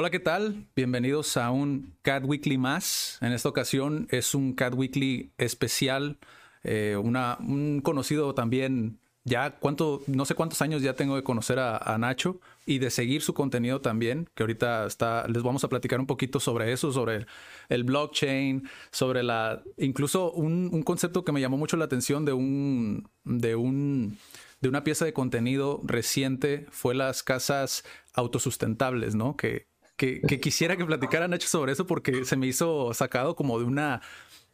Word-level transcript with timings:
Hola, 0.00 0.10
¿qué 0.10 0.20
tal? 0.20 0.68
Bienvenidos 0.76 1.36
a 1.36 1.50
un 1.50 1.92
Cat 2.02 2.22
Weekly 2.24 2.56
más. 2.56 3.18
En 3.20 3.32
esta 3.32 3.48
ocasión 3.48 4.06
es 4.12 4.32
un 4.32 4.52
Cat 4.52 4.72
Weekly 4.74 5.32
especial. 5.38 6.18
eh, 6.62 6.96
un 6.96 7.80
conocido 7.82 8.32
también, 8.32 9.00
ya 9.24 9.58
cuánto, 9.58 10.04
no 10.06 10.24
sé 10.24 10.36
cuántos 10.36 10.62
años 10.62 10.82
ya 10.82 10.94
tengo 10.94 11.16
de 11.16 11.24
conocer 11.24 11.58
a, 11.58 11.98
Nacho 11.98 12.40
y 12.64 12.78
de 12.78 12.90
seguir 12.90 13.22
su 13.22 13.34
contenido 13.34 13.80
también, 13.80 14.28
que 14.36 14.44
ahorita 14.44 14.86
está, 14.86 15.26
les 15.26 15.42
vamos 15.42 15.64
a 15.64 15.68
platicar 15.68 15.98
un 15.98 16.06
poquito 16.06 16.38
sobre 16.38 16.72
eso, 16.72 16.92
sobre 16.92 17.16
el, 17.16 17.26
el 17.68 17.82
blockchain, 17.82 18.68
sobre 18.92 19.24
la, 19.24 19.64
incluso 19.78 20.30
un, 20.30 20.70
un 20.72 20.84
concepto 20.84 21.24
que 21.24 21.32
me 21.32 21.40
llamó 21.40 21.56
mucho 21.56 21.76
la 21.76 21.86
atención 21.86 22.24
de 22.24 22.34
un, 22.34 23.10
de 23.24 23.56
un, 23.56 24.16
de 24.60 24.68
una 24.68 24.84
pieza 24.84 25.04
de 25.04 25.12
contenido 25.12 25.80
reciente 25.82 26.66
fue 26.70 26.94
las 26.94 27.24
casas 27.24 27.84
autosustentables, 28.14 29.16
¿no? 29.16 29.36
Que, 29.36 29.66
que, 29.98 30.22
que 30.22 30.40
quisiera 30.40 30.78
que 30.78 30.86
platicara 30.86 31.28
Nacho 31.28 31.48
sobre 31.48 31.72
eso 31.72 31.86
porque 31.86 32.24
se 32.24 32.36
me 32.36 32.46
hizo 32.46 32.94
sacado 32.94 33.36
como 33.36 33.58
de 33.58 33.66
una 33.66 34.00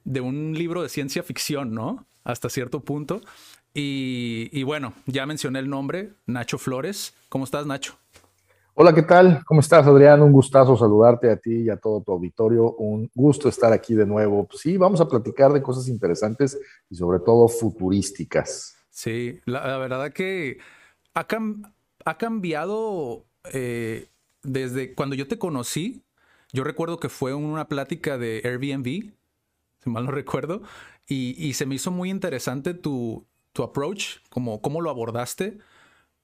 de 0.03 0.21
un 0.21 0.55
libro 0.55 0.83
de 0.83 0.89
ciencia 0.89 1.23
ficción, 1.23 1.73
¿no? 1.73 2.07
Hasta 2.25 2.49
cierto 2.51 2.81
punto. 2.81 3.21
Y, 3.73 4.49
y 4.53 4.63
bueno, 4.65 4.95
ya 5.07 5.27
mencioné 5.27 5.61
el 5.61 5.69
nombre, 5.71 6.15
Nacho 6.27 6.59
Flores. 6.59 7.15
¿Cómo 7.29 7.45
estás, 7.45 7.67
Nacho? 7.67 7.97
Hola, 8.75 8.93
¿qué 8.95 9.03
tal? 9.03 9.45
¿Cómo 9.47 9.61
estás, 9.61 9.87
Adrián? 9.87 10.21
Un 10.21 10.33
gustazo 10.33 10.77
saludarte 10.77 11.31
a 11.31 11.37
ti 11.37 11.63
y 11.63 11.71
a 11.71 11.77
todo 11.77 12.03
tu 12.03 12.13
auditorio. 12.13 12.73
Un 12.73 13.11
gusto 13.15 13.49
estar 13.49 13.73
aquí 13.73 13.95
de 13.95 14.05
nuevo. 14.05 14.47
Pues 14.49 14.61
sí, 14.63 14.77
vamos 14.77 15.01
a 15.01 15.09
platicar 15.09 15.53
de 15.53 15.63
cosas 15.63 15.89
interesantes 15.89 16.59
y 16.91 16.97
sobre 16.97 17.21
todo 17.21 17.49
futurísticas. 17.49 18.77
Sí, 18.91 19.41
la, 19.45 19.67
la 19.67 19.79
verdad 19.79 20.13
que 20.13 20.59
ha, 21.15 21.27
cam- 21.29 21.73
ha 22.05 22.19
cambiado 22.19 23.27
eh, 23.53 24.09
desde 24.45 24.95
cuando 24.95 25.17
yo 25.17 25.27
te 25.27 25.39
conocí. 25.39 26.03
Yo 26.53 26.63
recuerdo 26.63 27.01
que 27.01 27.09
fue 27.09 27.35
una 27.35 27.67
plática 27.67 28.17
de 28.17 28.41
Airbnb, 28.45 29.13
si 29.83 29.91
mal 29.91 30.07
no 30.07 30.13
recuerdo, 30.13 30.63
y, 31.09 31.35
y 31.45 31.55
se 31.55 31.67
me 31.67 31.75
hizo 31.75 31.91
muy 31.91 32.11
interesante 32.11 32.75
tu, 32.75 33.27
tu 33.53 33.63
approach, 33.63 34.19
como 34.31 34.61
cómo 34.61 34.81
lo 34.81 34.91
abordaste, 34.91 35.59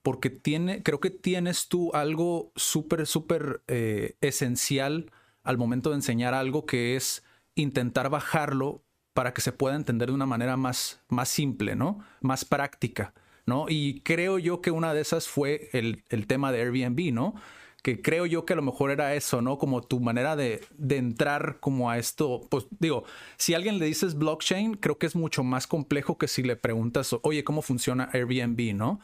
porque 0.03 0.29
tiene, 0.29 0.83
creo 0.83 0.99
que 0.99 1.09
tienes 1.09 1.67
tú 1.67 1.91
algo 1.93 2.51
súper, 2.55 3.05
súper 3.05 3.61
eh, 3.67 4.15
esencial 4.21 5.11
al 5.43 5.57
momento 5.57 5.89
de 5.89 5.97
enseñar 5.97 6.33
algo 6.33 6.65
que 6.65 6.95
es 6.95 7.23
intentar 7.55 8.09
bajarlo 8.09 8.83
para 9.13 9.33
que 9.33 9.41
se 9.41 9.51
pueda 9.51 9.75
entender 9.75 10.09
de 10.09 10.15
una 10.15 10.25
manera 10.25 10.57
más, 10.57 11.01
más 11.09 11.29
simple, 11.29 11.75
¿no? 11.75 11.99
Más 12.21 12.45
práctica, 12.45 13.13
¿no? 13.45 13.65
Y 13.67 14.01
creo 14.01 14.39
yo 14.39 14.61
que 14.61 14.71
una 14.71 14.93
de 14.93 15.01
esas 15.01 15.27
fue 15.27 15.69
el, 15.73 16.03
el 16.09 16.27
tema 16.27 16.51
de 16.51 16.61
Airbnb, 16.61 17.13
¿no? 17.13 17.35
Que 17.81 18.01
creo 18.01 18.25
yo 18.25 18.45
que 18.45 18.53
a 18.53 18.55
lo 18.55 18.61
mejor 18.61 18.91
era 18.91 19.15
eso, 19.15 19.41
¿no? 19.41 19.57
Como 19.57 19.81
tu 19.81 19.99
manera 19.99 20.35
de, 20.35 20.61
de, 20.77 20.97
entrar 20.97 21.59
como 21.59 21.89
a 21.89 21.97
esto, 21.97 22.41
pues 22.49 22.67
digo, 22.79 23.05
si 23.37 23.53
alguien 23.53 23.79
le 23.79 23.85
dices 23.85 24.15
blockchain, 24.15 24.75
creo 24.75 24.97
que 24.97 25.07
es 25.07 25.15
mucho 25.15 25.43
más 25.43 25.67
complejo 25.67 26.17
que 26.17 26.27
si 26.27 26.43
le 26.43 26.55
preguntas, 26.55 27.15
oye, 27.23 27.43
¿cómo 27.43 27.61
funciona 27.61 28.09
Airbnb, 28.13 28.75
¿no? 28.75 28.99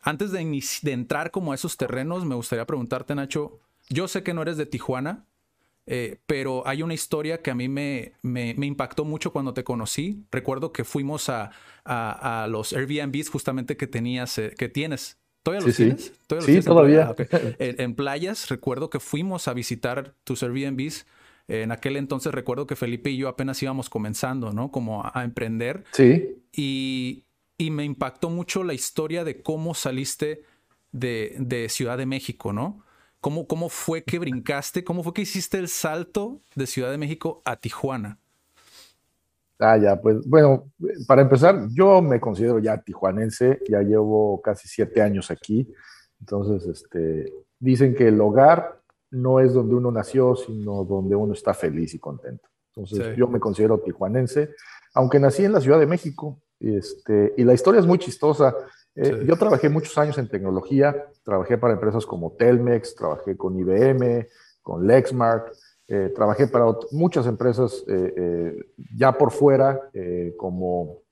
Antes 0.00 0.32
de, 0.32 0.40
entrar 0.92 1.30
como 1.30 1.52
a 1.52 1.54
esos 1.54 1.76
terrenos, 1.76 2.24
me 2.24 2.34
gustaría 2.34 2.66
preguntarte, 2.66 3.14
Nacho, 3.14 3.60
yo 3.88 4.06
sé 4.08 4.22
que 4.22 4.34
no 4.34 4.42
eres 4.42 4.58
de 4.58 4.66
Tijuana, 4.66 5.26
eh, 5.86 6.20
pero 6.26 6.66
hay 6.66 6.82
una 6.82 6.94
historia 6.94 7.42
que 7.42 7.50
a 7.50 7.54
mí 7.54 7.68
me, 7.68 8.14
me, 8.22 8.54
impactó 8.66 9.04
mucho 9.04 9.32
cuando 9.32 9.54
te 9.54 9.64
conocí. 9.64 10.26
Recuerdo 10.30 10.72
que 10.72 10.84
fuimos 10.84 11.28
a, 11.28 11.52
a, 11.84 12.44
a 12.44 12.46
los 12.48 12.72
Airbnbs 12.72 13.30
justamente 13.30 13.76
que 13.76 13.86
tenías, 13.86 14.38
eh, 14.38 14.54
que 14.58 14.68
tienes 14.68 15.18
¿Todavía 15.44 15.60
sí, 15.60 15.66
los 15.66 15.76
sí. 15.76 15.84
tienes? 15.84 16.12
¿Todavía 16.26 16.36
los 16.36 16.44
sí, 16.44 16.50
tienes 16.52 16.64
todavía. 16.64 17.02
En, 17.02 17.08
okay. 17.10 17.26
en, 17.58 17.80
en, 17.80 17.94
playas, 17.94 18.48
recuerdo 18.48 18.90
que 18.90 18.98
fuimos 18.98 19.46
a 19.46 19.52
visitar 19.52 20.14
tus 20.24 20.42
Airbnbs. 20.42 21.06
En 21.46 21.70
aquel 21.70 21.96
entonces 21.96 22.32
recuerdo 22.32 22.66
que 22.66 22.74
Felipe 22.74 23.10
y 23.10 23.18
yo 23.18 23.28
apenas 23.28 23.62
íbamos 23.62 23.90
comenzando, 23.90 24.52
¿no? 24.52 24.72
Como 24.72 25.04
a, 25.04 25.12
a 25.14 25.22
emprender. 25.22 25.84
Sí. 25.92 26.42
Y, 26.52 27.24
y, 27.58 27.70
me 27.70 27.84
impactó 27.84 28.30
mucho 28.30 28.64
la 28.64 28.72
historia 28.72 29.22
de 29.22 29.42
cómo 29.42 29.74
saliste 29.74 30.42
de, 30.92 31.36
de 31.38 31.68
Ciudad 31.68 31.98
de 31.98 32.06
México, 32.06 32.54
¿no? 32.54 32.82
¿Cómo, 33.20 33.46
¿Cómo 33.46 33.68
fue 33.68 34.02
que 34.02 34.18
brincaste? 34.18 34.82
¿Cómo 34.82 35.02
fue 35.02 35.12
que 35.12 35.22
hiciste 35.22 35.58
el 35.58 35.68
salto 35.68 36.40
de 36.54 36.66
Ciudad 36.66 36.90
de 36.90 36.98
México 36.98 37.42
a 37.44 37.56
Tijuana? 37.56 38.18
Ah, 39.58 39.76
ya, 39.76 40.00
pues 40.00 40.26
bueno, 40.26 40.70
para 41.06 41.22
empezar, 41.22 41.68
yo 41.70 42.02
me 42.02 42.20
considero 42.20 42.58
ya 42.58 42.82
tijuanense, 42.82 43.60
ya 43.68 43.82
llevo 43.82 44.40
casi 44.42 44.66
siete 44.66 45.00
años 45.00 45.30
aquí, 45.30 45.72
entonces, 46.24 46.66
este, 46.66 47.32
dicen 47.58 47.94
que 47.94 48.08
el 48.08 48.18
hogar 48.18 48.80
no 49.10 49.40
es 49.40 49.52
donde 49.52 49.74
uno 49.74 49.90
nació, 49.90 50.34
sino 50.36 50.84
donde 50.84 51.14
uno 51.14 51.34
está 51.34 51.52
feliz 51.52 51.92
y 51.92 51.98
contento. 51.98 52.48
Entonces, 52.74 53.08
sí. 53.08 53.20
yo 53.20 53.28
me 53.28 53.38
considero 53.38 53.78
tijuanense, 53.80 54.50
aunque 54.94 55.20
nací 55.20 55.44
en 55.44 55.52
la 55.52 55.60
Ciudad 55.60 55.78
de 55.78 55.86
México, 55.86 56.40
este, 56.60 57.34
y 57.36 57.44
la 57.44 57.52
historia 57.52 57.80
es 57.80 57.86
muy 57.86 57.98
chistosa. 57.98 58.54
Eh, 58.94 59.18
sí. 59.20 59.26
Yo 59.26 59.36
trabajé 59.36 59.68
muchos 59.68 59.98
años 59.98 60.16
en 60.16 60.28
tecnología, 60.28 61.10
trabajé 61.22 61.58
para 61.58 61.74
empresas 61.74 62.06
como 62.06 62.32
Telmex, 62.32 62.94
trabajé 62.94 63.36
con 63.36 63.58
IBM, 63.58 64.26
con 64.62 64.86
Lexmark, 64.86 65.52
eh, 65.86 66.10
trabajé 66.14 66.46
para 66.46 66.64
muchas 66.92 67.26
empresas 67.26 67.84
eh, 67.86 68.14
eh, 68.16 68.70
ya 68.96 69.12
por 69.18 69.30
fuera 69.30 69.90
como 70.36 71.02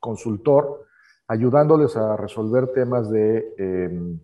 consultor, 0.00 0.86
ayudándoles 1.26 1.96
a 1.96 2.16
resolver 2.16 2.72
temas 2.72 3.10
de, 3.10 3.54
em, 3.58 4.20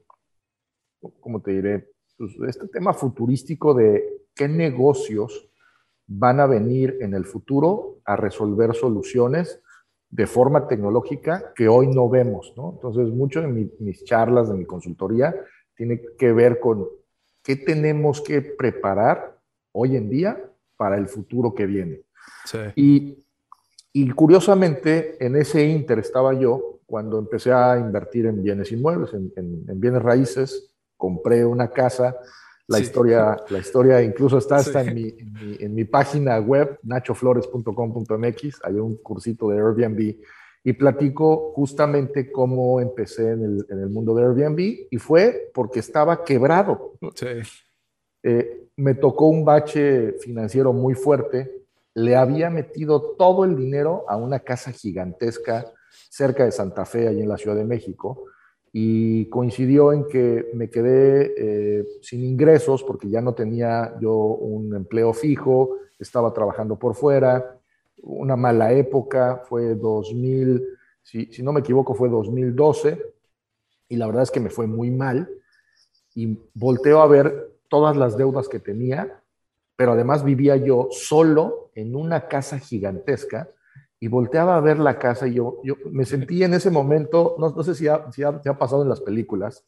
¿cómo 1.21 1.41
te 1.41 1.53
diré? 1.53 1.93
Pues 2.17 2.33
este 2.49 2.69
tema 2.69 2.93
futurístico 2.95 3.75
de 3.75 4.23
qué 4.35 4.49
negocios 4.49 5.49
van 6.07 6.41
a 6.41 6.47
venir 6.47 6.99
en 7.01 7.15
el 7.15 7.25
futuro 7.25 7.99
a 8.05 8.17
resolver 8.17 8.75
soluciones 8.75 9.61
de 10.09 10.27
forma 10.27 10.69
tecnológica 10.69 11.53
que 11.55 11.69
hoy 11.69 11.89
no 11.89 12.09
vemos. 12.09 12.55
Entonces, 12.57 13.09
mucho 13.09 13.41
de 13.41 13.49
mi, 13.49 13.71
mis 13.81 14.05
charlas, 14.05 14.49
de 14.49 14.55
mi 14.55 14.65
consultoría, 14.65 15.35
tiene 15.77 16.01
que 16.17 16.33
ver 16.33 16.61
con 16.61 16.89
qué 17.43 17.57
tenemos 17.57 18.21
que 18.21 18.41
preparar 18.41 19.34
hoy 19.75 19.97
en 19.97 20.09
día 20.09 20.39
para 20.77 20.97
el 20.97 21.09
futuro 21.09 21.55
que 21.55 21.67
viene. 21.67 22.03
Sí. 22.45 22.59
Y, 22.77 23.25
y, 23.93 24.11
curiosamente, 24.11 25.25
en 25.25 25.37
ese 25.37 25.65
inter 25.65 25.99
estaba 25.99 26.35
yo 26.35 26.81
cuando 26.87 27.19
empecé 27.19 27.53
a 27.53 27.79
invertir 27.79 28.27
en 28.27 28.43
bienes 28.43 28.73
inmuebles, 28.73 29.13
en, 29.15 29.33
en, 29.37 29.65
en 29.69 29.81
bienes 29.81 30.03
raíces, 30.03 30.75
compré 30.97 31.45
una 31.45 31.71
casa, 31.71 32.17
la, 32.67 32.79
sí. 32.79 32.85
historia, 32.85 33.37
la 33.51 33.59
historia 33.59 34.03
incluso 34.03 34.39
está 34.39 34.57
hasta 34.57 34.83
sí. 34.83 34.89
en, 34.89 34.95
mi, 34.95 35.03
en, 35.03 35.33
mi, 35.33 35.57
en, 35.61 35.75
mi, 35.75 35.85
página 35.85 36.39
web, 36.39 36.79
nachoflores.com.mx, 36.83 38.61
hay 38.65 38.75
un 38.75 38.97
cursito 38.97 39.49
de 39.49 39.59
Airbnb 39.59 40.17
y 40.67 40.73
platico 40.73 41.53
justamente 41.55 42.33
cómo 42.33 42.81
empecé 42.81 43.33
en 43.33 43.43
el, 43.45 43.67
en 43.69 43.81
el 43.81 43.91
mundo 43.91 44.15
de 44.15 44.25
Airbnb 44.25 44.87
y 44.91 44.97
fue 44.99 45.51
porque 45.53 45.81
estaba 45.81 46.25
quebrado. 46.25 46.95
Sí. 47.15 47.27
Eh, 48.25 48.69
me 48.77 48.95
tocó 48.95 49.27
un 49.27 49.45
bache 49.45 50.15
financiero 50.15 50.73
muy 50.73 50.95
fuerte, 50.95 51.67
le 51.93 52.17
había 52.17 52.49
metido 52.49 53.15
todo 53.19 53.45
el 53.45 53.55
dinero 53.55 54.05
a 54.09 54.17
una 54.17 54.41
casa 54.41 54.73
gigantesca 54.73 55.71
cerca 56.09 56.45
de 56.45 56.51
Santa 56.51 56.87
Fe, 56.87 57.07
allí 57.07 57.21
en 57.21 57.29
la 57.29 57.37
Ciudad 57.37 57.55
de 57.55 57.67
México, 57.67 58.25
y 58.73 59.27
coincidió 59.27 59.93
en 59.93 60.09
que 60.09 60.51
me 60.55 60.71
quedé 60.71 61.35
eh, 61.37 61.87
sin 62.01 62.25
ingresos 62.25 62.83
porque 62.83 63.09
ya 63.11 63.21
no 63.21 63.35
tenía 63.35 63.95
yo 64.01 64.15
un 64.15 64.75
empleo 64.75 65.13
fijo, 65.13 65.77
estaba 65.99 66.33
trabajando 66.33 66.77
por 66.79 66.95
fuera, 66.95 67.59
una 68.03 68.37
mala 68.37 68.73
época, 68.73 69.43
fue 69.49 69.75
2000, 69.75 70.67
si, 71.03 71.27
si 71.27 71.43
no 71.43 71.53
me 71.53 71.61
equivoco 71.61 71.95
fue 71.95 72.09
2012, 72.09 73.01
y 73.91 73.97
la 73.97 74.07
verdad 74.07 74.23
es 74.23 74.31
que 74.31 74.41
me 74.41 74.51
fue 74.51 74.67
muy 74.67 74.91
mal, 74.91 75.29
y 76.15 76.39
volteo 76.55 77.01
a 77.01 77.07
ver 77.07 77.54
todas 77.75 77.97
las 77.97 78.17
deudas 78.17 78.49
que 78.49 78.61
tenía, 78.61 79.21
pero 79.75 79.95
además 79.95 80.23
vivía 80.23 80.55
yo 80.55 80.87
solo 80.93 81.73
en 81.75 81.97
una 81.97 82.29
casa 82.29 82.61
gigantesca 82.61 83.49
y 83.99 84.07
volteaba 84.07 84.57
a 84.57 84.61
ver 84.61 84.79
la 84.79 84.97
casa 84.97 85.27
y 85.27 85.35
yo, 85.35 85.61
yo 85.65 85.75
me 85.91 86.05
sentí 86.05 86.45
en 86.45 86.55
ese 86.55 86.71
momento, 86.71 87.35
no, 87.37 87.51
no 87.51 87.65
sé 87.65 87.75
si, 87.75 87.89
ha, 87.89 88.13
si 88.13 88.23
ha, 88.23 88.29
ha, 88.29 88.59
pasado 88.59 88.85
en 88.85 88.91
las 88.91 89.01
películas, 89.01 89.65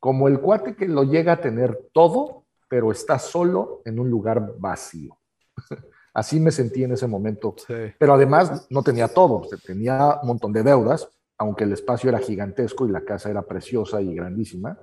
como 0.00 0.26
el 0.26 0.40
cuate 0.40 0.74
que 0.74 0.88
lo 0.88 1.04
llega 1.04 1.34
a 1.34 1.40
tener 1.40 1.78
todo, 1.92 2.46
pero 2.68 2.90
está 2.90 3.20
solo 3.20 3.80
en 3.84 4.00
un 4.00 4.10
lugar 4.10 4.54
vacío. 4.58 5.16
Así 6.12 6.40
me 6.40 6.50
sentí 6.50 6.82
en 6.82 6.94
ese 6.94 7.06
momento. 7.06 7.54
Sí. 7.64 7.94
Pero 7.96 8.14
además 8.14 8.66
no 8.70 8.82
tenía 8.82 9.06
todo, 9.06 9.46
tenía 9.64 10.18
un 10.20 10.26
montón 10.26 10.52
de 10.52 10.64
deudas, 10.64 11.08
aunque 11.38 11.62
el 11.62 11.74
espacio 11.74 12.08
era 12.08 12.18
gigantesco 12.18 12.88
y 12.88 12.90
la 12.90 13.04
casa 13.04 13.30
era 13.30 13.42
preciosa 13.42 14.02
y 14.02 14.16
grandísima. 14.16 14.76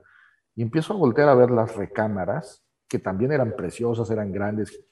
Y 0.57 0.63
empiezo 0.63 0.93
a 0.93 0.97
voltear 0.97 1.29
a 1.29 1.35
ver 1.35 1.51
las 1.51 1.75
recámaras, 1.75 2.63
que 2.89 2.97
también 2.97 3.31
eran 3.31 3.55
preciosas, 3.55 4.09
eran 4.09 4.31
grandes. 4.31 4.83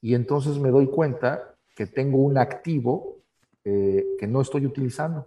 Y 0.00 0.14
entonces 0.14 0.58
me 0.58 0.70
doy 0.70 0.86
cuenta 0.86 1.56
que 1.74 1.86
tengo 1.86 2.18
un 2.18 2.38
activo 2.38 3.16
eh, 3.64 4.06
que 4.20 4.28
no 4.28 4.40
estoy 4.40 4.64
utilizando. 4.66 5.26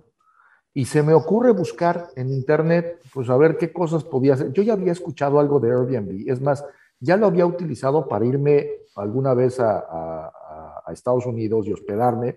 Y 0.74 0.85
se 0.85 1.03
me 1.03 1.13
ocurre 1.13 1.51
buscar 1.51 2.07
en 2.15 2.30
internet, 2.30 3.01
pues 3.13 3.30
a 3.30 3.35
ver 3.35 3.57
qué 3.57 3.74
cosas 3.74 4.06
podía 4.06 4.35
hacer. 4.35 4.53
Yo 4.53 4.63
ya 4.63 4.71
había 4.71 4.94
escuchado 4.94 5.38
algo 5.38 5.59
de 5.59 5.71
Airbnb, 5.71 6.31
es 6.31 6.39
más, 6.39 6.65
ya 7.00 7.18
lo 7.18 7.27
había 7.27 7.45
utilizado 7.45 8.07
para 8.07 8.25
irme 8.25 8.69
alguna 8.95 9.33
vez 9.33 9.59
a, 9.59 10.31
Estados 10.91 11.25
Unidos 11.25 11.68
y 11.68 11.74
hospedarme, 11.74 12.36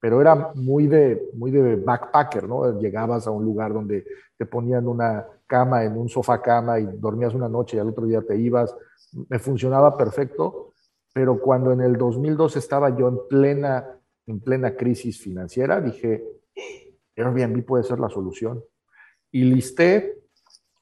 pero 0.00 0.20
era 0.20 0.52
muy 0.54 0.86
de, 0.86 1.28
muy 1.34 1.50
de 1.50 1.76
backpacker, 1.76 2.48
¿no? 2.48 2.80
Llegabas 2.80 3.26
a 3.26 3.30
un 3.30 3.44
lugar 3.44 3.74
donde 3.74 4.04
te 4.36 4.46
ponían 4.46 4.88
una 4.88 5.26
cama 5.46 5.84
en 5.84 5.96
un 5.98 6.08
sofá 6.08 6.40
cama 6.40 6.80
y 6.80 6.86
dormías 6.86 7.34
una 7.34 7.48
noche 7.48 7.76
y 7.76 7.80
al 7.80 7.90
otro 7.90 8.06
día 8.06 8.22
te 8.22 8.36
ibas. 8.36 8.74
Me 9.28 9.38
funcionaba 9.38 9.96
perfecto, 9.98 10.72
pero 11.12 11.38
cuando 11.38 11.72
en 11.72 11.82
el 11.82 11.98
2002 11.98 12.56
estaba 12.56 12.96
yo 12.96 13.08
en 13.08 13.18
plena, 13.28 13.86
en 14.26 14.40
plena 14.40 14.74
crisis 14.74 15.20
financiera, 15.20 15.80
dije, 15.80 16.24
Airbnb 17.16 17.64
puede 17.66 17.84
ser 17.84 18.00
la 18.00 18.08
solución. 18.08 18.64
Y 19.30 19.44
listé 19.44 20.22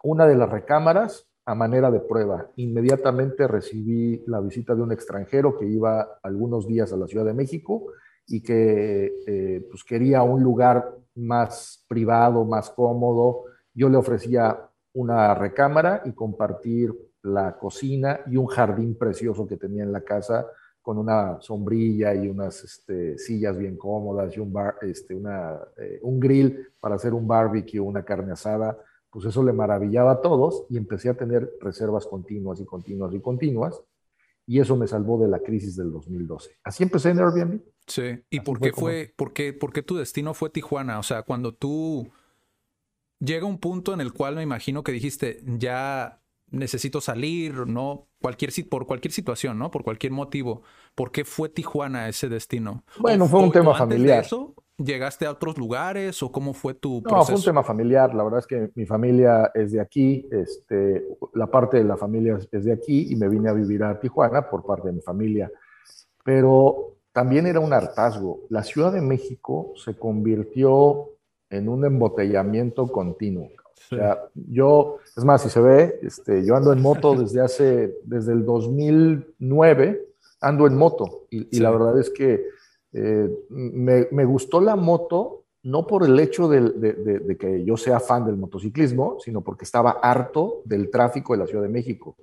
una 0.04 0.26
de 0.26 0.36
las 0.36 0.48
recámaras 0.48 1.26
a 1.44 1.54
manera 1.54 1.90
de 1.90 2.00
prueba. 2.00 2.50
Inmediatamente 2.56 3.48
recibí 3.48 4.22
la 4.26 4.40
visita 4.40 4.74
de 4.74 4.82
un 4.82 4.92
extranjero 4.92 5.58
que 5.58 5.66
iba 5.66 6.20
algunos 6.22 6.68
días 6.68 6.92
a 6.92 6.96
la 6.96 7.06
Ciudad 7.06 7.24
de 7.24 7.34
México 7.34 7.86
y 8.28 8.42
que 8.42 9.12
eh, 9.26 9.66
pues 9.70 9.82
quería 9.82 10.22
un 10.22 10.42
lugar 10.42 10.94
más 11.14 11.84
privado, 11.88 12.44
más 12.44 12.70
cómodo. 12.70 13.44
Yo 13.74 13.88
le 13.88 13.96
ofrecía 13.96 14.68
una 14.92 15.34
recámara 15.34 16.02
y 16.04 16.12
compartir 16.12 16.94
la 17.22 17.58
cocina 17.58 18.20
y 18.26 18.36
un 18.36 18.46
jardín 18.46 18.96
precioso 18.96 19.46
que 19.46 19.56
tenía 19.56 19.82
en 19.82 19.92
la 19.92 20.02
casa 20.02 20.46
con 20.82 20.98
una 20.98 21.40
sombrilla 21.40 22.14
y 22.14 22.28
unas 22.28 22.64
este, 22.64 23.18
sillas 23.18 23.58
bien 23.58 23.76
cómodas 23.76 24.34
y 24.36 24.40
un, 24.40 24.52
bar, 24.52 24.76
este, 24.82 25.14
una, 25.14 25.58
eh, 25.76 25.98
un 26.02 26.20
grill 26.20 26.68
para 26.80 26.94
hacer 26.94 27.12
un 27.12 27.26
barbecue, 27.26 27.80
una 27.80 28.04
carne 28.04 28.32
asada, 28.32 28.78
pues 29.10 29.26
eso 29.26 29.42
le 29.42 29.52
maravillaba 29.52 30.12
a 30.12 30.20
todos 30.20 30.64
y 30.70 30.76
empecé 30.76 31.10
a 31.10 31.14
tener 31.14 31.50
reservas 31.60 32.06
continuas 32.06 32.60
y 32.60 32.64
continuas 32.64 33.12
y 33.12 33.20
continuas 33.20 33.82
y 34.48 34.60
eso 34.60 34.76
me 34.76 34.86
salvó 34.86 35.18
de 35.18 35.28
la 35.28 35.40
crisis 35.40 35.76
del 35.76 35.92
2012. 35.92 36.56
Así 36.64 36.82
empecé 36.82 37.10
en 37.10 37.18
Airbnb. 37.18 37.60
Sí, 37.86 38.24
¿y 38.30 38.40
por 38.40 38.58
qué 38.58 38.72
fue, 38.72 39.12
por 39.14 39.34
qué, 39.34 39.52
por 39.52 39.74
qué 39.74 39.82
tu 39.82 39.96
destino 39.96 40.32
fue 40.32 40.48
Tijuana? 40.48 40.98
O 40.98 41.02
sea, 41.02 41.22
cuando 41.22 41.54
tú 41.54 42.10
llega 43.20 43.44
un 43.44 43.58
punto 43.58 43.92
en 43.92 44.00
el 44.00 44.14
cual 44.14 44.36
me 44.36 44.42
imagino 44.42 44.82
que 44.82 44.90
dijiste, 44.90 45.42
ya 45.44 46.22
necesito 46.50 47.02
salir, 47.02 47.66
¿no? 47.66 48.08
Cualquier, 48.22 48.50
por 48.70 48.86
cualquier 48.86 49.12
situación, 49.12 49.58
¿no? 49.58 49.70
Por 49.70 49.84
cualquier 49.84 50.12
motivo. 50.12 50.62
¿Por 50.94 51.12
qué 51.12 51.26
fue 51.26 51.50
Tijuana 51.50 52.08
ese 52.08 52.30
destino? 52.30 52.84
Bueno, 52.98 53.26
fue 53.26 53.40
un 53.40 53.52
tema 53.52 53.76
familiar. 53.76 54.24
eso, 54.24 54.54
¿Llegaste 54.78 55.26
a 55.26 55.32
otros 55.32 55.58
lugares 55.58 56.22
o 56.22 56.30
cómo 56.30 56.54
fue 56.54 56.72
tu 56.72 57.02
proceso? 57.02 57.18
No, 57.18 57.24
fue 57.24 57.34
un 57.34 57.42
tema 57.42 57.64
familiar. 57.64 58.14
La 58.14 58.22
verdad 58.22 58.38
es 58.38 58.46
que 58.46 58.70
mi 58.76 58.86
familia 58.86 59.50
es 59.52 59.72
de 59.72 59.80
aquí, 59.80 60.28
este, 60.30 61.04
la 61.34 61.48
parte 61.48 61.78
de 61.78 61.84
la 61.84 61.96
familia 61.96 62.38
es 62.52 62.64
de 62.64 62.72
aquí 62.72 63.08
y 63.10 63.16
me 63.16 63.28
vine 63.28 63.48
a 63.48 63.54
vivir 63.54 63.82
a 63.82 63.98
Tijuana 63.98 64.48
por 64.48 64.64
parte 64.64 64.86
de 64.86 64.94
mi 64.94 65.00
familia. 65.00 65.50
Pero 66.22 66.94
también 67.12 67.48
era 67.48 67.58
un 67.58 67.72
hartazgo. 67.72 68.42
La 68.50 68.62
Ciudad 68.62 68.92
de 68.92 69.00
México 69.00 69.72
se 69.74 69.98
convirtió 69.98 71.10
en 71.50 71.68
un 71.68 71.84
embotellamiento 71.84 72.86
continuo. 72.86 73.48
O 73.90 73.96
sea, 73.96 74.28
yo, 74.34 74.98
es 75.16 75.24
más, 75.24 75.42
si 75.42 75.50
se 75.50 75.60
ve, 75.60 75.98
este, 76.02 76.44
yo 76.44 76.54
ando 76.54 76.72
en 76.72 76.80
moto 76.80 77.14
desde 77.20 77.40
hace, 77.40 77.96
desde 78.04 78.32
el 78.32 78.44
2009, 78.44 80.06
ando 80.40 80.68
en 80.68 80.76
moto. 80.76 81.26
Y, 81.30 81.56
y 81.56 81.58
la 81.58 81.72
verdad 81.72 81.98
es 81.98 82.10
que 82.10 82.57
eh, 82.92 83.28
me, 83.50 84.08
me, 84.10 84.24
gustó 84.24 84.60
la 84.60 84.76
moto, 84.76 85.44
no 85.62 85.86
por 85.86 86.04
el 86.04 86.18
hecho 86.18 86.48
de, 86.48 86.60
de, 86.70 86.92
de, 87.20 87.36
que 87.36 87.64
yo 87.64 87.76
sea 87.76 88.00
fan 88.00 88.24
del 88.24 88.36
motociclismo, 88.36 89.18
sino 89.20 89.42
porque 89.42 89.64
estaba 89.64 89.98
harto 90.02 90.62
del 90.64 90.90
tráfico 90.90 91.34
de 91.34 91.40
la 91.40 91.46
Ciudad 91.46 91.62
de 91.62 91.68
México. 91.68 92.16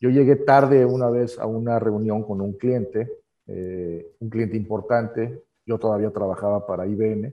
Yo 0.00 0.10
llegué 0.10 0.36
tarde 0.36 0.84
una 0.84 1.10
vez 1.10 1.38
a 1.38 1.46
una 1.46 1.78
reunión 1.78 2.22
con 2.22 2.40
un 2.40 2.52
cliente, 2.54 3.10
eh, 3.46 4.14
un 4.20 4.30
cliente 4.30 4.56
importante, 4.56 5.42
yo 5.66 5.78
todavía 5.78 6.10
trabajaba 6.10 6.66
para 6.66 6.86
IBM, 6.86 7.32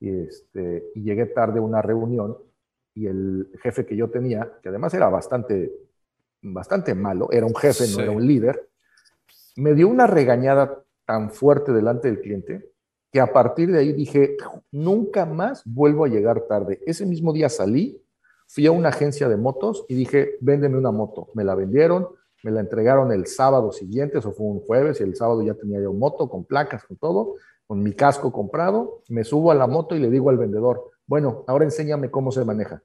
y, 0.00 0.10
este, 0.10 0.90
y 0.94 1.02
llegué 1.02 1.26
tarde 1.26 1.60
a 1.60 1.62
una 1.62 1.80
reunión 1.80 2.36
y 2.94 3.06
el 3.06 3.50
jefe 3.62 3.86
que 3.86 3.96
yo 3.96 4.10
tenía, 4.10 4.52
que 4.62 4.68
además 4.68 4.94
era 4.94 5.08
bastante, 5.08 5.72
bastante 6.42 6.94
malo, 6.94 7.28
era 7.32 7.46
un 7.46 7.56
jefe, 7.56 7.86
sí. 7.86 7.96
no 7.96 8.02
era 8.02 8.12
un 8.12 8.26
líder, 8.26 8.68
me 9.56 9.74
dio 9.74 9.88
una 9.88 10.06
regañada 10.06 10.83
tan 11.06 11.30
fuerte 11.30 11.72
delante 11.72 12.08
del 12.08 12.20
cliente 12.20 12.74
que 13.14 13.20
a 13.20 13.32
partir 13.32 13.70
de 13.70 13.78
ahí 13.78 13.92
dije, 13.92 14.36
nunca 14.72 15.24
más 15.24 15.62
vuelvo 15.64 16.04
a 16.04 16.08
llegar 16.08 16.48
tarde. 16.48 16.80
Ese 16.84 17.06
mismo 17.06 17.32
día 17.32 17.48
salí, 17.48 18.02
fui 18.48 18.66
a 18.66 18.72
una 18.72 18.88
agencia 18.88 19.28
de 19.28 19.36
motos 19.36 19.86
y 19.88 19.94
dije, 19.94 20.32
véndeme 20.40 20.76
una 20.78 20.90
moto. 20.90 21.28
Me 21.34 21.44
la 21.44 21.54
vendieron, 21.54 22.08
me 22.42 22.50
la 22.50 22.58
entregaron 22.58 23.12
el 23.12 23.28
sábado 23.28 23.70
siguiente, 23.70 24.18
eso 24.18 24.32
fue 24.32 24.46
un 24.46 24.58
jueves, 24.60 25.00
y 25.00 25.04
el 25.04 25.14
sábado 25.14 25.42
ya 25.42 25.54
tenía 25.54 25.80
yo 25.80 25.92
moto 25.92 26.28
con 26.28 26.44
placas, 26.44 26.82
con 26.84 26.96
todo, 26.96 27.36
con 27.68 27.84
mi 27.84 27.92
casco 27.92 28.32
comprado, 28.32 29.02
me 29.08 29.22
subo 29.22 29.52
a 29.52 29.54
la 29.54 29.68
moto 29.68 29.94
y 29.94 30.00
le 30.00 30.10
digo 30.10 30.30
al 30.30 30.38
vendedor, 30.38 30.90
bueno, 31.06 31.44
ahora 31.46 31.64
enséñame 31.64 32.10
cómo 32.10 32.32
se 32.32 32.44
maneja. 32.44 32.82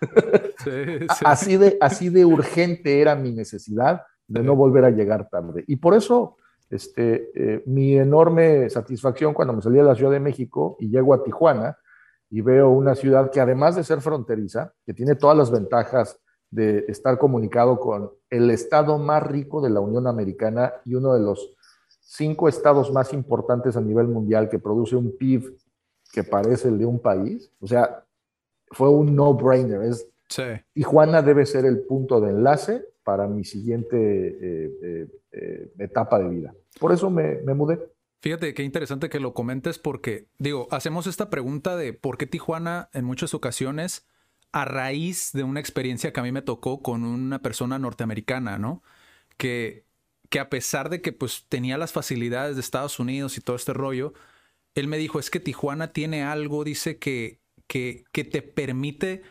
Sí, 0.64 0.70
sí. 0.98 1.24
Así, 1.24 1.56
de, 1.56 1.78
así 1.80 2.08
de 2.08 2.24
urgente 2.24 3.00
era 3.00 3.14
mi 3.14 3.30
necesidad 3.30 4.02
de 4.26 4.42
no 4.42 4.56
volver 4.56 4.84
a 4.84 4.90
llegar 4.90 5.28
tarde. 5.28 5.64
Y 5.68 5.76
por 5.76 5.94
eso 5.94 6.36
este, 6.70 7.30
eh, 7.34 7.62
mi 7.66 7.96
enorme 7.96 8.68
satisfacción 8.70 9.34
cuando 9.34 9.54
me 9.54 9.62
salí 9.62 9.76
de 9.76 9.84
la 9.84 9.94
Ciudad 9.94 10.10
de 10.10 10.20
México 10.20 10.76
y 10.80 10.88
llego 10.88 11.14
a 11.14 11.22
Tijuana 11.22 11.78
y 12.30 12.40
veo 12.40 12.70
una 12.70 12.94
ciudad 12.94 13.30
que 13.30 13.40
además 13.40 13.76
de 13.76 13.84
ser 13.84 14.00
fronteriza, 14.00 14.72
que 14.84 14.92
tiene 14.92 15.14
todas 15.14 15.36
las 15.36 15.50
ventajas 15.50 16.18
de 16.50 16.84
estar 16.88 17.18
comunicado 17.18 17.78
con 17.78 18.10
el 18.30 18.50
estado 18.50 18.98
más 18.98 19.22
rico 19.22 19.60
de 19.60 19.70
la 19.70 19.80
Unión 19.80 20.06
Americana 20.06 20.74
y 20.84 20.94
uno 20.94 21.14
de 21.14 21.20
los 21.20 21.54
cinco 22.00 22.48
estados 22.48 22.92
más 22.92 23.12
importantes 23.12 23.76
a 23.76 23.80
nivel 23.80 24.08
mundial 24.08 24.48
que 24.48 24.58
produce 24.58 24.96
un 24.96 25.16
PIB 25.16 25.56
que 26.12 26.24
parece 26.24 26.68
el 26.68 26.78
de 26.78 26.86
un 26.86 27.00
país. 27.00 27.52
O 27.60 27.66
sea, 27.66 28.04
fue 28.70 28.88
un 28.88 29.14
no-brainer. 29.14 29.82
Es, 29.82 30.08
sí. 30.28 30.44
Tijuana 30.72 31.22
debe 31.22 31.46
ser 31.46 31.64
el 31.64 31.80
punto 31.80 32.20
de 32.20 32.30
enlace 32.30 32.84
para 33.06 33.28
mi 33.28 33.44
siguiente 33.44 33.96
eh, 33.96 34.78
eh, 34.82 35.06
eh, 35.30 35.72
etapa 35.78 36.18
de 36.18 36.28
vida. 36.28 36.54
Por 36.80 36.90
eso 36.90 37.08
me, 37.08 37.36
me, 37.42 37.54
mudé. 37.54 37.78
Fíjate 38.20 38.52
qué 38.52 38.64
interesante 38.64 39.08
que 39.08 39.20
lo 39.20 39.32
comentes 39.32 39.78
porque, 39.78 40.26
digo, 40.40 40.66
hacemos 40.72 41.06
esta 41.06 41.30
pregunta 41.30 41.76
de 41.76 41.92
por 41.92 42.18
qué 42.18 42.26
Tijuana 42.26 42.90
en 42.92 43.04
muchas 43.04 43.32
ocasiones 43.32 44.08
a 44.50 44.64
raíz 44.64 45.30
de 45.32 45.44
una 45.44 45.60
experiencia 45.60 46.12
que 46.12 46.18
a 46.18 46.24
mí 46.24 46.32
me 46.32 46.42
tocó 46.42 46.82
con 46.82 47.04
una 47.04 47.42
persona 47.42 47.78
norteamericana, 47.78 48.58
¿no? 48.58 48.82
Que, 49.36 49.84
que 50.28 50.40
a 50.40 50.50
pesar 50.50 50.90
de 50.90 51.00
que 51.00 51.12
pues 51.12 51.46
tenía 51.48 51.78
las 51.78 51.92
facilidades 51.92 52.56
de 52.56 52.60
Estados 52.60 52.98
Unidos 52.98 53.38
y 53.38 53.40
todo 53.40 53.54
este 53.54 53.72
rollo, 53.72 54.14
él 54.74 54.88
me 54.88 54.98
dijo, 54.98 55.20
es 55.20 55.30
que 55.30 55.38
Tijuana 55.38 55.92
tiene 55.92 56.24
algo, 56.24 56.64
dice 56.64 56.98
que, 56.98 57.38
que, 57.68 58.02
que 58.10 58.24
te 58.24 58.42
permite 58.42 59.22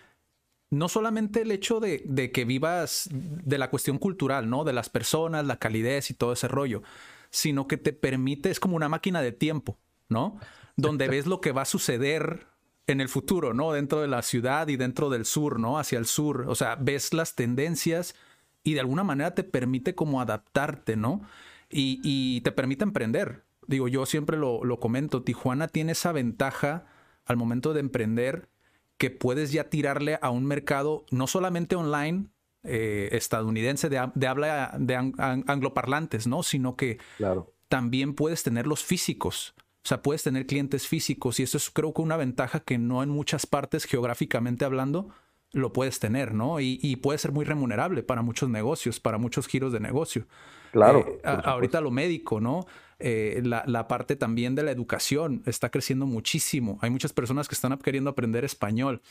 no 0.70 0.90
solamente 0.90 1.42
el 1.42 1.52
hecho 1.52 1.80
de, 1.80 2.04
de, 2.06 2.32
que 2.32 2.46
vivas 2.46 3.10
de 3.12 3.58
la 3.58 3.70
cuestión 3.70 3.98
cultural, 3.98 4.50
¿no? 4.50 4.64
De 4.64 4.74
las 4.74 4.90
personas, 4.90 5.46
la 5.46 5.58
calidez 5.58 6.10
y 6.10 6.14
todo 6.14 6.34
ese 6.34 6.48
rollo, 6.48 6.82
sino 7.30 7.68
que 7.68 7.78
te 7.78 7.94
permite, 7.94 8.50
es 8.50 8.60
como 8.60 8.76
una 8.76 8.90
máquina 8.90 9.22
de 9.22 9.32
tiempo, 9.32 9.78
¿no? 10.10 10.40
Donde 10.76 11.08
ves 11.08 11.26
lo 11.28 11.40
que 11.40 11.52
va 11.52 11.62
a 11.62 11.66
suceder 11.66 12.48
en 12.88 13.02
el 13.02 13.10
futuro, 13.10 13.54
¿no? 13.54 13.72
Dentro 13.72 14.02
de 14.02 14.08
la 14.08 14.22
ciudad 14.22 14.68
y 14.68 14.76
dentro 14.76 15.10
del 15.10 15.26
sur, 15.26 15.60
¿no? 15.60 15.80
Hacia 15.80 15.98
el 15.98 16.06
sur. 16.06 16.46
O 16.48 16.56
sea, 16.56 16.76
ves 16.76 17.14
las 17.14 17.36
tendencias 17.36 18.16
y 18.64 18.74
de 18.74 18.80
alguna 18.80 19.04
manera 19.04 19.34
te 19.34 19.44
permite 19.44 19.96
como 19.96 20.22
adaptarte, 20.22 20.96
¿no? 20.96 21.22
Y, 21.70 22.00
y 22.04 22.42
te 22.42 22.52
permite 22.52 22.84
emprender. 22.84 23.44
Digo, 23.68 23.88
yo 23.88 24.06
siempre 24.06 24.38
lo, 24.38 24.64
lo 24.64 24.80
comento, 24.80 25.24
Tijuana 25.24 25.68
tiene 25.68 25.94
esa 25.94 26.12
ventaja 26.12 26.86
al 27.26 27.38
momento 27.38 27.74
de 27.74 27.80
emprender 27.80 28.50
que 28.98 29.10
puedes 29.10 29.52
ya 29.52 29.70
tirarle 29.70 30.18
a 30.22 30.30
un 30.30 30.46
mercado 30.46 31.06
no 31.12 31.28
solamente 31.28 31.76
online 31.76 32.28
eh, 32.64 33.10
estadounidense 33.12 33.90
de, 33.90 34.10
de, 34.16 34.28
habla 34.28 34.76
de 34.80 34.96
ang 34.96 35.14
angloparlantes, 35.48 36.26
¿no? 36.26 36.42
Sino 36.42 36.76
que 36.76 36.98
claro. 37.18 37.54
también 37.68 38.16
puedes 38.16 38.44
tener 38.44 38.66
los 38.66 38.84
físicos. 38.84 39.54
O 39.84 39.88
sea, 39.88 40.02
puedes 40.02 40.24
tener 40.24 40.48
clientes 40.48 40.88
físicos 40.88 41.40
y 41.40 41.44
eso 41.44 41.58
es 41.58 41.70
creo 41.70 41.94
que 41.94 42.02
una 42.02 42.18
ventaja 42.18 42.62
que 42.62 42.80
no 42.80 43.04
en 43.04 43.10
muchas 43.10 43.46
partes 43.46 43.86
geográficamente 43.86 44.66
hablando 44.66 45.10
lo 45.52 45.72
puedes 45.72 46.00
tener, 46.00 46.34
¿no? 46.34 46.60
Y, 46.60 46.96
puede 46.98 47.18
ser 47.18 47.32
muy 47.32 47.46
remunerable 47.46 48.04
para 48.04 48.22
muchos 48.22 48.50
negocios, 48.50 49.00
para 49.00 49.18
muchos 49.18 49.48
giros 49.48 49.72
de 49.72 49.80
negocio. 49.80 50.28
Claro. 50.72 51.06
Eh, 51.08 51.22
ahorita 51.24 51.80
lo 51.82 51.92
médico, 51.92 52.42
¿no? 52.42 52.66
Eh, 53.00 53.42
la, 53.44 53.88
parte 53.90 54.16
también 54.16 54.56
de 54.56 54.64
la 54.64 54.72
educación 54.72 55.44
está 55.46 55.70
creciendo 55.70 56.06
muchísimo. 56.06 56.80
Hay 56.82 56.90
muchas 56.90 57.12
personas 57.14 57.48
que 57.48 57.56
están 57.56 57.78
queriendo 57.78 58.10
aprender 58.10 58.46
español. 58.46 59.02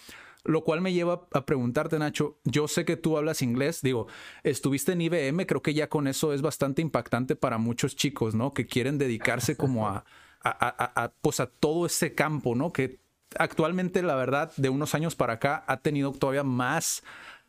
Lo 0.45 0.63
cual 0.63 0.81
me 0.81 0.93
lleva 0.93 1.27
a 1.33 1.47
preguntarte, 1.47 1.99
Nacho, 1.99 2.39
yo 2.45 2.69
sé 2.69 2.85
que 2.85 2.97
tú 2.97 3.17
hablas 3.17 3.41
inglés, 3.41 3.81
digo, 3.83 4.09
estuviste 4.43 4.93
en 4.93 5.01
IBM, 5.01 5.47
creo 5.47 5.63
que 5.63 5.73
ya 5.73 5.89
con 5.89 6.07
eso 6.07 6.35
es 6.35 6.43
bastante 6.43 6.83
impactante 6.83 7.35
para 7.35 7.57
muchos 7.57 7.97
chicos, 7.97 8.35
¿no? 8.35 8.53
Que 8.53 8.67
quieren 8.67 8.99
dedicarse 8.99 9.57
como 9.57 9.89
a, 9.89 10.05
a, 10.43 11.13
pues 11.23 11.41
a 11.41 11.47
todo 11.47 11.87
ese 11.87 12.15
campo, 12.15 12.55
¿no? 12.55 12.73
Que 12.73 13.01
actualmente, 13.39 14.03
la 14.03 14.17
verdad, 14.17 14.53
de 14.57 14.69
unos 14.69 14.95
años 14.95 15.15
para 15.15 15.35
acá 15.35 15.65
ha 15.67 15.79
tenido 15.79 16.13
todavía 16.13 16.43
más, 16.43 17.03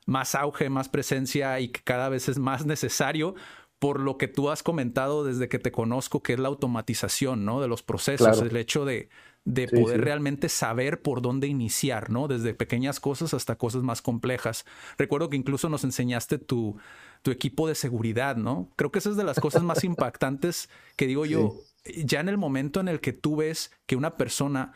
más 0.05 0.33
auge, 0.33 0.69
más 0.69 0.87
presencia 0.87 1.59
y 1.59 1.69
que 1.69 1.81
cada 1.81 2.07
vez 2.07 2.29
es 2.29 2.39
más 2.39 2.65
necesario 2.65 3.35
por 3.79 3.99
lo 3.99 4.17
que 4.17 4.27
tú 4.27 4.49
has 4.49 4.63
comentado 4.63 5.23
desde 5.23 5.49
que 5.49 5.59
te 5.59 5.71
conozco, 5.71 6.23
que 6.23 6.33
es 6.33 6.39
la 6.39 6.47
automatización, 6.47 7.45
¿no? 7.45 7.61
De 7.61 7.67
los 7.67 7.83
procesos, 7.83 8.41
el 8.41 8.55
hecho 8.55 8.85
de, 8.85 9.09
de 9.43 9.67
poder 9.67 10.01
realmente 10.01 10.49
saber 10.49 11.01
por 11.01 11.21
dónde 11.21 11.47
iniciar, 11.47 12.09
¿no? 12.09 12.27
Desde 12.27 12.53
pequeñas 12.53 12.99
cosas 12.99 13.33
hasta 13.33 13.57
cosas 13.57 13.83
más 13.83 14.01
complejas. 14.01 14.65
Recuerdo 14.97 15.29
que 15.29 15.37
incluso 15.37 15.69
nos 15.69 15.83
enseñaste 15.83 16.37
tu, 16.37 16.77
tu 17.21 17.31
equipo 17.31 17.67
de 17.67 17.75
seguridad, 17.75 18.37
¿no? 18.37 18.71
Creo 18.75 18.91
que 18.91 18.99
esa 18.99 19.09
es 19.09 19.17
de 19.17 19.23
las 19.23 19.39
cosas 19.39 19.63
más 19.63 19.83
impactantes 19.83 20.69
que 20.95 21.07
digo 21.07 21.25
yo, 21.25 21.55
ya 22.03 22.19
en 22.19 22.29
el 22.29 22.37
momento 22.37 22.79
en 22.79 22.87
el 22.87 22.99
que 22.99 23.13
tú 23.13 23.37
ves 23.37 23.71
que 23.85 23.95
una 23.95 24.17
persona 24.17 24.73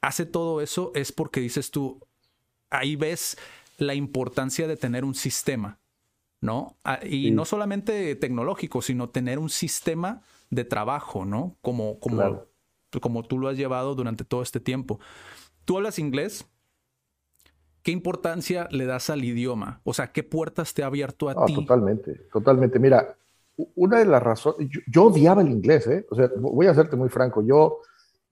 hace 0.00 0.26
todo 0.26 0.60
eso, 0.60 0.92
es 0.94 1.12
porque 1.12 1.40
dices 1.40 1.70
tú, 1.70 2.00
ahí 2.70 2.96
ves 2.96 3.38
la 3.78 3.94
importancia 3.94 4.66
de 4.66 4.76
tener 4.76 5.04
un 5.04 5.14
sistema, 5.14 5.78
¿no? 6.42 6.76
Ah, 6.84 7.00
y 7.02 7.30
no 7.30 7.46
solamente 7.46 8.14
tecnológico, 8.16 8.82
sino 8.82 9.08
tener 9.08 9.38
un 9.38 9.48
sistema 9.48 10.20
de 10.50 10.64
trabajo, 10.64 11.24
¿no? 11.24 11.56
Como, 11.62 11.98
como 11.98 12.52
como 13.00 13.22
tú 13.22 13.38
lo 13.38 13.48
has 13.48 13.56
llevado 13.56 13.94
durante 13.94 14.24
todo 14.24 14.42
este 14.42 14.60
tiempo. 14.60 15.00
¿Tú 15.64 15.76
hablas 15.76 15.98
inglés? 15.98 16.46
¿Qué 17.82 17.90
importancia 17.90 18.68
le 18.70 18.86
das 18.86 19.10
al 19.10 19.24
idioma? 19.24 19.80
O 19.84 19.94
sea, 19.94 20.12
¿qué 20.12 20.22
puertas 20.22 20.74
te 20.74 20.82
ha 20.82 20.86
abierto 20.86 21.28
a 21.28 21.46
ti? 21.46 21.54
Totalmente, 21.54 22.14
totalmente. 22.32 22.78
Mira, 22.78 23.16
una 23.74 23.98
de 23.98 24.04
las 24.04 24.22
razones, 24.22 24.68
yo, 24.86 25.04
odiaba 25.04 25.42
el 25.42 25.48
inglés, 25.48 25.86
¿eh? 25.86 26.06
O 26.10 26.14
sea, 26.14 26.30
voy 26.36 26.66
a 26.66 26.70
hacerte 26.70 26.96
muy 26.96 27.08
franco, 27.08 27.42
yo 27.42 27.80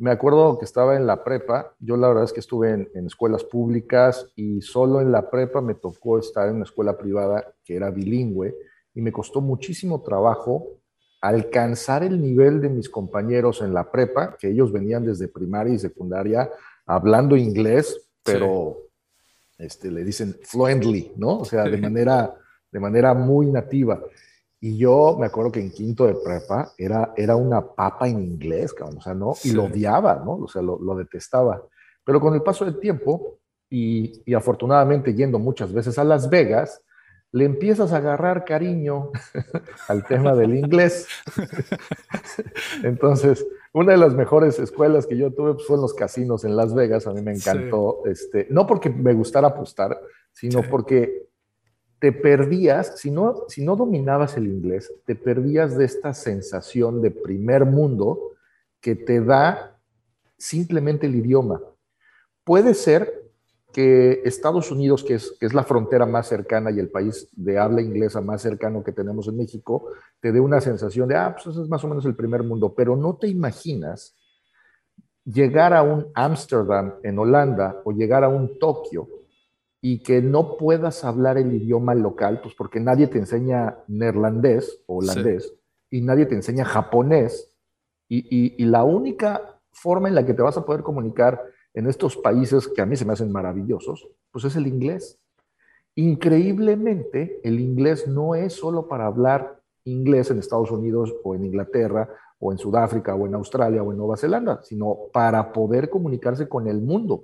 me 0.00 0.11
acuerdo 0.11 0.59
que 0.59 0.64
estaba 0.64 0.97
en 0.97 1.07
la 1.07 1.23
prepa, 1.23 1.75
yo 1.78 1.97
la 1.97 2.09
verdad 2.09 2.25
es 2.25 2.33
que 2.33 2.40
estuve 2.40 2.73
en, 2.73 2.88
en, 2.95 3.07
escuelas 3.07 3.45
públicas 3.45 4.26
y 4.35 4.62
solo 4.62 5.00
en 5.00 5.12
la 5.12 5.30
prepa 5.30 5.61
me 5.61 5.75
tocó 5.75 6.19
estar 6.19 6.49
en 6.49 6.57
una 6.57 6.64
escuela 6.64 6.97
privada 6.97 7.52
que 7.64 7.76
era 7.76 7.90
bilingüe 7.90 8.57
y 8.95 9.02
me 9.02 9.12
costó 9.12 9.40
muchísimo 9.40 10.02
trabajo 10.02 10.80
alcanzar 11.21 12.02
el 12.02 12.21
nivel 12.21 12.61
de 12.61 12.71
mis 12.71 12.88
compañeros 12.88 13.61
en 13.61 13.75
la 13.75 13.90
prepa, 13.90 14.37
que 14.38 14.49
ellos 14.49 14.73
venían 14.73 15.04
desde 15.04 15.28
primaria 15.28 15.75
y 15.75 15.78
secundaria 15.78 16.50
hablando 16.87 17.37
inglés, 17.37 18.11
pero 18.25 18.88
este, 19.59 19.90
le 19.90 20.02
dicen 20.02 20.35
fluently, 20.42 21.12
¿no? 21.16 21.40
O 21.40 21.45
sea, 21.45 21.64
de 21.64 21.76
manera, 21.76 22.35
de 22.73 22.80
manera 22.80 23.12
muy 23.12 23.47
nativa. 23.50 24.02
Y 24.61 24.76
yo 24.76 25.17
me 25.19 25.26
acuerdo 25.26 25.52
que 25.52 25.61
en 25.61 25.71
quinto 25.71 26.07
de 26.07 26.14
prepa 26.14 26.73
era, 26.76 27.14
era 27.17 27.35
una 27.35 27.62
papa 27.67 28.09
en 28.09 28.23
inglés, 28.23 28.75
o 28.79 29.00
sea, 29.00 29.14
¿no? 29.14 29.35
Y 29.43 29.52
lo 29.52 29.64
odiaba, 29.64 30.23
¿no? 30.25 30.35
O 30.35 30.49
sea, 30.49 30.61
lo, 30.61 30.79
lo, 30.79 30.95
detestaba. 30.95 31.62
Pero 32.05 32.21
con 32.21 32.35
el 32.35 32.43
paso 32.43 32.67
del 32.67 32.79
tiempo, 32.79 33.38
y, 33.71 34.23
y 34.26 34.35
afortunadamente 34.35 35.14
yendo 35.14 35.38
muchas 35.38 35.73
veces 35.73 35.99
a 35.99 36.05
Las 36.05 36.29
Vegas, 36.29 36.83
le 37.33 37.45
empiezas 37.45 37.93
a 37.93 37.99
agarrar 37.99 38.45
cariño 38.45 39.11
al 39.88 40.05
tema 40.05 40.35
del 40.35 40.57
inglés. 40.57 41.07
Entonces, 42.83 43.47
una 43.73 43.93
de 43.93 43.99
las 43.99 44.14
mejores 44.14 44.59
escuelas 44.59 45.07
que 45.07 45.17
yo 45.17 45.33
tuve 45.33 45.55
pues, 45.55 45.67
fue 45.67 45.76
en 45.76 45.83
los 45.83 45.95
casinos 45.95 46.45
en 46.45 46.57
Las 46.57 46.75
Vegas. 46.75 47.07
A 47.07 47.12
mí 47.12 47.23
me 47.23 47.33
encantó, 47.33 48.02
este, 48.05 48.47
no 48.50 48.67
porque 48.67 48.90
me 48.90 49.14
gustara 49.14 49.49
apostar, 49.49 50.00
sino 50.33 50.62
porque 50.62 51.30
te 52.00 52.12
perdías, 52.12 52.99
si 52.99 53.11
no, 53.11 53.45
si 53.49 53.62
no 53.62 53.76
dominabas 53.76 54.37
el 54.37 54.47
inglés, 54.47 54.90
te 55.04 55.14
perdías 55.14 55.76
de 55.76 55.85
esta 55.85 56.14
sensación 56.14 57.02
de 57.02 57.11
primer 57.11 57.66
mundo 57.66 58.33
que 58.80 58.97
te 58.97 59.21
da 59.21 59.78
simplemente 60.38 61.07
el 61.07 61.14
idioma. 61.14 61.61
Puede 62.42 62.73
ser 62.73 63.21
que 63.73 64.23
Estados 64.25 64.73
Unidos, 64.73 65.04
que 65.04 65.14
es, 65.14 65.37
es, 65.40 65.52
la 65.52 65.62
frontera 65.62 66.07
más 66.07 66.26
cercana 66.26 66.71
y 66.71 66.80
el 66.80 66.88
país 66.88 67.28
de 67.33 67.59
habla 67.59 67.83
inglesa 67.83 68.23
más 68.23 68.40
cercano 68.40 68.83
que 68.83 68.92
tenemos 68.92 69.28
en 69.28 69.37
México, 69.37 69.92
te 70.21 70.33
dé 70.33 70.40
una 70.40 70.61
sensación 70.61 71.07
de, 71.07 71.16
ah, 71.16 71.37
pues 71.37 71.54
es 71.54 71.69
más 71.69 71.85
o 71.85 71.88
menos 71.88 72.07
el 72.07 72.16
primer 72.16 72.42
mundo, 72.42 72.75
pero 72.75 72.97
no 72.97 73.16
te 73.16 73.28
imaginas 73.28 74.16
llegar 75.25 75.75
a 75.75 75.83
un 75.83 76.07
Ámsterdam 76.14 76.95
en 77.02 77.19
Holanda 77.19 77.83
o 77.85 77.92
llegar 77.92 78.25
a 78.25 78.28
un 78.28 78.59
Tokio 78.59 79.20
y 79.81 80.03
que 80.03 80.21
no 80.21 80.57
puedas 80.57 81.05
hablar 81.05 81.39
el 81.39 81.55
idioma 81.55 81.95
local, 81.95 82.41
pues 82.43 82.55
porque 82.55 82.81
nadie 82.81 83.07
te 83.07 83.19
enseña 83.19 83.79
neerlandés 83.89 84.83
o 84.87 84.99
holandés 84.99 85.55
y 85.91 86.03
nadie 86.03 86.27
te 86.27 86.35
enseña 86.35 86.65
japonés 86.65 87.53
y, 88.09 88.63
y 88.63 88.67
la 88.67 88.85
única 88.85 89.61
forma 89.73 90.09
en 90.09 90.15
la 90.15 90.27
que 90.27 90.35
te 90.35 90.43
vas 90.43 90.57
a 90.57 90.65
poder 90.65 90.83
comunicar 90.83 91.41
en 91.75 91.87
estos 91.87 92.17
países 92.17 92.69
que 92.69 92.83
a 92.83 92.87
mí 92.87 92.97
se 92.97 93.05
me 93.05 93.13
hacen 93.13 93.31
maravillosos, 93.31 94.09
pues 94.33 94.45
es 94.45 94.57
el 94.57 94.67
inglés. 94.67 95.19
Increíblemente, 95.95 97.41
el 97.45 97.61
inglés 97.61 98.07
no 98.07 98.35
es 98.35 98.55
solo 98.55 98.89
para 98.89 99.07
hablar 99.07 99.61
inglés 99.85 100.31
en 100.31 100.39
Estados 100.39 100.71
Unidos 100.71 101.15
o 101.25 101.35
en 101.35 101.45
Inglaterra 101.45 102.09
o 102.39 102.53
en 102.53 102.59
Sudáfrica 102.59 103.15
o 103.15 103.27
en 103.27 103.35
Australia 103.35 103.83
o 103.83 103.91
en 103.93 103.99
Nueva 103.99 104.17
Zelanda, 104.17 104.63
sino 104.63 104.97
para 105.13 105.53
poder 105.53 105.91
comunicarse 105.91 106.49
con 106.49 106.69
el 106.69 106.81
mundo. 106.81 107.23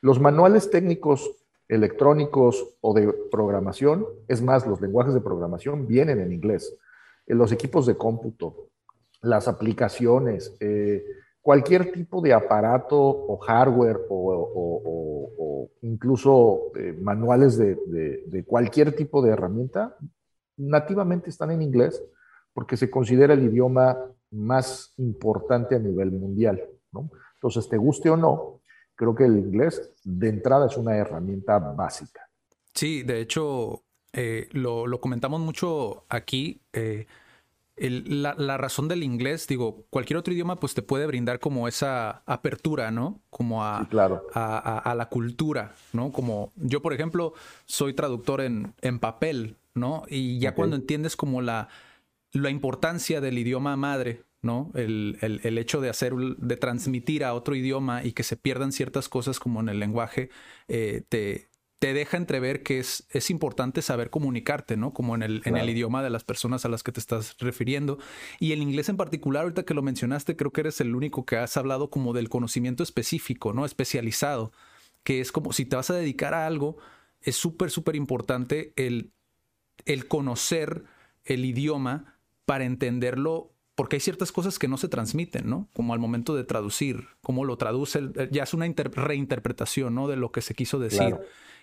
Los 0.00 0.20
manuales 0.20 0.70
técnicos 0.70 1.43
electrónicos 1.68 2.76
o 2.80 2.94
de 2.94 3.12
programación, 3.30 4.06
es 4.28 4.42
más, 4.42 4.66
los 4.66 4.80
lenguajes 4.80 5.14
de 5.14 5.20
programación 5.20 5.86
vienen 5.86 6.20
en 6.20 6.32
inglés. 6.32 6.76
Los 7.26 7.52
equipos 7.52 7.86
de 7.86 7.96
cómputo, 7.96 8.68
las 9.22 9.48
aplicaciones, 9.48 10.56
eh, 10.60 11.04
cualquier 11.40 11.92
tipo 11.92 12.20
de 12.20 12.32
aparato 12.32 12.98
o 12.98 13.36
hardware 13.38 14.00
o, 14.08 15.70
incluso 15.82 16.72
eh, 16.76 16.96
manuales 16.98 17.58
de, 17.58 18.44
cualquier 18.46 18.96
tipo 18.96 19.22
de 19.22 19.32
herramienta, 19.32 19.96
nativamente 20.56 21.28
están 21.30 21.50
en 21.50 21.60
inglés 21.62 22.02
porque 22.54 22.76
se 22.76 22.90
considera 22.90 23.34
el 23.34 23.42
idioma 23.42 23.98
más 24.30 24.94
importante 24.96 25.74
a 25.74 25.78
nivel 25.78 26.12
mundial. 26.12 26.62
Entonces, 27.34 27.68
te 27.68 27.76
guste 27.76 28.08
o 28.08 28.16
no, 28.16 28.60
creo 28.96 29.14
que 29.14 29.24
el 29.24 29.38
inglés 29.38 29.92
de 30.04 30.28
entrada 30.28 30.66
es 30.66 30.76
una 30.76 30.96
herramienta 30.96 31.58
básica. 31.58 32.28
Sí, 32.74 33.02
de 33.02 33.20
hecho, 33.20 33.84
eh, 34.12 34.48
lo, 34.52 35.00
comentamos 35.00 35.40
mucho 35.40 36.04
aquí. 36.08 36.60
Eh, 36.72 37.06
la, 37.76 38.56
razón 38.56 38.86
del 38.86 39.02
inglés, 39.02 39.48
digo, 39.48 39.84
cualquier 39.90 40.16
otro 40.16 40.32
idioma 40.32 40.56
pues 40.56 40.74
te 40.74 40.82
puede 40.82 41.06
brindar 41.06 41.40
como 41.40 41.66
esa 41.66 42.22
apertura, 42.24 42.90
¿no? 42.90 43.20
Como 43.30 43.64
a, 43.64 43.88
a, 44.32 44.94
la 44.94 45.08
cultura, 45.08 45.74
¿no? 45.92 46.12
Como 46.12 46.52
yo, 46.56 46.82
por 46.82 46.92
ejemplo, 46.92 47.34
soy 47.64 47.94
traductor 47.94 48.40
en, 48.40 48.74
en 48.80 49.00
papel, 49.00 49.56
¿no? 49.74 50.04
Y 50.08 50.38
ya 50.38 50.54
cuando 50.54 50.76
entiendes 50.76 51.16
como 51.16 51.42
la, 51.42 51.68
la 52.32 52.50
importancia 52.50 53.20
del 53.20 53.38
idioma 53.38 53.76
madre, 53.76 54.23
¿no? 54.44 54.70
El, 54.74 55.18
el, 55.20 55.58
hecho 55.58 55.80
de 55.80 55.88
hacer, 55.88 56.14
de 56.14 56.56
transmitir 56.56 57.24
a 57.24 57.34
otro 57.34 57.54
idioma 57.56 58.04
y 58.04 58.12
que 58.12 58.22
se 58.22 58.36
pierdan 58.36 58.72
ciertas 58.72 59.08
cosas 59.08 59.40
como 59.40 59.60
en 59.60 59.68
el 59.68 59.80
lenguaje, 59.80 60.30
eh, 60.68 61.02
te, 61.08 61.48
te 61.78 61.92
deja 61.92 62.16
entrever 62.16 62.62
que 62.62 62.78
es, 62.78 63.06
es 63.10 63.30
importante 63.30 63.82
saber 63.82 64.10
comunicarte, 64.10 64.76
¿no? 64.76 64.94
Como 64.94 65.14
en 65.14 65.22
el, 65.22 65.42
en 65.44 65.56
el 65.56 65.68
idioma 65.68 66.02
de 66.02 66.10
las 66.10 66.24
personas 66.24 66.64
a 66.64 66.68
las 66.68 66.82
que 66.82 66.92
te 66.92 67.00
estás 67.00 67.36
refiriendo. 67.38 67.98
Y 68.40 68.52
el 68.52 68.62
inglés 68.62 68.88
en 68.88 68.96
particular, 68.96 69.42
ahorita 69.42 69.64
que 69.64 69.74
lo 69.74 69.82
mencionaste, 69.82 70.36
creo 70.36 70.52
que 70.52 70.62
eres 70.62 70.80
el 70.80 70.94
único 70.94 71.26
que 71.26 71.36
has 71.36 71.56
hablado 71.56 71.90
como 71.90 72.12
del 72.12 72.28
conocimiento 72.28 72.82
específico, 72.82 73.52
¿no? 73.52 73.66
Especializado, 73.66 74.52
que 75.02 75.20
es 75.20 75.32
como 75.32 75.52
si 75.52 75.66
te 75.66 75.76
vas 75.76 75.90
a 75.90 75.94
dedicar 75.94 76.32
a 76.32 76.46
algo, 76.46 76.78
es 77.20 77.36
súper, 77.36 77.70
súper 77.70 77.96
importante 77.96 78.72
el, 78.76 79.12
el 79.84 80.08
conocer 80.08 80.84
el 81.24 81.44
idioma 81.44 82.18
para 82.44 82.64
entenderlo 82.64 83.53
porque 83.74 83.96
hay 83.96 84.00
ciertas 84.00 84.32
cosas 84.32 84.58
que 84.58 84.68
no 84.68 84.76
se 84.76 84.88
transmiten, 84.88 85.48
¿no? 85.48 85.68
Como 85.72 85.92
al 85.94 85.98
momento 85.98 86.34
de 86.34 86.44
traducir, 86.44 87.08
cómo 87.22 87.44
lo 87.44 87.56
traduce, 87.56 88.00
ya 88.30 88.44
es 88.44 88.54
una 88.54 88.66
reinterpretación, 88.66 89.94
¿no? 89.94 90.08
De 90.08 90.16
lo 90.16 90.30
que 90.30 90.42
se 90.42 90.54
quiso 90.54 90.78
decir. 90.78 91.18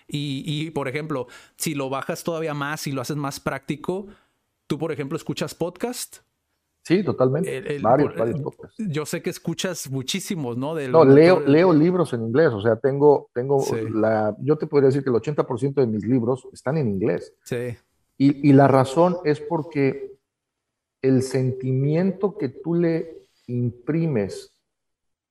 Y, 0.08 0.70
por 0.72 0.88
ejemplo, 0.88 1.26
si 1.56 1.74
lo 1.74 1.88
bajas 1.88 2.22
todavía 2.22 2.54
más 2.54 2.86
y 2.86 2.92
lo 2.92 3.00
haces 3.00 3.16
más 3.16 3.40
práctico, 3.40 4.08
tú, 4.66 4.78
por 4.78 4.92
ejemplo, 4.92 5.16
escuchas 5.16 5.54
podcast 5.54 6.18
Sí, 6.84 7.04
totalmente. 7.04 7.78
varios, 7.80 8.14
varios 8.16 8.40
podcasts. 8.40 8.76
Yo 8.76 9.06
sé 9.06 9.22
que 9.22 9.30
escuchas 9.30 9.88
muchísimos, 9.88 10.56
¿no? 10.56 10.74
no, 10.74 11.04
leo, 11.04 11.40
leo 11.40 11.72
libros 11.72 12.12
en 12.12 12.22
inglés, 12.22 12.52
o 12.52 12.60
sea, 12.60 12.74
tengo, 12.76 13.30
tengo 13.32 13.64
la, 13.92 14.36
yo 14.40 14.58
te 14.58 14.66
podría 14.66 14.88
decir 14.88 15.04
que 15.04 15.10
el 15.10 15.16
80% 15.16 15.74
de 15.74 15.86
mis 15.86 16.04
libros 16.04 16.48
están 16.52 16.76
en 16.78 16.88
inglés. 16.88 17.32
Sí. 17.44 17.76
Y, 18.18 18.48
y 18.48 18.52
la 18.52 18.66
razón 18.66 19.18
es 19.24 19.40
porque 19.40 20.11
el 21.02 21.22
sentimiento 21.22 22.38
que 22.38 22.48
tú 22.48 22.74
le 22.74 23.26
imprimes 23.48 24.52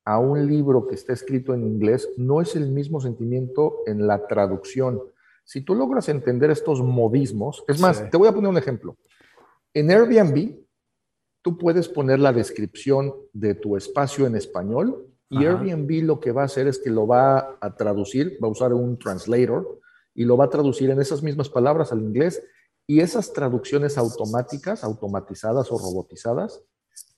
a 0.03 0.19
un 0.19 0.45
libro 0.47 0.87
que 0.87 0.95
está 0.95 1.13
escrito 1.13 1.53
en 1.53 1.63
inglés 1.63 2.09
no 2.17 2.41
es 2.41 2.55
el 2.55 2.69
mismo 2.69 2.99
sentimiento 2.99 3.79
en 3.85 4.05
la 4.05 4.27
traducción. 4.27 5.01
Si 5.43 5.61
tú 5.61 5.75
logras 5.75 6.09
entender 6.09 6.51
estos 6.51 6.81
modismos, 6.81 7.63
es 7.67 7.79
más, 7.79 8.09
te 8.09 8.17
voy 8.17 8.27
a 8.27 8.33
poner 8.33 8.49
un 8.49 8.57
ejemplo. 8.57 8.97
En 9.73 9.89
Airbnb, 9.89 10.55
tú 11.41 11.57
puedes 11.57 11.87
poner 11.87 12.19
la 12.19 12.33
descripción 12.33 13.13
de 13.31 13.55
tu 13.55 13.77
espacio 13.77 14.27
en 14.27 14.35
español 14.35 15.07
y 15.29 15.45
Airbnb 15.45 16.03
lo 16.03 16.19
que 16.19 16.33
va 16.33 16.41
a 16.41 16.45
hacer 16.45 16.67
es 16.67 16.77
que 16.77 16.89
lo 16.89 17.07
va 17.07 17.57
a 17.61 17.75
traducir, 17.77 18.37
va 18.43 18.49
a 18.49 18.51
usar 18.51 18.73
un 18.73 18.99
translator 18.99 19.79
y 20.13 20.25
lo 20.25 20.35
va 20.35 20.45
a 20.45 20.49
traducir 20.49 20.89
en 20.89 20.99
esas 20.99 21.23
mismas 21.23 21.47
palabras 21.47 21.93
al 21.93 22.01
inglés 22.01 22.43
y 22.91 22.99
esas 22.99 23.31
traducciones 23.31 23.97
automáticas, 23.97 24.83
automatizadas 24.83 25.71
o 25.71 25.77
robotizadas, 25.77 26.61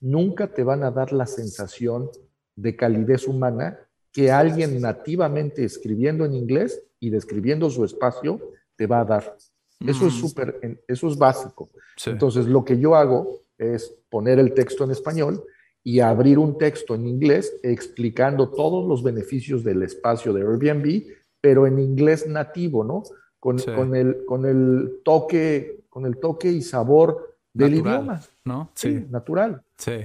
nunca 0.00 0.54
te 0.54 0.62
van 0.62 0.84
a 0.84 0.92
dar 0.92 1.12
la 1.12 1.26
sensación 1.26 2.10
de 2.54 2.76
calidez 2.76 3.26
humana 3.26 3.80
que 4.12 4.30
alguien 4.30 4.80
nativamente 4.80 5.64
escribiendo 5.64 6.24
en 6.24 6.34
inglés 6.34 6.80
y 7.00 7.10
describiendo 7.10 7.70
su 7.70 7.84
espacio 7.84 8.52
te 8.76 8.86
va 8.86 9.00
a 9.00 9.04
dar. 9.04 9.36
Eso 9.80 10.06
es 10.06 10.14
mm. 10.14 10.16
súper, 10.16 10.80
eso 10.86 11.08
es 11.08 11.18
básico. 11.18 11.70
Entonces, 12.06 12.46
lo 12.46 12.64
que 12.64 12.78
yo 12.78 12.94
hago 12.94 13.40
es 13.58 13.96
poner 14.08 14.38
el 14.38 14.54
texto 14.54 14.84
en 14.84 14.92
español 14.92 15.44
y 15.82 15.98
abrir 15.98 16.38
un 16.38 16.56
texto 16.56 16.94
en 16.94 17.08
inglés 17.08 17.52
explicando 17.64 18.50
todos 18.50 18.86
los 18.86 19.02
beneficios 19.02 19.64
del 19.64 19.82
espacio 19.82 20.32
de 20.32 20.42
Airbnb, 20.42 21.02
pero 21.40 21.66
en 21.66 21.80
inglés 21.80 22.28
nativo, 22.28 22.84
¿no? 22.84 23.02
Con, 23.44 23.58
con, 23.58 23.94
el, 23.94 24.24
con, 24.24 24.46
el, 24.46 25.02
toque, 25.04 25.84
con 25.90 26.06
el 26.06 26.16
toque 26.16 26.50
y 26.50 26.62
sabor 26.62 27.36
del 27.52 27.74
idioma. 27.74 28.22
¿No? 28.42 28.70
Sí. 28.72 29.04
natural. 29.10 29.62
Sí. 29.76 29.96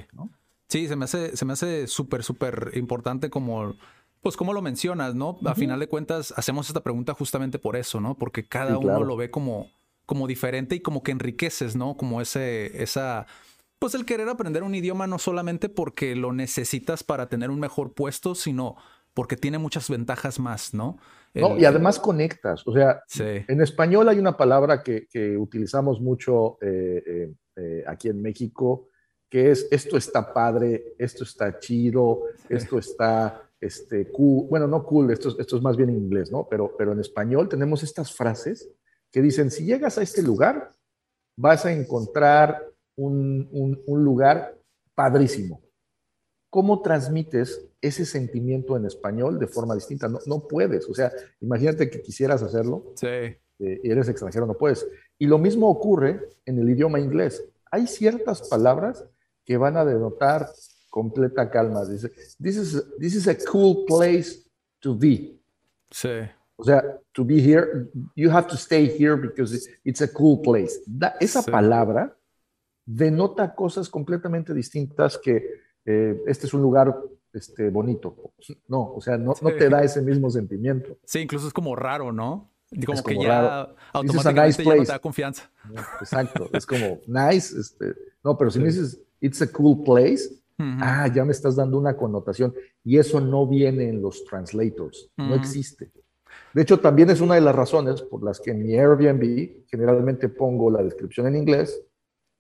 Sí, 0.67 0.89
se 0.89 0.97
me 0.97 1.05
hace, 1.05 1.37
se 1.37 1.45
me 1.45 1.53
hace 1.53 1.87
súper, 1.87 2.21
súper 2.23 2.71
importante 2.73 3.29
como, 3.29 3.75
pues 4.19 4.35
como 4.35 4.51
lo 4.51 4.61
mencionas, 4.61 5.15
¿no? 5.15 5.39
A 5.45 5.55
final 5.55 5.79
de 5.79 5.87
cuentas, 5.87 6.33
hacemos 6.35 6.67
esta 6.67 6.83
pregunta 6.83 7.13
justamente 7.13 7.59
por 7.59 7.77
eso, 7.77 8.01
¿no? 8.01 8.15
Porque 8.15 8.43
cada 8.45 8.77
uno 8.77 9.05
lo 9.05 9.15
ve 9.15 9.31
como, 9.31 9.67
como 10.05 10.27
diferente 10.27 10.75
y 10.75 10.81
como 10.81 11.01
que 11.01 11.13
enriqueces, 11.13 11.77
¿no? 11.77 11.95
Como 11.95 12.19
ese, 12.19 12.83
esa, 12.83 13.25
pues 13.79 13.95
el 13.95 14.03
querer 14.03 14.27
aprender 14.27 14.63
un 14.63 14.75
idioma 14.75 15.07
no 15.07 15.17
solamente 15.17 15.69
porque 15.69 16.13
lo 16.13 16.33
necesitas 16.33 17.05
para 17.05 17.29
tener 17.29 17.51
un 17.51 17.61
mejor 17.61 17.93
puesto, 17.93 18.35
sino 18.35 18.75
porque 19.13 19.37
tiene 19.37 19.59
muchas 19.59 19.89
ventajas 19.89 20.39
más, 20.39 20.73
¿no? 20.73 20.97
No 21.33 21.57
y 21.57 21.65
además 21.65 21.99
conectas, 21.99 22.65
o 22.65 22.73
sea, 22.73 23.03
en 23.17 23.61
español 23.61 24.09
hay 24.09 24.19
una 24.19 24.35
palabra 24.35 24.81
que, 24.83 25.37
utilizamos 25.37 26.01
mucho 26.01 26.57
eh, 26.61 27.03
eh, 27.05 27.33
eh, 27.55 27.83
aquí 27.87 28.09
en 28.09 28.21
México 28.21 28.87
que 29.29 29.51
es 29.51 29.67
esto 29.69 29.95
está 29.95 30.33
padre, 30.33 30.95
esto 30.97 31.23
está 31.23 31.59
chido, 31.59 32.23
esto 32.49 32.79
está 32.79 33.43
este, 33.61 34.11
cool. 34.11 34.47
Bueno, 34.49 34.67
no 34.67 34.83
cool, 34.83 35.11
esto, 35.11 35.39
esto 35.39 35.57
es 35.57 35.61
más 35.61 35.77
bien 35.77 35.89
en 35.89 35.97
inglés, 35.97 36.31
¿no? 36.31 36.47
Pero, 36.49 36.73
pero 36.75 36.93
en 36.93 36.99
español 36.99 37.47
tenemos 37.47 37.83
estas 37.83 38.11
frases 38.11 38.71
que 39.11 39.21
dicen, 39.21 39.51
si 39.51 39.65
llegas 39.65 39.97
a 39.97 40.01
este 40.01 40.23
lugar, 40.23 40.71
vas 41.37 41.65
a 41.65 41.71
encontrar 41.71 42.65
un, 42.95 43.47
un, 43.51 44.03
lugar 44.03 44.57
padrísimo. 44.93 45.61
¿Cómo 46.49 46.81
transmites 46.81 47.67
ese 47.81 48.05
sentimiento 48.05 48.75
en 48.75 48.85
español 48.85 49.37
de 49.39 49.47
forma 49.47 49.75
distinta? 49.75 50.07
No, 50.07 50.19
no 50.25 50.47
puedes. 50.47 50.89
O 50.89 50.93
sea, 50.93 51.11
imagínate 51.41 51.89
que 51.89 52.01
quisieras 52.01 52.41
hacerlo 52.41 52.93
sí. 52.95 53.35
Eh, 53.59 53.81
y 53.83 53.91
eres 53.91 54.07
extranjero, 54.07 54.45
no 54.45 54.53
puedes. 54.53 54.87
Y 55.17 55.27
lo 55.27 55.37
mismo 55.37 55.69
ocurre 55.69 56.29
en 56.45 56.59
el 56.59 56.69
idioma 56.69 56.99
inglés. 56.99 57.43
Hay 57.71 57.87
ciertas 57.87 58.47
palabras 58.47 59.05
que 59.45 59.57
van 59.57 59.77
a 59.77 59.85
denotar 59.85 60.49
completa 60.89 61.49
calma. 61.49 61.85
Dice, 61.85 62.09
this 62.41 62.55
is, 62.55 62.83
this 62.99 63.15
is 63.15 63.27
a 63.27 63.35
cool 63.51 63.85
place 63.85 64.43
to 64.79 64.95
be. 64.95 65.37
Sí. 65.91 66.21
O 66.55 66.63
sea, 66.63 66.83
to 67.13 67.23
be 67.23 67.41
here, 67.41 67.89
you 68.15 68.29
have 68.29 68.47
to 68.47 68.55
stay 68.55 68.87
here 68.87 69.15
because 69.15 69.69
it's 69.83 70.01
a 70.01 70.07
cool 70.07 70.41
place. 70.41 70.81
esa 71.19 71.41
palabra 71.41 72.15
denota 72.85 73.55
cosas 73.55 73.89
completamente 73.89 74.53
distintas 74.53 75.17
que 75.17 75.43
eh, 75.91 76.21
este 76.27 76.45
es 76.45 76.53
un 76.53 76.61
lugar 76.61 76.95
este, 77.33 77.71
bonito. 77.71 78.15
No, 78.67 78.93
o 78.93 79.01
sea, 79.01 79.17
no, 79.17 79.33
no, 79.41 79.49
te 79.53 79.69
da 79.69 79.83
ese 79.83 80.03
mismo 80.03 80.29
sentimiento. 80.29 80.99
Sí, 81.03 81.19
incluso 81.19 81.47
es 81.47 81.53
como 81.53 81.75
raro, 81.75 82.11
¿no? 82.11 82.51
Como, 82.85 83.03
que 83.03 83.17
ya 83.17 83.67
automáticamente 83.93 84.63
ya 84.63 84.75
no 84.75 84.83
te 84.83 84.91
da 84.91 84.99
confianza. 84.99 85.49
Exacto, 85.99 86.47
es 86.53 86.67
como 86.67 86.99
nice. 87.07 87.59
Este, 87.59 87.95
no, 88.23 88.37
pero 88.37 88.51
si 88.51 88.59
me 88.59 88.65
dices 88.65 89.01
it's 89.19 89.41
a 89.41 89.51
cool 89.51 89.83
place, 89.83 90.29
ah, 90.59 91.09
ya 91.11 91.25
me 91.25 91.31
estás 91.31 91.55
dando 91.55 91.79
una 91.79 91.97
connotación. 91.97 92.53
Y 92.83 92.99
eso 92.99 93.19
no 93.19 93.47
viene 93.47 93.89
en 93.89 93.99
los 93.99 94.23
translators, 94.25 95.09
no 95.17 95.33
existe. 95.33 95.91
De 96.53 96.61
hecho, 96.61 96.79
también 96.79 97.09
es 97.09 97.19
una 97.19 97.33
de 97.33 97.41
las 97.41 97.55
razones 97.55 98.03
por 98.03 98.23
las 98.23 98.39
que 98.39 98.51
en 98.51 98.61
mi 98.63 98.75
Airbnb 98.75 99.65
generalmente 99.67 100.29
pongo 100.29 100.69
la 100.69 100.83
descripción 100.83 101.25
en 101.25 101.35
inglés, 101.35 101.81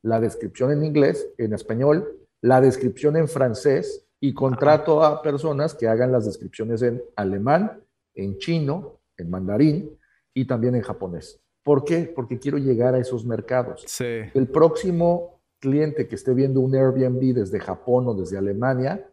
la 0.03 0.19
descripción 0.19 0.71
en 0.71 0.83
inglés, 0.83 1.27
en 1.39 1.53
español, 1.53 2.18
la 2.41 2.61
descripción 2.61 3.17
en 3.17 3.27
francés 3.27 4.05
y 4.19 4.33
contrato 4.33 5.03
a 5.03 5.21
personas 5.21 5.73
que 5.73 5.87
hagan 5.87 6.11
las 6.11 6.25
descripciones 6.25 6.81
en 6.81 7.01
alemán, 7.15 7.81
en 8.15 8.37
chino, 8.37 8.99
en 9.17 9.29
mandarín 9.29 9.97
y 10.33 10.45
también 10.45 10.75
en 10.75 10.81
japonés. 10.81 11.39
¿Por 11.63 11.83
qué? 11.83 12.11
Porque 12.15 12.39
quiero 12.39 12.57
llegar 12.57 12.95
a 12.95 12.99
esos 12.99 13.25
mercados. 13.25 13.83
Sí. 13.87 14.21
El 14.33 14.47
próximo 14.47 15.39
cliente 15.59 16.07
que 16.07 16.15
esté 16.15 16.33
viendo 16.33 16.61
un 16.61 16.73
Airbnb 16.75 17.33
desde 17.33 17.59
Japón 17.59 18.07
o 18.07 18.13
desde 18.13 18.37
Alemania, 18.37 19.05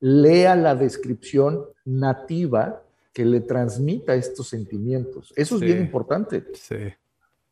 lea 0.00 0.54
la 0.54 0.74
descripción 0.74 1.64
nativa 1.84 2.82
que 3.12 3.24
le 3.24 3.40
transmita 3.40 4.14
estos 4.14 4.48
sentimientos. 4.48 5.32
Eso 5.36 5.54
es 5.56 5.60
bien 5.62 5.80
importante. 5.80 6.44
Sí. 6.52 6.76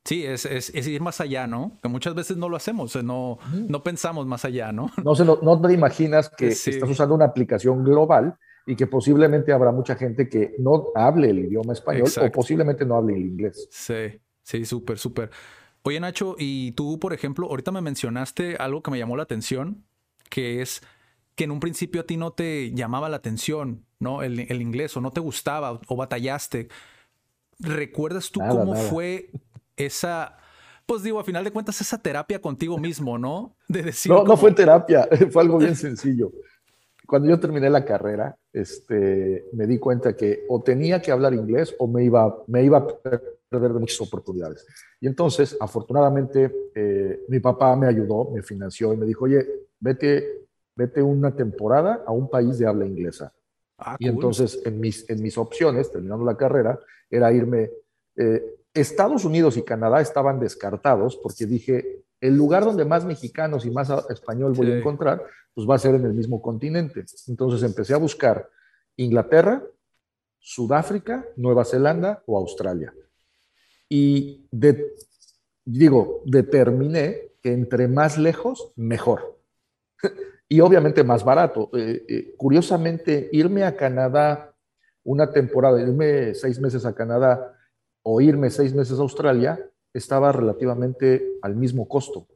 Sí, 0.05 0.25
es, 0.25 0.47
es, 0.47 0.75
ir 0.75 1.01
más 1.01 1.21
allá, 1.21 1.47
¿no? 1.47 1.79
Que 1.81 1.89
muchas 1.89 2.15
veces 2.15 2.37
no 2.37 2.49
lo 2.49 2.57
hacemos, 2.57 2.97
no, 3.05 3.39
no 3.69 3.83
pensamos 3.85 4.27
más 4.27 4.45
allá, 4.45 4.73
¿no? 4.73 4.91
No, 5.05 5.15
se, 5.15 5.25
no, 5.25 5.61
te 5.61 5.73
imaginas 5.73 6.29
que 6.29 6.49
estás 6.49 6.91
usando 6.91 7.15
una 7.15 7.27
aplicación 7.27 7.85
global 7.85 8.37
y 8.67 8.75
que 8.75 8.89
posiblemente 8.89 9.53
habrá 9.53 9.71
mucha 9.71 9.95
gente 9.95 10.29
que 10.29 10.57
no 10.59 10.87
hable 10.97 11.31
el 11.31 11.39
idioma 11.41 11.73
español 11.73 12.09
o 12.21 12.31
posiblemente 12.33 12.85
no 12.85 12.97
hable 12.97 13.15
el 13.15 13.27
inglés. 13.27 13.69
Sí, 13.71 14.21
sí, 14.43 14.65
súper, 14.65 14.99
súper. 14.99 15.31
Oye, 15.83 16.01
Nacho, 16.01 16.35
y 16.39 16.73
tú, 16.73 16.99
por 16.99 17.13
ejemplo, 17.13 17.49
ahorita 17.49 17.71
me 17.71 17.81
mencionaste 17.81 18.57
algo 18.57 18.83
que 18.83 18.91
me 18.91 18.99
llamó 18.99 19.17
la 19.17 19.25
atención, 19.25 19.85
que 20.31 20.63
es 20.63 20.83
que 21.35 21.45
en 21.45 21.51
un 21.53 21.61
principio 21.61 22.01
a 22.01 22.05
ti 22.05 22.17
no 22.17 22.33
te 22.33 22.73
llamaba 22.73 23.09
la 23.09 23.17
atención, 23.17 23.85
¿no? 24.01 24.23
El, 24.23 24.61
inglés, 24.61 24.97
o 24.97 25.01
no 25.01 25.13
te 25.13 25.21
gustaba, 25.21 25.81
o 25.87 25.97
batallaste. 25.97 26.69
¿Recuerdas 27.59 28.31
tú 28.31 28.41
cómo 28.41 28.75
fue 28.75 29.31
esa, 29.87 30.37
pues 30.87 31.03
digo, 31.03 31.21
a 31.21 31.25
final 31.25 31.45
de 31.45 31.51
cuentas, 31.51 31.81
esa 31.81 31.99
terapia 31.99 32.41
contigo 32.41 32.79
mismo, 32.79 33.19
¿no? 33.19 33.57
De 33.69 33.83
decir. 33.83 34.11
No, 34.11 34.25
no 34.25 34.37
fue 34.37 34.53
terapia, 34.53 35.09
fue 35.31 35.43
algo 35.43 35.59
bien 35.59 35.77
sencillo. 35.77 36.33
Cuando 37.07 37.29
yo 37.29 37.39
terminé 37.39 37.69
la 37.69 37.85
carrera, 37.85 38.37
este, 38.53 39.47
me 39.53 39.67
di 39.67 39.79
cuenta 39.79 40.17
que 40.17 40.45
o 40.49 40.63
tenía 40.63 41.03
que 41.03 41.11
hablar 41.11 41.35
inglés 41.35 41.75
o 41.79 41.87
me 41.87 42.05
iba, 42.05 42.43
me 42.47 42.65
iba 42.65 42.79
a 42.79 42.87
perder 42.87 43.73
de 43.73 43.79
muchas 43.81 44.01
oportunidades. 44.01 44.67
Y 45.01 45.07
entonces, 45.07 45.57
afortunadamente, 45.61 46.71
eh, 46.75 47.25
mi 47.29 47.41
papá 47.41 47.77
me 47.77 47.87
ayudó, 47.87 48.31
me 48.31 48.43
financió 48.43 48.95
y 48.95 48.97
me 48.97 49.05
dijo, 49.05 49.25
oye, 49.25 49.47
vete, 49.81 50.47
vete 50.75 51.03
una 51.03 51.35
temporada 51.35 52.03
a 52.07 52.13
un 52.13 52.31
país 52.31 52.59
de 52.59 52.67
habla 52.67 52.87
inglesa. 52.87 53.33
Ah, 53.79 53.97
y 53.99 54.09
entonces, 54.09 54.61
en 54.65 54.81
mis, 54.81 55.09
en 55.11 55.23
mis 55.23 55.37
opciones, 55.37 55.91
terminando 55.91 56.25
la 56.25 56.37
carrera, 56.37 56.79
era 57.11 57.33
irme. 57.33 57.71
Eh, 58.17 58.59
Estados 58.75 59.25
Unidos 59.25 59.57
y 59.57 59.63
Canadá 59.63 60.01
estaban 60.01 60.41
descartados 60.41 61.17
porque 61.17 61.47
dije, 61.47 62.05
el 62.21 62.37
lugar 62.37 62.65
donde 62.65 62.85
más 62.85 63.05
mexicanos 63.05 63.67
y 63.67 63.71
más 63.71 63.91
español 64.09 64.55
voy 64.55 64.71
a 64.71 64.79
encontrar, 64.79 65.23
pues 65.55 65.69
va 65.69 65.75
a 65.75 65.79
ser 65.79 65.95
en 65.95 66.05
el 66.05 66.15
mismo 66.15 66.41
continente. 66.41 67.05
Entonces 67.29 67.63
empecé 67.63 67.95
a 67.95 67.99
buscar 67.99 68.49
Inglaterra, 68.97 69.63
Sudáfrica, 70.39 71.27
Nueva 71.37 71.65
Zelanda 71.65 72.23
o 72.27 72.39
Australia 72.39 72.93
y 73.95 74.49
digo, 75.67 76.23
determiné 76.25 77.33
que 77.43 77.53
entre 77.53 77.89
más 77.89 78.17
lejos, 78.17 78.73
mejor. 78.75 79.39
y 80.49 80.61
obviamente 80.61 81.05
más 81.05 81.23
barato. 81.23 81.69
Eh, 81.77 82.03
eh, 82.09 82.35
curiosamente, 82.39 83.29
irme 83.33 83.65
a 83.65 83.77
Canadá 83.77 84.55
una 85.05 85.31
temporada, 85.31 85.79
irme 85.83 86.33
seis 86.35 86.59
meses 86.59 86.87
a 86.87 86.95
Canadá 86.95 87.55
o 88.03 88.21
irme 88.21 88.51
seis 88.51 88.75
meses 88.75 88.99
a 88.99 89.03
Australia, 89.03 89.59
estaba 89.93 90.33
relativamente 90.33 91.39
al 91.43 91.57
mismo 91.57 91.87
costo. 91.87 92.27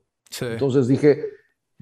Entonces 0.41 0.89
dije, 0.89 1.25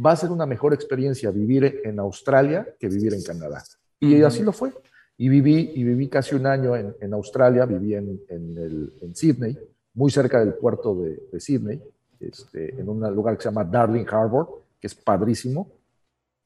va 0.04 0.12
a 0.12 0.16
ser 0.16 0.30
una 0.30 0.46
mejor 0.46 0.74
experiencia 0.74 1.30
vivir 1.30 1.80
en 1.84 1.98
Australia 1.98 2.66
que 2.78 2.88
vivir 2.88 3.14
en 3.14 3.22
Canadá. 3.22 3.62
Y 4.00 4.22
así 4.22 4.42
lo 4.42 4.52
fue. 4.52 4.72
Y 5.16 5.28
viví, 5.28 5.72
y 5.74 5.84
viví 5.84 6.08
casi 6.08 6.34
un 6.34 6.46
año 6.46 6.76
en, 6.76 6.94
en 7.00 7.14
Australia, 7.14 7.66
viví 7.66 7.94
en, 7.94 8.20
en, 8.28 8.58
el, 8.58 8.92
en, 9.00 9.14
Sydney, 9.14 9.56
muy 9.94 10.10
cerca 10.10 10.40
del 10.40 10.54
puerto 10.54 10.94
de, 10.96 11.22
de 11.30 11.40
Sydney, 11.40 11.80
este, 12.18 12.74
en 12.80 12.88
un 12.88 13.00
lugar 13.14 13.36
que 13.36 13.44
se 13.44 13.48
llama 13.48 13.64
Darling 13.64 14.06
Harbour, 14.10 14.62
que 14.80 14.88
es 14.88 14.94
padrísimo. 14.94 15.70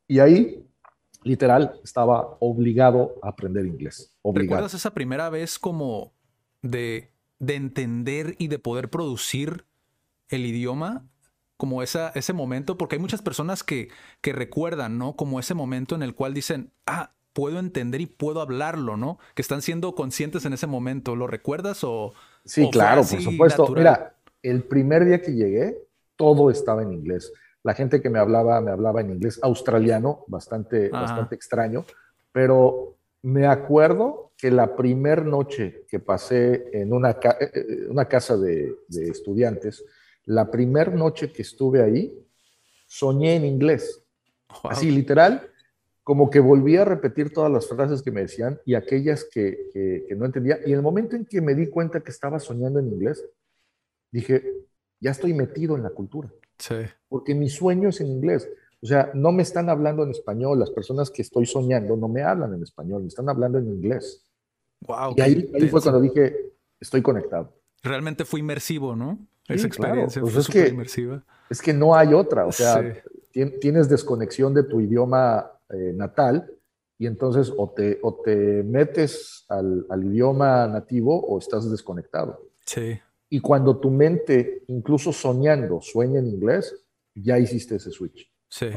Y 0.07 0.19
ahí, 0.19 0.67
literal, 1.25 1.81
estaba 1.83 2.37
obligado 2.41 3.19
a 3.23 3.31
aprender 3.31 3.65
inglés. 3.65 4.15
Obligado. 4.21 4.57
¿Recuerdas 4.57 4.75
esa 4.75 4.93
primera 4.93 5.31
vez 5.31 5.59
como 5.59 6.13
de, 6.61 7.11
de 7.39 7.55
entender 7.55 8.35
y 8.39 8.49
de 8.49 8.59
poder 8.59 8.91
producir 8.91 9.65
el 10.29 10.47
idioma? 10.47 11.07
Como 11.57 11.83
esa, 11.83 12.11
ese 12.11 12.33
momento, 12.33 12.79
porque 12.79 12.97
hay 12.97 13.01
muchas 13.01 13.21
personas 13.21 13.65
que, 13.65 13.89
que 14.21 14.33
recuerdan, 14.33 14.97
¿no? 14.97 15.17
Como 15.17 15.41
ese 15.41 15.55
momento 15.55 15.97
en 15.97 16.05
el 16.05 16.15
cual 16.15 16.33
dicen, 16.33 16.71
ah, 16.87 17.13
puedo 17.33 17.59
entender 17.59 18.01
y 18.01 18.07
puedo 18.07 18.41
hablarlo, 18.41 18.97
¿no? 18.97 19.19
Que 19.35 19.43
están 19.43 19.63
siendo 19.63 19.95
conscientes 19.95 20.45
en 20.45 20.53
ese 20.53 20.67
momento. 20.67 21.17
¿Lo 21.17 21.27
recuerdas 21.27 21.83
o...? 21.83 22.13
Sí, 22.45 22.69
claro, 22.71 23.03
por 23.03 23.21
supuesto. 23.21 23.69
Mira, 23.75 24.15
el 24.43 24.63
primer 24.63 25.05
día 25.05 25.21
que 25.21 25.33
llegué, 25.33 25.79
todo 26.17 26.51
estaba 26.51 26.83
en 26.83 26.93
inglés. 26.93 27.33
La 27.63 27.75
gente 27.75 28.01
que 28.01 28.11
me 28.11 28.19
hablaba, 28.19 28.61
me 28.61 28.71
hablaba 28.71 29.01
en 29.01 29.11
inglés 29.11 29.39
australiano, 29.43 30.25
bastante, 30.27 30.89
bastante 30.91 31.35
extraño, 31.35 31.85
pero 32.33 32.98
me 33.23 33.47
acuerdo 33.47 34.33
que 34.37 34.51
la 34.51 34.77
primera 34.77 35.23
noche 35.23 35.85
que 35.89 35.99
pasé 35.99 36.71
en 36.73 36.93
una, 36.93 37.11
eh, 37.11 37.51
eh, 37.55 37.87
una 37.89 38.07
casa 38.07 38.37
de, 38.37 38.75
de 38.89 39.09
estudiantes, 39.09 39.85
la 40.25 40.51
primera 40.51 40.93
noche 40.93 41.33
que 41.33 41.43
estuve 41.43 41.83
ahí, 41.83 42.17
soñé 42.87 43.37
en 43.37 43.45
inglés. 43.45 44.05
Así, 44.65 44.91
literal, 44.91 45.51
como 46.03 46.31
que 46.31 46.41
volví 46.41 46.77
a 46.77 46.85
repetir 46.85 47.33
todas 47.33 47.53
las 47.53 47.69
frases 47.69 48.03
que 48.03 48.11
me 48.11 48.23
decían 48.23 48.59
y 48.65 48.75
aquellas 48.75 49.25
que, 49.25 49.69
que, 49.73 50.15
no 50.17 50.25
entendía. 50.25 50.59
Y 50.65 50.73
el 50.73 50.81
momento 50.81 51.17
en 51.17 51.27
que 51.27 51.41
me 51.41 51.55
di 51.55 51.69
cuenta 51.69 52.01
que 52.01 52.11
estaba 52.11 52.41
soñando 52.41 52.81
en 52.81 52.89
inglés, 52.89 53.25
dije, 54.11 54.43
ya 55.01 55.11
estoy 55.11 55.35
metido 55.35 55.77
en 55.77 55.83
la 55.83 55.91
cultura. 55.91 56.33
Sí. 56.59 56.77
Porque 57.09 57.35
mi 57.35 57.51
sueño 57.51 57.91
es 57.91 58.01
en 58.01 58.07
inglés. 58.07 58.49
O 58.81 58.87
sea, 58.87 59.11
no 59.15 59.33
me 59.33 59.43
están 59.43 59.69
hablando 59.69 60.05
en 60.05 60.11
español. 60.11 60.59
Las 60.59 60.71
personas 60.71 61.11
que 61.11 61.23
estoy 61.23 61.47
soñando 61.47 61.97
no 61.97 62.09
me 62.09 62.23
hablan 62.23 62.55
en 62.55 62.63
español, 62.63 63.03
me 63.03 63.09
están 63.09 63.29
hablando 63.29 63.59
en 63.59 63.67
inglés. 63.67 64.25
Wow. 64.81 65.15
Y 65.17 65.21
ahí, 65.21 65.51
ahí 65.55 65.69
fue 65.69 65.83
cuando 65.83 66.01
dije, 66.01 66.53
estoy 66.79 67.03
conectado. 67.03 67.53
Realmente 67.83 68.25
fue 68.25 68.41
inmersivo, 68.41 68.95
¿no? 68.95 69.19
Esa 69.49 69.67
experiencia 69.67 70.21
pues 70.21 70.35
fue 70.35 70.43
es 70.43 70.49
que, 70.49 70.69
inmersiva. 70.69 71.25
Es 71.49 71.63
que 71.63 71.73
no 71.73 71.95
hay 71.95 72.13
otra. 72.13 72.47
O 72.47 72.53
sea, 72.53 73.03
sí. 73.33 73.51
tienes 73.61 73.89
desconexión 73.89 74.55
de 74.55 74.63
tu 74.65 74.81
idioma 74.81 75.51
eh, 75.71 75.93
natal 75.95 76.51
y 76.99 77.07
entonces 77.07 77.53
o 77.57 77.71
te, 77.71 77.99
o 78.03 78.21
te 78.23 78.63
metes 78.63 79.45
al, 79.49 79.87
al, 79.89 80.05
idioma 80.05 80.67
nativo 80.67 81.19
o 81.19 81.39
estás 81.39 81.71
desconectado. 81.71 82.51
Sí. 82.67 83.01
Y 83.31 83.41
cuando 83.41 83.79
tu 83.79 83.91
mente, 83.91 84.65
incluso 84.69 85.13
soñando, 85.13 85.81
sueña 85.81 86.19
en 86.19 86.29
inglés, 86.29 86.75
ya 87.15 87.39
hiciste 87.39 87.77
ese 87.77 87.91
switch. 87.91 88.31
Sí. 88.49 88.69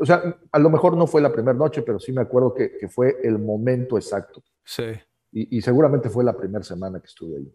O 0.00 0.04
sea, 0.04 0.38
a 0.50 0.58
lo 0.58 0.70
mejor 0.70 0.96
no 0.96 1.06
fue 1.06 1.20
la 1.20 1.32
primera 1.32 1.56
noche, 1.56 1.82
pero 1.82 1.98
sí 1.98 2.12
me 2.12 2.22
acuerdo 2.22 2.54
que, 2.54 2.76
que 2.78 2.88
fue 2.88 3.16
el 3.22 3.38
momento 3.38 3.96
exacto. 3.96 4.42
Sí. 4.64 4.84
Y, 5.32 5.58
y 5.58 5.62
seguramente 5.62 6.10
fue 6.10 6.24
la 6.24 6.36
primera 6.36 6.64
semana 6.64 7.00
que 7.00 7.06
estuve 7.06 7.38
ahí. 7.38 7.54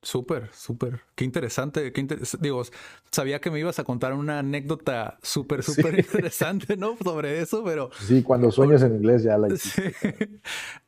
Súper, 0.00 0.48
súper. 0.52 1.00
Qué 1.16 1.24
interesante. 1.24 1.92
Qué 1.92 2.00
inter... 2.00 2.20
Digo, 2.40 2.62
sabía 3.10 3.40
que 3.40 3.50
me 3.50 3.58
ibas 3.58 3.80
a 3.80 3.84
contar 3.84 4.12
una 4.12 4.38
anécdota 4.38 5.18
súper, 5.22 5.64
súper 5.64 5.94
sí. 5.94 6.00
interesante, 6.00 6.76
¿no? 6.76 6.96
Sobre 7.02 7.40
eso, 7.40 7.64
pero... 7.64 7.90
Sí, 7.98 8.22
cuando 8.22 8.52
sueñas 8.52 8.82
en 8.82 8.94
inglés 8.94 9.24
ya 9.24 9.36
la 9.36 9.48
sí. 9.56 9.82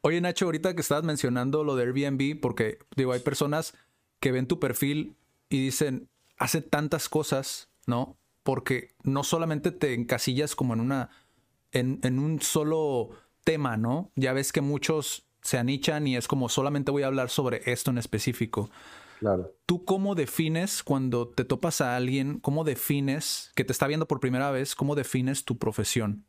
Oye, 0.02 0.20
Nacho, 0.20 0.44
ahorita 0.44 0.74
que 0.74 0.80
estabas 0.80 1.02
mencionando 1.04 1.64
lo 1.64 1.74
de 1.74 1.84
Airbnb, 1.84 2.40
porque, 2.40 2.78
digo, 2.96 3.12
hay 3.12 3.20
personas 3.20 3.74
que 4.20 4.30
ven 4.30 4.46
tu 4.46 4.60
perfil 4.60 5.16
y 5.48 5.64
dicen, 5.64 6.08
hace 6.38 6.62
tantas 6.62 7.08
cosas, 7.08 7.68
¿no? 7.86 8.16
Porque 8.50 8.96
no 9.04 9.22
solamente 9.22 9.70
te 9.70 9.94
encasillas 9.94 10.56
como 10.56 10.74
en 10.74 10.80
una... 10.80 11.10
En, 11.70 12.00
en 12.02 12.18
un 12.18 12.40
solo 12.40 13.10
tema, 13.44 13.76
¿no? 13.76 14.10
Ya 14.16 14.32
ves 14.32 14.50
que 14.50 14.60
muchos 14.60 15.28
se 15.40 15.56
anichan 15.56 16.04
y 16.08 16.16
es 16.16 16.26
como 16.26 16.48
solamente 16.48 16.90
voy 16.90 17.04
a 17.04 17.06
hablar 17.06 17.30
sobre 17.30 17.62
esto 17.70 17.92
en 17.92 17.98
específico. 17.98 18.70
Claro. 19.20 19.54
¿Tú 19.66 19.84
cómo 19.84 20.16
defines 20.16 20.82
cuando 20.82 21.28
te 21.28 21.44
topas 21.44 21.80
a 21.80 21.94
alguien, 21.94 22.40
cómo 22.40 22.64
defines, 22.64 23.52
que 23.54 23.64
te 23.64 23.70
está 23.70 23.86
viendo 23.86 24.08
por 24.08 24.18
primera 24.18 24.50
vez, 24.50 24.74
cómo 24.74 24.96
defines 24.96 25.44
tu 25.44 25.58
profesión? 25.58 26.26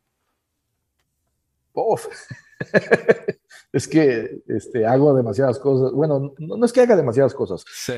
Es 3.72 3.88
que 3.88 4.42
este, 4.48 4.84
hago 4.86 5.14
demasiadas 5.14 5.58
cosas. 5.58 5.92
Bueno, 5.92 6.34
no, 6.38 6.56
no, 6.58 6.64
es 6.66 6.72
que 6.72 6.82
haga 6.82 6.94
demasiadas 6.94 7.32
cosas. 7.32 7.64
Sí. 7.66 7.94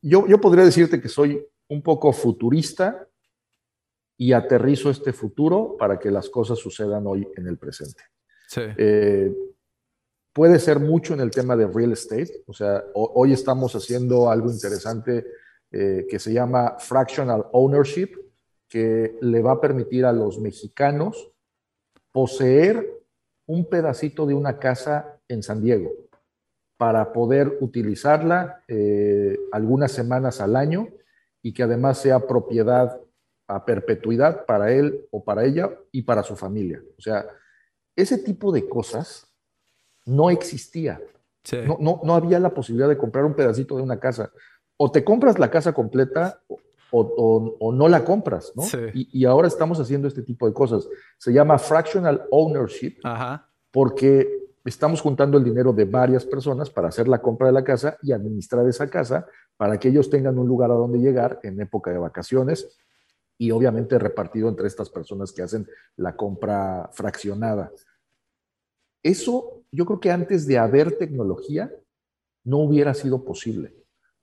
Yo, 0.00 0.26
yo 0.26 0.40
podría 0.40 0.64
decirte 0.64 1.00
que 1.00 1.08
soy 1.08 1.46
un 1.68 1.82
poco 1.82 2.12
futurista 2.12 3.08
y 4.16 4.32
aterrizo 4.32 4.90
este 4.90 5.12
futuro 5.12 5.76
para 5.78 5.98
que 5.98 6.10
las 6.10 6.30
cosas 6.30 6.58
sucedan 6.58 7.06
hoy 7.06 7.28
en 7.36 7.46
el 7.46 7.58
presente. 7.58 8.02
Sí. 8.48 8.62
Eh, 8.76 9.34
puede 10.32 10.58
ser 10.58 10.80
mucho 10.80 11.14
en 11.14 11.20
el 11.20 11.30
tema 11.30 11.56
de 11.56 11.66
real 11.66 11.92
estate. 11.92 12.44
O 12.46 12.52
sea, 12.52 12.84
hoy 12.94 13.32
estamos 13.32 13.74
haciendo 13.74 14.30
algo 14.30 14.50
interesante 14.50 15.26
eh, 15.70 16.06
que 16.08 16.18
se 16.18 16.32
llama 16.32 16.76
fractional 16.78 17.46
ownership, 17.52 18.10
que 18.68 19.18
le 19.20 19.42
va 19.42 19.52
a 19.52 19.60
permitir 19.60 20.04
a 20.04 20.12
los 20.12 20.38
mexicanos 20.38 21.30
poseer 22.12 22.86
un 23.46 23.68
pedacito 23.68 24.26
de 24.26 24.34
una 24.34 24.58
casa 24.58 25.20
en 25.28 25.42
San 25.42 25.62
Diego 25.62 25.92
para 26.76 27.12
poder 27.12 27.58
utilizarla 27.60 28.62
eh, 28.68 29.38
algunas 29.52 29.92
semanas 29.92 30.40
al 30.40 30.56
año 30.56 30.88
y 31.46 31.52
que 31.52 31.62
además 31.62 31.98
sea 31.98 32.26
propiedad 32.26 33.00
a 33.46 33.64
perpetuidad 33.64 34.46
para 34.46 34.72
él 34.72 35.06
o 35.12 35.22
para 35.22 35.44
ella 35.44 35.70
y 35.92 36.02
para 36.02 36.24
su 36.24 36.34
familia. 36.34 36.82
O 36.98 37.00
sea, 37.00 37.24
ese 37.94 38.18
tipo 38.18 38.50
de 38.50 38.68
cosas 38.68 39.32
no 40.06 40.28
existía. 40.28 41.00
Sí. 41.44 41.58
No, 41.64 41.78
no, 41.80 42.00
no, 42.02 42.16
había 42.16 42.40
la 42.40 42.52
posibilidad 42.52 42.88
de 42.88 42.98
comprar 42.98 43.24
un 43.24 43.34
pedacito 43.34 43.76
de 43.76 43.84
una 43.84 44.00
casa. 44.00 44.32
O 44.76 44.90
te 44.90 45.04
compras 45.04 45.38
la 45.38 45.48
casa 45.48 45.72
completa 45.72 46.42
o, 46.48 47.00
o, 47.00 47.56
o 47.60 47.72
no 47.72 47.86
la 47.86 48.04
compras, 48.04 48.52
¿no? 48.56 48.62
Sí. 48.62 48.78
Y, 48.92 49.20
y, 49.20 49.24
ahora 49.24 49.46
estamos 49.46 49.78
haciendo 49.78 50.08
este 50.08 50.22
tipo 50.22 50.48
de 50.48 50.52
cosas. 50.52 50.88
Se 51.16 51.32
llama 51.32 51.60
fractional 51.60 52.26
ownership 52.32 52.96
Ajá. 53.04 53.48
porque 53.70 54.45
estamos 54.66 55.00
juntando 55.00 55.38
el 55.38 55.44
dinero 55.44 55.72
de 55.72 55.84
varias 55.84 56.24
personas 56.24 56.70
para 56.70 56.88
hacer 56.88 57.06
la 57.06 57.22
compra 57.22 57.46
de 57.46 57.52
la 57.52 57.64
casa 57.64 57.96
y 58.02 58.12
administrar 58.12 58.66
esa 58.68 58.88
casa 58.88 59.26
para 59.56 59.78
que 59.78 59.88
ellos 59.88 60.10
tengan 60.10 60.38
un 60.38 60.48
lugar 60.48 60.70
a 60.70 60.74
donde 60.74 60.98
llegar 60.98 61.38
en 61.42 61.60
época 61.60 61.92
de 61.92 61.98
vacaciones 61.98 62.76
y 63.38 63.50
obviamente 63.52 63.98
repartido 63.98 64.48
entre 64.48 64.66
estas 64.66 64.90
personas 64.90 65.32
que 65.32 65.42
hacen 65.42 65.66
la 65.96 66.16
compra 66.16 66.90
fraccionada. 66.92 67.70
Eso 69.02 69.62
yo 69.70 69.86
creo 69.86 70.00
que 70.00 70.10
antes 70.10 70.46
de 70.46 70.58
haber 70.58 70.98
tecnología 70.98 71.72
no 72.44 72.58
hubiera 72.58 72.92
sido 72.94 73.24
posible, 73.24 73.74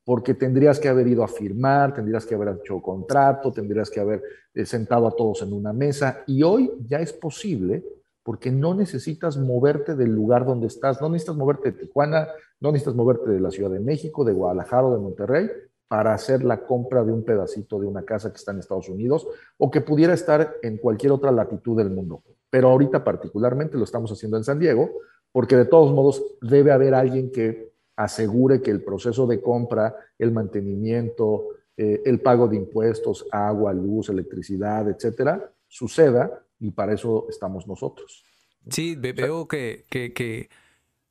porque 0.04 0.34
tendrías 0.34 0.80
que 0.80 0.90
haber 0.90 1.08
ido 1.08 1.24
a 1.24 1.28
firmar, 1.28 1.94
tendrías 1.94 2.26
que 2.26 2.36
haber 2.36 2.58
hecho 2.60 2.82
contrato, 2.82 3.52
tendrías 3.52 3.90
que 3.90 4.00
haber 4.00 4.22
eh, 4.54 4.66
sentado 4.66 5.08
a 5.08 5.16
todos 5.16 5.42
en 5.42 5.54
una 5.54 5.72
mesa 5.72 6.24
y 6.28 6.44
hoy 6.44 6.72
ya 6.86 7.00
es 7.00 7.14
posible 7.14 7.84
porque 8.24 8.52
no 8.52 8.74
necesitas 8.74 9.38
moverte 9.38 9.96
del 9.96 10.14
lugar 10.16 10.46
donde 10.46 10.68
estás, 10.68 11.02
no 11.02 11.10
necesitas 11.10 11.36
moverte 11.36 11.72
de 11.72 11.80
Tijuana, 11.80 12.28
no 12.60 12.72
necesitas 12.72 12.96
moverte 12.96 13.30
de 13.30 13.40
la 13.40 13.52
Ciudad 13.52 13.70
de 13.70 13.80
México, 13.80 14.24
de 14.24 14.34
Guadalajara 14.34 14.88
o 14.88 14.94
de 14.94 15.00
Monterrey 15.00 15.50
para 15.88 16.14
hacer 16.14 16.44
la 16.44 16.66
compra 16.66 17.04
de 17.04 17.12
un 17.12 17.24
pedacito 17.24 17.80
de 17.80 17.86
una 17.86 18.04
casa 18.04 18.32
que 18.32 18.38
está 18.38 18.52
en 18.52 18.60
Estados 18.60 18.90
Unidos 18.90 19.28
o 19.58 19.70
que 19.70 19.82
pudiera 19.82 20.14
estar 20.14 20.56
en 20.64 20.78
cualquier 20.78 21.12
otra 21.12 21.32
latitud 21.32 21.78
del 21.78 21.92
mundo. 21.92 22.24
Pero 22.50 22.70
ahorita 22.70 23.04
particularmente 23.04 23.78
lo 23.78 23.84
estamos 23.84 24.12
haciendo 24.12 24.38
en 24.38 24.44
San 24.44 24.58
Diego, 24.58 24.90
porque 25.32 25.58
de 25.58 25.66
todos 25.66 25.94
modos 25.94 26.24
debe 26.42 26.72
haber 26.72 26.94
alguien 26.94 27.32
que 27.32 27.74
asegure 27.96 28.62
que 28.62 28.72
el 28.72 28.84
proceso 28.84 29.28
de 29.28 29.42
compra, 29.42 29.96
el 30.18 30.32
mantenimiento, 30.32 31.50
eh, 31.76 32.02
el 32.06 32.22
pago 32.22 32.48
de 32.48 32.56
impuestos, 32.56 33.28
agua, 33.32 33.74
luz, 33.74 34.10
electricidad, 34.10 34.90
etcétera, 34.90 35.52
suceda 35.68 36.44
y 36.64 36.72
para 36.72 36.94
eso 36.94 37.26
estamos 37.30 37.68
nosotros. 37.68 38.24
Sí, 38.70 38.96
veo 38.96 39.48
que, 39.50 39.86
que, 39.90 40.14
que, 40.14 40.50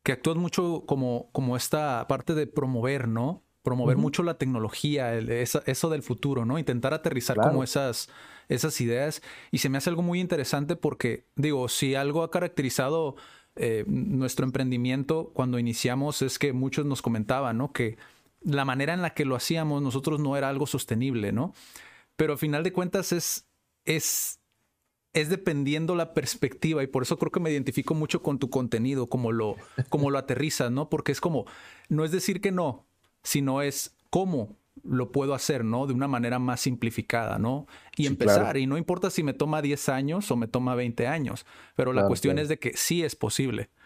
que 0.03 0.13
actúas 0.13 0.39
mucho 0.39 0.85
como, 0.87 1.29
como 1.33 1.57
esta 1.57 2.07
parte 2.09 2.35
de 2.35 2.47
promover, 2.47 3.07
¿no? 3.07 3.43
promover 3.63 3.97
uh 3.97 3.99
-huh. 4.01 4.03
mucho 4.03 4.23
la 4.25 4.39
tecnología, 4.39 5.15
el, 5.15 5.31
esa, 5.31 5.63
eso 5.67 5.89
del 5.91 6.03
futuro, 6.03 6.45
¿no? 6.45 6.59
Intentar 6.59 6.95
aterrizar 6.95 7.37
claro. 7.37 7.51
como 7.51 7.63
esas, 7.63 8.09
esas 8.49 8.81
ideas. 8.81 9.23
Y 9.53 9.59
se 9.59 9.69
me 9.69 9.79
hace 9.79 9.91
algo 9.91 10.03
muy 10.03 10.21
interesante 10.21 10.75
porque, 10.75 11.27
digo, 11.37 11.69
si 11.69 11.95
algo 11.95 12.25
ha 12.25 12.31
caracterizado 12.31 13.15
eh, 13.55 13.85
nuestro 13.87 14.47
emprendimiento 14.47 15.31
cuando 15.35 15.61
iniciamos 15.61 16.23
es 16.23 16.39
que 16.41 16.53
muchos 16.53 16.87
nos 16.87 17.03
comentaban, 17.03 17.59
¿no? 17.59 17.73
Que 17.73 17.99
la 18.41 18.65
manera 18.65 18.95
en 18.95 19.03
la 19.03 19.15
que 19.15 19.27
lo 19.27 19.37
hacíamos 19.37 19.81
nosotros 19.81 20.19
no 20.19 20.37
era 20.37 20.49
algo 20.49 20.67
sostenible, 20.67 21.31
¿no? 21.31 21.53
Pero 22.17 22.33
al 22.33 22.39
final 22.39 22.65
de 22.65 22.73
cuentas 22.73 23.13
es 23.13 23.47
es, 23.85 24.41
es 25.15 25.29
dependiendo 25.29 25.95
la 25.95 26.15
perspectiva 26.15 26.83
y 26.83 26.87
por 26.87 27.03
eso 27.03 27.19
creo 27.19 27.31
que 27.31 27.41
me 27.41 27.51
identifico 27.51 27.95
mucho 27.95 28.23
con 28.23 28.39
tu 28.39 28.49
contenido, 28.49 29.09
como 29.09 29.33
lo, 29.33 29.57
como 29.89 30.11
lo 30.11 30.19
aterrizas, 30.19 30.71
¿no? 30.71 30.89
Porque 30.89 31.13
es 31.13 31.21
como, 31.21 31.45
no 31.89 32.05
es 32.05 32.13
decir 32.13 32.41
que 32.41 32.51
no, 32.51 32.87
sino 33.23 33.63
es 33.63 33.95
cómo 34.11 34.57
lo 34.83 35.13
puedo 35.13 35.35
hacer, 35.35 35.65
¿no? 35.65 35.87
De 35.87 35.93
una 35.93 36.09
manera 36.09 36.39
más 36.39 36.61
simplificada, 36.61 37.39
¿no? 37.39 37.67
Y 37.97 38.07
empezar, 38.07 38.57
y 38.57 38.67
no 38.67 38.79
importa 38.79 39.11
si 39.11 39.23
me 39.23 39.35
toma 39.35 39.61
10 39.61 39.89
años 39.91 40.31
o 40.31 40.37
me 40.37 40.49
toma 40.49 40.75
20 40.75 41.07
años, 41.07 41.45
pero 41.77 41.93
la 41.93 42.07
cuestión 42.07 42.39
es 42.39 42.49
de 42.49 42.59
que 42.59 42.73
sí 42.75 43.05
es 43.05 43.17
posible. 43.17 43.71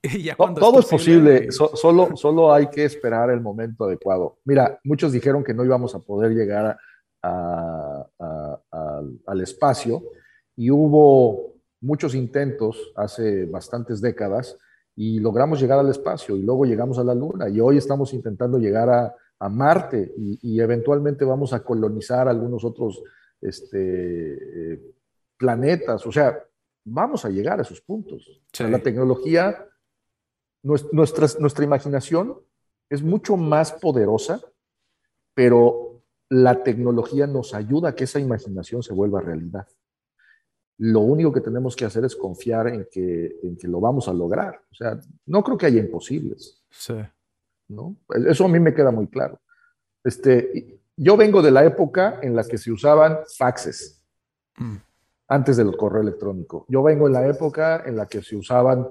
Y 0.00 0.22
ya 0.22 0.36
cuando 0.36 0.60
Todo 0.60 0.78
es 0.78 0.86
posible, 0.86 1.50
solo, 1.50 2.16
solo 2.16 2.54
hay 2.54 2.70
que 2.70 2.84
esperar 2.84 3.30
el 3.30 3.40
momento 3.40 3.84
adecuado. 3.84 4.38
Mira, 4.44 4.78
muchos 4.84 5.10
dijeron 5.10 5.42
que 5.42 5.52
no 5.52 5.64
íbamos 5.64 5.92
a 5.96 5.98
poder 5.98 6.30
llegar 6.30 6.78
al 7.20 9.40
espacio 9.40 10.04
y 10.58 10.72
hubo 10.72 11.54
muchos 11.80 12.16
intentos 12.16 12.92
hace 12.96 13.46
bastantes 13.46 14.00
décadas 14.00 14.58
y 14.96 15.20
logramos 15.20 15.60
llegar 15.60 15.78
al 15.78 15.88
espacio 15.88 16.36
y 16.36 16.42
luego 16.42 16.64
llegamos 16.64 16.98
a 16.98 17.04
la 17.04 17.14
Luna 17.14 17.48
y 17.48 17.60
hoy 17.60 17.76
estamos 17.76 18.12
intentando 18.12 18.58
llegar 18.58 18.90
a, 18.90 19.14
a 19.38 19.48
Marte 19.48 20.12
y, 20.16 20.60
eventualmente 20.60 21.24
vamos 21.24 21.52
a 21.52 21.62
colonizar 21.62 22.26
algunos 22.26 22.64
otros 22.64 23.00
este, 23.40 24.72
eh, 24.72 24.80
planetas. 25.36 26.04
O 26.06 26.10
sea, 26.10 26.44
vamos 26.84 27.24
a 27.24 27.28
llegar 27.28 27.60
a 27.60 27.62
esos 27.62 27.80
puntos. 27.80 28.42
la 28.58 28.80
tecnología, 28.80 29.64
nuestra, 30.64 31.28
nuestra 31.38 31.64
imaginación 31.64 32.36
es 32.90 33.00
mucho 33.00 33.36
más 33.36 33.70
poderosa, 33.70 34.40
pero 35.34 36.02
la 36.28 36.64
tecnología 36.64 37.28
nos 37.28 37.54
ayuda 37.54 37.90
a 37.90 37.94
que 37.94 38.04
esa 38.04 38.18
imaginación 38.18 38.82
se 38.82 38.92
vuelva 38.92 39.20
realidad. 39.20 39.68
Lo 40.78 41.00
único 41.00 41.32
que 41.32 41.40
tenemos 41.40 41.74
que 41.76 41.84
hacer 41.84 42.04
es 42.04 42.16
confiar 42.16 42.68
en 42.68 42.86
que, 42.90 43.38
en 43.42 43.56
que 43.56 43.68
lo 43.68 43.80
vamos 43.80 44.08
a 44.08 44.12
lograr. 44.12 44.60
O 44.70 44.74
sea, 44.74 44.98
no 45.26 45.42
creo 45.42 45.58
que 45.58 45.66
haya 45.66 45.80
imposibles. 45.80 46.62
Sí. 46.70 46.94
¿no? 47.68 47.96
Eso 48.26 48.44
a 48.44 48.48
mí 48.48 48.58
me 48.58 48.74
queda 48.74 48.90
muy 48.90 49.06
claro. 49.06 49.40
Este, 50.02 50.80
yo 50.96 51.16
vengo 51.16 51.42
de 51.42 51.50
la 51.50 51.64
época 51.64 52.18
en 52.22 52.34
la 52.34 52.44
que 52.44 52.58
se 52.58 52.72
usaban 52.72 53.18
faxes, 53.36 54.02
mm. 54.56 54.76
antes 55.28 55.56
del 55.56 55.76
correo 55.76 56.02
electrónico. 56.02 56.66
Yo 56.68 56.82
vengo 56.82 57.06
en 57.06 57.12
la 57.12 57.26
época 57.26 57.84
en 57.86 57.96
la 57.96 58.06
que 58.06 58.22
se 58.22 58.36
usaban 58.36 58.88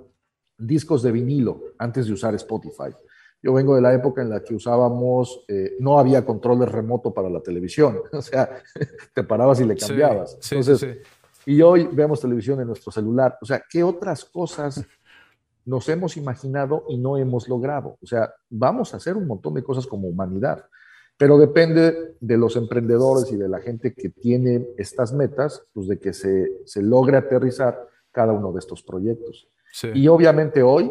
discos 0.58 1.04
de 1.04 1.12
vinilo, 1.12 1.62
antes 1.78 2.08
de 2.08 2.14
usar 2.14 2.34
Spotify. 2.36 2.96
Yo 3.42 3.54
vengo 3.54 3.76
de 3.76 3.82
la 3.82 3.94
época 3.94 4.22
en 4.22 4.30
la 4.30 4.44
que 4.44 4.56
usábamos, 4.56 5.46
eh, 5.48 5.76
no 5.80 6.00
había 6.00 6.26
controles 6.26 6.70
remoto 6.70 7.14
para 7.14 7.30
la 7.30 7.40
televisión, 7.42 8.00
o 8.12 8.22
sea, 8.22 8.50
te 9.14 9.24
parabas 9.24 9.60
y 9.60 9.66
le 9.66 9.76
cambiabas. 9.76 10.38
Entonces, 10.52 10.98
y 11.48 11.62
hoy 11.62 11.90
vemos 11.92 12.22
televisión 12.22 12.62
en 12.62 12.68
nuestro 12.68 12.92
celular. 12.92 13.38
O 13.42 13.46
sea, 13.46 13.64
¿qué 13.68 13.84
otras 13.84 14.24
cosas 14.24 14.86
nos 15.68 15.90
hemos 15.90 16.16
imaginado 16.16 16.86
y 16.88 16.98
no 16.98 17.18
hemos 17.18 17.50
logrado. 17.50 17.98
O 18.02 18.06
sea, 18.08 18.34
vamos 18.50 18.94
a 18.94 18.98
hacer 18.98 19.18
un 19.18 19.28
montón 19.28 19.54
de 19.54 19.64
cosas 19.64 19.86
como 19.86 20.08
humanidad, 20.08 20.66
pero 21.18 21.38
depende 21.38 22.16
de 22.22 22.38
los 22.38 22.56
emprendedores 22.56 23.30
y 23.34 23.36
de 23.36 23.50
la 23.50 23.60
gente 23.60 23.94
que 23.94 24.10
tiene 24.10 24.66
estas 24.78 25.12
metas, 25.12 25.68
pues 25.74 25.90
de 25.90 26.00
que 26.00 26.14
se, 26.14 26.62
se 26.64 26.82
logre 26.82 27.18
aterrizar 27.18 27.86
cada 28.12 28.32
uno 28.32 28.54
de 28.54 28.60
estos 28.60 28.82
proyectos. 28.82 29.50
Y 29.94 30.08
obviamente 30.08 30.64
hoy 30.64 30.90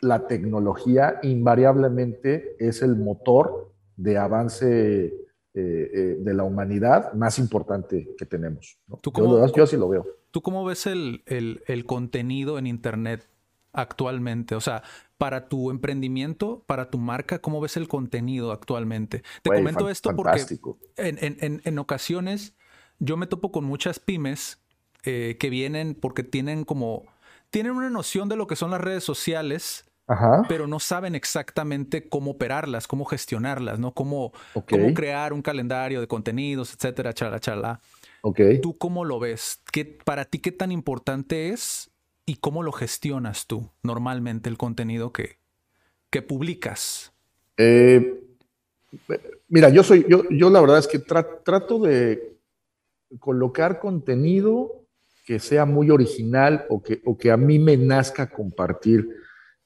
la 0.00 0.26
tecnología 0.26 1.20
invariablemente 1.22 2.56
es 2.58 2.80
el 2.80 2.96
motor 2.96 3.70
de 3.96 4.16
avance 4.16 5.14
eh, 5.58 5.90
eh, 5.94 6.16
de 6.18 6.34
la 6.34 6.44
humanidad 6.44 7.14
más 7.14 7.38
importante 7.38 8.14
que 8.18 8.26
tenemos. 8.26 8.78
¿Tú 9.00 9.10
cómo, 9.10 9.46
yo, 9.54 9.64
así 9.64 9.78
lo 9.78 9.88
veo. 9.88 10.06
¿Tú 10.30 10.42
cómo 10.42 10.66
ves 10.66 10.86
el, 10.86 11.22
el, 11.24 11.62
el 11.66 11.86
contenido 11.86 12.58
en 12.58 12.66
Internet 12.66 13.26
actualmente? 13.72 14.54
O 14.54 14.60
sea, 14.60 14.82
para 15.16 15.48
tu 15.48 15.70
emprendimiento, 15.70 16.62
para 16.66 16.90
tu 16.90 16.98
marca, 16.98 17.40
¿cómo 17.40 17.60
ves 17.62 17.78
el 17.78 17.88
contenido 17.88 18.52
actualmente? 18.52 19.22
Te 19.42 19.50
comento 19.50 19.88
esto 19.88 20.14
porque 20.14 20.44
en, 20.96 21.78
ocasiones 21.78 22.54
yo 22.98 23.16
me 23.16 23.26
topo 23.26 23.50
con 23.50 23.64
muchas 23.64 23.98
pymes 23.98 24.60
eh, 25.04 25.38
que 25.40 25.48
vienen 25.48 25.94
porque 25.94 26.22
tienen 26.22 26.64
como, 26.64 27.06
tienen 27.48 27.72
una 27.72 27.88
noción 27.88 28.28
de 28.28 28.36
lo 28.36 28.46
que 28.46 28.56
son 28.56 28.70
las 28.72 28.80
redes 28.82 29.04
sociales, 29.04 29.90
pero 30.48 30.66
no 30.66 30.78
saben 30.78 31.14
exactamente 31.14 32.08
cómo 32.08 32.32
operarlas, 32.32 32.86
cómo 32.86 33.04
gestionarlas, 33.04 33.78
¿no? 33.78 33.92
Cómo, 33.92 34.32
cómo 34.68 34.94
crear 34.94 35.32
un 35.32 35.42
calendario 35.42 36.00
de 36.00 36.06
contenidos, 36.06 36.74
etcétera, 36.74 37.12
chala, 37.12 37.40
chala. 37.40 37.80
Okay. 38.22 38.60
¿Tú 38.60 38.76
cómo 38.78 39.04
lo 39.04 39.18
ves? 39.18 39.60
¿Qué, 39.72 39.84
para 39.84 40.24
ti, 40.24 40.38
¿qué 40.38 40.52
tan 40.52 40.72
importante 40.72 41.50
es 41.50 41.90
¿Y 42.28 42.36
cómo 42.36 42.64
lo 42.64 42.72
gestionas 42.72 43.46
tú 43.46 43.70
normalmente 43.84 44.50
el 44.50 44.58
contenido 44.58 45.12
que, 45.12 45.38
que 46.10 46.22
publicas? 46.22 47.12
Eh, 47.56 48.20
mira, 49.48 49.68
yo 49.68 49.84
soy, 49.84 50.04
yo, 50.08 50.24
yo 50.28 50.50
la 50.50 50.60
verdad 50.60 50.80
es 50.80 50.88
que 50.88 50.98
trato 50.98 51.78
de 51.78 52.36
colocar 53.20 53.78
contenido 53.78 54.82
que 55.24 55.38
sea 55.38 55.64
muy 55.64 55.90
original 55.90 56.66
o 56.68 56.82
que, 56.82 57.00
o 57.04 57.16
que 57.16 57.30
a 57.30 57.36
mí 57.36 57.60
me 57.60 57.76
nazca 57.76 58.28
compartir. 58.28 59.08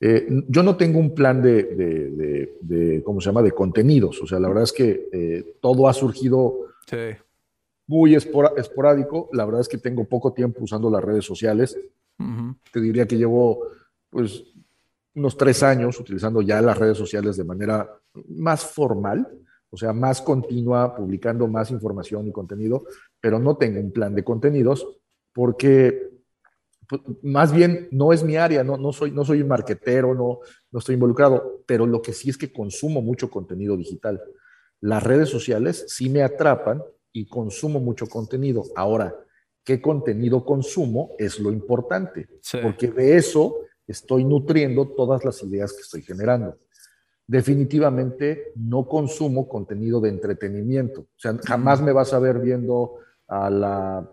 Eh, 0.03 0.27
yo 0.49 0.63
no 0.63 0.77
tengo 0.77 0.99
un 0.99 1.15
plan 1.15 1.43
de, 1.43 1.63
de, 2.63 3.03
¿cómo 3.05 3.21
se 3.21 3.27
llama?, 3.27 3.43
de 3.43 3.53
contenidos. 3.53 4.21
O 4.23 4.27
sea, 4.27 4.41
la 4.41 4.49
verdad 4.49 4.65
es 4.65 4.73
que 4.73 5.09
eh, 5.13 5.57
todo 5.61 5.89
ha 5.89 5.93
surgido 5.93 6.67
muy 7.87 8.15
esporádico. 8.15 9.29
La 9.33 9.45
verdad 9.45 9.61
es 9.61 9.69
que 9.69 9.79
tengo 9.79 10.05
poco 10.05 10.33
tiempo 10.33 10.65
usando 10.65 10.91
las 10.91 11.05
redes 11.05 11.25
sociales. 11.25 11.79
Te 12.73 12.81
diría 12.81 13.07
que 13.07 13.17
llevo 13.17 13.63
pues 14.11 14.45
unos 15.15 15.37
tres 15.37 15.63
años 15.63 15.99
utilizando 15.99 16.43
ya 16.43 16.61
las 16.61 16.79
redes 16.79 16.97
sociales 16.97 17.37
de 17.37 17.45
manera 17.45 17.89
más 18.29 18.65
formal, 18.65 19.27
o 19.71 19.77
sea, 19.77 19.93
más 19.93 20.21
continua, 20.21 20.95
publicando 20.95 21.47
más 21.47 21.71
información 21.71 22.27
y 22.27 22.33
contenido, 22.33 22.85
pero 23.21 23.39
no 23.39 23.57
tengo 23.57 23.81
un 23.81 23.93
plan 23.93 24.15
de 24.15 24.25
contenidos 24.25 24.87
porque 25.33 26.10
más 27.23 27.53
bien 27.53 27.89
no 27.91 28.13
es 28.13 28.23
mi 28.23 28.37
área, 28.37 28.65
no, 28.65 28.77
no, 28.77 28.93
soy, 28.93 29.11
no 29.11 29.25
soy 29.25 29.43
un 29.43 29.49
marquetero, 29.49 30.15
no, 30.15 30.41
no 30.71 30.79
estoy 30.79 30.95
involucrado, 30.95 31.63
pero 31.67 31.87
lo 31.87 32.03
que 32.03 32.13
sí 32.13 32.31
es 32.31 32.37
que 32.37 32.53
consumo 32.53 33.03
mucho 33.03 33.31
contenido 33.31 33.77
digital. 33.77 34.21
Las 34.81 35.03
redes 35.03 35.29
sociales 35.29 35.85
sí 35.89 36.09
me 36.09 36.23
atrapan 36.23 36.83
y 37.13 37.29
consumo 37.29 37.81
mucho 37.81 38.07
contenido. 38.07 38.65
Ahora, 38.75 39.15
qué 39.65 39.81
contenido 39.81 40.45
consumo 40.45 41.13
es 41.19 41.39
lo 41.39 41.53
importante, 41.53 42.29
porque 42.63 42.91
de 42.91 43.17
eso 43.17 43.57
estoy 43.87 44.25
nutriendo 44.25 44.89
todas 44.89 45.25
las 45.25 45.43
ideas 45.43 45.73
que 45.73 45.83
estoy 45.83 46.03
generando. 46.03 46.59
Definitivamente 47.27 48.53
no 48.57 48.89
consumo 48.89 49.49
contenido 49.49 50.01
de 50.01 50.09
entretenimiento. 50.09 51.03
O 51.03 51.19
sea, 51.19 51.39
jamás 51.45 51.81
me 51.81 51.93
vas 51.93 52.13
a 52.13 52.19
ver 52.19 52.41
viendo 52.41 52.97
a 53.29 53.51
la 53.51 54.11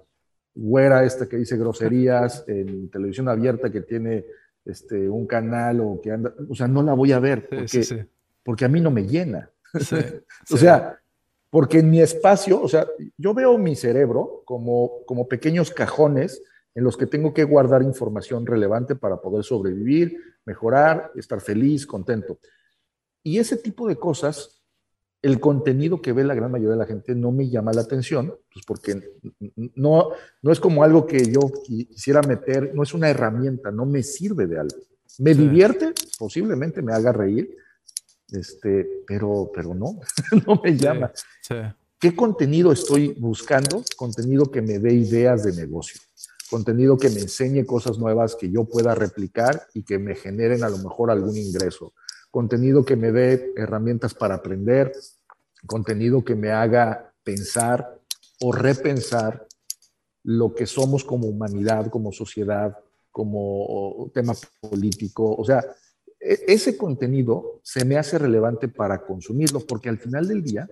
güera 0.57 1.03
esta 1.03 1.29
que 1.29 1.37
dice 1.37 1.55
groserías 1.55 2.43
en 2.47 2.89
televisión 2.89 3.29
abierta 3.29 3.71
que 3.71 3.81
tiene 3.81 4.25
este, 4.65 5.07
un 5.07 5.27
canal 5.27 5.79
o 5.81 6.01
que 6.01 6.11
anda, 6.11 6.33
o 6.49 6.55
sea, 6.55 6.67
no 6.67 6.81
la 6.81 6.93
voy 6.93 7.11
a 7.11 7.19
ver 7.19 7.47
porque, 7.47 8.07
porque 8.43 8.65
a 8.65 8.67
mí 8.67 8.81
no 8.81 8.91
me 8.91 9.05
llena. 9.05 9.49
o 10.51 10.57
sea, 10.57 10.99
porque 11.49 11.79
en 11.79 11.89
mi 11.89 12.01
espacio, 12.01 12.61
o 12.61 12.67
sea, 12.67 12.87
yo 13.17 13.33
veo 13.33 13.57
mi 13.57 13.75
cerebro 13.75 14.41
como, 14.45 15.05
como 15.05 15.27
pequeños 15.27 15.71
cajones 15.71 16.41
en 16.75 16.83
los 16.83 16.97
que 16.97 17.07
tengo 17.07 17.33
que 17.33 17.43
guardar 17.43 17.81
información 17.83 18.45
relevante 18.45 18.95
para 18.95 19.21
poder 19.21 19.43
sobrevivir, 19.43 20.17
mejorar, 20.45 21.11
estar 21.15 21.39
feliz, 21.39 21.85
contento. 21.85 22.39
Y 23.23 23.39
ese 23.39 23.57
tipo 23.57 23.87
de 23.87 23.95
cosas, 23.95 24.56
el 25.27 25.41
contenido 25.41 26.01
que 26.01 26.13
ve 26.13 26.23
la 26.23 26.35
gran 26.35 26.51
mayoría 26.51 26.71
de 26.71 26.79
la 26.79 26.85
gente 26.85 27.13
no 27.13 27.33
me 27.33 27.49
llama 27.49 27.73
la 27.73 27.81
atención, 27.81 28.33
pues 28.53 28.65
porque 28.65 29.19
no, 29.75 30.09
no 30.41 30.51
es 30.51 30.59
como 30.59 30.83
algo 30.83 31.05
que 31.05 31.29
yo 31.29 31.41
quisiera 31.65 32.21
meter, 32.21 32.73
no 32.73 32.83
es 32.83 32.93
una 32.93 33.09
herramienta, 33.09 33.69
no 33.69 33.85
me 33.85 34.03
sirve 34.03 34.47
de 34.47 34.59
algo. 34.59 34.77
Me 35.19 35.33
divierte, 35.33 35.93
posiblemente 36.17 36.81
me 36.81 36.93
haga 36.93 37.11
reír, 37.11 37.57
este, 38.31 39.03
pero, 39.05 39.51
pero 39.53 39.75
no, 39.75 39.99
no 40.47 40.61
me 40.63 40.77
llama. 40.77 41.11
¿Qué 41.99 42.15
contenido 42.15 42.71
estoy 42.71 43.13
buscando? 43.19 43.83
Contenido 43.97 44.49
que 44.49 44.61
me 44.61 44.79
dé 44.79 44.93
ideas 44.93 45.43
de 45.43 45.51
negocio, 45.51 45.99
contenido 46.49 46.97
que 46.97 47.09
me 47.09 47.19
enseñe 47.19 47.65
cosas 47.65 47.97
nuevas 47.97 48.35
que 48.35 48.49
yo 48.49 48.63
pueda 48.63 48.95
replicar 48.95 49.67
y 49.73 49.83
que 49.83 49.99
me 49.99 50.15
generen 50.15 50.63
a 50.63 50.69
lo 50.69 50.77
mejor 50.77 51.11
algún 51.11 51.35
ingreso, 51.35 51.93
contenido 52.31 52.85
que 52.85 52.95
me 52.95 53.11
dé 53.11 53.51
herramientas 53.57 54.13
para 54.13 54.35
aprender, 54.35 54.93
contenido 55.67 56.23
que 56.23 56.35
me 56.35 56.51
haga 56.51 57.13
pensar 57.23 57.99
o 58.41 58.51
repensar 58.51 59.47
lo 60.23 60.53
que 60.55 60.65
somos 60.65 61.03
como 61.03 61.27
humanidad, 61.27 61.87
como 61.89 62.11
sociedad, 62.11 62.77
como 63.11 64.11
tema 64.13 64.33
político, 64.61 65.35
o 65.35 65.43
sea, 65.43 65.63
e, 66.19 66.45
ese 66.47 66.77
contenido 66.77 67.61
se 67.63 67.85
me 67.85 67.97
hace 67.97 68.17
relevante 68.17 68.67
para 68.67 69.05
consumirlo, 69.05 69.59
porque 69.61 69.89
al 69.89 69.97
final 69.97 70.27
del 70.27 70.43
día, 70.43 70.67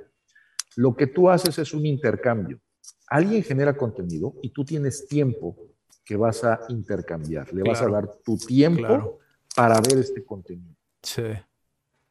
lo 0.76 0.96
que 0.96 1.08
tú 1.08 1.30
haces 1.30 1.58
es 1.60 1.74
un 1.74 1.86
intercambio. 1.86 2.60
alguien 3.08 3.44
genera 3.44 3.78
contenido 3.78 4.34
y 4.42 4.50
tú 4.50 4.66
tienes 4.66 5.08
tiempo 5.08 5.56
que 6.04 6.18
vas 6.18 6.44
a 6.44 6.62
intercambiar. 6.70 7.54
Le 7.54 7.64
vas 7.64 7.82
a 7.82 7.90
dar 7.90 8.18
tu 8.24 8.38
tiempo 8.38 9.20
para 9.56 9.80
ver 9.80 10.00
este 10.00 10.24
contenido. 10.24 10.76
Sí. 11.02 11.24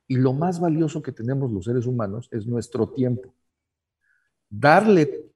Y 0.06 0.16
lo 0.16 0.32
más 0.32 0.60
valioso 0.60 1.02
que 1.02 1.12
tenemos 1.12 1.50
los 1.50 1.64
seres 1.64 1.86
humanos 1.86 2.28
es 2.30 2.46
nuestro 2.46 2.88
tiempo. 2.88 3.34
Darle 4.50 5.30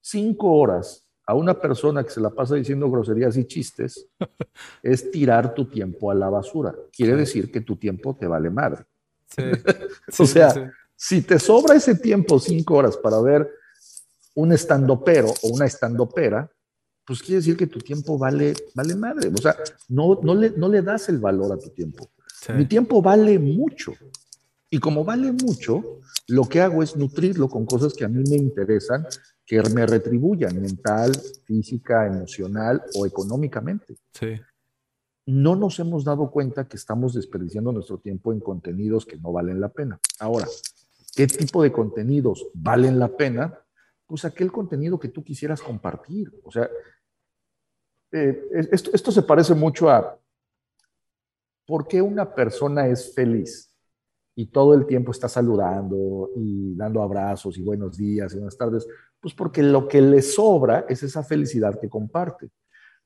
cinco 0.00 0.52
horas 0.52 1.06
a 1.26 1.34
una 1.34 1.58
persona 1.58 2.04
que 2.04 2.10
se 2.10 2.20
la 2.20 2.30
pasa 2.30 2.54
diciendo 2.54 2.90
groserías 2.90 3.36
y 3.36 3.44
chistes 3.44 4.08
es 4.82 5.10
tirar 5.10 5.54
tu 5.54 5.66
tiempo 5.66 6.10
a 6.10 6.14
la 6.14 6.28
basura. 6.28 6.74
Quiere 6.92 7.16
decir 7.16 7.50
que 7.50 7.60
tu 7.60 7.76
tiempo 7.76 8.16
te 8.18 8.26
vale 8.26 8.50
madre. 8.50 8.84
Sí. 9.28 9.42
o 10.22 10.26
sea, 10.26 10.72
si 10.94 11.22
te 11.22 11.38
sobra 11.38 11.74
ese 11.74 11.96
tiempo, 11.96 12.38
cinco 12.38 12.74
horas, 12.74 12.96
para 12.96 13.20
ver 13.20 13.50
un 14.34 14.52
estandopero 14.52 15.28
o 15.42 15.48
una 15.48 15.66
estandopera, 15.66 16.50
pues 17.04 17.20
quiere 17.20 17.36
decir 17.36 17.56
que 17.56 17.66
tu 17.66 17.80
tiempo 17.80 18.18
vale, 18.18 18.54
vale 18.74 18.94
madre. 18.94 19.28
O 19.28 19.36
sea, 19.36 19.56
no, 19.88 20.20
no, 20.22 20.34
le, 20.34 20.50
no 20.50 20.68
le 20.68 20.82
das 20.82 21.08
el 21.08 21.18
valor 21.18 21.52
a 21.52 21.58
tu 21.58 21.70
tiempo. 21.70 22.10
Mi 22.50 22.66
tiempo 22.66 23.00
vale 23.00 23.38
mucho. 23.38 23.92
Y 24.70 24.78
como 24.78 25.04
vale 25.04 25.32
mucho, 25.32 26.00
lo 26.28 26.48
que 26.48 26.60
hago 26.60 26.82
es 26.82 26.96
nutrirlo 26.96 27.48
con 27.48 27.66
cosas 27.66 27.94
que 27.94 28.04
a 28.04 28.08
mí 28.08 28.22
me 28.28 28.36
interesan, 28.36 29.06
que 29.44 29.62
me 29.62 29.86
retribuyan 29.86 30.60
mental, 30.60 31.12
física, 31.44 32.06
emocional 32.06 32.82
o 32.94 33.06
económicamente. 33.06 33.96
Sí. 34.14 34.40
No 35.26 35.56
nos 35.56 35.78
hemos 35.78 36.04
dado 36.04 36.30
cuenta 36.30 36.66
que 36.66 36.76
estamos 36.76 37.14
desperdiciando 37.14 37.70
nuestro 37.70 37.98
tiempo 37.98 38.32
en 38.32 38.40
contenidos 38.40 39.04
que 39.04 39.18
no 39.18 39.30
valen 39.30 39.60
la 39.60 39.68
pena. 39.68 40.00
Ahora, 40.18 40.48
¿qué 41.14 41.26
tipo 41.26 41.62
de 41.62 41.70
contenidos 41.70 42.48
valen 42.54 42.98
la 42.98 43.14
pena? 43.14 43.58
Pues 44.06 44.24
aquel 44.24 44.50
contenido 44.50 44.98
que 44.98 45.08
tú 45.08 45.22
quisieras 45.22 45.60
compartir. 45.60 46.32
O 46.42 46.50
sea, 46.50 46.68
eh, 48.10 48.42
esto, 48.70 48.90
esto 48.92 49.12
se 49.12 49.22
parece 49.22 49.54
mucho 49.54 49.90
a 49.90 50.18
¿por 51.72 51.88
qué 51.88 52.02
una 52.02 52.34
persona 52.34 52.86
es 52.86 53.14
feliz 53.14 53.74
y 54.36 54.48
todo 54.48 54.74
el 54.74 54.84
tiempo 54.84 55.10
está 55.10 55.26
saludando 55.26 56.28
y 56.36 56.74
dando 56.76 57.00
abrazos 57.00 57.56
y 57.56 57.62
buenos 57.62 57.96
días 57.96 58.30
y 58.34 58.36
buenas 58.36 58.58
tardes? 58.58 58.86
Pues 59.18 59.32
porque 59.32 59.62
lo 59.62 59.88
que 59.88 60.02
le 60.02 60.20
sobra 60.20 60.84
es 60.86 61.02
esa 61.02 61.22
felicidad 61.22 61.80
que 61.80 61.88
comparte. 61.88 62.50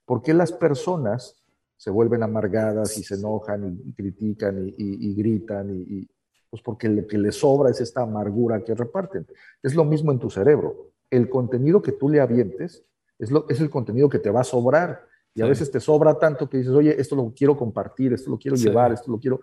¿Por 0.05 0.21
qué 0.21 0.35
las 0.35 0.51
personas 0.51 1.41
se 1.77 1.91
vuelven 1.91 2.25
amargadas 2.25 2.99
y 2.99 3.05
se 3.05 3.15
enojan 3.15 3.81
y, 3.87 3.93
critican 3.93 4.75
y, 4.77 5.15
gritan? 5.15 5.71
Y, 5.73 6.09
pues 6.51 6.61
porque 6.61 6.89
lo 6.89 7.07
que 7.07 7.19
les 7.19 7.37
sobra 7.37 7.71
es 7.71 7.81
esta 7.81 8.03
amargura 8.03 8.65
que 8.65 8.75
reparten. 8.75 9.29
Es 9.63 9.77
lo 9.77 9.85
mismo 9.85 10.11
en 10.11 10.19
tu 10.19 10.29
cerebro. 10.29 10.91
El 11.09 11.31
contenido 11.31 11.81
que 11.81 11.93
tú 11.93 12.09
le 12.09 12.21
avientes 12.21 12.85
es, 13.17 13.31
lo, 13.31 13.49
es 13.49 13.61
el 13.61 13.71
contenido 13.71 14.09
que 14.09 14.19
te 14.19 14.31
va 14.31 14.41
a 14.41 14.45
sobrar 14.45 15.07
y 15.37 15.43
a 15.43 15.47
veces 15.47 15.71
te 15.71 15.81
sobra 15.81 16.19
tanto 16.19 16.49
que 16.49 16.57
dices, 16.57 16.73
oye, 16.73 16.99
esto 16.99 17.15
lo 17.15 17.31
quiero 17.35 17.59
compartir, 17.59 18.15
esto 18.15 18.31
lo 18.31 18.39
quiero 18.39 18.57
llevar, 18.57 18.93
esto 18.93 19.11
lo 19.11 19.21
quiero... 19.21 19.39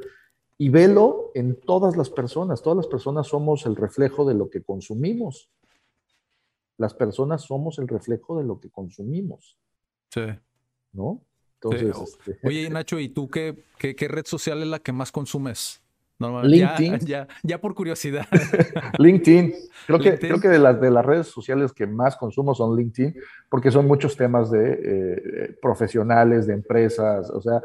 Y 0.58 0.70
velo 0.70 1.30
en 1.36 1.56
todas 1.56 1.96
las 1.96 2.10
personas. 2.10 2.64
Todas 2.64 2.78
las 2.78 2.88
personas 2.88 3.28
somos 3.28 3.68
el 3.68 3.76
reflejo 3.76 4.26
de 4.26 4.34
lo 4.34 4.50
que 4.50 4.64
consumimos. 4.64 5.52
Las 6.78 6.96
personas 6.96 7.44
somos 7.44 7.78
el 7.78 7.88
reflejo 7.88 8.40
de 8.40 8.44
lo 8.44 8.60
que 8.60 8.72
consumimos. 8.72 9.56
Sí. 10.10 10.22
¿No? 10.94 11.22
Entonces, 11.62 11.96
este... 12.28 12.48
Oye, 12.48 12.68
Nacho, 12.72 13.00
¿y 13.00 13.10
tú 13.10 13.30
qué, 13.30 13.64
qué, 13.78 13.96
qué 13.96 14.08
red 14.08 14.26
social 14.26 14.64
es 14.64 14.68
la 14.68 14.80
que 14.80 14.94
más 14.94 15.12
consumes? 15.12 15.83
LinkedIn. 16.20 17.00
Ya, 17.00 17.28
ya, 17.44 17.60
por 17.60 17.74
curiosidad. 17.74 18.26
LinkedIn. 18.98 19.54
Creo 19.88 20.00
que, 20.00 20.18
creo 20.18 20.40
que 20.40 20.48
de, 20.48 20.60
las, 20.60 20.80
de 20.80 20.92
las 20.92 21.06
redes 21.06 21.28
sociales 21.28 21.74
que 21.74 21.86
más 21.86 22.16
consumo 22.16 22.54
son 22.56 22.76
LinkedIn, 22.78 23.16
porque 23.50 23.72
son 23.72 23.88
muchos 23.88 24.16
temas 24.16 24.52
de 24.52 24.80
eh, 24.84 25.58
profesionales, 25.62 26.48
de 26.48 26.54
empresas, 26.54 27.30
o 27.30 27.42
sea, 27.42 27.62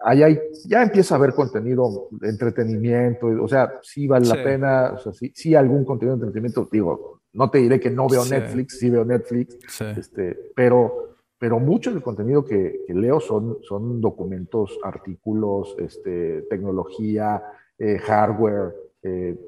ahí 0.00 0.22
hay, 0.22 0.38
ya 0.66 0.82
empieza 0.82 1.14
a 1.14 1.18
haber 1.18 1.34
contenido 1.34 2.08
de 2.10 2.28
entretenimiento, 2.28 3.26
o 3.26 3.48
sea, 3.48 3.74
sí 3.82 4.06
vale 4.06 4.26
la 4.26 4.42
pena, 4.42 4.92
o 4.94 4.98
sea, 4.98 5.12
sí, 5.12 5.32
sí, 5.34 5.54
algún 5.54 5.84
contenido 5.84 6.16
de 6.16 6.22
entretenimiento, 6.22 6.68
digo, 6.70 7.20
no 7.32 7.50
te 7.50 7.58
diré 7.58 7.80
que 7.80 7.90
no 7.90 8.08
veo 8.08 8.24
Netflix, 8.24 8.78
sí 8.78 8.90
veo 8.90 9.04
Netflix, 9.04 9.58
este, 9.80 10.36
pero, 10.54 11.16
pero 11.38 11.58
mucho 11.58 11.92
del 11.92 12.02
contenido 12.02 12.44
que, 12.44 12.80
que, 12.86 12.94
leo 12.94 13.20
son, 13.20 13.58
son 13.62 14.00
documentos, 14.00 14.78
artículos, 14.82 15.76
este, 15.78 16.42
tecnología, 16.48 17.42
eh, 17.78 17.98
hardware, 17.98 18.74
eh, 19.02 19.38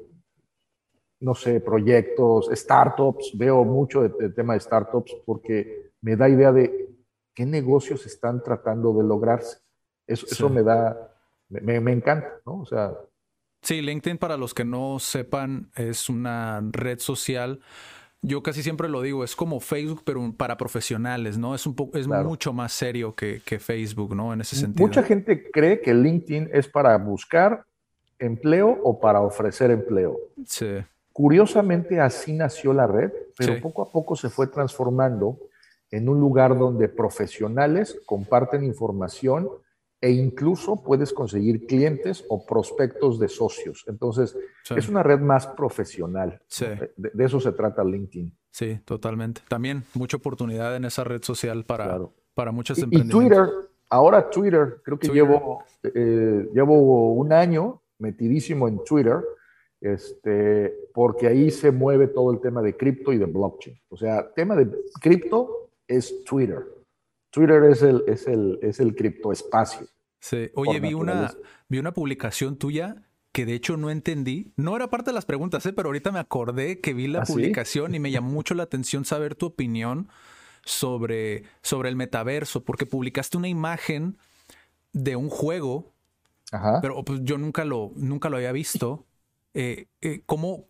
no 1.19 1.35
sé, 1.35 1.59
proyectos, 1.59 2.49
startups. 2.51 3.37
Veo 3.37 3.63
mucho 3.63 4.07
del 4.07 4.33
tema 4.33 4.53
de 4.53 4.59
startups 4.59 5.15
porque 5.25 5.91
me 6.01 6.15
da 6.15 6.29
idea 6.29 6.51
de 6.51 6.89
qué 7.33 7.45
negocios 7.45 8.05
están 8.05 8.41
tratando 8.41 8.93
de 8.93 9.03
lograrse. 9.03 9.59
Eso, 10.07 10.25
eso 10.29 10.49
me 10.49 10.63
da, 10.63 11.13
me, 11.49 11.79
me, 11.79 11.91
encanta, 11.91 12.39
¿no? 12.45 12.61
O 12.61 12.65
sea. 12.65 12.93
Sí, 13.61 13.81
LinkedIn, 13.81 14.17
para 14.17 14.37
los 14.37 14.53
que 14.53 14.65
no 14.65 14.97
sepan, 14.99 15.69
es 15.75 16.09
una 16.09 16.61
red 16.71 16.99
social. 16.99 17.59
Yo 18.23 18.43
casi 18.43 18.61
siempre 18.61 18.87
lo 18.89 19.01
digo, 19.01 19.23
es 19.23 19.35
como 19.35 19.59
Facebook, 19.59 20.03
pero 20.05 20.33
para 20.35 20.57
profesionales, 20.57 21.37
¿no? 21.37 21.55
Es 21.55 21.65
un 21.65 21.75
poco, 21.75 21.97
es 21.97 22.07
mucho 22.07 22.53
más 22.53 22.71
serio 22.71 23.15
que, 23.15 23.41
que, 23.45 23.59
Facebook, 23.59 24.15
¿no? 24.15 24.33
En 24.33 24.41
ese 24.41 24.55
sentido. 24.55 24.85
Mucha 24.85 25.03
gente 25.03 25.49
cree 25.51 25.81
que 25.81 25.93
LinkedIn 25.93 26.49
es 26.53 26.67
para 26.67 26.97
buscar 26.97 27.65
empleo 28.21 28.79
o 28.83 28.99
para 28.99 29.21
ofrecer 29.21 29.71
empleo. 29.71 30.17
Sí. 30.45 30.77
Curiosamente 31.11 31.99
así 31.99 32.33
nació 32.33 32.71
la 32.71 32.87
red, 32.87 33.11
pero 33.37 33.59
poco 33.61 33.81
a 33.81 33.89
poco 33.89 34.15
se 34.15 34.29
fue 34.29 34.47
transformando 34.47 35.37
en 35.89 36.07
un 36.07 36.19
lugar 36.19 36.57
donde 36.57 36.87
profesionales 36.87 37.99
comparten 38.05 38.63
información 38.63 39.49
e 39.99 40.11
incluso 40.11 40.81
puedes 40.81 41.11
conseguir 41.13 41.67
clientes 41.67 42.25
o 42.29 42.45
prospectos 42.45 43.19
de 43.19 43.27
socios. 43.27 43.83
Entonces, 43.87 44.35
es 44.75 44.89
una 44.89 45.03
red 45.03 45.19
más 45.19 45.45
profesional. 45.47 46.41
Sí. 46.47 46.65
De, 46.95 47.25
eso 47.25 47.39
se 47.39 47.51
trata 47.51 47.83
LinkedIn. 47.83 48.35
Sí, 48.49 48.79
totalmente. 48.85 49.41
También 49.47 49.83
mucha 49.93 50.17
oportunidad 50.17 50.75
en 50.75 50.85
esa 50.85 51.03
red 51.03 51.21
social 51.21 51.65
para, 51.65 51.99
para 52.33 52.51
muchos 52.51 52.79
y, 52.79 52.83
emprendimientos. 52.83 53.23
Y 53.23 53.27
Twitter, 53.27 53.69
ahora 53.89 54.29
Twitter, 54.29 54.81
creo 54.83 54.97
que 54.97 55.09
llevo, 55.09 55.63
eh, 55.83 56.49
llevo 56.53 57.13
un 57.13 57.31
año 57.31 57.80
metidísimo 58.01 58.67
en 58.67 58.83
Twitter, 58.83 59.23
este, 59.79 60.73
porque 60.93 61.27
ahí 61.27 61.49
se 61.51 61.71
mueve 61.71 62.07
todo 62.07 62.31
el 62.31 62.41
tema 62.41 62.61
de 62.61 62.75
cripto 62.75 63.13
y 63.13 63.17
de 63.17 63.25
blockchain. 63.25 63.79
O 63.89 63.97
sea, 63.97 64.31
tema 64.33 64.55
de 64.55 64.69
cripto 65.01 65.71
es 65.87 66.23
Twitter. 66.23 66.65
Twitter 67.31 67.63
es 67.63 67.81
el, 67.81 68.03
es 68.07 68.27
el, 68.27 68.59
es 68.61 68.79
el 68.79 68.95
criptoespacio. 68.95 69.87
Sí. 70.19 70.51
Oye, 70.55 70.79
vi 70.79 70.93
una, 70.93 71.31
vi 71.67 71.79
una 71.79 71.93
publicación 71.93 72.57
tuya 72.57 73.07
que 73.31 73.45
de 73.45 73.53
hecho 73.53 73.77
no 73.77 73.89
entendí. 73.89 74.53
No 74.55 74.75
era 74.75 74.89
parte 74.89 75.11
de 75.11 75.15
las 75.15 75.25
preguntas, 75.25 75.65
¿eh? 75.65 75.73
pero 75.73 75.89
ahorita 75.89 76.11
me 76.11 76.19
acordé 76.19 76.79
que 76.79 76.93
vi 76.93 77.07
la 77.07 77.21
¿Ah, 77.21 77.25
publicación 77.25 77.95
y 77.95 77.99
me 77.99 78.11
llamó 78.11 78.29
mucho 78.29 78.53
la 78.53 78.63
atención 78.63 79.05
saber 79.05 79.35
tu 79.35 79.47
opinión 79.47 80.09
sobre, 80.65 81.43
sobre 81.61 81.89
el 81.89 81.95
metaverso, 81.95 82.63
porque 82.63 82.85
publicaste 82.85 83.37
una 83.37 83.47
imagen 83.47 84.17
de 84.93 85.15
un 85.15 85.29
juego 85.29 85.90
pero 86.81 87.03
pues, 87.05 87.21
yo 87.23 87.37
nunca 87.37 87.65
lo, 87.65 87.91
nunca 87.95 88.29
lo 88.29 88.37
había 88.37 88.51
visto. 88.51 89.05
Eh, 89.53 89.87
eh, 90.01 90.21
¿cómo, 90.25 90.67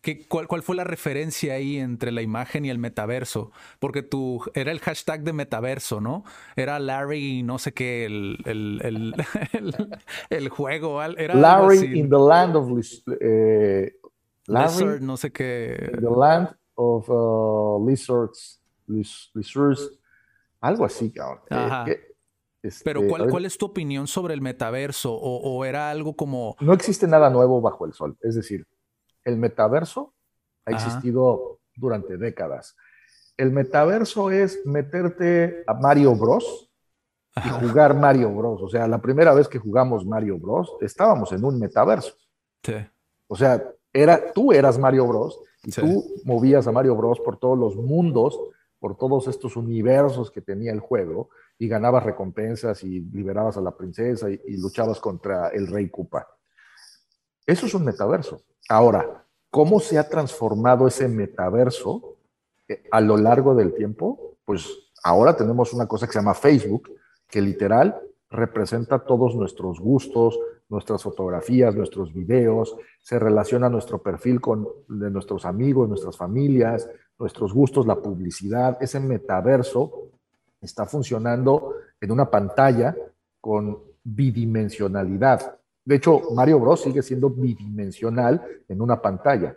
qué, 0.00 0.26
cuál, 0.26 0.46
cuál, 0.46 0.62
fue 0.62 0.76
la 0.76 0.84
referencia 0.84 1.54
ahí 1.54 1.78
entre 1.78 2.12
la 2.12 2.22
imagen 2.22 2.64
y 2.64 2.70
el 2.70 2.78
metaverso? 2.78 3.50
Porque 3.80 4.02
tú, 4.02 4.42
era 4.54 4.70
el 4.70 4.80
hashtag 4.80 5.22
de 5.22 5.32
metaverso, 5.32 6.00
¿no? 6.00 6.24
Era 6.56 6.78
Larry, 6.78 7.42
no 7.42 7.58
sé 7.58 7.72
qué, 7.72 8.04
el, 8.06 8.38
el, 8.44 8.80
el, 8.82 9.14
el 10.30 10.48
juego. 10.48 11.02
Era 11.02 11.34
Larry 11.34 11.98
in 11.98 12.08
the 12.08 12.18
land 12.18 12.56
of 12.56 12.70
eh, 13.20 13.96
Larry, 14.46 15.00
no 15.00 15.16
sé 15.16 15.32
qué. 15.32 15.90
The 16.00 16.10
land 16.10 16.50
of 16.76 17.08
uh, 17.08 17.84
lizards, 17.84 18.60
lizards, 18.86 19.90
algo 20.60 20.84
así, 20.84 21.10
cabrón. 21.10 21.40
Ajá. 21.50 21.84
Pero 21.86 22.13
este, 22.64 22.94
¿cuál, 23.06 23.28
¿cuál, 23.28 23.44
es 23.44 23.58
tu 23.58 23.66
opinión 23.66 24.06
sobre 24.06 24.32
el 24.32 24.40
metaverso? 24.40 25.12
O, 25.14 25.64
era 25.66 25.90
algo 25.90 26.16
como... 26.16 26.56
No 26.60 26.72
existe 26.72 27.06
nada 27.06 27.28
nuevo 27.28 27.60
bajo 27.60 27.84
el 27.84 27.92
sol. 27.92 28.16
Es 28.22 28.34
decir, 28.36 28.66
el 29.22 29.36
metaverso 29.36 30.14
ha 30.64 30.70
existido 30.70 31.60
durante 31.76 32.16
décadas. 32.16 32.74
El 33.36 33.50
metaverso 33.50 34.30
es 34.30 34.64
meterte 34.64 35.62
a 35.66 35.74
Mario 35.74 36.14
Bros. 36.14 36.70
y 37.36 37.48
jugar 37.48 37.94
Mario 37.94 38.30
Bros. 38.34 38.62
O 38.62 38.68
sea, 38.70 38.88
la 38.88 39.02
primera 39.02 39.34
vez 39.34 39.46
que 39.46 39.58
jugamos 39.58 40.06
Mario 40.06 40.38
Bros. 40.38 40.74
estábamos 40.80 41.32
en 41.32 41.44
un 41.44 41.58
metaverso. 41.58 42.14
Sí. 42.62 42.76
O 43.26 43.36
sea, 43.36 43.62
era, 43.92 44.32
tú 44.32 44.52
eras 44.52 44.78
Mario 44.78 45.06
Bros. 45.06 45.38
y 45.62 45.70
tú 45.70 46.02
movías 46.24 46.66
a 46.66 46.72
Mario 46.72 46.96
Bros. 46.96 47.20
por 47.20 47.36
todos 47.36 47.58
los 47.58 47.76
mundos, 47.76 48.40
por 48.78 48.96
todos 48.96 49.28
estos 49.28 49.54
universos 49.54 50.30
que 50.30 50.40
tenía 50.40 50.72
el 50.72 50.80
juego 50.80 51.28
y 51.58 51.68
ganabas 51.68 52.04
recompensas 52.04 52.82
y 52.82 53.00
liberabas 53.00 53.56
a 53.56 53.60
la 53.60 53.76
princesa 53.76 54.30
y, 54.30 54.56
luchabas 54.56 55.00
contra 55.00 55.48
el 55.48 55.66
rey 55.66 55.88
Koopa. 55.88 56.26
Eso 57.46 57.66
es 57.66 57.74
un 57.74 57.84
metaverso. 57.84 58.42
Ahora, 58.68 59.24
¿cómo 59.50 59.78
se 59.80 59.98
ha 59.98 60.08
transformado 60.08 60.86
ese 60.86 61.08
metaverso 61.08 62.14
eh, 62.68 62.82
a 62.90 63.00
lo 63.00 63.16
largo 63.16 63.54
del 63.54 63.74
tiempo, 63.74 64.38
pues 64.44 64.66
ahora 65.02 65.36
tenemos 65.36 65.72
una 65.72 65.86
cosa 65.86 66.06
que 66.06 66.12
se 66.12 66.18
llama 66.18 66.34
Facebook, 66.34 66.90
que 67.28 67.40
literal 67.40 68.00
representa 68.30 68.98
todos 68.98 69.34
nuestros 69.36 69.78
gustos, 69.80 70.38
nuestras 70.68 71.02
fotografías, 71.02 71.74
nuestros 71.74 72.12
videos, 72.12 72.74
se 73.02 73.18
relaciona 73.18 73.68
nuestro 73.68 74.02
perfil 74.02 74.40
con 74.40 74.66
de 74.88 75.10
nuestros 75.10 75.44
amigos, 75.44 75.88
nuestras 75.88 76.16
familias, 76.16 76.88
nuestros 77.18 77.52
gustos, 77.52 77.86
la 77.86 77.96
publicidad, 77.96 78.78
ese 78.80 78.98
metaverso 78.98 80.10
está 80.64 80.86
funcionando 80.86 81.74
en 82.00 82.10
una 82.10 82.30
pantalla 82.30 82.96
con 83.40 83.78
bidimensionalidad. 84.02 85.58
De 85.84 85.96
hecho, 85.96 86.22
Mario 86.34 86.60
Bros 86.60 86.82
sigue 86.82 87.02
siendo 87.02 87.30
bidimensional 87.30 88.42
en 88.68 88.80
una 88.80 89.00
pantalla. 89.00 89.54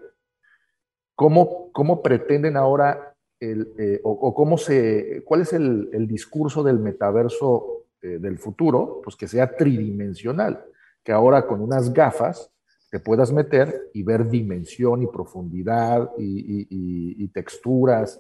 ¿Cómo, 1.15 1.71
cómo 1.71 2.01
pretenden 2.01 2.57
ahora, 2.57 3.15
el, 3.39 3.73
eh, 3.77 4.01
o, 4.03 4.33
cómo 4.33 4.57
se, 4.57 5.23
cuál 5.25 5.41
es 5.41 5.53
el, 5.53 6.07
discurso 6.07 6.63
del 6.63 6.79
metaverso 6.79 7.85
eh, 8.01 8.19
del 8.19 8.37
futuro? 8.37 9.01
Pues 9.03 9.15
que 9.15 9.27
sea 9.27 9.55
tridimensional, 9.55 10.63
que 11.03 11.11
ahora 11.11 11.47
con 11.47 11.61
unas 11.61 11.93
gafas 11.93 12.51
te 12.89 12.99
puedas 12.99 13.31
meter 13.31 13.89
y 13.93 14.03
ver 14.03 14.29
dimensión 14.29 15.01
y 15.03 15.07
profundidad 15.07 16.11
y, 16.17 17.27
texturas 17.29 18.19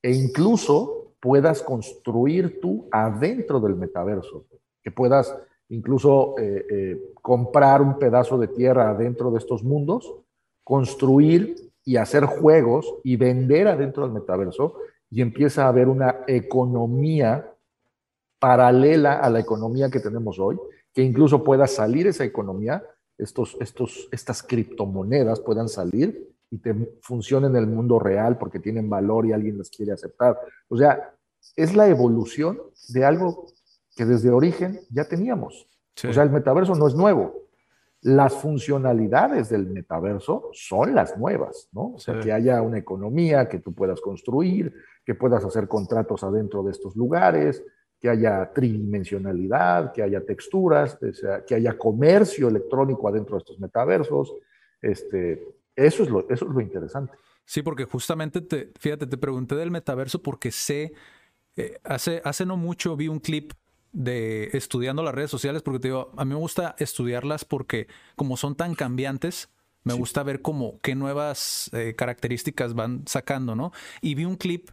e 0.00 0.12
incluso 0.12 1.11
puedas 1.22 1.62
construir 1.62 2.60
tú 2.60 2.88
adentro 2.90 3.60
del 3.60 3.76
metaverso, 3.76 4.44
que 4.82 4.90
puedas 4.90 5.32
incluso 5.68 6.34
eh, 6.36 6.66
eh, 6.68 7.12
comprar 7.22 7.80
un 7.80 7.96
pedazo 7.96 8.36
de 8.38 8.48
tierra 8.48 8.90
adentro 8.90 9.30
de 9.30 9.38
estos 9.38 9.62
mundos, 9.62 10.12
construir 10.64 11.70
y 11.84 11.96
hacer 11.96 12.24
juegos 12.24 12.92
y 13.04 13.14
vender 13.14 13.68
adentro 13.68 14.02
del 14.02 14.12
metaverso 14.12 14.74
y 15.10 15.22
empieza 15.22 15.64
a 15.64 15.68
haber 15.68 15.88
una 15.88 16.24
economía 16.26 17.54
paralela 18.40 19.20
a 19.20 19.30
la 19.30 19.38
economía 19.38 19.90
que 19.90 20.00
tenemos 20.00 20.40
hoy, 20.40 20.58
que 20.92 21.02
incluso 21.02 21.44
pueda 21.44 21.68
salir 21.68 22.08
esa 22.08 22.24
economía 22.24 22.82
estos, 23.16 23.56
estos, 23.60 24.08
estas 24.10 24.42
criptomonedas 24.42 25.38
puedan 25.38 25.68
salir 25.68 26.31
y 26.52 26.58
te 26.58 26.74
funcionen 27.00 27.56
en 27.56 27.62
el 27.62 27.66
mundo 27.66 27.98
real 27.98 28.36
porque 28.36 28.60
tienen 28.60 28.88
valor 28.90 29.24
y 29.24 29.32
alguien 29.32 29.56
las 29.56 29.70
quiere 29.70 29.92
aceptar. 29.92 30.38
O 30.68 30.76
sea, 30.76 31.14
es 31.56 31.74
la 31.74 31.88
evolución 31.88 32.60
de 32.90 33.06
algo 33.06 33.46
que 33.96 34.04
desde 34.04 34.30
origen 34.30 34.78
ya 34.90 35.08
teníamos. 35.08 35.66
O 36.06 36.12
sea, 36.12 36.22
el 36.22 36.30
metaverso 36.30 36.74
no 36.74 36.86
es 36.86 36.94
nuevo. 36.94 37.48
Las 38.02 38.34
funcionalidades 38.34 39.48
del 39.48 39.66
metaverso 39.66 40.50
son 40.52 40.94
las 40.94 41.16
nuevas, 41.16 41.70
¿no? 41.72 41.94
O 41.94 41.98
sea, 41.98 42.20
que 42.20 42.32
haya 42.32 42.60
una 42.60 42.76
economía 42.76 43.48
que 43.48 43.60
tú 43.60 43.72
puedas 43.72 44.02
construir, 44.02 44.74
que 45.06 45.14
puedas 45.14 45.42
hacer 45.46 45.68
contratos 45.68 46.22
adentro 46.22 46.62
de 46.62 46.72
estos 46.72 46.94
lugares, 46.96 47.64
que 47.98 48.10
haya 48.10 48.52
tridimensionalidad, 48.52 49.92
que 49.92 50.02
haya 50.02 50.22
texturas, 50.22 50.98
que 51.46 51.54
haya 51.54 51.78
comercio 51.78 52.48
electrónico 52.48 53.08
adentro 53.08 53.36
de 53.36 53.38
estos 53.38 53.58
metaversos. 53.58 54.34
Este, 54.82 55.40
eso, 55.76 56.02
es 56.02 56.10
lo, 56.10 56.28
eso 56.28 56.46
es 56.46 56.54
lo 56.54 56.60
interesante. 56.60 57.14
Sí, 57.44 57.62
porque 57.62 57.84
justamente, 57.84 58.40
te, 58.40 58.72
fíjate, 58.78 59.06
te 59.06 59.16
pregunté 59.16 59.54
del 59.56 59.70
metaverso 59.70 60.22
porque 60.22 60.52
sé, 60.52 60.92
eh, 61.56 61.78
hace, 61.84 62.22
hace 62.24 62.46
no 62.46 62.56
mucho 62.56 62.96
vi 62.96 63.08
un 63.08 63.20
clip 63.20 63.52
de 63.92 64.48
estudiando 64.52 65.02
las 65.02 65.14
redes 65.14 65.30
sociales, 65.30 65.62
porque 65.62 65.80
te 65.80 65.88
digo, 65.88 66.12
a 66.16 66.24
mí 66.24 66.30
me 66.30 66.40
gusta 66.40 66.74
estudiarlas 66.78 67.44
porque 67.44 67.88
como 68.16 68.36
son 68.36 68.54
tan 68.54 68.74
cambiantes, 68.74 69.50
me 69.84 69.94
gusta 69.94 70.22
ver 70.22 70.42
cómo 70.42 70.78
qué 70.80 70.94
nuevas 70.94 71.68
eh, 71.72 71.94
características 71.96 72.74
van 72.74 73.02
sacando, 73.06 73.56
¿no? 73.56 73.72
Y 74.00 74.14
vi 74.14 74.24
un 74.24 74.36
clip 74.36 74.70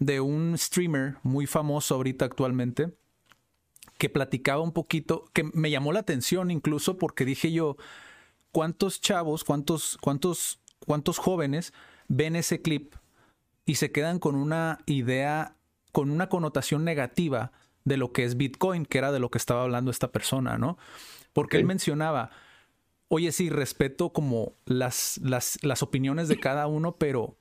de 0.00 0.20
un 0.20 0.58
streamer 0.58 1.16
muy 1.22 1.46
famoso 1.46 1.94
ahorita 1.94 2.24
actualmente 2.24 2.92
que 3.98 4.10
platicaba 4.10 4.60
un 4.60 4.72
poquito, 4.72 5.26
que 5.32 5.44
me 5.44 5.70
llamó 5.70 5.92
la 5.92 6.00
atención 6.00 6.50
incluso 6.50 6.98
porque 6.98 7.24
dije 7.24 7.52
yo, 7.52 7.76
¿cuántos 8.52 9.00
chavos, 9.00 9.44
cuántos, 9.44 9.98
cuántos, 10.00 10.60
cuántos 10.86 11.18
jóvenes 11.18 11.72
ven 12.08 12.36
ese 12.36 12.62
clip 12.62 12.94
y 13.64 13.76
se 13.76 13.90
quedan 13.90 14.18
con 14.18 14.34
una 14.34 14.78
idea, 14.86 15.56
con 15.92 16.10
una 16.10 16.28
connotación 16.28 16.84
negativa 16.84 17.52
de 17.84 17.96
lo 17.96 18.12
que 18.12 18.24
es 18.24 18.36
Bitcoin, 18.36 18.86
que 18.86 18.98
era 18.98 19.12
de 19.12 19.18
lo 19.18 19.30
que 19.30 19.38
estaba 19.38 19.62
hablando 19.62 19.90
esta 19.90 20.12
persona, 20.12 20.58
¿no? 20.58 20.78
Porque 21.32 21.56
él 21.56 21.64
mencionaba, 21.64 22.30
oye, 23.08 23.32
sí, 23.32 23.50
respeto 23.50 24.12
como 24.12 24.54
las, 24.66 25.18
las, 25.22 25.58
las 25.62 25.82
opiniones 25.82 26.28
de 26.28 26.38
cada 26.38 26.66
uno, 26.66 26.96
pero 26.96 27.36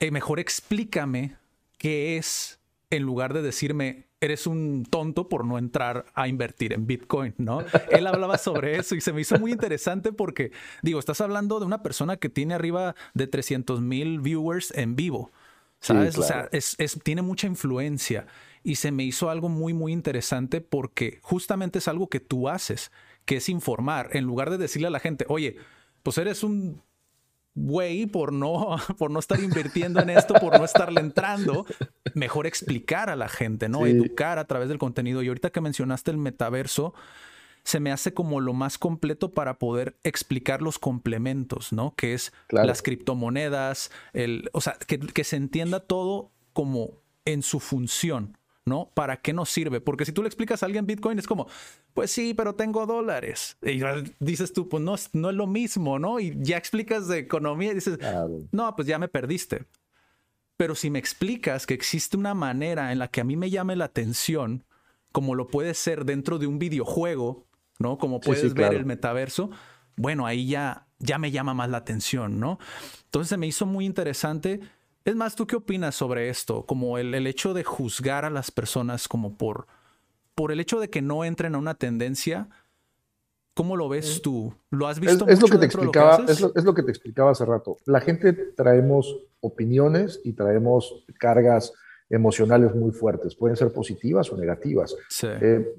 eh, 0.00 0.10
mejor 0.10 0.40
explícame 0.40 1.36
qué 1.78 2.16
es 2.16 2.60
en 2.90 3.02
lugar 3.02 3.32
de 3.32 3.42
decirme, 3.42 4.08
eres 4.24 4.46
un 4.46 4.86
tonto 4.88 5.28
por 5.28 5.44
no 5.44 5.58
entrar 5.58 6.06
a 6.14 6.28
invertir 6.28 6.72
en 6.72 6.86
Bitcoin, 6.86 7.34
¿no? 7.38 7.62
Él 7.90 8.06
hablaba 8.06 8.38
sobre 8.38 8.76
eso 8.76 8.94
y 8.94 9.00
se 9.00 9.12
me 9.12 9.20
hizo 9.20 9.38
muy 9.38 9.52
interesante 9.52 10.12
porque, 10.12 10.52
digo, 10.82 10.98
estás 10.98 11.20
hablando 11.20 11.60
de 11.60 11.66
una 11.66 11.82
persona 11.82 12.16
que 12.16 12.28
tiene 12.28 12.54
arriba 12.54 12.94
de 13.14 13.26
300 13.26 13.80
mil 13.80 14.20
viewers 14.20 14.72
en 14.76 14.96
vivo, 14.96 15.30
¿sabes? 15.80 16.16
O 16.18 16.22
sea, 16.22 16.48
es, 16.52 16.76
tiene 17.02 17.22
mucha 17.22 17.46
influencia 17.46 18.26
y 18.62 18.76
se 18.76 18.90
me 18.90 19.04
hizo 19.04 19.30
algo 19.30 19.48
muy, 19.48 19.74
muy 19.74 19.92
interesante 19.92 20.60
porque 20.60 21.18
justamente 21.22 21.78
es 21.78 21.88
algo 21.88 22.08
que 22.08 22.20
tú 22.20 22.48
haces, 22.48 22.90
que 23.24 23.36
es 23.36 23.48
informar, 23.48 24.10
en 24.12 24.24
lugar 24.24 24.50
de 24.50 24.58
decirle 24.58 24.88
a 24.88 24.90
la 24.90 25.00
gente, 25.00 25.26
oye, 25.28 25.56
pues 26.02 26.18
eres 26.18 26.42
un 26.42 26.82
güey, 27.54 28.06
por 28.06 28.32
no, 28.32 28.76
por 28.98 29.10
no 29.10 29.18
estar 29.18 29.40
invirtiendo 29.40 30.00
en 30.00 30.10
esto, 30.10 30.34
por 30.34 30.58
no 30.58 30.64
estarle 30.64 31.00
entrando, 31.00 31.66
mejor 32.14 32.46
explicar 32.46 33.10
a 33.10 33.16
la 33.16 33.28
gente, 33.28 33.68
¿no? 33.68 33.86
Educar 33.86 34.38
a 34.38 34.46
través 34.46 34.68
del 34.68 34.78
contenido. 34.78 35.22
Y 35.22 35.28
ahorita 35.28 35.50
que 35.50 35.60
mencionaste 35.60 36.10
el 36.10 36.18
metaverso, 36.18 36.94
se 37.62 37.80
me 37.80 37.92
hace 37.92 38.12
como 38.12 38.40
lo 38.40 38.52
más 38.52 38.76
completo 38.76 39.32
para 39.32 39.58
poder 39.58 39.96
explicar 40.04 40.60
los 40.60 40.78
complementos, 40.78 41.72
¿no? 41.72 41.94
Que 41.96 42.12
es 42.14 42.32
las 42.50 42.82
criptomonedas, 42.82 43.90
el, 44.12 44.50
o 44.52 44.60
sea, 44.60 44.76
que, 44.86 44.98
que 44.98 45.24
se 45.24 45.36
entienda 45.36 45.80
todo 45.80 46.30
como 46.52 47.00
en 47.24 47.42
su 47.42 47.60
función. 47.60 48.36
¿No? 48.66 48.90
¿Para 48.94 49.18
qué 49.18 49.32
nos 49.32 49.50
sirve? 49.50 49.80
Porque 49.80 50.04
si 50.04 50.12
tú 50.12 50.22
le 50.22 50.28
explicas 50.28 50.62
a 50.62 50.66
alguien 50.66 50.86
Bitcoin 50.86 51.18
es 51.18 51.26
como, 51.26 51.46
pues 51.92 52.10
sí, 52.10 52.34
pero 52.34 52.54
tengo 52.54 52.86
dólares. 52.86 53.56
Y 53.62 53.80
dices 54.20 54.52
tú, 54.52 54.68
pues 54.68 54.82
no, 54.82 54.94
no 55.12 55.30
es 55.30 55.36
lo 55.36 55.46
mismo, 55.46 55.98
¿no? 55.98 56.18
Y 56.20 56.36
ya 56.40 56.56
explicas 56.56 57.08
de 57.08 57.18
economía 57.18 57.72
y 57.72 57.74
dices, 57.74 57.98
no, 58.52 58.74
pues 58.74 58.88
ya 58.88 58.98
me 58.98 59.08
perdiste. 59.08 59.66
Pero 60.56 60.74
si 60.74 60.88
me 60.88 60.98
explicas 60.98 61.66
que 61.66 61.74
existe 61.74 62.16
una 62.16 62.34
manera 62.34 62.92
en 62.92 62.98
la 62.98 63.08
que 63.08 63.20
a 63.20 63.24
mí 63.24 63.36
me 63.36 63.50
llame 63.50 63.76
la 63.76 63.86
atención, 63.86 64.64
como 65.12 65.34
lo 65.34 65.48
puede 65.48 65.74
ser 65.74 66.04
dentro 66.04 66.38
de 66.38 66.46
un 66.46 66.58
videojuego, 66.58 67.46
¿no? 67.78 67.98
Como 67.98 68.20
puedes 68.20 68.54
ver 68.54 68.72
el 68.74 68.86
metaverso, 68.86 69.50
bueno, 69.96 70.26
ahí 70.26 70.46
ya, 70.46 70.86
ya 70.98 71.18
me 71.18 71.30
llama 71.30 71.54
más 71.54 71.68
la 71.68 71.78
atención, 71.78 72.40
¿no? 72.40 72.58
Entonces 73.04 73.28
se 73.28 73.36
me 73.36 73.46
hizo 73.46 73.66
muy 73.66 73.84
interesante 73.84 74.60
es 75.04 75.14
más, 75.14 75.36
¿tú 75.36 75.46
qué 75.46 75.56
opinas 75.56 75.94
sobre 75.94 76.30
esto? 76.30 76.64
Como 76.64 76.98
el, 76.98 77.26
hecho 77.26 77.52
de 77.52 77.62
juzgar 77.62 78.24
a 78.24 78.30
las 78.30 78.50
personas 78.50 79.06
como 79.06 79.36
por, 79.36 79.66
por 80.34 80.50
el 80.50 80.60
hecho 80.60 80.80
de 80.80 80.88
que 80.88 81.02
no 81.02 81.24
entren 81.24 81.54
a 81.54 81.58
una 81.58 81.74
tendencia. 81.74 82.48
¿Cómo 83.54 83.76
lo 83.76 83.88
ves 83.88 84.20
tú? 84.20 84.52
¿Lo 84.70 84.88
has 84.88 84.98
visto? 84.98 85.28
Es, 85.28 85.40
lo 85.40 85.46
que 85.46 85.58
te 85.58 85.66
explicaba, 85.66 86.24
es, 86.26 86.40
lo, 86.40 86.74
que 86.74 86.82
te 86.82 86.90
explicaba 86.90 87.30
hace 87.30 87.44
rato. 87.44 87.76
La 87.84 88.00
gente 88.00 88.32
traemos 88.32 89.16
opiniones 89.40 90.20
y 90.24 90.32
traemos 90.32 91.04
cargas 91.20 91.72
emocionales 92.10 92.74
muy 92.74 92.90
fuertes. 92.90 93.36
Pueden 93.36 93.56
ser 93.56 93.72
positivas 93.72 94.32
o 94.32 94.36
negativas. 94.36 94.96
Eh, 95.22 95.72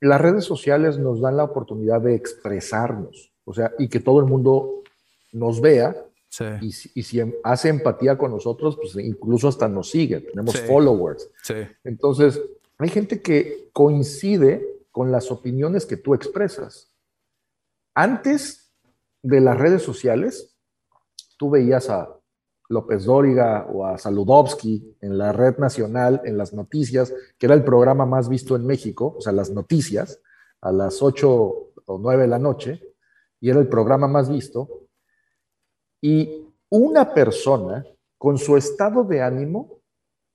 las 0.00 0.20
redes 0.20 0.44
sociales 0.44 0.98
nos 0.98 1.20
dan 1.20 1.38
la 1.38 1.44
oportunidad 1.44 2.02
de 2.02 2.14
expresarnos, 2.14 3.32
o 3.44 3.54
sea, 3.54 3.72
y 3.78 3.88
que 3.88 4.00
todo 4.00 4.20
el 4.20 4.26
mundo 4.26 4.82
nos 5.32 5.60
vea 5.60 5.96
y, 6.60 6.72
si 6.72 7.20
em, 7.20 7.32
hace 7.42 7.68
empatía 7.68 8.18
con 8.18 8.30
nosotros, 8.30 8.76
pues 8.76 8.96
incluso 8.96 9.48
hasta 9.48 9.68
nos 9.68 9.90
sigue, 9.90 10.20
tenemos 10.20 10.58
followers. 10.60 11.30
Entonces, 11.84 12.40
hay 12.78 12.88
gente 12.88 13.22
que 13.22 13.70
coincide 13.72 14.84
con 14.90 15.10
las 15.10 15.30
opiniones 15.30 15.86
que 15.86 15.96
tú 15.96 16.14
expresas. 16.14 16.90
Antes 17.94 18.72
de 19.22 19.40
las 19.40 19.58
redes 19.58 19.82
sociales, 19.82 20.54
tú 21.36 21.50
veías 21.50 21.88
a 21.90 22.16
López 22.68 23.04
Dóriga 23.04 23.66
o 23.72 23.86
a 23.86 23.96
Saludowski 23.96 24.96
en 25.00 25.18
la 25.18 25.32
red 25.32 25.56
nacional, 25.58 26.20
en 26.24 26.36
las 26.36 26.52
noticias, 26.52 27.12
que 27.38 27.46
era 27.46 27.54
el 27.54 27.64
programa 27.64 28.06
más 28.06 28.28
visto 28.28 28.56
en 28.56 28.66
México, 28.66 29.14
o 29.18 29.20
sea, 29.20 29.32
las 29.32 29.50
noticias, 29.50 30.20
a 30.60 30.72
las 30.72 31.02
8 31.02 31.30
o 31.30 31.98
9 31.98 32.22
de 32.22 32.28
la 32.28 32.38
noche, 32.38 32.82
y 33.40 33.50
era 33.50 33.60
el 33.60 33.68
programa 33.68 34.08
más 34.08 34.28
visto, 34.28 34.85
y 36.06 36.46
una 36.70 37.12
persona 37.12 37.84
con 38.16 38.38
su 38.38 38.56
estado 38.56 39.02
de 39.02 39.22
ánimo 39.22 39.80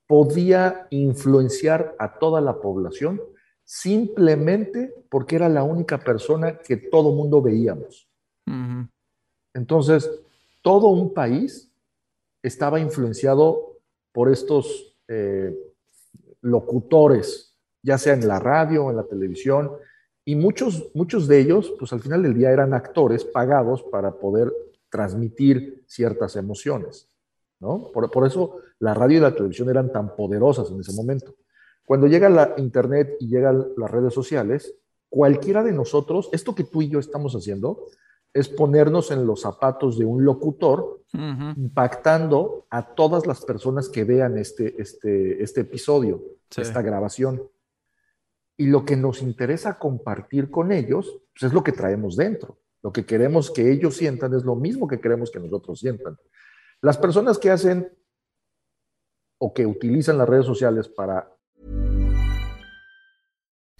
podía 0.05 0.85
influenciar 0.89 1.95
a 1.97 2.19
toda 2.19 2.41
la 2.41 2.59
población 2.59 3.21
simplemente 3.63 4.93
porque 5.07 5.37
era 5.37 5.47
la 5.47 5.63
única 5.63 5.97
persona 5.97 6.57
que 6.59 6.75
todo 6.75 7.13
mundo 7.13 7.41
veíamos. 7.41 8.09
Entonces, 9.53 10.11
todo 10.61 10.87
un 10.87 11.13
país 11.13 11.71
estaba 12.43 12.81
influenciado 12.81 13.77
por 14.11 14.29
estos 14.29 14.97
eh, 15.07 15.57
locutores, 16.41 17.55
ya 17.81 17.97
sea 17.97 18.13
en 18.13 18.27
la 18.27 18.39
radio 18.39 18.87
o 18.87 18.89
en 18.89 18.97
la 18.97 19.07
televisión, 19.07 19.71
y 20.25 20.35
muchos, 20.35 20.91
muchos 20.93 21.29
de 21.29 21.39
ellos, 21.39 21.73
pues 21.79 21.93
al 21.93 22.01
final 22.01 22.23
del 22.23 22.33
día 22.33 22.51
eran 22.51 22.73
actores 22.73 23.23
pagados 23.23 23.83
para 23.83 24.11
poder 24.11 24.51
transmitir 24.91 25.83
ciertas 25.87 26.35
emociones, 26.35 27.09
¿no? 27.59 27.91
Por, 27.91 28.11
por 28.11 28.27
eso 28.27 28.57
la 28.77 28.93
radio 28.93 29.17
y 29.17 29.21
la 29.21 29.33
televisión 29.33 29.69
eran 29.69 29.91
tan 29.91 30.15
poderosas 30.15 30.69
en 30.69 30.79
ese 30.81 30.93
momento. 30.93 31.33
Cuando 31.85 32.07
llega 32.07 32.29
la 32.29 32.53
internet 32.57 33.15
y 33.19 33.27
llegan 33.27 33.65
las 33.77 33.89
redes 33.89 34.13
sociales, 34.13 34.75
cualquiera 35.09 35.63
de 35.63 35.71
nosotros, 35.71 36.29
esto 36.31 36.53
que 36.53 36.63
tú 36.63 36.81
y 36.81 36.89
yo 36.89 36.99
estamos 36.99 37.33
haciendo, 37.33 37.87
es 38.33 38.47
ponernos 38.47 39.11
en 39.11 39.25
los 39.25 39.41
zapatos 39.41 39.97
de 39.97 40.05
un 40.05 40.23
locutor, 40.23 41.01
impactando 41.13 42.65
a 42.69 42.95
todas 42.95 43.27
las 43.27 43.43
personas 43.43 43.89
que 43.89 44.05
vean 44.05 44.37
este, 44.37 44.81
este, 44.81 45.43
este 45.43 45.61
episodio, 45.61 46.23
esta 46.55 46.81
grabación. 46.81 47.41
Y 48.55 48.67
lo 48.67 48.85
que 48.85 48.95
nos 48.95 49.21
interesa 49.21 49.77
compartir 49.77 50.49
con 50.49 50.71
ellos, 50.71 51.19
pues 51.33 51.49
es 51.49 51.53
lo 51.53 51.63
que 51.63 51.73
traemos 51.73 52.15
dentro. 52.15 52.57
Lo 52.83 52.91
que 52.91 53.05
queremos 53.05 53.51
que 53.51 53.71
ellos 53.71 53.95
sientan 53.95 54.33
es 54.33 54.43
lo 54.43 54.55
mismo 54.55 54.87
que 54.87 54.99
queremos 54.99 55.29
que 55.29 55.39
nosotros 55.39 55.79
sientan. 55.79 56.17
Las 56.81 56.97
personas 56.97 57.37
que 57.37 57.51
hacen 57.51 57.91
o 59.39 59.53
que 59.53 59.65
utilizan 59.65 60.17
las 60.17 60.27
redes 60.27 60.45
sociales 60.45 60.87
para 60.87 61.27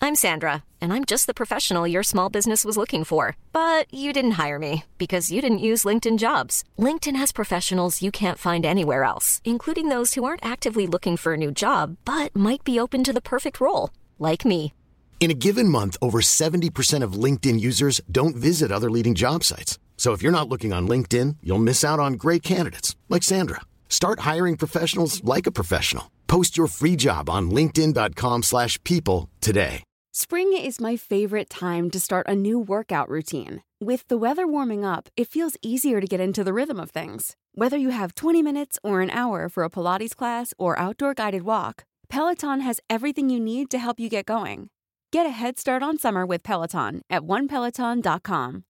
I'm 0.04 0.16
Sandra, 0.16 0.64
and 0.82 0.92
I'm 0.92 1.06
just 1.06 1.28
the 1.28 1.34
professional 1.34 1.88
your 1.88 2.02
small 2.02 2.28
business 2.28 2.66
was 2.66 2.76
looking 2.76 3.04
for. 3.04 3.38
But 3.54 3.86
you 3.94 4.12
didn't 4.12 4.40
hire 4.44 4.58
me 4.58 4.86
because 4.98 5.32
you 5.32 5.42
didn't 5.42 5.68
use 5.70 5.84
LinkedIn 5.84 6.18
jobs. 6.18 6.64
LinkedIn 6.80 7.16
has 7.16 7.32
professionals 7.32 8.02
you 8.02 8.10
can't 8.10 8.40
find 8.40 8.66
anywhere 8.66 9.04
else, 9.04 9.42
including 9.46 9.90
those 9.90 10.16
who 10.16 10.24
aren't 10.24 10.44
actively 10.44 10.88
looking 10.88 11.18
for 11.18 11.34
a 11.34 11.38
new 11.38 11.52
job 11.52 11.98
but 12.04 12.36
might 12.36 12.64
be 12.64 12.80
open 12.80 13.04
to 13.04 13.14
the 13.14 13.22
perfect 13.22 13.62
role, 13.62 13.92
like 14.18 14.44
me. 14.44 14.74
In 15.22 15.30
a 15.30 15.36
given 15.36 15.70
month, 15.70 15.98
over 16.02 16.20
70% 16.20 17.04
of 17.04 17.14
LinkedIn 17.14 17.60
users 17.60 18.02
don't 18.12 18.36
visit 18.36 18.72
other 18.72 18.90
leading 18.90 19.14
job 19.14 19.44
sites. 19.44 19.78
So 19.96 20.14
if 20.14 20.24
you're 20.24 20.32
not 20.32 20.50
looking 20.50 20.74
on 20.74 20.88
LinkedIn, 20.88 21.38
you'll 21.44 21.60
miss 21.60 21.86
out 21.86 22.00
on 22.00 22.14
great 22.14 22.42
candidates 22.42 22.96
like 23.08 23.22
Sandra. 23.22 23.62
Start 23.88 24.22
hiring 24.22 24.58
professionals 24.58 25.24
like 25.24 25.46
a 25.46 25.52
professional. 25.52 26.10
Post 26.26 26.58
your 26.58 26.66
free 26.66 26.96
job 26.96 27.30
on 27.30 27.52
linkedin.com/people 27.52 29.30
today. 29.42 29.84
Spring 30.12 30.58
is 30.58 30.82
my 30.82 30.98
favorite 30.98 31.50
time 31.52 31.92
to 31.92 32.00
start 32.00 32.28
a 32.28 32.36
new 32.36 32.60
workout 32.60 33.08
routine. 33.08 33.62
With 33.80 34.08
the 34.08 34.18
weather 34.18 34.48
warming 34.48 34.84
up, 34.84 35.10
it 35.16 35.30
feels 35.30 35.56
easier 35.62 36.02
to 36.02 36.08
get 36.08 36.20
into 36.20 36.44
the 36.44 36.54
rhythm 36.54 36.80
of 36.80 36.90
things. 36.90 37.36
Whether 37.54 37.78
you 37.78 37.92
have 37.92 38.16
20 38.16 38.42
minutes 38.42 38.80
or 38.84 39.02
an 39.02 39.12
hour 39.12 39.50
for 39.50 39.64
a 39.64 39.70
Pilates 39.70 40.16
class 40.16 40.54
or 40.58 40.80
outdoor 40.80 41.14
guided 41.14 41.44
walk, 41.44 41.86
Peloton 42.10 42.62
has 42.62 42.82
everything 42.90 43.30
you 43.30 43.40
need 43.40 43.70
to 43.70 43.78
help 43.78 44.00
you 44.00 44.10
get 44.10 44.26
going. 44.26 44.70
Get 45.14 45.26
a 45.26 45.30
head 45.30 45.60
start 45.60 45.84
on 45.84 45.98
summer 45.98 46.26
with 46.26 46.42
Peloton 46.42 47.02
at 47.10 47.24
onepeloton.com. 47.24 48.64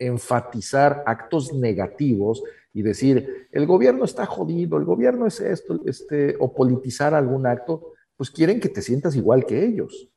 Enfatizar 0.00 1.04
actos 1.06 1.52
negativos 1.52 2.42
y 2.72 2.82
decir, 2.82 3.48
el 3.52 3.66
gobierno 3.66 4.04
está 4.04 4.26
jodido, 4.26 4.78
el 4.78 4.84
gobierno 4.84 5.26
es 5.26 5.38
esto, 5.38 5.78
este, 5.86 6.34
o 6.40 6.52
politizar 6.52 7.14
algún 7.14 7.46
acto, 7.46 7.92
pues 8.16 8.32
quieren 8.32 8.58
que 8.58 8.68
te 8.68 8.82
sientas 8.82 9.14
igual 9.14 9.46
que 9.46 9.64
ellos. 9.64 10.08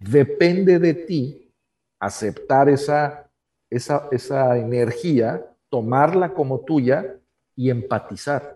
Depende 0.00 0.80
de 0.80 0.94
ti 0.94 1.54
aceptar 2.00 2.68
esa, 2.68 3.30
esa, 3.70 4.08
esa 4.10 4.58
energía, 4.58 5.46
tomarla 5.68 6.34
como 6.34 6.64
tuya 6.64 7.20
y 7.54 7.70
empatizar. 7.70 8.55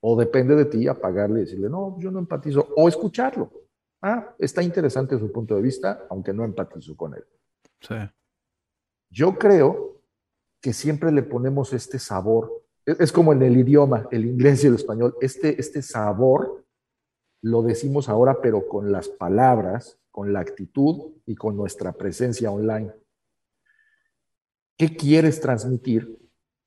O 0.00 0.18
depende 0.18 0.54
de 0.54 0.64
ti 0.64 0.86
apagarle 0.86 1.40
y 1.40 1.44
decirle, 1.44 1.68
no, 1.68 1.98
yo 1.98 2.10
no 2.10 2.18
empatizo. 2.18 2.68
O 2.76 2.88
escucharlo. 2.88 3.50
Ah, 4.00 4.34
está 4.38 4.62
interesante 4.62 5.18
su 5.18 5.32
punto 5.32 5.56
de 5.56 5.62
vista, 5.62 6.06
aunque 6.08 6.32
no 6.32 6.44
empatizo 6.44 6.96
con 6.96 7.14
él. 7.14 7.24
Sí. 7.80 7.96
Yo 9.10 9.36
creo 9.36 10.00
que 10.60 10.72
siempre 10.72 11.10
le 11.10 11.22
ponemos 11.22 11.72
este 11.72 11.98
sabor. 11.98 12.64
Es, 12.84 13.00
es 13.00 13.12
como 13.12 13.32
en 13.32 13.42
el 13.42 13.56
idioma, 13.56 14.06
el 14.10 14.26
inglés 14.26 14.62
y 14.62 14.68
el 14.68 14.74
español, 14.74 15.16
este, 15.20 15.60
este 15.60 15.82
sabor 15.82 16.64
lo 17.42 17.62
decimos 17.62 18.08
ahora, 18.08 18.40
pero 18.40 18.66
con 18.68 18.90
las 18.90 19.08
palabras, 19.08 19.98
con 20.10 20.32
la 20.32 20.40
actitud 20.40 21.12
y 21.26 21.36
con 21.36 21.56
nuestra 21.56 21.92
presencia 21.92 22.50
online. 22.50 22.92
¿Qué 24.76 24.96
quieres 24.96 25.40
transmitir? 25.40 26.18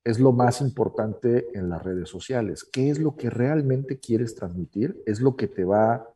Es 0.04 0.18
lo 0.18 0.32
más 0.32 0.60
importante 0.60 1.48
en 1.54 1.68
las 1.68 1.82
redes 1.82 2.08
sociales. 2.08 2.64
¿Qué 2.64 2.90
es 2.90 2.98
lo 2.98 3.16
que 3.16 3.30
realmente 3.30 3.98
quieres 3.98 4.34
transmitir? 4.34 5.02
Es 5.06 5.20
lo 5.20 5.36
que 5.36 5.46
te 5.46 5.64
va 5.64 6.08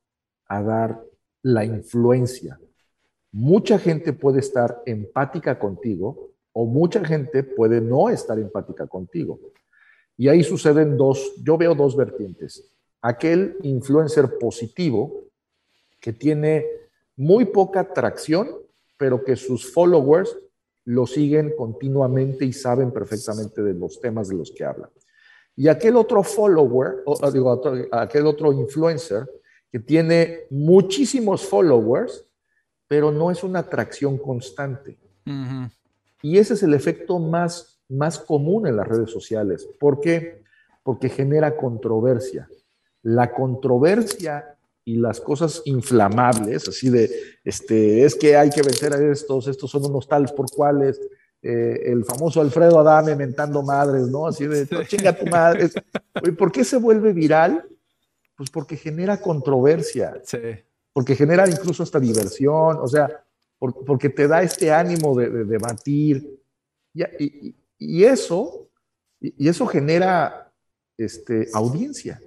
a 0.49 0.63
dar 0.63 1.03
la 1.43 1.65
influencia. 1.65 2.59
Mucha 3.33 3.79
gente 3.79 4.13
puede 4.13 4.41
estar 4.41 4.83
empática 4.87 5.59
contigo 5.59 6.33
o 6.53 6.67
mucha 6.67 7.05
gente 7.05 7.43
puede 7.43 7.81
no 7.81 8.09
estar 8.09 8.39
empática 8.39 8.87
contigo. 8.87 9.39
Y 10.17 10.29
ahí 10.29 10.43
suceden 10.43 10.97
dos, 10.97 11.35
yo 11.45 11.59
veo 11.59 11.75
dos 11.75 11.97
vertientes 11.97 12.73
aquel 13.07 13.57
influencer 13.63 14.37
positivo 14.39 15.29
que 16.01 16.13
tiene 16.13 16.67
muy 17.17 17.45
poca 17.45 17.81
atracción, 17.81 18.49
pero 18.97 19.23
que 19.23 19.37
sus 19.37 19.73
followers 19.73 20.37
lo 20.87 21.07
siguen 21.07 21.55
continuamente 21.57 22.45
y 22.45 22.53
saben 22.53 22.91
perfectamente 22.91 23.63
de 23.63 23.75
los 23.75 24.01
temas 24.01 24.29
de 24.29 24.37
los 24.37 24.51
que 24.51 24.65
habla. 24.65 24.91
Y 25.55 25.69
aquel 25.69 25.97
otro 25.97 26.23
follower, 26.23 27.03
o, 27.05 27.31
digo, 27.31 27.61
aquel 27.93 28.27
otro 28.27 28.53
influencer 28.53 29.29
que 29.71 29.79
tiene 29.79 30.47
muchísimos 30.51 31.45
followers, 31.45 32.25
pero 32.89 33.11
no 33.11 33.31
es 33.31 33.43
una 33.43 33.61
atracción 33.61 34.19
constante. 34.19 34.99
Y 36.23 36.39
ese 36.39 36.55
es 36.55 36.63
el 36.63 36.75
efecto 36.75 37.19
más, 37.19 37.81
más 37.89 38.19
común 38.19 38.67
en 38.67 38.77
las 38.77 38.87
redes 38.87 39.11
sociales. 39.11 39.69
¿Por 39.79 40.01
qué? 40.01 40.43
Porque 40.83 41.09
genera 41.09 41.57
controversia 41.57 42.49
la 43.07 43.33
controversia 43.33 44.56
y 44.87 44.95
las 44.99 45.21
cosas 45.21 45.63
inflamables, 45.65 46.69
así 46.69 46.89
de, 46.91 47.11
este, 47.43 48.05
es 48.05 48.15
que 48.15 48.37
hay 48.37 48.51
que 48.51 48.63
vencer 48.63 48.93
a 48.95 49.13
estos, 49.13 49.49
estos 49.49 49.69
son 49.69 49.85
unos 49.85 50.07
tales 50.07 50.31
por 50.31 50.49
cuales, 50.49 51.01
eh, 51.43 51.91
el 51.91 52.05
famoso 52.05 52.41
Alfredo 52.41 52.79
Adame 52.79 53.17
mentando 53.17 53.65
madres, 53.65 54.07
¿no? 54.07 54.29
Así 54.29 54.47
de, 54.47 54.65
chinga 54.87 55.13
tu 55.13 55.27
madre. 55.27 55.71
¿Por 56.39 56.53
qué 56.53 56.63
se 56.63 56.77
vuelve 56.77 57.13
viral? 57.13 57.69
Pues 58.37 58.49
porque 58.49 58.77
genera 58.77 59.21
controversia. 59.21 60.23
Sí. 60.25 60.39
Porque 60.93 61.17
genera 61.17 61.51
incluso 61.51 61.83
hasta 61.83 61.99
diversión, 61.99 62.79
o 62.81 62.87
sea, 62.87 63.25
porque 63.59 64.09
te 64.09 64.29
da 64.29 64.41
este 64.41 64.71
ánimo 64.71 65.17
de, 65.19 65.45
debatir. 65.45 66.41
Y, 66.95 67.57
y, 67.77 68.05
eso, 68.05 68.69
y 69.21 69.49
eso 69.49 69.67
genera 69.67 70.53
este, 70.97 71.49
audiencia. 71.53 72.21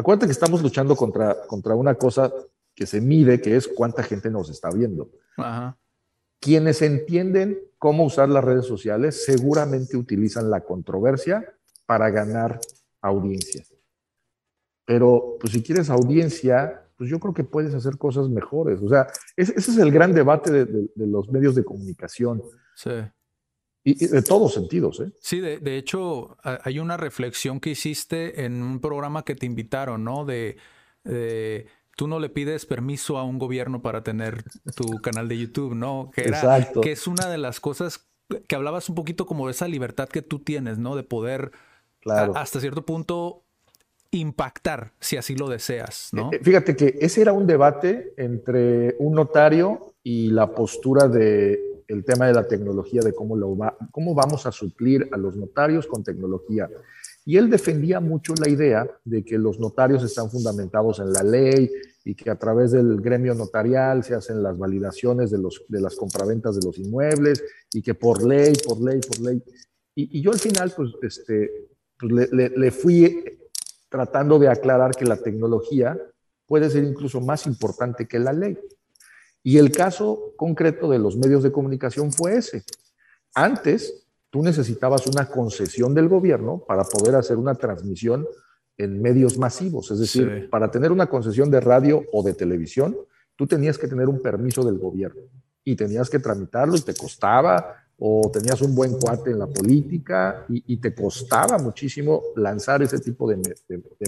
Acuérdate 0.00 0.26
que 0.26 0.32
estamos 0.32 0.62
luchando 0.62 0.96
contra, 0.96 1.46
contra 1.46 1.74
una 1.74 1.94
cosa 1.94 2.32
que 2.74 2.86
se 2.86 3.02
mide, 3.02 3.38
que 3.42 3.54
es 3.54 3.68
cuánta 3.68 4.02
gente 4.02 4.30
nos 4.30 4.48
está 4.48 4.70
viendo. 4.70 5.10
Quienes 6.40 6.80
entienden 6.80 7.58
cómo 7.76 8.04
usar 8.04 8.30
las 8.30 8.42
redes 8.42 8.64
sociales 8.64 9.24
seguramente 9.26 9.98
utilizan 9.98 10.50
la 10.50 10.62
controversia 10.62 11.54
para 11.84 12.08
ganar 12.08 12.58
audiencia. 13.02 13.62
Pero 14.86 15.36
pues 15.38 15.52
si 15.52 15.62
quieres 15.62 15.90
audiencia, 15.90 16.88
pues 16.96 17.10
yo 17.10 17.20
creo 17.20 17.34
que 17.34 17.44
puedes 17.44 17.74
hacer 17.74 17.98
cosas 17.98 18.30
mejores. 18.30 18.80
O 18.80 18.88
sea, 18.88 19.06
ese, 19.36 19.52
es 19.54 19.76
el 19.76 19.90
gran 19.90 20.14
debate 20.14 20.50
de, 20.50 20.64
de 20.64 21.06
los 21.06 21.28
medios 21.28 21.54
de 21.54 21.62
comunicación. 21.62 22.42
Sí. 22.74 22.90
Y, 23.82 24.06
de 24.06 24.22
todos 24.22 24.52
sentidos, 24.52 25.00
¿eh? 25.00 25.12
Sí, 25.20 25.40
de, 25.40 25.76
hecho, 25.76 26.36
hay 26.42 26.78
una 26.78 26.96
reflexión 26.96 27.60
que 27.60 27.70
hiciste 27.70 28.44
en 28.44 28.62
un 28.62 28.80
programa 28.80 29.24
que 29.24 29.34
te 29.34 29.46
invitaron, 29.46 30.04
¿no? 30.04 30.26
De, 30.26 30.56
tú 31.96 32.06
no 32.06 32.18
le 32.18 32.28
pides 32.28 32.66
permiso 32.66 33.16
a 33.16 33.24
un 33.24 33.38
gobierno 33.38 33.80
para 33.80 34.02
tener 34.02 34.44
tu 34.76 35.00
canal 35.00 35.28
de 35.28 35.38
YouTube, 35.38 35.74
¿no? 35.74 36.10
Que, 36.14 36.22
Exacto. 36.22 36.82
que 36.82 36.92
es 36.92 37.06
una 37.06 37.28
de 37.28 37.38
las 37.38 37.58
cosas 37.60 38.06
que 38.46 38.54
hablabas 38.54 38.88
un 38.88 38.94
poquito 38.94 39.26
como 39.26 39.46
de 39.46 39.52
esa 39.52 39.66
libertad 39.66 40.08
que 40.08 40.22
tú 40.22 40.40
tienes, 40.40 40.78
¿no? 40.78 40.94
De 40.94 41.02
poder 41.02 41.52
hasta 42.06 42.60
cierto 42.60 42.84
punto 42.84 43.44
impactar, 44.10 44.92
si 45.00 45.16
así 45.16 45.36
lo 45.36 45.48
deseas, 45.48 46.08
¿no? 46.12 46.30
Eh, 46.32 46.36
eh, 46.36 46.40
fíjate 46.42 46.74
que 46.76 46.98
ese 47.00 47.22
era 47.22 47.32
un 47.32 47.46
debate 47.46 48.12
entre 48.16 48.96
un 48.98 49.14
notario 49.14 49.94
y 50.02 50.30
la 50.30 50.52
postura 50.52 51.06
de 51.06 51.69
el 51.90 52.04
tema 52.04 52.26
de 52.26 52.34
la 52.34 52.46
tecnología, 52.46 53.02
de 53.02 53.12
cómo, 53.12 53.36
lo 53.36 53.56
va, 53.56 53.76
cómo 53.90 54.14
vamos 54.14 54.46
a 54.46 54.52
suplir 54.52 55.08
a 55.12 55.16
los 55.16 55.36
notarios 55.36 55.86
con 55.86 56.04
tecnología. 56.04 56.68
Y 57.24 57.36
él 57.36 57.50
defendía 57.50 58.00
mucho 58.00 58.34
la 58.40 58.48
idea 58.48 58.88
de 59.04 59.24
que 59.24 59.38
los 59.38 59.58
notarios 59.58 60.02
están 60.04 60.30
fundamentados 60.30 61.00
en 61.00 61.12
la 61.12 61.22
ley 61.22 61.70
y 62.04 62.14
que 62.14 62.30
a 62.30 62.38
través 62.38 62.72
del 62.72 63.00
gremio 63.00 63.34
notarial 63.34 64.04
se 64.04 64.14
hacen 64.14 64.42
las 64.42 64.56
validaciones 64.56 65.30
de, 65.30 65.38
los, 65.38 65.64
de 65.68 65.80
las 65.80 65.96
compraventas 65.96 66.56
de 66.56 66.64
los 66.64 66.78
inmuebles 66.78 67.42
y 67.72 67.82
que 67.82 67.94
por 67.94 68.22
ley, 68.22 68.54
por 68.64 68.80
ley, 68.80 69.00
por 69.00 69.20
ley. 69.20 69.42
Y, 69.94 70.22
yo 70.22 70.30
al 70.30 70.38
final, 70.38 70.72
pues, 70.74 70.92
este, 71.02 71.68
pues 71.98 72.30
le, 72.32 72.48
le 72.48 72.70
fui 72.70 73.22
tratando 73.88 74.38
de 74.38 74.48
aclarar 74.48 74.92
que 74.92 75.04
la 75.04 75.16
tecnología 75.16 75.98
puede 76.46 76.70
ser 76.70 76.84
incluso 76.84 77.20
más 77.20 77.46
importante 77.46 78.06
que 78.06 78.18
la 78.18 78.32
ley. 78.32 78.56
Y 79.42 79.58
el 79.58 79.72
caso 79.72 80.34
concreto 80.36 80.90
de 80.90 80.98
los 80.98 81.16
medios 81.16 81.42
de 81.42 81.52
comunicación 81.52 82.12
fue 82.12 82.36
ese. 82.36 82.62
Antes, 83.34 84.06
tú 84.28 84.42
necesitabas 84.42 85.06
una 85.06 85.26
concesión 85.26 85.94
del 85.94 86.08
gobierno 86.08 86.62
para 86.66 86.84
poder 86.84 87.14
hacer 87.14 87.36
una 87.36 87.54
transmisión 87.54 88.26
en 88.76 89.00
medios 89.00 89.38
masivos. 89.38 89.90
Es 89.90 89.98
decir, 89.98 90.48
para 90.50 90.70
tener 90.70 90.92
una 90.92 91.06
concesión 91.06 91.50
de 91.50 91.60
radio 91.60 92.02
o 92.12 92.22
de 92.22 92.34
televisión, 92.34 92.96
tú 93.36 93.46
tenías 93.46 93.78
que 93.78 93.88
tener 93.88 94.08
un 94.08 94.20
permiso 94.20 94.64
del 94.64 94.78
gobierno 94.78 95.22
y 95.64 95.76
tenías 95.76 96.08
que 96.08 96.18
tramitarlo 96.18 96.76
y 96.76 96.80
te 96.80 96.94
costaba 96.94 97.76
o 97.98 98.30
tenías 98.32 98.62
un 98.62 98.74
buen 98.74 98.98
cuate 98.98 99.30
en 99.30 99.38
la 99.38 99.46
política 99.46 100.46
y, 100.48 100.76
te 100.78 100.94
costaba 100.94 101.58
muchísimo 101.58 102.22
lanzar 102.36 102.82
ese 102.82 102.98
tipo 102.98 103.28
de, 103.28 103.36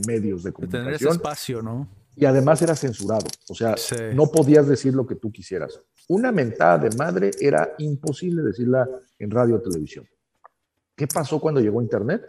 medios 0.07 0.43
de 0.43 0.53
comunicación. 0.53 0.85
tener 0.85 0.95
ese 0.95 1.09
espacio, 1.09 1.61
¿no? 1.61 1.87
Y 2.15 2.25
además 2.27 2.61
era 2.61 2.77
censurado, 2.77 3.27
o 3.49 3.55
sea, 3.55 3.75
no 4.15 4.27
podías 4.27 4.69
decir 4.69 4.95
lo 4.95 5.07
que 5.07 5.15
tú 5.15 5.33
quisieras. 5.33 5.81
Una 6.09 6.31
mentada 6.31 6.79
de 6.79 6.97
madre 6.97 7.31
era 7.41 7.75
imposible 7.79 8.43
decirla 8.43 8.89
en 9.19 9.31
radio 9.31 9.57
o 9.57 9.63
televisión. 9.63 10.07
¿Qué 10.95 11.07
pasó 11.07 11.41
cuando 11.41 11.61
llegó 11.61 11.81
Internet? 11.81 12.23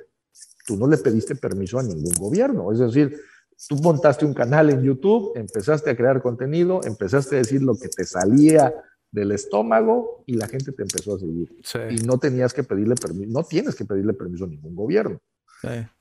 Tú 0.65 0.77
no 0.77 0.87
le 0.87 0.97
pediste 0.97 1.35
permiso 1.35 1.79
a 1.79 1.83
ningún 1.83 2.13
gobierno, 2.17 2.71
es 2.71 2.79
decir, 2.79 3.19
tú 3.67 3.75
montaste 3.75 4.25
un 4.25 4.33
canal 4.33 4.69
en 4.69 4.81
YouTube, 4.81 5.33
empezaste 5.35 5.89
a 5.89 5.97
crear 5.97 6.21
contenido, 6.21 6.81
empezaste 6.83 7.35
a 7.35 7.39
decir 7.39 7.61
lo 7.61 7.75
que 7.75 7.89
te 7.89 8.05
salía 8.05 8.73
del 9.11 9.31
estómago 9.31 10.23
y 10.25 10.35
la 10.35 10.47
gente 10.47 10.71
te 10.71 10.81
empezó 10.81 11.15
a 11.15 11.19
seguir. 11.19 11.55
Y 11.91 11.97
no 12.03 12.17
tenías 12.17 12.53
que 12.53 12.63
pedirle 12.63 12.95
permiso, 12.95 13.31
no 13.31 13.43
tienes 13.43 13.75
que 13.75 13.85
pedirle 13.85 14.13
permiso 14.13 14.45
a 14.45 14.47
ningún 14.47 14.75
gobierno. 14.75 15.21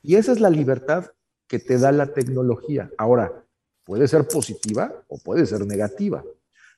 Y 0.02 0.16
esa 0.16 0.32
es 0.32 0.40
la 0.40 0.50
libertad 0.50 1.06
que 1.46 1.58
te 1.58 1.78
da 1.78 1.92
la 1.92 2.12
tecnología. 2.14 2.90
Ahora, 2.96 3.41
puede 3.84 4.08
ser 4.08 4.26
positiva 4.28 5.04
o 5.08 5.18
puede 5.18 5.46
ser 5.46 5.66
negativa. 5.66 6.24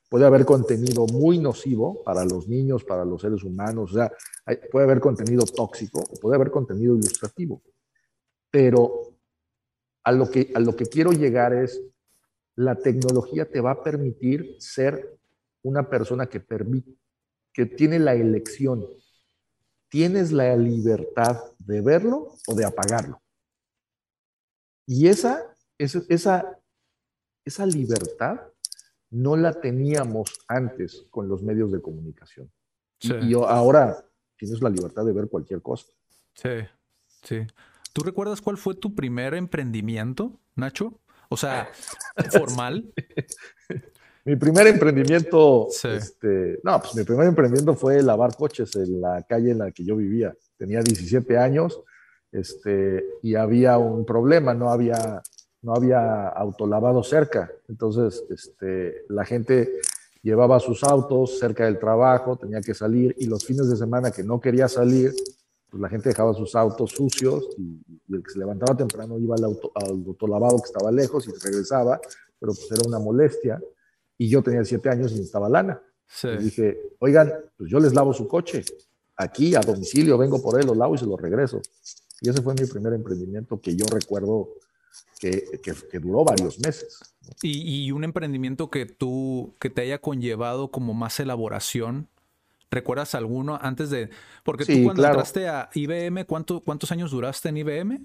Puede 0.08 0.26
haber 0.26 0.44
contenido 0.44 1.06
muy 1.06 1.38
nocivo 1.38 2.02
para 2.04 2.24
los 2.24 2.46
niños, 2.46 2.84
para 2.84 3.04
los 3.04 3.22
seres 3.22 3.42
humanos, 3.42 3.92
o 3.92 3.94
sea, 3.94 4.12
puede 4.70 4.84
haber 4.84 5.00
contenido 5.00 5.44
tóxico 5.44 6.00
o 6.00 6.20
puede 6.20 6.36
haber 6.36 6.50
contenido 6.50 6.94
ilustrativo. 6.94 7.62
Pero 8.50 9.14
a 10.04 10.12
lo 10.12 10.30
que, 10.30 10.52
a 10.54 10.60
lo 10.60 10.76
que 10.76 10.86
quiero 10.86 11.12
llegar 11.12 11.52
es, 11.54 11.82
la 12.54 12.76
tecnología 12.76 13.50
te 13.50 13.60
va 13.60 13.72
a 13.72 13.82
permitir 13.82 14.56
ser 14.60 15.18
una 15.62 15.88
persona 15.88 16.26
que 16.26 16.40
permite, 16.40 16.94
que 17.52 17.66
tiene 17.66 17.98
la 17.98 18.14
elección. 18.14 18.86
Tienes 19.88 20.30
la 20.30 20.56
libertad 20.56 21.40
de 21.58 21.80
verlo 21.80 22.34
o 22.46 22.54
de 22.54 22.64
apagarlo. 22.64 23.20
Y 24.86 25.08
esa, 25.08 25.42
esa, 25.78 26.02
esa, 26.08 26.58
esa 27.44 27.66
libertad 27.66 28.40
no 29.10 29.36
la 29.36 29.52
teníamos 29.52 30.32
antes 30.48 31.06
con 31.10 31.28
los 31.28 31.42
medios 31.42 31.70
de 31.70 31.80
comunicación. 31.80 32.50
Y, 33.00 33.34
ahora 33.34 34.04
tienes 34.36 34.62
la 34.62 34.70
libertad 34.70 35.04
de 35.04 35.12
ver 35.12 35.28
cualquier 35.28 35.60
cosa. 35.60 35.86
Sí, 36.34 36.48
sí. 37.22 37.46
¿Tú 37.92 38.02
recuerdas 38.02 38.40
cuál 38.40 38.56
fue 38.56 38.74
tu 38.74 38.94
primer 38.94 39.34
emprendimiento, 39.34 40.40
Nacho? 40.56 41.00
O 41.28 41.36
sea, 41.36 41.68
formal. 42.30 42.92
Mi 44.24 44.36
primer 44.36 44.66
emprendimiento, 44.66 45.68
este, 45.84 46.58
no, 46.62 46.80
pues 46.80 46.94
mi 46.94 47.04
primer 47.04 47.26
emprendimiento 47.26 47.74
fue 47.74 48.02
lavar 48.02 48.34
coches 48.34 48.74
en 48.76 49.00
la 49.00 49.22
calle 49.22 49.50
en 49.50 49.58
la 49.58 49.70
que 49.70 49.84
yo 49.84 49.96
vivía. 49.96 50.34
Tenía 50.56 50.80
17 50.80 51.36
años 51.36 51.82
este, 52.32 53.04
y 53.22 53.34
había 53.34 53.76
un 53.76 54.06
problema, 54.06 54.54
no 54.54 54.70
había, 54.70 55.22
no 55.64 55.74
había 55.74 56.28
autolavado 56.28 57.02
cerca. 57.02 57.50
Entonces, 57.68 58.22
este, 58.28 59.04
la 59.08 59.24
gente 59.24 59.80
llevaba 60.22 60.60
sus 60.60 60.84
autos 60.84 61.38
cerca 61.38 61.64
del 61.64 61.78
trabajo, 61.78 62.36
tenía 62.36 62.60
que 62.60 62.74
salir 62.74 63.14
y 63.18 63.26
los 63.26 63.44
fines 63.44 63.68
de 63.68 63.76
semana 63.76 64.10
que 64.10 64.22
no 64.22 64.40
quería 64.40 64.68
salir, 64.68 65.12
pues 65.70 65.80
la 65.80 65.88
gente 65.88 66.10
dejaba 66.10 66.34
sus 66.34 66.54
autos 66.54 66.92
sucios 66.92 67.48
y, 67.58 67.80
el 68.14 68.22
que 68.22 68.30
se 68.30 68.38
levantaba 68.38 68.76
temprano 68.76 69.18
iba 69.18 69.34
al, 69.34 69.44
auto, 69.44 69.72
al 69.74 70.04
autolavado 70.06 70.58
que 70.58 70.66
estaba 70.66 70.92
lejos 70.92 71.26
y 71.26 71.32
regresaba, 71.32 72.00
pero 72.38 72.52
pues 72.52 72.70
era 72.70 72.86
una 72.86 72.98
molestia 72.98 73.60
y 74.18 74.28
yo 74.28 74.42
tenía 74.42 74.64
siete 74.64 74.90
años 74.90 75.12
y 75.12 75.14
necesitaba 75.14 75.48
lana. 75.48 75.82
Y 76.22 76.44
dije, 76.44 76.80
oigan, 76.98 77.32
pues 77.56 77.70
yo 77.70 77.80
les 77.80 77.94
lavo 77.94 78.12
su 78.12 78.28
coche. 78.28 78.62
Aquí, 79.16 79.54
a 79.54 79.60
domicilio, 79.60 80.18
vengo 80.18 80.40
por 80.42 80.60
él, 80.60 80.66
lo 80.66 80.74
lavo 80.74 80.94
y 80.94 80.98
se 80.98 81.06
lo 81.06 81.16
regreso. 81.16 81.60
Y 82.20 82.28
ese 82.28 82.42
fue 82.42 82.54
mi 82.54 82.66
primer 82.66 82.92
emprendimiento 82.92 83.60
que 83.60 83.74
yo 83.74 83.86
recuerdo 83.86 84.50
que, 85.18 85.44
que, 85.90 85.98
duró 85.98 86.24
varios 86.24 86.58
meses. 86.58 87.00
¿Y, 87.42 87.86
¿Y, 87.86 87.92
un 87.92 88.04
emprendimiento 88.04 88.70
que 88.70 88.86
tú, 88.86 89.54
que 89.58 89.70
te 89.70 89.82
haya 89.82 90.00
conllevado 90.00 90.70
como 90.70 90.94
más 90.94 91.18
elaboración? 91.20 92.08
¿Recuerdas 92.70 93.14
alguno 93.14 93.58
antes 93.60 93.90
de...? 93.90 94.10
Porque 94.42 94.64
tú 94.64 94.72
cuando 94.84 95.04
entraste 95.04 95.48
a 95.48 95.70
IBM, 95.74 96.26
¿cuánto, 96.26 96.60
¿cuántos 96.60 96.90
años 96.92 97.10
duraste 97.10 97.48
en 97.48 97.56
IBM? 97.58 98.04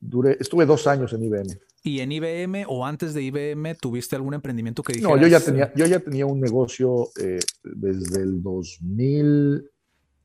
Duré, 0.00 0.36
estuve 0.40 0.66
dos 0.66 0.86
años 0.86 1.12
en 1.12 1.22
IBM. 1.24 1.58
¿Y 1.82 2.00
en 2.00 2.12
IBM 2.12 2.64
o 2.66 2.86
antes 2.86 3.12
de 3.12 3.22
IBM 3.22 3.74
tuviste 3.74 4.16
algún 4.16 4.32
emprendimiento 4.32 4.82
que 4.82 4.94
dijeras? 4.94 5.16
No, 5.16 5.20
yo 5.20 5.28
ya 5.28 5.38
tenía, 5.38 5.72
yo 5.74 5.84
ya 5.84 6.00
tenía 6.00 6.24
un 6.24 6.40
negocio 6.40 7.10
eh, 7.20 7.40
desde 7.62 8.22
el 8.22 8.42
2000, 8.42 9.70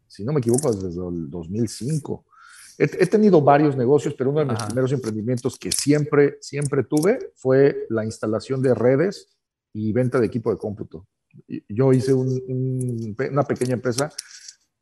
si 0.08 0.24
no 0.24 0.32
me 0.32 0.40
equivoco, 0.40 0.72
desde 0.72 0.88
el 0.88 1.30
2005. 1.30 2.26
He, 2.82 3.08
tenido 3.08 3.42
varios 3.42 3.76
negocios, 3.76 4.14
pero 4.18 4.30
uno 4.30 4.40
de 4.40 4.46
mis 4.46 4.64
primeros 4.64 4.94
emprendimientos 4.94 5.60
que 5.60 5.70
siempre, 5.70 6.38
siempre 6.40 6.86
tuve 6.86 7.34
fue 7.36 7.86
la 7.90 8.06
instalación 8.06 8.62
de 8.62 8.74
redes 8.74 9.28
y 9.74 9.92
venta 9.92 10.18
de 10.18 10.28
equipo 10.28 10.50
de 10.50 10.58
cómputo. 10.58 11.06
Yo 11.68 11.92
hice 11.92 12.14
una 12.14 13.44
pequeña 13.44 13.74
empresa 13.74 14.14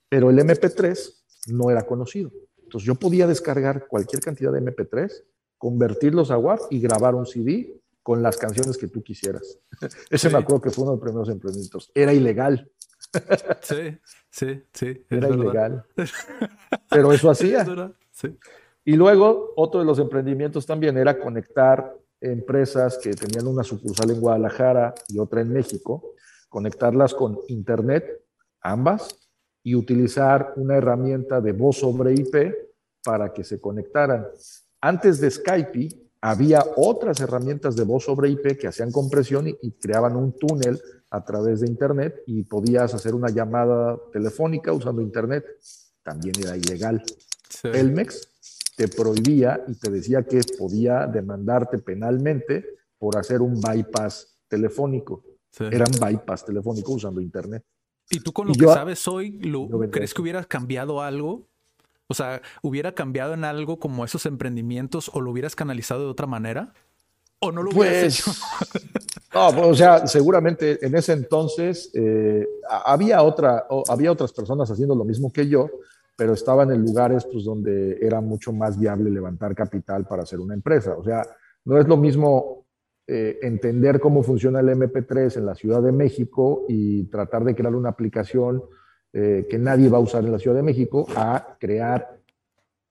pero 0.09 0.29
el 0.29 0.39
MP3 0.39 1.20
no 1.47 1.69
era 1.69 1.85
conocido. 1.85 2.31
Entonces 2.63 2.87
yo 2.87 2.95
podía 2.95 3.27
descargar 3.27 3.87
cualquier 3.87 4.21
cantidad 4.21 4.51
de 4.51 4.61
MP3, 4.61 5.11
convertirlos 5.57 6.31
a 6.31 6.37
WAV 6.37 6.67
y 6.69 6.79
grabar 6.79 7.15
un 7.15 7.25
CD 7.25 7.81
con 8.03 8.23
las 8.23 8.37
canciones 8.37 8.77
que 8.77 8.87
tú 8.87 9.03
quisieras. 9.03 9.59
Ese 10.09 10.29
me 10.29 10.37
acuerdo 10.37 10.61
que 10.61 10.71
fue 10.71 10.83
uno 10.83 10.93
de 10.93 10.97
los 10.97 11.03
primeros 11.03 11.29
emprendimientos. 11.29 11.91
Era 11.93 12.13
ilegal. 12.13 12.69
Sí, 13.61 13.97
sí, 14.29 14.63
sí. 14.73 15.05
Era 15.09 15.27
ilegal. 15.27 15.83
Pero 16.89 17.11
eso 17.11 17.29
hacía. 17.29 17.65
Y 18.85 18.95
luego, 18.95 19.53
otro 19.55 19.79
de 19.81 19.85
los 19.85 19.99
emprendimientos 19.99 20.65
también 20.65 20.97
era 20.97 21.19
conectar 21.19 21.95
empresas 22.21 22.99
que 22.99 23.13
tenían 23.13 23.47
una 23.47 23.63
sucursal 23.63 24.11
en 24.11 24.21
Guadalajara 24.21 24.93
y 25.09 25.19
otra 25.19 25.41
en 25.41 25.51
México, 25.51 26.13
conectarlas 26.47 27.13
con 27.13 27.39
Internet, 27.47 28.23
ambas, 28.61 29.20
y 29.63 29.75
utilizar 29.75 30.53
una 30.55 30.77
herramienta 30.77 31.41
de 31.41 31.51
voz 31.51 31.77
sobre 31.77 32.13
IP 32.13 32.53
para 33.03 33.33
que 33.33 33.43
se 33.43 33.59
conectaran. 33.59 34.27
antes 34.81 35.19
de 35.19 35.29
Skype 35.29 35.89
había 36.21 36.63
otras 36.75 37.19
herramientas 37.19 37.75
de 37.75 37.83
voz 37.83 38.05
sobre 38.05 38.29
IP 38.29 38.59
que 38.59 38.67
hacían 38.67 38.91
compresión 38.91 39.47
y, 39.47 39.57
y 39.61 39.71
creaban 39.71 40.15
un 40.15 40.33
túnel 40.33 40.79
a 41.09 41.25
través 41.25 41.61
de 41.61 41.67
Internet 41.67 42.23
y 42.25 42.43
podías 42.43 42.93
hacer 42.93 43.13
una 43.13 43.29
llamada 43.29 43.99
telefónica 44.11 44.71
usando 44.71 45.01
Internet. 45.01 45.45
También 46.03 46.33
era 46.39 46.55
ilegal. 46.55 47.03
Sí. 47.49 47.69
Telmex 47.71 48.73
te 48.75 48.87
prohibía 48.87 49.63
y 49.67 49.75
te 49.75 49.91
decía 49.91 50.23
que 50.23 50.41
podía 50.57 51.05
demandarte 51.07 51.79
penalmente 51.79 52.65
por 52.97 53.17
hacer 53.17 53.41
un 53.41 53.59
bypass 53.59 54.39
telefónico. 54.47 55.23
Sí. 55.51 55.65
Eran 55.71 55.91
bypass 55.99 56.45
telefónico 56.45 56.93
usando 56.93 57.19
Internet. 57.19 57.63
¿Y 58.11 58.19
tú 58.19 58.33
con 58.33 58.47
lo 58.47 58.53
que 58.53 58.65
sabes 58.73 59.07
hoy, 59.07 59.31
lo- 59.39 59.67
crees 59.89 60.13
que 60.13 60.21
hubieras 60.21 60.47
cambiado 60.47 61.01
algo? 61.01 61.47
O 62.07 62.13
sea, 62.13 62.41
¿hubiera 62.61 62.93
cambiado 62.93 63.33
en 63.33 63.45
algo 63.45 63.79
como 63.79 64.03
esos 64.03 64.25
emprendimientos 64.25 65.09
o 65.13 65.21
lo 65.21 65.31
hubieras 65.31 65.55
canalizado 65.55 66.01
de 66.01 66.07
otra 66.11 66.27
manera? 66.27 66.73
¿O 67.39 67.51
no 67.51 67.63
lo 67.63 67.71
hubieras 67.71 68.03
hecho? 68.19 68.25
Pues, 68.25 68.41
no, 69.33 69.51
pues, 69.53 69.65
o 69.67 69.75
sea, 69.75 70.05
seguramente 70.07 70.85
en 70.85 70.95
ese 70.95 71.13
entonces 71.13 71.89
eh, 71.93 72.45
había, 72.85 73.23
otra, 73.23 73.65
había 73.87 74.11
otras 74.11 74.33
personas 74.33 74.69
haciendo 74.69 74.93
lo 74.93 75.05
mismo 75.05 75.31
que 75.31 75.47
yo, 75.47 75.69
pero 76.17 76.33
estaban 76.33 76.69
en 76.71 76.81
lugares 76.81 77.25
pues, 77.31 77.45
donde 77.45 77.97
era 78.01 78.19
mucho 78.21 78.51
más 78.51 78.77
viable 78.77 79.09
levantar 79.09 79.55
capital 79.55 80.05
para 80.05 80.23
hacer 80.23 80.39
una 80.39 80.53
empresa. 80.53 80.95
O 80.97 81.03
sea, 81.03 81.25
no 81.63 81.79
es 81.79 81.87
lo 81.87 81.95
mismo 81.97 82.65
eh, 83.13 83.39
entender 83.41 83.99
cómo 83.99 84.23
funciona 84.23 84.61
el 84.61 84.69
MP3 84.69 85.35
en 85.35 85.45
la 85.45 85.53
Ciudad 85.53 85.81
de 85.81 85.91
México 85.91 86.63
y 86.69 87.03
tratar 87.09 87.43
de 87.43 87.53
crear 87.53 87.75
una 87.75 87.89
aplicación 87.89 88.63
eh, 89.11 89.47
que 89.49 89.59
nadie 89.59 89.89
va 89.89 89.97
a 89.97 89.99
usar 89.99 90.23
en 90.23 90.31
la 90.31 90.39
Ciudad 90.39 90.55
de 90.55 90.63
México 90.63 91.05
a 91.13 91.57
crear 91.59 92.21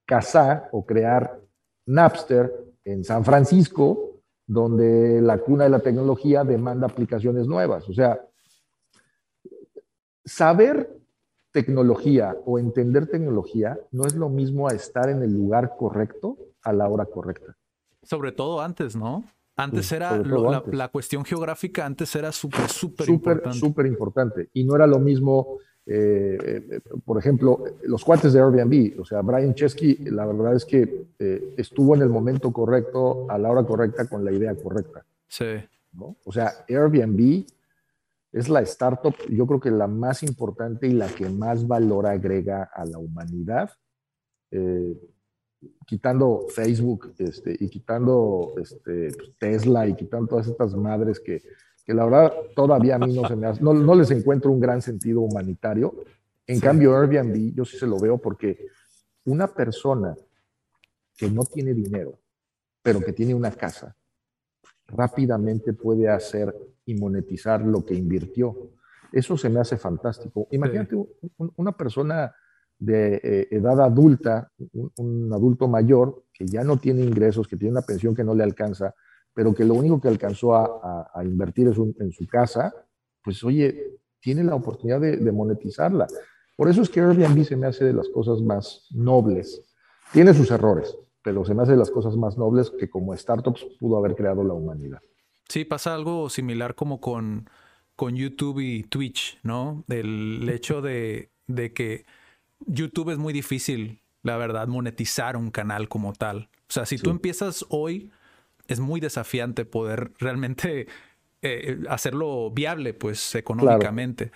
Kazaa 0.04 0.68
o 0.72 0.84
crear 0.84 1.40
Napster 1.86 2.52
en 2.84 3.02
San 3.02 3.24
Francisco, 3.24 4.20
donde 4.46 5.22
la 5.22 5.38
cuna 5.38 5.64
de 5.64 5.70
la 5.70 5.80
tecnología 5.80 6.44
demanda 6.44 6.86
aplicaciones 6.86 7.46
nuevas. 7.46 7.88
O 7.88 7.94
sea, 7.94 8.20
saber 10.22 11.00
tecnología 11.50 12.36
o 12.44 12.58
entender 12.58 13.06
tecnología 13.06 13.80
no 13.90 14.04
es 14.04 14.14
lo 14.14 14.28
mismo 14.28 14.68
a 14.68 14.74
estar 14.74 15.08
en 15.08 15.22
el 15.22 15.32
lugar 15.32 15.76
correcto 15.78 16.36
a 16.60 16.74
la 16.74 16.90
hora 16.90 17.06
correcta. 17.06 17.56
Sobre 18.02 18.32
todo 18.32 18.60
antes, 18.60 18.94
¿no? 18.94 19.24
Antes 19.62 19.92
era 19.92 20.16
lo- 20.18 20.64
la, 20.72 20.88
cuestión 20.88 21.24
geográfica, 21.24 21.84
antes 21.86 22.14
era 22.16 22.32
súper, 22.32 22.68
súper 22.68 23.06
Súper, 23.06 23.08
importante. 23.36 23.58
súper 23.58 23.86
importante. 23.86 24.48
Y 24.54 24.64
no 24.64 24.76
era 24.76 24.86
lo 24.86 24.98
mismo, 24.98 25.58
eh, 25.86 26.38
eh, 26.70 26.80
por 27.04 27.18
ejemplo, 27.18 27.64
los 27.84 28.04
cuates 28.04 28.32
de 28.32 28.40
Airbnb. 28.40 28.98
O 29.00 29.04
sea, 29.04 29.20
Brian 29.22 29.54
Chesky, 29.54 29.96
la 30.11 30.26
verdad 30.26 30.54
es 30.54 30.64
que 30.64 31.06
eh, 31.18 31.54
estuvo 31.56 31.94
en 31.94 32.02
el 32.02 32.08
momento 32.08 32.52
correcto, 32.52 33.26
a 33.28 33.38
la 33.38 33.50
hora 33.50 33.64
correcta, 33.64 34.06
con 34.08 34.24
la 34.24 34.32
idea 34.32 34.54
correcta. 34.54 35.04
Sí, 35.28 35.44
¿no? 35.92 36.16
O 36.24 36.32
sea, 36.32 36.52
Airbnb 36.68 37.44
es 38.32 38.48
la 38.48 38.61
startup, 38.62 39.14
yo 39.28 39.46
creo 39.46 39.58
que 39.61 39.70
la 39.72 39.88
más 39.88 40.22
importante 40.22 40.86
y 40.86 40.92
la 40.92 41.08
que 41.08 41.28
más 41.28 41.66
valor 41.66 42.06
agrega 42.06 42.70
a 42.72 42.84
la 42.84 42.98
humanidad, 42.98 43.70
eh, 44.52 44.96
quitando 45.86 46.46
Facebook 46.48 47.14
este, 47.18 47.56
y 47.58 47.68
quitando 47.68 48.54
este, 48.61 49.08
Tesla 49.38 49.86
y 49.86 49.94
quitando 49.94 50.26
todas 50.28 50.46
estas 50.46 50.74
madres 50.74 51.20
que, 51.20 51.42
que 51.84 51.92
la 51.94 52.04
verdad 52.04 52.32
todavía 52.56 52.96
a 52.96 52.98
mí 52.98 53.14
no, 53.14 53.26
se 53.28 53.36
me 53.36 53.46
hace- 53.46 53.62
no, 53.62 53.74
no 53.74 53.94
les 53.94 54.11
encuentro 54.11 54.50
un 54.52 54.61
gran 54.61 54.80
sentido 54.82 55.20
humanitario. 55.20 55.94
En 56.46 56.61
cambio, 56.61 56.96
Airbnb 56.96 57.54
yo 57.54 57.64
sí 57.64 57.76
se 57.78 57.86
lo 57.86 57.98
veo 57.98 58.18
porque 58.18 58.66
una 59.24 59.46
persona 59.48 60.16
que 61.16 61.30
no 61.30 61.42
tiene 61.44 61.74
dinero, 61.74 62.18
pero 62.82 63.00
que 63.00 63.12
tiene 63.12 63.34
una 63.34 63.50
casa, 63.50 63.94
rápidamente 64.88 65.72
puede 65.72 66.08
hacer 66.08 66.54
y 66.86 66.94
monetizar 66.94 67.61
lo 67.64 67.84
que 67.84 67.94
invirtió. 67.94 68.70
Eso 69.12 69.36
se 69.36 69.48
me 69.48 69.61
hace 69.61 69.76
fantástico. 69.76 70.46
Imagínate 70.50 70.94
un- 70.94 71.08
un- 71.38 71.52
una 71.56 71.72
persona 71.76 72.34
de 72.80 73.20
eh, 73.22 73.48
edad 73.50 73.80
adulta, 73.80 74.50
un, 74.96 75.30
adulto 75.32 75.68
mayor, 75.68 76.24
que 76.32 76.46
ya 76.46 76.64
no 76.64 76.78
tiene 76.78 77.02
ingresos, 77.02 77.46
que 77.46 77.56
tiene 77.56 77.72
una 77.72 77.82
pensión 77.82 78.14
que 78.14 78.24
no 78.24 78.34
le 78.34 78.42
alcanza, 78.42 78.94
pero 79.34 79.54
que 79.54 79.64
lo 79.64 79.74
único 79.74 80.00
que 80.00 80.08
alcanzó 80.08 80.56
a, 80.56 81.22
invertir 81.22 81.68
es 81.68 81.78
un- 81.78 81.94
en 82.00 82.10
su 82.10 82.26
casa, 82.26 82.74
pues 83.22 83.44
oye, 83.44 83.98
tiene 84.18 84.42
la 84.42 84.54
oportunidad 84.54 85.00
de, 85.00 85.18
de 85.18 85.32
monetizarla. 85.32 86.06
Por 86.56 86.68
eso 86.68 86.82
es 86.82 86.88
que 86.88 87.00
Airbnb 87.00 87.44
se 87.44 87.56
me 87.56 87.66
hace 87.66 87.84
de 87.84 87.92
las 87.92 88.08
cosas 88.08 88.40
más 88.40 88.86
nobles. 88.90 89.62
Tiene 90.12 90.34
sus 90.34 90.50
errores, 90.50 90.96
pero 91.22 91.44
se 91.44 91.54
me 91.54 91.62
hace 91.62 91.72
de 91.72 91.78
las 91.78 91.90
cosas 91.90 92.16
más 92.16 92.36
nobles 92.36 92.70
que 92.70 92.88
como 92.88 93.16
startups 93.16 93.64
pudo 93.78 93.98
haber 93.98 94.16
creado 94.16 94.42
la 94.42 94.54
humanidad. 94.54 95.00
Sí, 95.48 95.64
pasa 95.64 95.94
algo 95.94 96.30
similar 96.30 96.74
como 96.74 97.00
con, 97.00 97.48
con 97.94 98.16
YouTube 98.16 98.60
y 98.60 98.84
Twitch, 98.84 99.38
¿no? 99.42 99.84
El 99.88 100.48
hecho 100.48 100.80
de, 100.80 101.30
de 101.46 101.72
que 101.72 102.06
YouTube 102.66 103.11
es 103.11 103.18
muy 103.18 103.32
difícil, 103.32 104.00
la 104.22 104.36
verdad, 104.36 104.68
monetizar 104.68 105.36
un 105.36 105.50
canal 105.50 105.88
como 105.88 106.12
tal. 106.12 106.48
O 106.68 106.72
sea, 106.72 106.86
si 106.86 106.98
tú 106.98 107.11
empiezas 107.11 107.64
hoy, 107.68 108.11
es 108.68 108.80
muy 108.80 109.00
desafiante 109.00 109.64
poder 109.64 110.12
realmente 110.18 110.86
eh, 111.42 111.80
hacerlo 111.88 112.50
viable, 112.50 112.94
pues, 112.94 113.34
económicamente. 113.34 114.30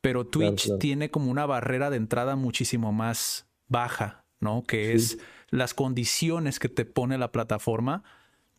Pero 0.00 0.26
Twitch 0.26 0.64
claro. 0.64 0.78
tiene 0.78 1.10
como 1.10 1.30
una 1.30 1.46
barrera 1.46 1.90
de 1.90 1.96
entrada 1.96 2.36
muchísimo 2.36 2.92
más 2.92 3.46
baja, 3.68 4.24
¿no? 4.40 4.62
Que 4.62 4.92
es 4.92 5.18
las 5.50 5.74
condiciones 5.74 6.58
que 6.58 6.68
te 6.68 6.84
pone 6.84 7.18
la 7.18 7.32
plataforma 7.32 8.02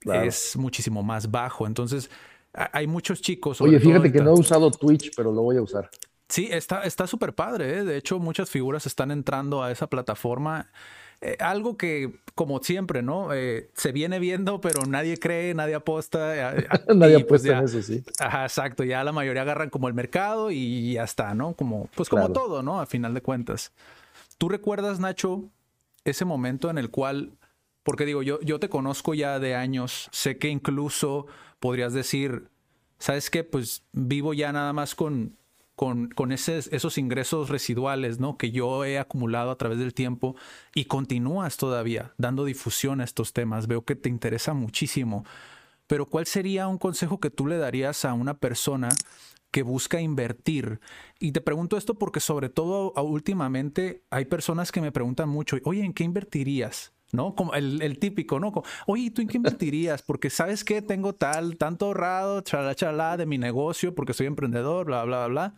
es 0.06 0.56
muchísimo 0.56 1.04
más 1.04 1.32
bajo. 1.32 1.68
Entonces, 1.68 2.10
hay 2.54 2.88
muchos 2.88 3.22
chicos. 3.22 3.62
Oye, 3.62 3.80
fíjate 3.80 4.12
que 4.12 4.22
no 4.22 4.32
he 4.32 4.40
usado 4.40 4.72
Twitch, 4.72 5.12
pero 5.16 5.32
lo 5.32 5.42
voy 5.42 5.58
a 5.58 5.62
usar. 5.62 5.90
Sí, 6.30 6.48
está 6.52 6.82
está 6.84 7.08
súper 7.08 7.34
padre. 7.34 7.80
¿eh? 7.80 7.84
De 7.84 7.98
hecho, 7.98 8.20
muchas 8.20 8.50
figuras 8.50 8.86
están 8.86 9.12
entrando 9.12 9.64
a 9.64 9.72
esa 9.72 9.88
plataforma. 9.88 10.70
Eh, 11.22 11.38
algo 11.40 11.78
que, 11.78 12.20
como 12.36 12.62
siempre, 12.62 13.02
¿no? 13.02 13.34
Eh, 13.34 13.70
se 13.74 13.92
viene 13.92 14.20
viendo, 14.20 14.60
pero 14.60 14.86
nadie 14.86 15.18
cree, 15.18 15.54
nadie 15.54 15.76
aposta. 15.76 16.58
eh, 16.58 16.68
Nadie 16.96 17.24
pues, 17.26 17.42
apuesta 17.46 17.48
ya- 17.50 17.60
en 17.60 17.66
eso, 17.66 17.82
sí. 17.82 18.04
Ajá, 18.20 18.44
exacto. 18.44 18.84
Ya 18.84 19.04
la 19.04 19.12
mayoría 19.12 19.44
agarran 19.44 19.70
como 19.70 19.88
el 19.88 19.94
mercado 19.94 20.52
y 20.52 20.94
ya 20.94 21.04
está, 21.04 21.34
¿no? 21.34 21.54
Como, 21.54 21.90
pues 21.96 22.10
como 22.10 22.24
Claro. 22.28 22.34
todo, 22.34 22.64
¿no? 22.64 22.80
A 22.82 22.86
final 22.86 23.14
de 23.14 23.22
cuentas. 23.22 23.72
¿Tú 24.38 24.50
recuerdas, 24.50 25.00
Nacho, 25.00 25.46
ese 26.04 26.26
momento 26.26 26.70
en 26.70 26.78
el 26.78 26.90
cual, 26.90 27.32
porque 27.84 28.06
digo, 28.06 28.22
yo, 28.24 28.40
yo 28.42 28.60
te 28.60 28.68
conozco 28.70 29.14
ya 29.14 29.40
de 29.40 29.56
años, 29.56 30.10
sé 30.12 30.38
que 30.38 30.50
incluso 30.50 31.28
podrías 31.60 31.94
decir, 31.94 32.50
¿sabes 33.00 33.30
qué? 33.30 33.44
Pues 33.44 33.84
vivo 33.94 34.34
ya 34.34 34.52
nada 34.52 34.74
más 34.74 34.94
con, 34.96 35.38
con, 35.76 36.32
esos, 36.32 36.68
esos 36.68 36.98
ingresos 36.98 37.50
residuales, 37.50 38.20
¿no? 38.20 38.38
Que 38.38 38.52
yo 38.52 38.86
he 38.86 38.98
acumulado 38.98 39.52
a 39.52 39.58
través 39.58 39.78
del 39.78 39.94
tiempo 39.94 40.36
y 40.74 40.86
continúas 40.86 41.58
todavía 41.58 42.14
dando 42.18 42.46
difusión 42.46 43.02
a 43.02 43.04
estos 43.04 43.34
temas. 43.34 43.68
Veo 43.68 43.84
que 43.84 43.96
te 43.96 44.10
interesa 44.10 44.54
muchísimo. 44.54 45.26
Pero 45.88 46.08
¿cuál 46.08 46.26
sería 46.26 46.68
un 46.68 46.78
consejo 46.78 47.20
que 47.20 47.30
tú 47.30 47.46
le 47.46 47.58
darías 47.58 48.06
a 48.06 48.14
una 48.14 48.38
persona 48.38 48.90
que 49.52 49.64
busca 49.64 50.02
invertir? 50.02 50.80
Y 51.20 51.34
te 51.34 51.42
pregunto 51.42 51.78
esto 51.78 51.96
porque 51.96 52.20
sobre 52.22 52.50
todo 52.50 52.94
últimamente 53.04 54.04
hay 54.10 54.26
personas 54.26 54.72
que 54.72 54.82
me 54.82 54.92
preguntan 54.92 55.30
mucho, 55.30 55.58
oye, 55.66 55.84
¿en 55.84 55.94
qué 55.94 56.04
invertirías? 56.04 56.95
¿No? 57.16 57.36
Como 57.36 57.54
el, 57.54 57.82
el 57.82 57.98
típico, 58.00 58.40
¿no? 58.40 58.52
Como, 58.52 58.66
oye, 58.88 59.12
¿tú 59.12 59.22
en 59.22 59.28
qué 59.28 59.38
invertirías? 59.38 60.02
Porque 60.02 60.30
sabes 60.30 60.64
que 60.64 60.82
tengo 60.82 61.14
tal, 61.14 61.58
tanto 61.58 61.88
ahorrado, 61.88 62.42
chalá, 62.42 62.76
chalá, 62.76 63.18
de 63.18 63.26
mi 63.26 63.38
negocio, 63.38 63.96
porque 63.96 64.14
soy 64.14 64.28
emprendedor, 64.28 64.86
bla, 64.86 65.04
bla, 65.04 65.28
bla. 65.28 65.54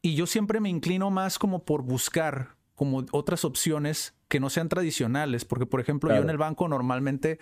Y 0.00 0.14
yo 0.14 0.26
siempre 0.26 0.60
me 0.60 0.68
inclino 0.68 1.10
más 1.10 1.38
como 1.38 1.64
por 1.64 1.82
buscar 1.82 2.56
como 2.74 3.04
otras 3.12 3.44
opciones 3.44 4.14
que 4.28 4.40
no 4.40 4.50
sean 4.50 4.68
tradicionales, 4.68 5.44
porque 5.44 5.66
por 5.66 5.80
ejemplo 5.80 6.14
yo 6.14 6.20
en 6.20 6.30
el 6.30 6.38
banco 6.38 6.66
normalmente 6.68 7.38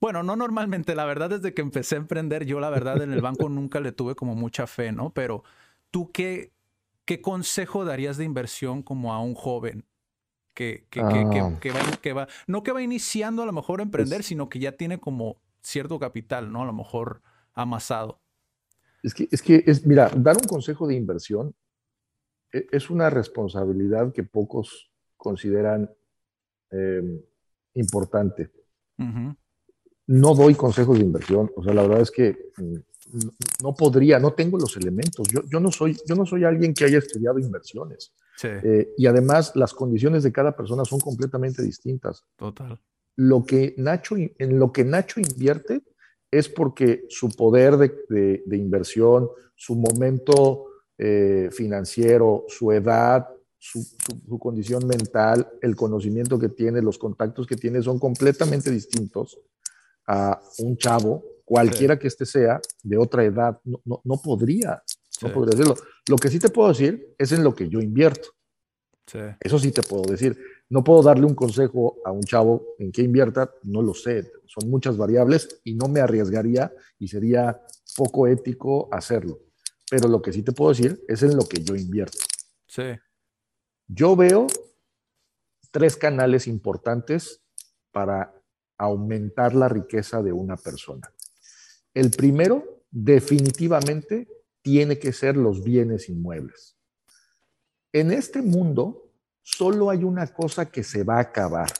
bueno, 0.00 0.22
no 0.22 0.34
normalmente, 0.34 0.94
la 0.94 1.04
verdad, 1.04 1.28
desde 1.28 1.52
que 1.52 1.60
empecé 1.60 1.94
a 1.94 1.98
emprender, 1.98 2.46
yo 2.46 2.58
la 2.58 2.70
verdad 2.70 3.02
en 3.02 3.12
el 3.12 3.20
banco 3.20 3.50
nunca 3.50 3.80
le 3.80 3.92
tuve 3.92 4.14
como 4.14 4.34
mucha 4.34 4.66
fe, 4.66 4.92
¿no? 4.92 5.10
Pero 5.10 5.44
tú 5.90 6.10
qué, 6.10 6.52
qué 7.04 7.20
consejo 7.20 7.84
darías 7.84 8.16
de 8.16 8.24
inversión 8.24 8.82
como 8.82 9.12
a 9.12 9.20
un 9.20 9.34
joven 9.34 9.84
que, 10.54 10.86
que, 10.90 11.00
que, 11.00 11.26
que- 11.30 11.40
Ah. 11.40 11.58
que 11.60 11.70
va, 11.70 11.80
que 12.02 12.12
va, 12.12 12.28
no 12.46 12.62
que 12.62 12.72
va 12.72 12.82
iniciando 12.82 13.42
a 13.42 13.46
lo 13.46 13.52
mejor 13.52 13.80
a 13.80 13.82
emprender, 13.84 14.22
sino 14.22 14.48
que 14.48 14.58
ya 14.58 14.72
tiene 14.72 14.98
como 14.98 15.40
cierto 15.62 15.98
capital, 15.98 16.50
¿no? 16.52 16.62
A 16.62 16.66
lo 16.66 16.72
mejor 16.72 17.22
amasado. 17.54 18.20
Es 19.02 19.14
que, 19.14 19.28
es 19.30 19.42
que, 19.42 19.62
es, 19.66 19.86
mira, 19.86 20.10
dar 20.14 20.36
un 20.36 20.44
consejo 20.48 20.86
de 20.86 20.94
inversión 20.94 21.54
e- 22.52 22.66
es 22.72 22.90
una 22.90 23.08
responsabilidad 23.10 24.12
que 24.12 24.24
pocos 24.24 24.90
consideran 25.16 25.90
eh, 26.70 27.02
importante. 27.74 28.50
No 30.06 30.34
doy 30.34 30.54
consejos 30.54 30.98
de 30.98 31.04
inversión, 31.04 31.50
o 31.56 31.62
sea, 31.62 31.72
la 31.72 31.82
verdad 31.82 32.00
es 32.00 32.10
que 32.10 32.50
mm, 32.56 32.74
no- 33.12 33.32
no 33.62 33.74
podría, 33.74 34.18
no 34.18 34.32
tengo 34.32 34.58
los 34.58 34.76
elementos. 34.76 35.28
Yo, 35.28 35.40
yo, 35.50 35.60
no 35.60 35.70
soy, 35.70 35.96
yo 36.06 36.14
no 36.14 36.24
soy 36.26 36.44
alguien 36.44 36.74
que 36.74 36.84
haya 36.84 36.98
estudiado 36.98 37.38
inversiones. 37.38 38.12
Sí, 38.36 38.48
Eh, 38.62 38.94
y 38.96 39.06
además, 39.06 39.52
las 39.54 39.74
condiciones 39.74 40.22
de 40.22 40.32
cada 40.32 40.56
persona 40.56 40.84
son 40.84 41.00
completamente 41.00 41.62
distintas. 41.62 42.24
total. 42.36 42.80
lo 43.16 43.44
que 43.44 43.74
Nacho, 43.76 44.16
en 44.16 44.58
lo 44.58 44.72
que 44.72 44.82
Nacho 44.84 45.20
invierte 45.20 45.82
es 46.30 46.48
porque 46.48 47.04
su 47.10 47.28
poder 47.28 47.76
de, 47.76 48.56
inversión, 48.56 49.28
su 49.56 49.74
momento 49.74 50.66
eh, 50.96 51.50
financiero, 51.52 52.44
su 52.48 52.72
edad, 52.72 53.28
su, 53.58 53.84
condición 54.38 54.86
mental, 54.86 55.46
el 55.60 55.76
conocimiento 55.76 56.38
que 56.38 56.48
tiene, 56.48 56.80
los 56.80 56.96
contactos 56.98 57.46
que 57.46 57.56
tiene 57.56 57.82
son 57.82 57.98
completamente 57.98 58.70
distintos 58.70 59.38
a 60.06 60.40
un 60.60 60.76
chavo, 60.78 61.22
cualquiera 61.50 61.98
que 61.98 62.06
este 62.06 62.24
sea, 62.24 62.60
de 62.84 62.96
otra 62.96 63.24
edad. 63.24 63.60
No, 63.64 64.00
no, 64.04 64.22
podría, 64.22 64.84
no 65.20 65.32
podría 65.32 65.54
hacerlo. 65.54 65.74
Lo 66.08 66.16
que 66.16 66.28
sí 66.28 66.38
te 66.38 66.48
puedo 66.48 66.68
decir 66.68 67.12
es 67.18 67.32
en 67.32 67.42
lo 67.42 67.52
que 67.56 67.68
yo 67.68 67.80
invierto. 67.80 68.28
Eso 69.40 69.58
sí 69.58 69.72
te 69.72 69.82
puedo 69.82 70.02
decir. 70.08 70.38
No 70.68 70.84
puedo 70.84 71.02
darle 71.02 71.26
un 71.26 71.34
consejo 71.34 71.96
a 72.04 72.12
un 72.12 72.22
chavo 72.22 72.76
en 72.78 72.92
qué 72.92 73.02
invierta, 73.02 73.52
no 73.64 73.82
lo 73.82 73.94
sé. 73.94 74.30
Son 74.46 74.70
muchas 74.70 74.96
variables 74.96 75.60
y 75.64 75.74
no 75.74 75.88
me 75.88 75.98
arriesgaría 75.98 76.72
y 77.00 77.08
sería 77.08 77.60
poco 77.96 78.28
ético 78.28 78.88
hacerlo. 78.92 79.40
Pero 79.90 80.06
lo 80.06 80.22
que 80.22 80.32
sí 80.32 80.44
te 80.44 80.52
puedo 80.52 80.70
decir 80.70 81.02
es 81.08 81.24
en 81.24 81.36
lo 81.36 81.48
que 81.48 81.64
yo 81.64 81.74
invierto. 81.74 82.18
Sí. 82.68 82.94
Yo 83.88 84.14
veo 84.14 84.46
tres 85.72 85.96
canales 85.96 86.46
importantes 86.46 87.42
para 87.90 88.32
aumentar 88.78 89.56
la 89.56 89.68
riqueza 89.68 90.22
de 90.22 90.32
una 90.32 90.56
persona. 90.56 91.12
El 91.94 92.10
primero, 92.10 92.82
definitivamente, 92.90 94.28
tiene 94.62 94.98
que 94.98 95.12
ser 95.12 95.36
los 95.36 95.62
bienes 95.62 96.08
inmuebles. 96.08 96.76
En 97.92 98.12
este 98.12 98.42
mundo 98.42 99.10
solo 99.42 99.90
hay 99.90 100.04
una 100.04 100.26
cosa 100.28 100.70
que 100.70 100.82
se 100.84 101.02
va 101.02 101.16
a 101.16 101.22
acabar. 101.22 101.70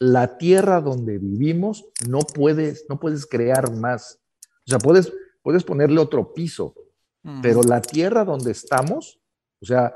La 0.00 0.38
tierra 0.38 0.80
donde 0.80 1.18
vivimos 1.18 1.86
no 2.08 2.20
puedes, 2.20 2.86
no 2.88 2.98
puedes 2.98 3.26
crear 3.26 3.72
más. 3.72 4.20
O 4.66 4.70
sea, 4.70 4.78
puedes, 4.78 5.12
puedes 5.42 5.64
ponerle 5.64 6.00
otro 6.00 6.32
piso, 6.32 6.74
pero 7.42 7.62
la 7.62 7.82
tierra 7.82 8.24
donde 8.24 8.52
estamos, 8.52 9.20
o 9.60 9.66
sea, 9.66 9.94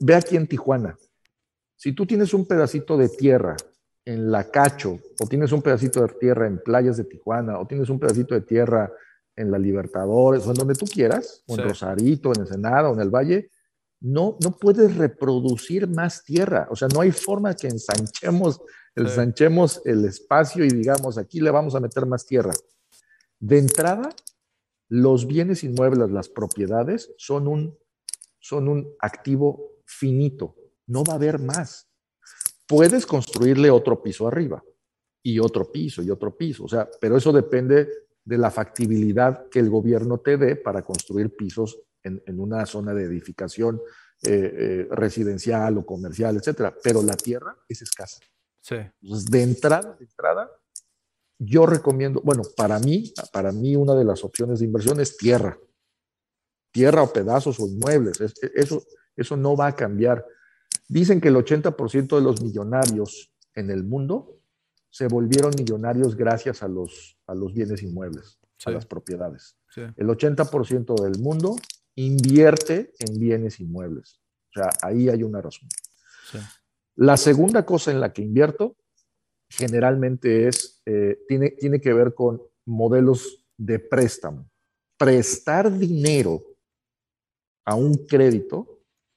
ve 0.00 0.14
aquí 0.14 0.36
en 0.36 0.46
Tijuana. 0.46 0.96
Si 1.76 1.92
tú 1.92 2.06
tienes 2.06 2.32
un 2.32 2.46
pedacito 2.46 2.96
de 2.96 3.08
tierra 3.08 3.56
en 4.06 4.30
La 4.30 4.50
Cacho, 4.50 4.98
o 5.20 5.26
tienes 5.26 5.52
un 5.52 5.60
pedacito 5.60 6.00
de 6.00 6.08
tierra 6.14 6.46
en 6.46 6.62
playas 6.62 6.96
de 6.96 7.04
Tijuana, 7.04 7.58
o 7.58 7.66
tienes 7.66 7.90
un 7.90 7.98
pedacito 7.98 8.34
de 8.34 8.40
tierra 8.40 8.90
en 9.36 9.50
la 9.50 9.58
Libertadores, 9.58 10.46
o 10.46 10.50
en 10.50 10.54
donde 10.54 10.74
tú 10.74 10.86
quieras, 10.86 11.42
o 11.46 11.54
en 11.54 11.68
Rosarito, 11.68 12.32
en 12.32 12.40
Ensenada, 12.40 12.88
o 12.88 12.94
en 12.94 13.00
el 13.00 13.10
Valle, 13.10 13.50
no, 14.00 14.38
no 14.42 14.56
puedes 14.56 14.96
reproducir 14.96 15.88
más 15.88 16.22
tierra. 16.22 16.68
O 16.70 16.76
sea, 16.76 16.88
no 16.88 17.00
hay 17.00 17.10
forma 17.12 17.54
que 17.54 17.66
ensanchemos, 17.66 18.62
ensanchemos 18.94 19.82
el 19.84 20.04
espacio 20.04 20.64
y 20.64 20.68
digamos, 20.68 21.18
aquí 21.18 21.40
le 21.40 21.50
vamos 21.50 21.74
a 21.74 21.80
meter 21.80 22.06
más 22.06 22.24
tierra. 22.24 22.52
De 23.40 23.58
entrada, 23.58 24.08
los 24.88 25.26
bienes 25.26 25.64
inmuebles, 25.64 26.10
las 26.10 26.28
propiedades, 26.28 27.12
son 27.18 27.48
un 27.48 27.76
son 28.46 28.68
un 28.68 28.94
activo 29.00 29.72
finito, 29.84 30.54
no 30.86 31.02
va 31.02 31.14
a 31.14 31.16
haber 31.16 31.40
más. 31.40 31.88
Puedes 32.66 33.06
construirle 33.06 33.70
otro 33.70 34.02
piso 34.02 34.26
arriba 34.26 34.62
y 35.22 35.38
otro 35.38 35.70
piso 35.70 36.02
y 36.02 36.10
otro 36.10 36.36
piso, 36.36 36.64
o 36.64 36.68
sea, 36.68 36.88
pero 37.00 37.16
eso 37.16 37.32
depende 37.32 37.88
de 38.24 38.38
la 38.38 38.50
factibilidad 38.50 39.48
que 39.48 39.60
el 39.60 39.70
gobierno 39.70 40.18
te 40.18 40.36
dé 40.36 40.56
para 40.56 40.82
construir 40.82 41.34
pisos 41.36 41.78
en, 42.02 42.22
una 42.38 42.64
zona 42.66 42.94
de 42.94 43.04
edificación 43.04 43.80
eh, 44.22 44.30
eh, 44.30 44.88
residencial 44.90 45.78
o 45.78 45.86
comercial, 45.86 46.36
etcétera. 46.36 46.74
Pero 46.82 47.02
la 47.02 47.16
tierra 47.16 47.56
es 47.68 47.82
escasa. 47.82 48.20
Sí. 48.60 48.76
Entonces, 49.02 49.28
de 49.28 49.42
entrada, 49.42 49.96
de 49.98 50.04
entrada, 50.04 50.50
yo 51.38 51.66
recomiendo, 51.66 52.20
bueno, 52.22 52.42
para 52.56 52.78
mí, 52.78 53.12
para 53.32 53.50
mí 53.50 53.74
una 53.74 53.94
de 53.94 54.04
las 54.04 54.22
opciones 54.22 54.60
de 54.60 54.66
inversión 54.66 55.00
es 55.00 55.16
tierra 55.16 55.58
tierra 56.76 57.02
o 57.02 57.10
pedazos 57.10 57.58
o 57.58 57.66
inmuebles. 57.66 58.20
E, 58.20 58.52
eso, 58.54 58.84
eso 59.16 59.34
no 59.34 59.56
va 59.56 59.68
a 59.68 59.74
cambiar. 59.74 60.22
Dicen 60.88 61.20
que 61.20 61.28
el 61.28 61.36
80% 61.36 62.16
de 62.16 62.22
los 62.22 62.42
millonarios 62.42 63.32
en 63.54 63.70
el 63.70 63.84
mundo 63.84 64.40
se 64.90 65.08
volvieron 65.08 65.52
millonarios 65.58 66.16
gracias 66.16 66.62
a 66.62 66.68
los, 66.68 67.18
a 67.26 67.34
los 67.34 67.52
bienes 67.52 67.82
inmuebles, 67.82 68.38
a 68.64 68.70
las 68.70 68.86
propiedades. 68.86 69.58
El 69.96 70.08
80% 70.08 71.02
del 71.02 71.20
mundo 71.20 71.56
invierte 71.96 72.92
en 72.98 73.18
bienes 73.18 73.60
inmuebles. 73.60 74.20
O 74.50 74.60
sea, 74.60 74.70
ahí 74.82 75.08
hay 75.08 75.22
una 75.22 75.42
razón. 75.42 75.68
La 76.94 77.16
segunda 77.16 77.66
cosa 77.66 77.90
en 77.90 78.00
la 78.00 78.12
que 78.12 78.22
invierto 78.22 78.76
generalmente 79.48 80.48
es, 80.48 80.82
eh, 80.86 81.18
tiene, 81.28 81.50
tiene 81.50 81.80
que 81.80 81.92
ver 81.92 82.14
con 82.14 82.40
modelos 82.64 83.46
de 83.56 83.78
préstamo. 83.78 84.48
Prestar 84.96 85.76
dinero 85.76 86.42
a 87.64 87.74
un 87.74 88.06
crédito, 88.06 88.75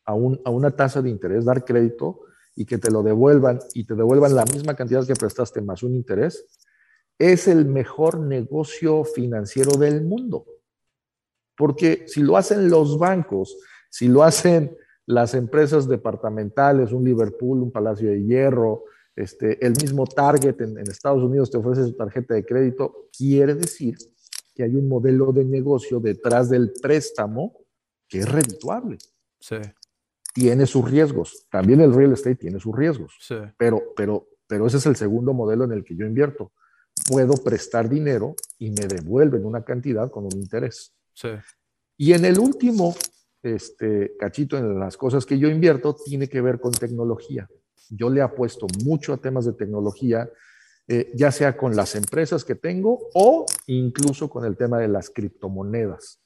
a, 0.10 0.50
una 0.50 0.72
tasa 0.72 1.02
de 1.02 1.10
interés, 1.10 1.46
dar 1.46 1.64
crédito 1.64 2.22
y 2.56 2.66
que 2.66 2.78
te 2.78 2.92
lo 2.92 3.04
devuelvan 3.04 3.60
y 3.74 3.86
te 3.86 3.96
devuelvan 3.96 4.36
la 4.36 4.46
misma 4.46 4.76
cantidad 4.76 5.06
que 5.06 5.14
prestaste 5.14 5.62
más 5.62 5.84
un 5.84 5.96
interés, 5.96 6.46
es 7.18 7.48
el 7.48 7.66
mejor 7.66 8.20
negocio 8.20 9.04
financiero 9.04 9.78
del 9.78 10.04
mundo. 10.04 10.46
Porque 11.56 12.06
si 12.08 12.22
lo 12.22 12.38
hacen 12.38 12.70
los 12.70 12.98
bancos, 12.98 13.58
si 13.90 14.08
lo 14.08 14.24
hacen 14.24 14.76
las 15.06 15.34
empresas 15.34 15.88
departamentales, 15.88 16.92
un 16.92 17.04
Liverpool, 17.04 17.62
un 17.62 17.72
Palacio 17.72 18.10
de 18.10 18.24
Hierro, 18.24 18.86
este, 19.16 19.64
el 19.66 19.74
mismo 19.74 20.08
Target 20.08 20.62
en, 20.62 20.78
en, 20.78 20.90
Estados 20.90 21.24
Unidos 21.24 21.52
te 21.52 21.58
ofrece 21.58 21.84
su 21.84 21.94
tarjeta 21.94 22.34
de 22.34 22.46
crédito, 22.46 23.10
quiere 23.16 23.54
decir 23.54 23.98
que 24.56 24.64
hay 24.64 24.76
un 24.76 24.88
modelo 24.88 25.32
de 25.34 25.44
negocio 25.44 26.00
detrás 26.00 26.50
del 26.50 26.72
préstamo 26.82 27.54
que 28.08 28.20
es 28.20 28.32
redituable. 28.32 28.98
Sí. 29.40 29.58
Tiene 30.34 30.66
sus 30.66 30.90
riesgos. 30.90 31.48
También 31.50 31.82
el 31.82 31.94
real 31.94 32.14
estate 32.14 32.36
tiene 32.36 32.60
sus 32.60 32.76
riesgos. 32.76 33.16
Sí. 33.20 33.36
Pero, 33.58 33.94
pero, 33.96 34.28
pero 34.48 34.68
ese 34.68 34.78
es 34.78 34.86
el 34.86 34.96
segundo 34.96 35.34
modelo 35.34 35.66
en 35.66 35.72
el 35.72 35.84
que 35.84 35.96
yo 35.96 36.06
invierto. 36.06 36.52
Puedo 37.08 37.34
prestar 37.34 37.90
dinero 37.90 38.36
y 38.58 38.72
me 38.72 38.88
devuelven 38.88 39.46
una 39.46 39.64
cantidad 39.64 40.10
con 40.12 40.26
un 40.26 40.34
interés. 40.34 40.94
Sí. 41.14 41.30
Y 41.98 42.14
en 42.14 42.26
el 42.26 42.40
último 42.40 42.96
este, 43.42 44.16
cachito 44.18 44.58
en 44.58 44.80
las 44.80 44.98
cosas 44.98 45.26
que 45.26 45.38
yo 45.38 45.50
invierto 45.50 45.96
tiene 45.96 46.28
que 46.28 46.42
ver 46.42 46.60
con 46.60 46.72
tecnología. 46.72 47.50
Yo 47.90 48.10
le 48.10 48.22
apuesto 48.22 48.68
mucho 48.84 49.14
a 49.14 49.18
temas 49.18 49.46
de 49.46 49.54
tecnología, 49.54 50.30
eh, 50.88 51.12
ya 51.16 51.32
sea 51.32 51.56
con 51.58 51.76
las 51.76 51.96
empresas 51.96 52.44
que 52.44 52.56
tengo 52.56 53.10
o 53.14 53.46
incluso 53.68 54.30
con 54.30 54.46
el 54.46 54.58
tema 54.58 54.80
de 54.80 54.88
las 54.88 55.10
criptomonedas 55.10 56.20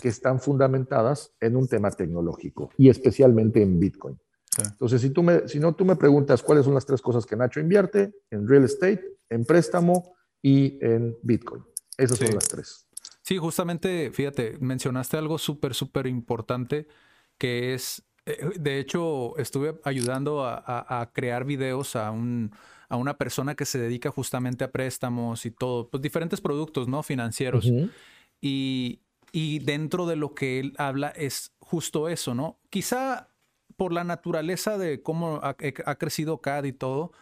que 0.00 0.08
están 0.08 0.40
fundamentadas 0.40 1.32
en 1.40 1.56
un 1.56 1.68
tema 1.68 1.90
tecnológico 1.90 2.70
y 2.76 2.88
especialmente 2.88 3.62
en 3.62 3.78
Bitcoin. 3.78 4.18
Entonces, 4.58 5.00
si, 5.00 5.10
tú 5.10 5.22
me, 5.22 5.46
si 5.46 5.60
no, 5.60 5.74
tú 5.74 5.84
me 5.84 5.96
preguntas 5.96 6.42
cuáles 6.42 6.64
son 6.64 6.74
las 6.74 6.84
tres 6.84 7.00
cosas 7.00 7.26
que 7.26 7.36
Nacho 7.36 7.60
invierte, 7.60 8.12
en 8.30 8.48
real 8.48 8.64
estate, 8.64 9.18
en 9.28 9.44
préstamo 9.44 10.16
y 10.42 10.84
en 10.84 11.16
Bitcoin. 11.22 11.64
Esas 11.96 12.18
son 12.18 12.34
las 12.34 12.48
tres. 12.48 12.86
Sí, 13.22 13.36
justamente, 13.36 14.10
fíjate, 14.10 14.56
mencionaste 14.60 15.16
algo 15.16 15.38
súper, 15.38 15.74
súper 15.74 16.06
importante 16.06 16.88
que 17.36 17.74
es, 17.74 18.02
eh, 18.26 18.50
de 18.58 18.78
hecho, 18.78 19.36
estuve 19.38 19.78
ayudando 19.84 20.44
a, 20.44 21.10
crear 21.12 21.44
videos 21.44 21.94
a, 21.94 22.10
un, 22.10 22.52
a 22.88 22.96
una 22.96 23.16
persona 23.18 23.54
que 23.54 23.64
se 23.64 23.78
dedica 23.78 24.10
justamente 24.10 24.64
a 24.64 24.72
préstamos 24.72 25.46
y 25.46 25.50
todo, 25.50 25.88
pues 25.88 26.02
diferentes 26.02 26.40
productos, 26.40 26.88
¿no? 26.88 27.02
Financieros. 27.02 27.70
Y 28.40 29.02
y 29.32 29.58
dentro 29.60 30.06
de 30.06 30.16
lo 30.16 30.34
que 30.34 30.60
él 30.60 30.74
habla 30.78 31.08
es 31.08 31.52
justo 31.58 32.08
eso, 32.08 32.34
¿no? 32.34 32.58
Quizá 32.70 33.28
por 33.76 33.92
la 33.92 34.04
naturaleza 34.04 34.78
de 34.78 35.02
cómo 35.02 35.40
ha, 35.42 35.54
crecido 35.54 36.40
CAD 36.40 36.64
y 36.64 36.72
todo, 36.72 37.12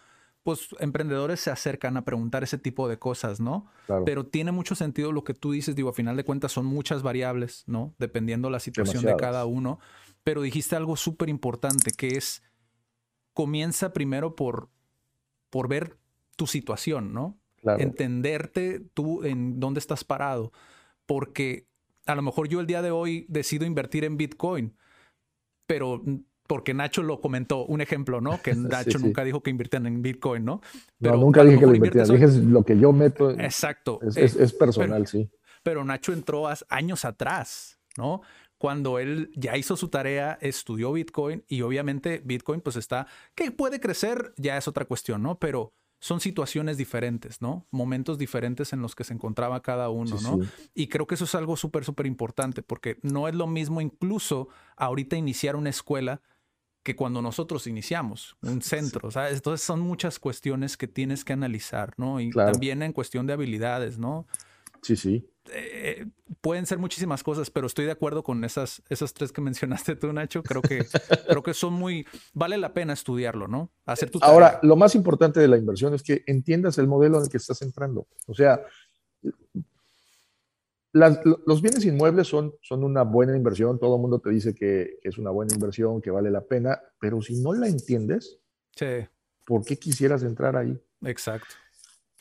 pues 0.43 0.69
emprendedores 0.79 1.41
se 1.41 1.51
acercan 1.51 1.97
a 1.97 2.05
preguntar 2.05 2.45
ese 2.45 2.57
tipo 2.57 2.89
de 2.89 2.99
cosas, 2.99 3.41
¿no? 3.41 3.67
Pero 4.05 4.25
tiene 4.27 4.53
mucho 4.53 4.75
sentido 4.75 5.13
lo 5.13 5.25
que 5.25 5.35
tú 5.35 5.53
dices, 5.53 5.75
digo, 5.75 5.91
a 5.91 5.93
final 5.93 6.17
de 6.17 6.25
cuentas 6.25 6.53
son 6.53 6.65
muchas 6.65 7.03
variables, 7.03 7.65
¿no? 7.67 7.95
Dependiendo 7.99 8.49
la 8.49 8.61
situación 8.61 9.05
de 9.05 9.17
cada 9.17 9.45
uno. 9.45 9.81
Pero 10.25 10.41
dijiste 10.41 10.77
algo 10.77 10.97
súper 10.97 11.29
importante, 11.29 11.91
que 11.91 12.09
es, 12.17 12.43
comienza 13.35 13.93
primero 13.93 14.35
por, 14.35 14.71
por 15.51 15.69
ver 15.69 15.99
tu 16.37 16.47
situación, 16.47 17.13
¿no? 17.13 17.39
Entenderte 17.79 18.81
tú 18.95 19.25
en 19.25 19.59
dónde 19.59 19.81
estás 19.81 20.05
parado. 20.05 20.53
Porque 21.05 21.67
a 22.07 22.15
lo 22.15 22.23
mejor 22.23 22.49
yo 22.49 22.61
el 22.61 22.67
día 22.67 22.83
de 22.83 22.91
hoy 22.91 23.27
decido 23.29 23.67
invertir 23.67 24.05
en 24.05 24.17
Bitcoin, 24.17 24.77
pero 25.67 26.03
porque 26.47 26.75
Nacho 26.75 27.03
lo 27.03 27.21
comentó, 27.21 27.65
un 27.67 27.81
ejemplo, 27.81 28.21
¿no? 28.21 28.41
Que 28.41 28.55
Nacho 28.55 28.99
nunca 28.99 29.25
dijo 29.25 29.43
que 29.43 29.51
invirtieran 29.51 29.87
en 29.87 30.03
Bitcoin, 30.03 30.45
¿no? 30.45 30.61
Pero 31.01 31.17
no, 31.17 31.23
nunca 31.23 31.45
dije 31.45 31.59
que 31.59 31.67
lo 31.67 31.75
invirtieran, 31.75 32.09
dije 32.09 32.29
lo 32.47 32.63
que 32.65 32.79
yo 32.79 32.93
meto. 32.93 33.31
Exacto. 33.33 33.99
Es, 34.03 34.37
es, 34.37 34.53
personal, 34.53 35.07
sí. 35.07 35.29
Pero 35.63 35.85
Nacho 35.85 36.13
entró 36.13 36.49
años 36.69 37.05
atrás, 37.05 37.81
¿no? 37.97 38.23
Cuando 38.59 38.99
él 38.99 39.31
ya 39.35 39.57
hizo 39.57 39.77
su 39.77 39.89
tarea, 39.89 40.39
estudió 40.41 40.93
Bitcoin 40.93 41.45
y 41.47 41.61
obviamente 41.61 42.23
Bitcoin 42.25 42.61
pues 42.61 42.77
está, 42.77 43.07
que 43.35 43.51
puede 43.51 43.81
crecer, 43.81 44.33
ya 44.39 44.57
es 44.57 44.67
otra 44.67 44.87
cuestión, 44.87 45.23
¿no? 45.23 45.39
Pero 45.39 45.75
son 45.99 46.21
situaciones 46.21 46.77
diferentes, 46.77 47.41
¿no? 47.41 47.67
Momentos 47.71 48.19
diferentes 48.19 48.73
en 48.73 48.83
los 48.83 48.95
que 48.95 49.05
se 49.05 49.15
encontraba 49.15 49.63
cada 49.63 49.89
uno, 49.89 50.21
¿no? 50.21 50.41
Y 50.75 50.89
creo 50.89 51.07
que 51.07 51.15
eso 51.15 51.25
es 51.25 51.35
algo 51.35 51.57
súper, 51.57 51.85
súper 51.85 52.07
importante, 52.07 52.63
porque 52.63 52.99
no 53.03 53.29
es 53.29 53.35
lo 53.35 53.47
mismo 53.47 53.81
incluso 53.81 54.49
ahorita 54.77 55.17
iniciar 55.17 55.57
una 55.57 55.71
escuela 55.71 56.21
que 56.83 56.95
cuando 56.95 57.21
nosotros 57.21 57.67
iniciamos 57.67 58.37
un 58.43 58.63
centro, 58.63 59.11
¿sabes? 59.11 59.35
Entonces 59.35 59.67
son 59.67 59.81
muchas 59.81 60.21
cuestiones 60.21 60.77
que 60.77 60.87
tienes 60.87 61.25
que 61.25 61.33
analizar, 61.33 61.95
¿no? 61.97 62.21
Y 62.21 62.31
también 62.31 62.83
en 62.83 62.93
cuestión 62.93 63.27
de 63.27 63.33
habilidades, 63.33 63.99
¿no? 63.99 64.27
Sí, 64.83 64.97
sí. 64.97 65.29
Eh, 65.53 66.07
pueden 66.41 66.67
ser 66.67 66.79
muchísimas 66.79 67.23
cosas, 67.23 67.51
pero 67.51 67.67
estoy 67.67 67.85
de 67.85 67.93
acuerdo 67.93 68.23
con 68.23 68.45
esas, 68.45 68.83
esas 68.89 69.13
tres 69.15 69.33
que 69.33 69.41
mencionaste 69.43 69.97
tú, 69.97 70.13
Nacho. 70.13 70.43
Creo 70.43 70.63
que, 70.63 70.87
creo 71.29 71.43
que 71.43 71.55
son 71.55 71.75
muy, 71.75 72.07
vale 72.33 72.59
la 72.59 72.73
pena 72.73 72.93
estudiarlo, 72.93 73.49
¿no? 73.49 73.71
Hacer 73.85 74.11
tu 74.11 74.19
Ahora, 74.23 74.59
lo 74.63 74.77
más 74.77 74.95
importante 74.95 75.41
de 75.41 75.49
la 75.49 75.57
inversión 75.57 75.95
es 75.95 76.03
que 76.03 76.23
entiendas 76.27 76.79
el 76.79 76.87
modelo 76.87 77.19
en 77.19 77.25
el 77.25 77.29
que 77.29 77.37
estás 77.37 77.63
entrando. 77.63 78.07
O 78.27 78.35
sea, 78.35 78.63
los 80.93 81.61
bienes 81.61 81.85
inmuebles 81.85 82.27
son, 82.27 82.55
son 82.63 82.83
una 82.83 83.03
buena 83.03 83.37
inversión, 83.37 83.79
todo 83.79 83.97
el 83.97 84.01
mundo 84.01 84.19
te 84.19 84.31
dice 84.31 84.55
que, 84.55 84.99
es 85.03 85.19
una 85.19 85.31
buena 85.31 85.55
inversión, 85.55 86.01
que 86.01 86.11
vale 86.11 86.31
la 86.31 86.43
pena, 86.43 86.81
pero 86.99 87.21
si 87.21 87.41
no 87.43 87.53
la 87.53 87.69
entiendes, 87.69 88.41
¿por 89.45 89.65
qué 89.65 89.79
quisieras 89.79 90.23
entrar 90.23 90.57
ahí? 90.57 90.79
Exacto. 91.03 91.55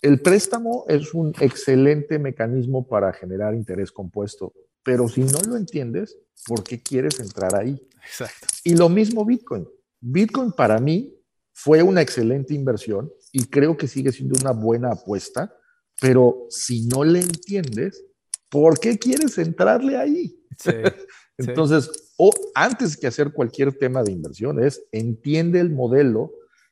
El 0.02 0.22
préstamo 0.22 0.86
es 0.88 1.14
un 1.14 1.34
excelente 1.39 2.20
mecanismo 2.20 2.88
para 2.88 3.14
generar 3.14 3.56
interés 3.56 3.91
compuesto, 3.91 4.54
pero 4.84 5.08
si 5.08 5.22
no 5.22 5.39
lo 5.48 5.58
entiendes, 5.58 6.18
¿por 6.46 6.64
qué 6.64 6.82
quieres 6.82 7.20
entrar 7.20 7.56
ahí? 7.56 7.82
Exacto. 8.06 8.48
Y 8.64 8.76
lo 8.76 8.89
mismo 8.89 9.26
Bitcoin. 9.26 9.68
Bitcoin 10.00 10.52
para 10.52 10.80
mí 10.80 11.16
fue 11.54 11.82
una 11.82 12.02
excelente 12.02 12.54
inversión 12.54 13.12
y 13.32 13.46
creo 13.46 13.78
que 13.78 13.88
sigue 13.88 14.12
siendo 14.12 14.39
una 14.39 14.52
buena 14.52 14.91
apuesta, 14.91 15.56
pero 16.00 16.46
si 16.50 16.86
no 16.86 17.04
le 17.04 17.22
entiendes, 17.22 18.04
¿por 18.50 18.80
qué 18.80 19.00
quieres 19.00 19.38
entrarle 19.38 19.98
ahí? 19.98 20.39
Sí, 20.60 20.72
Entonces, 21.38 22.14
o 22.18 22.32
antes 22.54 22.96
que 22.96 23.08
hacer 23.08 23.34
cualquier 23.34 23.78
tema 23.78 24.04
de 24.04 24.12
inversión, 24.12 24.64
es 24.64 24.86
entiende 24.91 25.60
el 25.60 25.72
modelo 25.72 26.32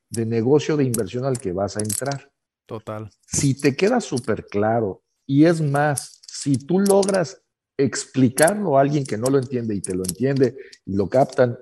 de 0.09 0.25
negocio 0.25 0.77
de 0.77 0.85
inversión 0.85 1.25
al 1.25 1.39
que 1.39 1.51
vas 1.51 1.75
a 1.75 1.81
entrar. 1.81 2.31
Total. 2.65 3.09
Si 3.25 3.59
te 3.59 3.75
queda 3.75 4.01
súper 4.01 4.45
claro 4.45 5.03
y 5.25 5.45
es 5.45 5.61
más, 5.61 6.21
si 6.27 6.57
tú 6.57 6.79
logras 6.79 7.41
explicarlo 7.77 8.77
a 8.77 8.81
alguien 8.81 9.05
que 9.05 9.17
no 9.17 9.27
lo 9.27 9.39
entiende 9.39 9.75
y 9.75 9.81
te 9.81 9.95
lo 9.95 10.03
entiende 10.03 10.55
y 10.85 10.95
lo 10.95 11.09
captan 11.09 11.57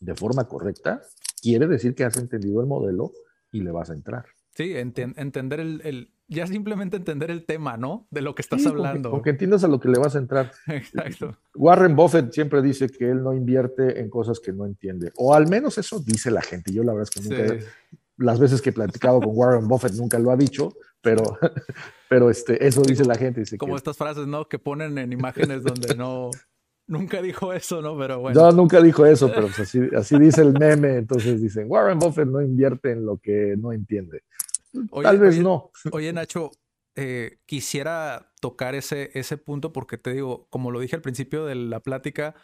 de 0.00 0.14
forma 0.14 0.46
correcta, 0.46 1.02
quiere 1.40 1.66
decir 1.66 1.94
que 1.94 2.04
has 2.04 2.16
entendido 2.16 2.60
el 2.60 2.66
modelo 2.66 3.12
y 3.52 3.60
le 3.60 3.70
vas 3.70 3.90
a 3.90 3.94
entrar. 3.94 4.26
Sí, 4.54 4.74
entender 4.76 5.60
el, 5.60 6.12
ya 6.26 6.46
simplemente 6.46 6.96
entender 6.96 7.30
el 7.30 7.46
tema, 7.46 7.76
¿no? 7.76 8.08
De 8.10 8.22
lo 8.22 8.34
que 8.34 8.42
estás 8.42 8.66
hablando. 8.66 9.10
Porque 9.10 9.30
entiendas 9.30 9.62
a 9.62 9.68
lo 9.68 9.78
que 9.78 9.88
le 9.88 9.98
vas 9.98 10.16
a 10.16 10.18
entrar. 10.18 10.52
Exacto. 10.66 11.38
Warren 11.54 11.94
Buffett 11.94 12.32
siempre 12.32 12.60
dice 12.60 12.88
que 12.88 13.08
él 13.08 13.22
no 13.22 13.34
invierte 13.34 14.00
en 14.00 14.10
cosas 14.10 14.40
que 14.40 14.52
no 14.52 14.66
entiende. 14.66 15.12
O 15.16 15.32
al 15.32 15.48
menos 15.48 15.78
eso 15.78 16.00
dice 16.00 16.30
la 16.30 16.42
gente. 16.42 16.72
Yo 16.72 16.82
la 16.82 16.92
verdad 16.92 17.08
es 17.14 17.22
que 17.22 17.28
nunca, 17.28 17.64
las 18.18 18.38
veces 18.38 18.60
que 18.60 18.70
he 18.70 18.72
platicado 18.72 19.20
con 19.20 19.30
Warren 19.32 19.68
Buffett 19.68 19.94
nunca 19.94 20.18
lo 20.18 20.30
ha 20.30 20.36
dicho, 20.36 20.74
pero, 21.00 21.22
pero 22.08 22.30
este, 22.30 22.66
eso 22.66 22.82
dice 22.82 23.04
la 23.04 23.14
gente. 23.14 23.40
Dice 23.40 23.56
como 23.56 23.76
estas 23.76 23.96
frases, 23.96 24.26
¿no? 24.26 24.48
Que 24.48 24.58
ponen 24.58 24.98
en 24.98 25.12
imágenes 25.12 25.62
donde 25.62 25.94
no, 25.94 26.30
nunca 26.86 27.22
dijo 27.22 27.52
eso, 27.52 27.80
¿no? 27.80 27.96
Pero 27.96 28.20
bueno. 28.20 28.40
No, 28.40 28.52
nunca 28.52 28.80
dijo 28.82 29.06
eso, 29.06 29.28
pero 29.28 29.42
pues 29.42 29.60
así, 29.60 29.80
así 29.96 30.18
dice 30.18 30.42
el 30.42 30.52
meme. 30.52 30.96
Entonces 30.96 31.40
dicen, 31.40 31.66
Warren 31.68 31.98
Buffett 31.98 32.26
no 32.26 32.42
invierte 32.42 32.90
en 32.90 33.06
lo 33.06 33.18
que 33.18 33.54
no 33.56 33.72
entiende. 33.72 34.24
Tal 35.02 35.18
vez 35.18 35.38
no. 35.38 35.70
Oye, 35.92 36.12
Nacho, 36.12 36.50
eh, 36.96 37.38
quisiera 37.46 38.32
tocar 38.40 38.74
ese, 38.74 39.10
ese 39.14 39.36
punto 39.36 39.72
porque 39.72 39.98
te 39.98 40.12
digo, 40.12 40.46
como 40.50 40.70
lo 40.70 40.80
dije 40.80 40.96
al 40.96 41.02
principio 41.02 41.46
de 41.46 41.54
la 41.54 41.80
plática, 41.80 42.34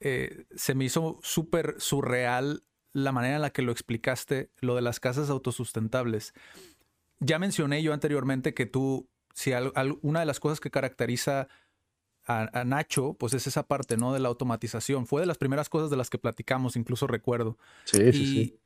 eh, 0.00 0.46
se 0.54 0.74
me 0.74 0.84
hizo 0.84 1.18
súper 1.22 1.74
surreal 1.78 2.62
la 2.92 3.12
manera 3.12 3.36
en 3.36 3.42
la 3.42 3.50
que 3.50 3.62
lo 3.62 3.72
explicaste, 3.72 4.50
lo 4.60 4.74
de 4.74 4.82
las 4.82 5.00
casas 5.00 5.30
autosustentables. 5.30 6.34
Ya 7.20 7.38
mencioné 7.38 7.82
yo 7.82 7.92
anteriormente 7.92 8.54
que 8.54 8.66
tú, 8.66 9.08
si 9.34 9.52
una 10.02 10.20
de 10.20 10.26
las 10.26 10.40
cosas 10.40 10.60
que 10.60 10.70
caracteriza 10.70 11.48
a, 12.28 12.64
Nacho, 12.64 13.14
pues 13.14 13.32
es 13.32 13.46
esa 13.46 13.66
parte, 13.66 13.96
¿no? 13.96 14.12
De 14.12 14.20
la 14.20 14.28
automatización. 14.28 15.06
Fue 15.06 15.22
de 15.22 15.26
las 15.26 15.38
primeras 15.38 15.70
cosas 15.70 15.88
de 15.88 15.96
las 15.96 16.10
que 16.10 16.18
platicamos, 16.18 16.76
incluso 16.76 17.06
recuerdo. 17.06 17.56
Sí, 17.84 18.12
sí, 18.12 18.26
sí. 18.26 18.58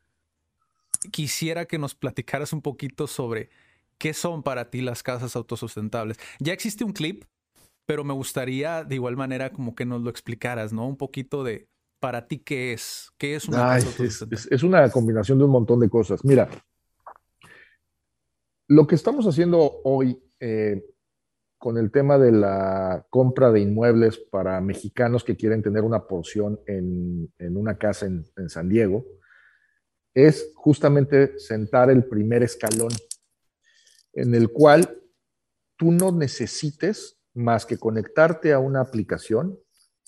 Quisiera 1.10 1.66
que 1.66 1.78
nos 1.78 1.94
platicaras 1.94 2.52
un 2.52 2.60
poquito 2.60 3.06
sobre 3.06 3.50
qué 3.98 4.14
son 4.14 4.42
para 4.42 4.68
ti 4.68 4.80
las 4.80 5.04
casas 5.04 5.36
autosustentables. 5.36 6.18
Ya 6.40 6.52
existe 6.52 6.82
un 6.82 6.92
clip, 6.92 7.24
pero 7.86 8.02
me 8.02 8.14
gustaría 8.14 8.82
de 8.82 8.96
igual 8.96 9.16
manera 9.16 9.52
como 9.52 9.76
que 9.76 9.84
nos 9.84 10.02
lo 10.02 10.10
explicaras, 10.10 10.72
¿no? 10.72 10.86
Un 10.86 10.96
poquito 10.96 11.44
de 11.44 11.68
para 12.02 12.26
ti 12.26 12.40
qué 12.40 12.72
es? 12.72 13.12
¿Qué 13.16 13.36
es 13.36 13.46
una 13.46 13.78
es, 13.78 14.62
una 14.64 14.90
combinación 14.90 15.38
de 15.38 15.44
un 15.44 15.52
montón 15.52 15.78
de 15.78 15.88
cosas. 15.88 16.24
Mira, 16.24 16.48
lo 18.66 18.88
que 18.88 18.96
estamos 18.96 19.24
haciendo 19.24 19.80
hoy 19.84 20.20
eh, 20.40 20.84
con 21.58 21.78
el 21.78 21.92
tema 21.92 22.18
de 22.18 22.32
la 22.32 23.06
compra 23.08 23.52
de 23.52 23.60
inmuebles 23.60 24.18
para 24.18 24.60
mexicanos 24.60 25.22
que 25.22 25.36
quieren 25.36 25.62
tener 25.62 25.84
una 25.84 26.08
porción 26.08 26.58
en, 26.66 27.30
una 27.38 27.78
casa 27.78 28.06
en, 28.06 28.24
en 28.36 28.48
San 28.50 28.68
Diego 28.68 29.06
es 30.12 30.50
justamente 30.56 31.38
sentar 31.38 31.88
el 31.88 32.04
primer 32.06 32.42
escalón 32.42 32.90
en 34.12 34.34
el 34.34 34.50
cual 34.50 35.00
tú 35.76 35.92
no 35.92 36.10
necesites 36.10 37.20
más 37.32 37.64
que 37.64 37.78
conectarte 37.78 38.52
a 38.52 38.58
una 38.58 38.80
aplicación 38.80 39.56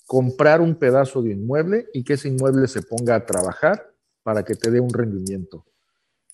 comprar 0.05 0.61
un 0.61 0.75
pedazo 0.75 1.21
de 1.21 1.31
inmueble 1.31 1.87
y 1.93 2.03
que 2.03 2.13
ese 2.13 2.29
inmueble 2.29 2.67
se 2.67 2.81
ponga 2.81 3.15
a 3.15 3.25
trabajar 3.25 3.91
para 4.23 4.43
que 4.43 4.55
te 4.55 4.71
dé 4.71 4.79
un 4.79 4.93
rendimiento. 4.93 5.65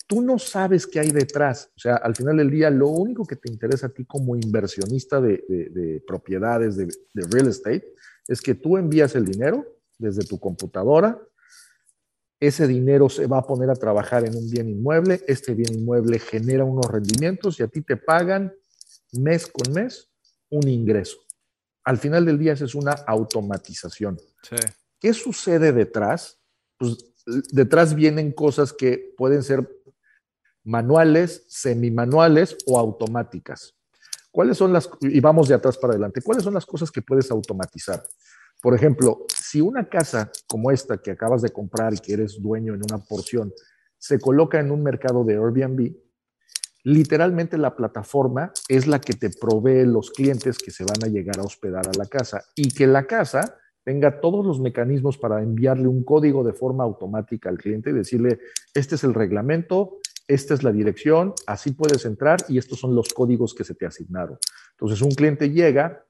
Tú 0.08 0.22
no 0.22 0.38
sabes 0.40 0.86
qué 0.86 1.00
hay 1.00 1.12
detrás. 1.12 1.72
O 1.76 1.80
sea, 1.80 1.96
al 1.96 2.16
final 2.16 2.38
del 2.38 2.52
día, 2.52 2.70
lo 2.70 2.90
único 2.90 3.26
que 3.26 3.38
te 3.38 3.50
interesa 3.50 3.88
a 3.88 3.94
ti 3.94 4.06
como 4.06 4.36
inversionista 4.36 5.22
de, 5.22 6.04
propiedades, 6.06 6.76
de, 6.76 6.88
de 7.14 7.28
real 7.32 7.48
estate, 7.48 7.94
es 8.28 8.42
que 8.42 8.56
tú 8.56 8.78
envías 8.78 9.16
el 9.16 9.26
dinero 9.26 9.66
desde 9.98 10.26
tu 10.26 10.38
computadora, 10.40 11.22
ese 12.42 12.68
dinero 12.68 13.08
se 13.08 13.28
va 13.28 13.38
a 13.38 13.48
poner 13.48 13.70
a 13.70 13.76
trabajar 13.76 14.26
en 14.26 14.36
un 14.36 14.50
bien 14.50 14.68
inmueble, 14.68 15.24
este 15.28 15.54
bien 15.54 15.74
inmueble 15.74 16.18
genera 16.20 16.66
unos 16.66 16.88
rendimientos 16.88 17.60
y 17.60 17.64
a 17.64 17.68
ti 17.68 17.82
te 17.82 17.98
pagan 17.98 18.52
mes 19.14 19.48
con 19.48 19.72
mes 19.74 20.10
un 20.50 20.68
ingreso 20.68 21.20
al 21.84 21.98
final 21.98 22.26
del 22.26 22.38
día 22.38 22.54
es 22.54 22.76
una 22.76 22.92
automatización. 22.92 24.20
¿Qué 25.00 25.14
sucede 25.14 25.74
detrás? 25.74 26.40
Pues 26.78 26.98
detrás 27.52 27.96
vienen 27.96 28.32
cosas 28.32 28.74
que 28.74 29.14
pueden 29.18 29.44
ser 29.44 29.68
manuales, 30.64 31.44
semimanuales 31.48 32.58
o 32.68 32.78
automáticas. 32.78 33.76
¿Cuáles 34.32 34.58
son 34.58 34.72
las, 34.72 34.90
y 35.02 35.20
vamos 35.20 35.50
de 35.50 35.56
atrás 35.56 35.78
para 35.78 35.94
adelante, 35.94 36.22
cuáles 36.22 36.44
son 36.44 36.54
las 36.54 36.66
cosas 36.66 36.92
que 36.92 37.02
puedes 37.02 37.30
automatizar? 37.32 38.04
Por 38.62 38.76
ejemplo, 38.76 39.26
si 39.36 39.60
una 39.60 39.90
casa 39.90 40.32
como 40.48 40.72
esta 40.72 40.98
que 40.98 41.12
acabas 41.12 41.42
de 41.42 41.50
comprar 41.50 41.94
y 41.94 41.98
que 41.98 42.14
eres 42.14 42.40
dueño 42.40 42.76
en 42.76 42.82
una 42.90 43.00
porción, 43.00 43.52
se 43.98 44.20
coloca 44.20 44.60
en 44.60 44.72
un 44.72 44.84
mercado 44.84 45.24
de 45.24 45.34
Airbnb, 45.34 45.96
literalmente 46.84 47.58
la 47.58 47.76
plataforma 47.76 48.52
es 48.68 48.88
la 48.88 49.00
que 49.00 49.14
te 49.14 49.30
provee 49.30 49.86
los 49.86 50.12
clientes 50.12 50.58
que 50.58 50.72
se 50.72 50.84
van 50.84 51.04
a 51.04 51.08
llegar 51.08 51.40
a 51.40 51.44
hospedar 51.44 51.88
a 51.88 51.98
la 51.98 52.06
casa 52.06 52.44
y 52.56 52.74
que 52.74 52.88
la 52.88 53.06
casa 53.06 53.58
tenga 53.84 54.22
todos 54.22 54.46
los 54.46 54.60
mecanismos 54.60 55.18
para 55.18 55.42
enviarle 55.42 55.88
un 55.88 56.04
código 56.04 56.44
de 56.44 56.54
forma 56.54 56.84
automática 56.84 57.50
al 57.50 57.58
cliente 57.58 57.90
y 57.90 57.94
decirle, 57.94 58.40
este 58.74 58.96
es 58.96 59.04
el 59.04 59.14
reglamento, 59.14 60.00
esta 60.28 60.54
es 60.54 60.64
la 60.64 60.72
dirección, 60.72 61.34
así 61.48 61.72
puedes 61.72 62.06
entrar 62.06 62.40
y 62.48 62.58
estos 62.58 62.80
son 62.80 62.96
los 62.96 63.14
códigos 63.14 63.54
que 63.54 63.64
se 63.64 63.74
te 63.74 63.86
asignaron. 63.86 64.38
Entonces 64.72 65.02
un 65.02 65.12
cliente 65.12 65.50
llega 65.50 66.06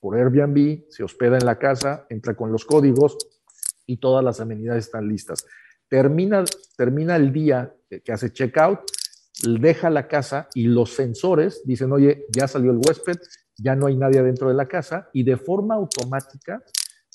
por 0.00 0.16
Airbnb, 0.16 0.84
se 0.88 1.04
hospeda 1.04 1.38
en 1.38 1.46
la 1.46 1.58
casa, 1.58 2.06
entra 2.08 2.34
con 2.34 2.50
los 2.50 2.64
códigos 2.64 3.16
y 3.86 3.98
todas 3.98 4.24
las 4.24 4.40
amenidades 4.40 4.86
están 4.86 5.08
listas. 5.08 5.46
Termina, 5.88 6.44
termina 6.76 7.16
el 7.16 7.32
día 7.32 7.72
que 7.88 8.12
hace 8.12 8.32
checkout 8.32 8.80
deja 9.42 9.90
la 9.90 10.08
casa 10.08 10.48
y 10.54 10.64
los 10.64 10.94
sensores 10.94 11.62
dicen, 11.64 11.92
oye, 11.92 12.26
ya 12.30 12.48
salió 12.48 12.70
el 12.70 12.78
huésped, 12.78 13.18
ya 13.58 13.76
no 13.76 13.86
hay 13.86 13.96
nadie 13.96 14.22
dentro 14.22 14.48
de 14.48 14.54
la 14.54 14.66
casa 14.66 15.08
y 15.12 15.22
de 15.24 15.36
forma 15.36 15.74
automática, 15.74 16.62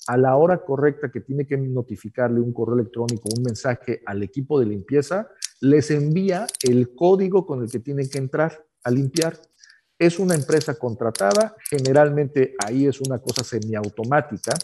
a 0.06 0.16
la 0.16 0.36
hora 0.36 0.64
correcta 0.64 1.10
que 1.10 1.20
tiene 1.20 1.46
que 1.46 1.58
notificarle 1.58 2.40
un 2.40 2.52
correo 2.52 2.76
electrónico, 2.76 3.28
un 3.36 3.42
mensaje 3.42 4.00
al 4.06 4.22
equipo 4.22 4.58
de 4.58 4.64
limpieza, 4.64 5.28
les 5.60 5.90
envía 5.90 6.46
el 6.62 6.94
código 6.94 7.44
con 7.44 7.62
el 7.62 7.70
que 7.70 7.80
tienen 7.80 8.08
que 8.08 8.16
entrar 8.16 8.64
a 8.84 8.90
limpiar. 8.90 9.38
Es 9.98 10.18
una 10.18 10.34
empresa 10.34 10.76
contratada, 10.76 11.54
generalmente 11.68 12.54
ahí 12.64 12.86
es 12.86 13.02
una 13.02 13.18
cosa 13.18 13.44
semiautomática, 13.44 14.54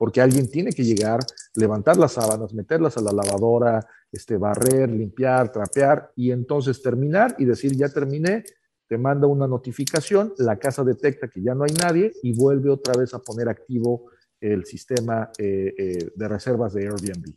porque 0.00 0.22
alguien 0.22 0.50
tiene 0.50 0.72
que 0.72 0.82
llegar, 0.82 1.20
levantar 1.54 1.98
las 1.98 2.12
sábanas, 2.12 2.54
meterlas 2.54 2.96
a 2.96 3.02
la 3.02 3.12
lavadora, 3.12 3.86
este, 4.10 4.38
barrer, 4.38 4.88
limpiar, 4.88 5.52
trapear 5.52 6.10
y 6.16 6.30
entonces 6.30 6.80
terminar 6.80 7.34
y 7.36 7.44
decir, 7.44 7.76
ya 7.76 7.90
terminé, 7.90 8.42
te 8.88 8.96
manda 8.96 9.26
una 9.26 9.46
notificación, 9.46 10.32
la 10.38 10.58
casa 10.58 10.84
detecta 10.84 11.28
que 11.28 11.42
ya 11.42 11.54
no 11.54 11.64
hay 11.64 11.74
nadie 11.74 12.14
y 12.22 12.32
vuelve 12.32 12.70
otra 12.70 12.94
vez 12.98 13.12
a 13.12 13.18
poner 13.18 13.50
activo 13.50 14.10
el 14.40 14.64
sistema 14.64 15.30
eh, 15.36 15.74
eh, 15.76 16.10
de 16.14 16.28
reservas 16.28 16.72
de 16.72 16.84
Airbnb. 16.84 17.34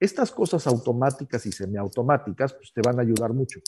Estas 0.00 0.32
cosas 0.32 0.66
automáticas 0.66 1.46
y 1.46 1.52
semiautomáticas 1.52 2.54
pues, 2.54 2.72
te 2.74 2.80
van 2.80 2.98
a 2.98 3.02
ayudar 3.02 3.32
mucho, 3.32 3.60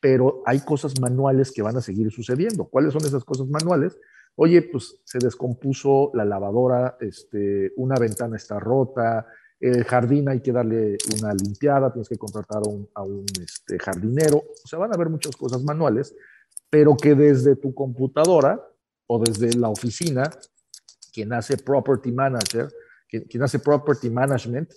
pero 0.00 0.42
hay 0.46 0.58
cosas 0.62 1.00
manuales 1.00 1.52
que 1.52 1.62
van 1.62 1.76
a 1.76 1.80
seguir 1.80 2.10
sucediendo. 2.10 2.64
¿Cuáles 2.64 2.92
son 2.92 3.04
esas 3.04 3.24
cosas 3.24 3.46
manuales? 3.46 3.96
Oye, 4.36 4.62
pues 4.62 5.00
se 5.04 5.18
descompuso 5.18 6.10
la 6.14 6.24
lavadora, 6.24 6.96
este, 7.00 7.72
una 7.76 7.96
ventana 7.98 8.36
está 8.36 8.60
rota, 8.60 9.26
el 9.58 9.84
jardín 9.84 10.28
hay 10.28 10.40
que 10.40 10.52
darle 10.52 10.98
una 11.18 11.32
limpiada, 11.32 11.90
tienes 11.90 12.08
que 12.08 12.18
contratar 12.18 12.62
a 12.94 13.02
un, 13.02 13.24
este, 13.42 13.78
jardinero. 13.78 14.36
O 14.36 14.68
sea, 14.68 14.78
van 14.78 14.92
a 14.92 14.94
haber 14.94 15.08
muchas 15.08 15.34
cosas 15.36 15.62
manuales, 15.62 16.14
pero 16.68 16.96
que 16.96 17.14
desde 17.14 17.56
tu 17.56 17.74
computadora 17.74 18.62
o 19.06 19.18
desde 19.18 19.56
la 19.56 19.70
oficina, 19.70 20.30
quien 21.14 21.32
hace 21.32 21.56
property 21.56 22.12
manager, 22.12 22.68
quien 23.08 23.42
hace 23.42 23.58
property 23.58 24.10
management, 24.10 24.70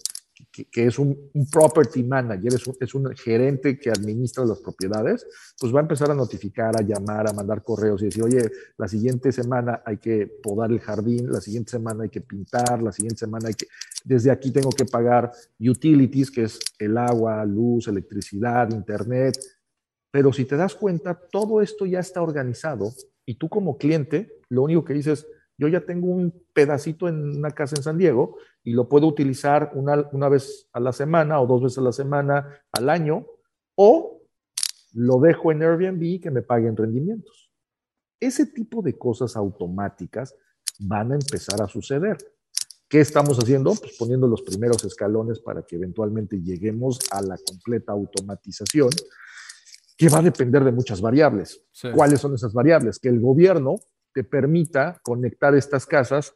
que, 0.52 0.86
es 0.86 0.98
un, 1.00 1.30
property 1.52 2.04
manager, 2.04 2.54
es 2.54 2.68
un, 2.68 2.76
es 2.80 2.96
un, 2.96 3.16
gerente 3.16 3.78
que 3.78 3.90
administra 3.90 4.46
las 4.46 4.60
propiedades, 4.60 5.26
pues 5.60 5.74
va 5.74 5.80
a 5.80 5.82
empezar 5.82 6.10
a 6.12 6.16
notificar, 6.16 6.76
a 6.78 6.82
llamar, 6.82 7.30
a 7.30 7.34
mandar 7.34 7.64
correos 7.64 8.02
y 8.02 8.06
decir, 8.06 8.24
oye, 8.24 8.50
la 8.78 8.88
siguiente 8.88 9.32
semana 9.32 9.82
hay 9.86 9.98
que 9.98 10.28
podar 10.28 10.72
el 10.72 10.80
jardín, 10.80 11.32
la 11.32 11.42
siguiente 11.42 11.72
semana 11.72 12.04
hay 12.04 12.10
que 12.10 12.22
pintar, 12.22 12.82
la 12.82 12.92
siguiente 12.92 13.20
semana 13.20 13.48
hay 13.48 13.54
que, 13.54 13.68
desde 14.04 14.32
aquí 14.32 14.52
tengo 14.52 14.70
que 14.70 14.86
pagar 14.86 15.32
utilities, 15.60 16.32
que 16.32 16.44
es 16.44 16.60
el 16.78 16.98
agua, 16.98 17.44
luz, 17.46 17.88
electricidad, 17.88 18.72
internet. 18.72 19.38
Pero 20.12 20.34
si 20.34 20.46
te 20.46 20.56
das 20.56 20.74
cuenta, 20.74 21.14
todo 21.14 21.62
esto 21.62 21.86
ya 21.86 22.00
está 22.00 22.22
organizado 22.22 22.92
y 23.26 23.36
tú 23.36 23.48
como 23.48 23.78
cliente, 23.78 24.40
lo 24.50 24.64
único 24.64 24.84
que 24.84 24.94
dices, 24.94 25.28
yo 25.60 25.68
ya 25.68 25.82
tengo 25.82 26.08
un 26.08 26.34
pedacito 26.54 27.10
en 27.10 27.38
una 27.38 27.52
casa 27.52 27.76
en 27.76 27.84
San 27.84 27.98
Diego 27.98 28.38
y 28.64 28.72
lo 28.72 28.88
puedo 28.88 29.08
utilizar 29.08 29.72
una, 29.76 30.08
una 30.14 30.30
vez 30.30 30.70
a 30.72 30.80
la 30.80 30.94
semana 30.94 31.42
o 31.42 31.48
dos 31.48 31.62
veces 31.62 31.80
a 31.80 31.82
la 31.82 31.92
semana 31.92 32.64
al 32.72 32.90
año, 32.90 33.28
o 33.76 34.22
lo 34.94 35.20
dejo 35.20 35.52
en 35.52 35.62
Airbnb 35.62 36.22
que 36.22 36.32
me 36.32 36.42
paguen 36.42 36.78
rendimientos. 36.78 37.52
Ese 38.22 38.46
tipo 38.46 38.82
de 38.82 38.98
cosas 38.98 39.36
automáticas 39.36 40.34
van 40.80 41.12
a 41.12 41.16
empezar 41.16 41.62
a 41.62 41.68
suceder. 41.68 42.18
¿Qué 42.88 43.02
estamos 43.02 43.38
haciendo? 43.38 43.76
Pues 43.76 43.98
poniendo 44.00 44.28
los 44.28 44.42
primeros 44.42 44.84
escalones 44.86 45.40
para 45.40 45.64
que 45.64 45.76
eventualmente 45.76 46.42
lleguemos 46.42 47.00
a 47.12 47.22
la 47.22 47.38
completa 47.38 47.92
automatización, 47.92 48.90
que 49.98 50.08
va 50.08 50.20
a 50.20 50.24
depender 50.24 50.64
de 50.64 50.72
muchas 50.72 51.02
variables. 51.02 51.62
¿Cuáles 51.94 52.22
son 52.22 52.34
esas 52.34 52.54
variables? 52.54 52.98
Que 52.98 53.10
el 53.10 53.20
gobierno 53.20 53.76
te 54.14 54.24
permita 54.24 55.00
conectar 55.04 55.56
estas 55.56 55.86
casas 55.86 56.36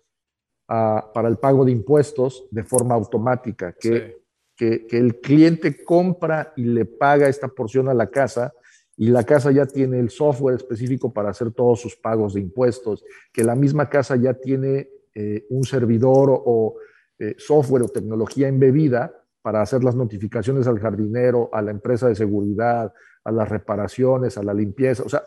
para 0.66 1.28
el 1.28 1.38
pago 1.38 1.66
de 1.66 1.72
impuestos 1.72 2.48
de 2.50 2.64
forma 2.64 2.96
automática, 2.96 3.74
que, 3.74 4.24
que, 4.56 4.88
el 4.92 5.20
cliente 5.20 5.84
compra 5.84 6.54
y 6.56 6.64
le 6.64 6.86
paga 6.86 7.28
esta 7.28 7.48
porción 7.48 7.90
a 7.90 7.94
la 7.94 8.10
casa 8.10 8.54
y 8.96 9.08
la 9.08 9.24
casa 9.24 9.52
ya 9.52 9.66
tiene 9.66 10.00
el 10.00 10.10
software 10.10 10.56
específico 10.56 11.12
para 11.12 11.30
hacer 11.30 11.52
todos 11.52 11.82
sus 11.82 11.96
pagos 11.96 12.34
de 12.34 12.42
impuestos, 12.42 13.04
que 13.32 13.44
la 13.44 13.56
misma 13.56 13.90
casa 13.90 14.16
ya 14.16 14.36
tiene 14.36 14.90
eh, 15.16 15.46
un 15.50 15.64
servidor 15.64 16.30
o, 16.32 16.76
eh, 17.20 17.36
software 17.38 17.84
o 17.84 17.88
tecnología 17.90 18.48
embebida 18.48 19.14
para 19.42 19.62
hacer 19.62 19.84
las 19.84 19.96
notificaciones 19.96 20.68
al 20.68 20.80
jardinero, 20.80 21.50
a 21.54 21.62
la 21.62 21.72
empresa 21.72 22.08
de 22.08 22.16
seguridad, 22.16 22.94
a 23.24 23.32
las 23.32 23.50
reparaciones, 23.50 24.38
a 24.38 24.44
la 24.44 24.54
limpieza. 24.54 25.04
O 25.04 25.10
sea, 25.10 25.24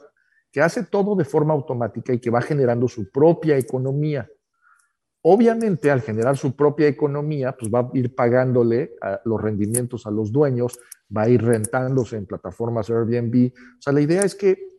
que 0.56 0.62
hace 0.62 0.84
todo 0.84 1.14
de 1.14 1.26
forma 1.26 1.52
automática 1.52 2.14
y 2.14 2.18
que 2.18 2.30
va 2.30 2.40
generando 2.40 2.88
su 2.88 3.10
propia 3.10 3.58
economía. 3.58 4.26
Obviamente, 5.20 5.90
al 5.90 6.00
generar 6.00 6.38
su 6.38 6.56
propia 6.56 6.88
economía, 6.88 7.54
pues 7.54 7.70
va 7.70 7.80
a 7.80 7.90
ir 7.92 8.14
pagándole 8.14 8.96
los 9.26 9.38
rendimientos 9.38 10.06
a 10.06 10.10
los 10.10 10.32
dueños, 10.32 10.78
va 11.14 11.24
a 11.24 11.28
ir 11.28 11.42
rentándose 11.42 12.16
en 12.16 12.24
plataformas 12.24 12.88
Airbnb. 12.88 13.52
O 13.52 13.82
sea, 13.82 13.92
la 13.92 14.00
idea 14.00 14.22
es 14.22 14.34
que 14.34 14.78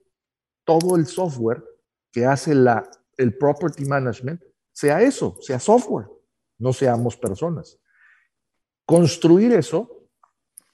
todo 0.66 0.96
el 0.96 1.06
software 1.06 1.64
que 2.12 2.26
hace 2.26 2.56
la, 2.56 2.90
el 3.16 3.38
property 3.38 3.86
management 3.86 4.42
sea 4.72 5.04
eso, 5.04 5.38
sea 5.42 5.60
software, 5.60 6.08
no 6.58 6.74
seamos 6.74 7.16
personas. 7.18 7.80
Construir 8.84 9.54
eso, 9.54 10.08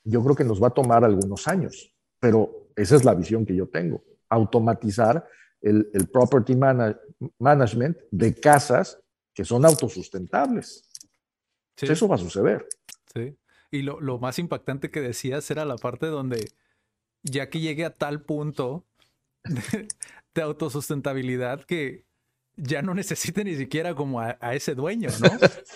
yo 0.06 0.24
creo 0.24 0.38
que 0.38 0.46
nos 0.46 0.64
va 0.64 0.68
a 0.68 0.74
tomar 0.74 1.04
algunos 1.04 1.46
años, 1.50 1.94
pero 2.22 2.70
esa 2.78 2.96
es 2.96 3.04
la 3.04 3.14
visión 3.14 3.46
que 3.46 3.54
yo 3.54 3.68
tengo 3.68 4.02
automatizar 4.34 5.28
el, 5.62 5.88
property 6.12 6.56
management 7.40 7.98
de 8.12 8.36
casas 8.36 9.00
que 9.34 9.46
son 9.46 9.66
autosustentables. 9.66 10.90
Eso 11.78 12.08
va 12.08 12.16
a 12.16 12.20
suceder. 12.20 12.68
Sí. 13.14 13.36
Y 13.72 13.82
lo, 13.82 14.00
lo, 14.00 14.20
más 14.20 14.38
impactante 14.40 14.92
que 14.92 15.02
decías 15.02 15.50
era 15.50 15.66
la 15.66 15.78
parte 15.78 16.06
donde 16.06 16.52
ya 17.24 17.50
que 17.50 17.60
llegue 17.60 17.86
a 17.86 17.94
tal 17.94 18.22
punto 18.22 18.86
de, 19.44 20.42
autosustentabilidad 20.42 21.64
que 21.64 22.06
ya 22.56 22.82
no 22.82 22.94
necesite 22.94 23.44
ni 23.44 23.56
siquiera 23.56 23.96
como 23.96 24.20
a, 24.20 24.38
ese 24.54 24.76
dueño, 24.76 25.10
¿no? 25.22 25.30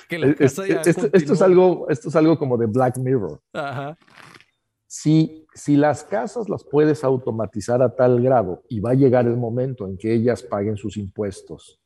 Que 0.08 0.20
la 0.20 0.36
casa 0.36 0.68
ya 0.68 0.82
esto, 0.82 1.10
esto, 1.12 1.34
es 1.34 1.42
algo, 1.42 1.90
esto 1.90 2.10
es 2.10 2.16
algo 2.16 2.38
como 2.38 2.58
de 2.58 2.68
Black 2.68 2.98
Mirror. 2.98 3.42
Ajá. 3.54 3.98
Si, 5.00 5.46
las 5.76 6.04
casas 6.04 6.50
las 6.50 6.64
puedes 6.64 7.04
automatizar 7.04 7.84
a 7.84 7.96
tal 7.96 8.20
grado 8.20 8.64
y 8.68 8.80
va 8.80 8.92
a 8.92 8.96
llegar 8.96 9.28
el 9.28 9.38
momento 9.38 9.86
en 9.86 9.96
que 9.96 10.12
ellas 10.12 10.42
paguen 10.42 10.76
sus 10.76 10.98
impuestos, 10.98 11.80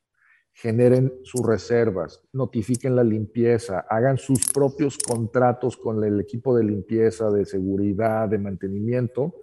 generen 0.53 1.11
sus 1.23 1.45
reservas, 1.45 2.23
notifiquen 2.31 2.95
la 2.95 3.03
limpieza, 3.03 3.85
hagan 3.89 4.17
sus 4.17 4.49
propios 4.53 4.97
contratos 4.97 5.75
con 5.75 6.01
el 6.05 6.21
equipo 6.21 6.55
de 6.55 6.63
limpieza, 6.63 7.29
de 7.31 7.43
seguridad, 7.43 8.29
de 8.29 8.37
mantenimiento, 8.37 9.35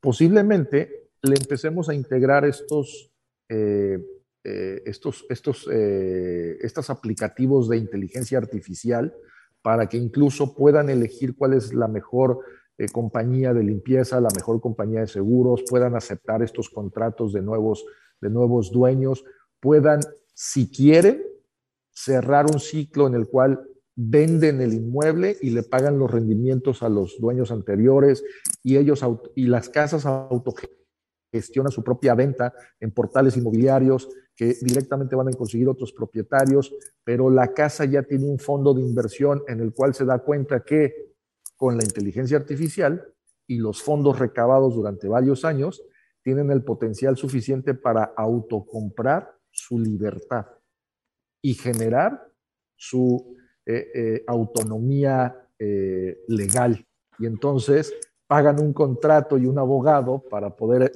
posiblemente 0.00 1.10
le 1.22 1.36
empecemos 1.36 1.88
a 1.88 1.94
integrar 1.94 2.44
estos, 2.46 3.12
eh, 3.48 3.98
eh, 4.42 4.82
estos, 4.86 5.24
estos, 5.28 5.68
eh, 5.70 6.58
estos 6.62 6.90
aplicativos 6.90 7.68
de 7.68 7.76
inteligencia 7.76 8.38
artificial 8.38 9.14
para 9.62 9.88
que 9.88 9.98
incluso 9.98 10.54
puedan 10.56 10.90
elegir 10.90 11.36
cuál 11.36 11.52
es 11.54 11.72
la 11.72 11.86
mejor 11.86 12.40
eh, 12.78 12.86
compañía 12.88 13.52
de 13.52 13.64
limpieza, 13.64 14.20
la 14.20 14.28
mejor 14.34 14.60
compañía 14.60 15.00
de 15.00 15.08
seguros, 15.08 15.64
puedan 15.68 15.96
aceptar 15.96 16.42
estos 16.42 16.70
contratos 16.70 17.32
de 17.32 17.42
nuevos, 17.42 17.84
de 18.20 18.30
nuevos 18.30 18.70
dueños, 18.70 19.24
puedan, 19.60 20.00
si 20.32 20.70
quieren, 20.70 21.24
cerrar 21.90 22.46
un 22.46 22.60
ciclo 22.60 23.08
en 23.08 23.14
el 23.14 23.26
cual 23.26 23.60
venden 23.96 24.60
el 24.60 24.74
inmueble 24.74 25.36
y 25.42 25.50
le 25.50 25.64
pagan 25.64 25.98
los 25.98 26.08
rendimientos 26.08 26.84
a 26.84 26.88
los 26.88 27.18
dueños 27.20 27.50
anteriores 27.50 28.22
y 28.62 28.76
ellos 28.76 29.04
y 29.34 29.48
las 29.48 29.68
casas 29.68 30.06
autogestionan 30.06 31.72
su 31.72 31.82
propia 31.82 32.14
venta 32.14 32.54
en 32.78 32.92
portales 32.92 33.36
inmobiliarios 33.36 34.08
que 34.36 34.54
directamente 34.62 35.16
van 35.16 35.26
a 35.26 35.32
conseguir 35.32 35.68
otros 35.68 35.92
propietarios, 35.92 36.72
pero 37.02 37.28
la 37.28 37.52
casa 37.52 37.84
ya 37.86 38.04
tiene 38.04 38.26
un 38.26 38.38
fondo 38.38 38.72
de 38.72 38.82
inversión 38.82 39.42
en 39.48 39.58
el 39.58 39.74
cual 39.74 39.94
se 39.94 40.04
da 40.04 40.20
cuenta 40.20 40.60
que 40.60 41.08
con 41.58 41.76
la 41.76 41.84
inteligencia 41.84 42.38
artificial 42.38 43.12
y 43.46 43.56
los 43.56 43.82
fondos 43.82 44.18
recabados 44.18 44.74
durante 44.74 45.08
varios 45.08 45.44
años 45.44 45.82
tienen 46.22 46.50
el 46.50 46.62
potencial 46.62 47.16
suficiente 47.16 47.74
para 47.74 48.04
autocomprar 48.16 49.34
su 49.50 49.78
libertad 49.78 50.46
y 51.42 51.54
generar 51.54 52.30
su 52.76 53.36
eh, 53.66 53.90
eh, 53.94 54.24
autonomía 54.26 55.48
eh, 55.58 56.20
legal. 56.28 56.86
Y 57.18 57.26
entonces 57.26 57.92
pagan 58.26 58.60
un 58.60 58.72
contrato 58.72 59.36
y 59.36 59.46
un 59.46 59.58
abogado 59.58 60.22
para 60.30 60.54
poder 60.54 60.92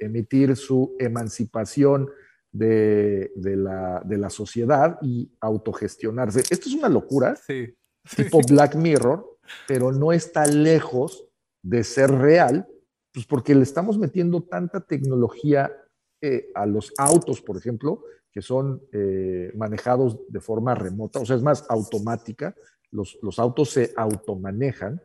emitir 0.00 0.56
su 0.56 0.96
emancipación 0.98 2.10
de, 2.50 3.30
la, 3.36 4.02
de, 4.04 4.18
la, 4.18 4.28
sociedad 4.28 4.98
y 5.00 5.30
autogestionarse. 5.40 6.40
Esto 6.40 6.68
es 6.68 6.74
una 6.74 6.88
locura, 6.88 7.36
sí. 7.36 7.72
tipo 8.16 8.40
Black 8.48 8.74
Mirror, 8.74 9.37
pero 9.66 9.92
no 9.92 10.12
está 10.12 10.46
lejos 10.46 11.26
de 11.62 11.84
ser 11.84 12.10
real, 12.10 12.66
pues 13.12 13.26
porque 13.26 13.54
le 13.54 13.62
estamos 13.62 13.98
metiendo 13.98 14.42
tanta 14.42 14.80
tecnología 14.80 15.72
eh, 16.20 16.50
a 16.54 16.66
los 16.66 16.92
autos, 16.98 17.40
por 17.40 17.56
ejemplo, 17.56 18.02
que 18.32 18.42
son 18.42 18.82
eh, 18.92 19.52
manejados 19.56 20.18
de 20.28 20.40
forma 20.40 20.74
remota, 20.74 21.20
o 21.20 21.26
sea, 21.26 21.36
es 21.36 21.42
más 21.42 21.64
automática, 21.68 22.54
los, 22.90 23.18
los 23.22 23.38
autos 23.38 23.70
se 23.70 23.92
automanejan, 23.96 25.02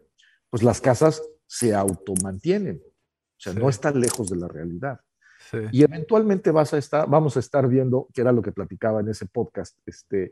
pues 0.49 0.64
las 0.64 0.80
casas 0.82 1.22
se 1.45 1.74
automantienen. 1.74 2.82
O 2.86 3.40
sea, 3.44 3.53
no 3.53 3.70
está 3.70 3.91
lejos 3.91 4.30
de 4.30 4.38
la 4.38 4.48
realidad. 4.48 5.02
Y 5.72 5.84
eventualmente 5.84 6.52
vas 6.52 6.74
a 6.74 6.78
estar, 6.78 7.10
vamos 7.10 7.36
a 7.36 7.40
estar 7.40 7.68
viendo, 7.68 8.07
que 8.14 8.22
era 8.22 8.32
lo 8.32 8.41
que 8.41 8.52
platicaba 8.52 9.02
en 9.02 9.10
ese 9.10 9.26
podcast, 9.26 9.78
este, 9.86 10.32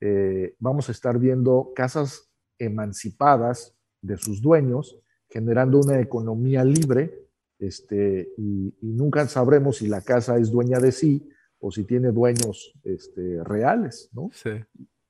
eh, 0.00 0.54
vamos 0.58 0.88
a 0.88 0.92
estar 0.92 1.18
viendo 1.18 1.72
casas 1.74 2.27
emancipadas 2.58 3.74
de 4.00 4.16
sus 4.16 4.40
dueños, 4.40 4.98
generando 5.28 5.78
una 5.80 6.00
economía 6.00 6.64
libre, 6.64 7.28
este, 7.58 8.32
y, 8.36 8.74
nunca 8.80 9.26
sabremos 9.26 9.78
si 9.78 9.88
la 9.88 10.00
casa 10.00 10.38
es 10.38 10.50
dueña 10.50 10.78
de 10.78 10.92
sí 10.92 11.28
o 11.58 11.72
si 11.72 11.84
tiene 11.84 12.12
dueños 12.12 12.72
este, 12.84 13.42
reales, 13.42 14.08
¿no? 14.12 14.30
Sí. 14.32 14.50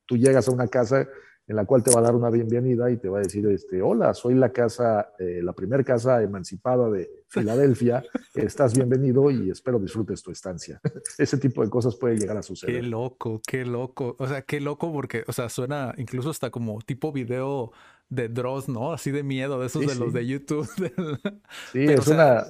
Tú 0.06 0.16
llegas 0.16 0.48
a 0.48 0.52
una 0.52 0.68
casa 0.68 1.06
en 1.48 1.56
la 1.56 1.64
cual 1.64 1.82
te 1.82 1.90
va 1.90 2.00
a 2.00 2.02
dar 2.02 2.14
una 2.14 2.28
bienvenida 2.28 2.90
y 2.90 2.98
te 2.98 3.08
va 3.08 3.18
a 3.18 3.22
decir, 3.22 3.46
este, 3.46 3.80
hola, 3.80 4.12
soy 4.12 4.34
la 4.34 4.52
casa, 4.52 5.14
eh, 5.18 5.40
la 5.42 5.54
primera 5.54 5.82
casa 5.82 6.22
emancipada 6.22 6.90
de 6.90 7.10
Filadelfia, 7.28 8.04
estás 8.34 8.74
bienvenido 8.74 9.30
y 9.30 9.50
espero 9.50 9.78
disfrutes 9.78 10.22
tu 10.22 10.30
estancia. 10.30 10.78
Ese 11.18 11.38
tipo 11.38 11.64
de 11.64 11.70
cosas 11.70 11.96
puede 11.96 12.18
llegar 12.18 12.36
a 12.36 12.42
suceder. 12.42 12.76
Qué 12.76 12.82
loco, 12.82 13.40
qué 13.46 13.64
loco. 13.64 14.14
O 14.18 14.28
sea, 14.28 14.42
qué 14.42 14.60
loco 14.60 14.92
porque, 14.92 15.24
o 15.26 15.32
sea, 15.32 15.48
suena 15.48 15.94
incluso 15.96 16.28
hasta 16.28 16.50
como 16.50 16.80
tipo 16.82 17.12
video 17.12 17.72
de 18.10 18.28
Dross, 18.28 18.68
¿no? 18.68 18.92
Así 18.92 19.10
de 19.10 19.22
miedo, 19.22 19.58
de 19.58 19.66
esos 19.66 19.86
de 19.86 19.94
los 19.94 20.12
de 20.12 20.26
YouTube. 20.26 20.68
Sí, 21.72 21.84
es 21.84 22.06
una 22.08 22.44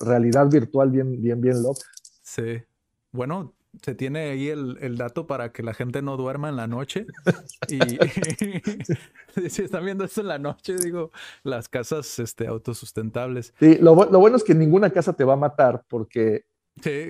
realidad 0.00 0.50
virtual 0.50 0.90
bien, 0.90 1.20
bien, 1.20 1.40
bien 1.40 1.62
loca. 1.62 1.86
Sí. 2.22 2.62
Bueno, 3.10 3.54
se 3.82 3.94
tiene 3.94 4.30
ahí 4.30 4.48
el, 4.48 4.96
dato 4.96 5.26
para 5.26 5.52
que 5.52 5.62
la 5.62 5.74
gente 5.74 6.02
no 6.02 6.16
duerma 6.16 6.48
en 6.48 6.56
la 6.56 6.66
noche. 6.66 7.06
y, 7.68 7.78
si 9.48 9.62
están 9.62 9.84
viendo 9.84 10.04
esto 10.04 10.20
en 10.20 10.28
la 10.28 10.38
noche, 10.38 10.76
digo, 10.76 11.10
las 11.42 11.68
casas 11.68 12.18
este, 12.18 12.46
autosustentables. 12.46 13.54
Sí, 13.58 13.78
lo, 13.80 13.94
bueno 13.94 14.36
es 14.36 14.44
que 14.44 14.54
ninguna 14.54 14.90
casa 14.90 15.12
te 15.12 15.24
va 15.24 15.34
a 15.34 15.36
matar 15.36 15.84
porque 15.88 16.46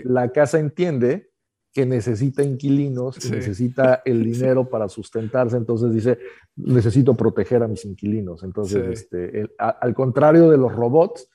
la 0.05 0.31
casa 0.31 0.59
entiende 0.59 1.31
que 1.73 1.85
necesita 1.86 2.43
inquilinos, 2.45 3.28
necesita 3.31 4.03
el 4.05 4.24
dinero 4.32 4.69
para 4.69 4.89
sustentarse, 4.89 5.57
entonces 5.57 5.93
dice, 5.93 6.19
necesito 6.55 7.15
proteger 7.15 7.65
a 7.65 7.69
mis 7.69 7.85
inquilinos. 7.85 8.45
Entonces, 8.45 9.01
este, 9.01 9.49
al 9.59 9.95
contrario 9.95 10.51
de 10.51 10.57
los 10.57 10.73
robots, 10.73 11.28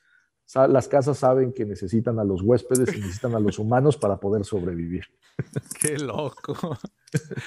las 0.54 0.88
casas 0.88 1.18
saben 1.18 1.52
que 1.52 1.64
necesitan 1.64 2.18
a 2.18 2.24
los 2.24 2.42
huéspedes 2.42 2.94
y 2.94 3.00
necesitan 3.00 3.34
a 3.34 3.40
los 3.40 3.58
humanos 3.58 3.96
para 3.96 4.18
poder 4.18 4.44
sobrevivir. 4.44 5.04
Qué 5.80 5.98
loco. 5.98 6.78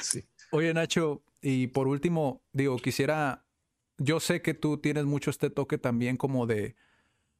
Sí. 0.01 0.25
Oye, 0.51 0.73
Nacho, 0.73 1.23
y 1.41 1.67
por 1.67 1.87
último, 1.87 2.41
digo, 2.51 2.75
quisiera, 2.75 3.45
yo 3.97 4.19
sé 4.19 4.41
que 4.41 4.53
tú 4.53 4.77
tienes 4.77 5.05
mucho 5.05 5.29
este 5.29 5.49
toque 5.49 5.77
también 5.77 6.17
como 6.17 6.45
de, 6.45 6.75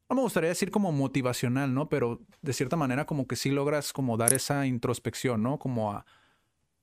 no 0.09 0.15
me 0.15 0.21
gustaría 0.21 0.47
decir 0.47 0.71
como 0.71 0.93
motivacional, 0.93 1.73
¿no? 1.73 1.89
Pero 1.89 2.21
de 2.41 2.53
cierta 2.53 2.77
manera 2.77 3.05
como 3.05 3.27
que 3.27 3.35
sí 3.35 3.49
logras 3.49 3.91
como 3.91 4.15
dar 4.15 4.33
esa 4.33 4.65
introspección, 4.65 5.43
¿no? 5.43 5.59
Como 5.59 5.91
a, 5.91 6.05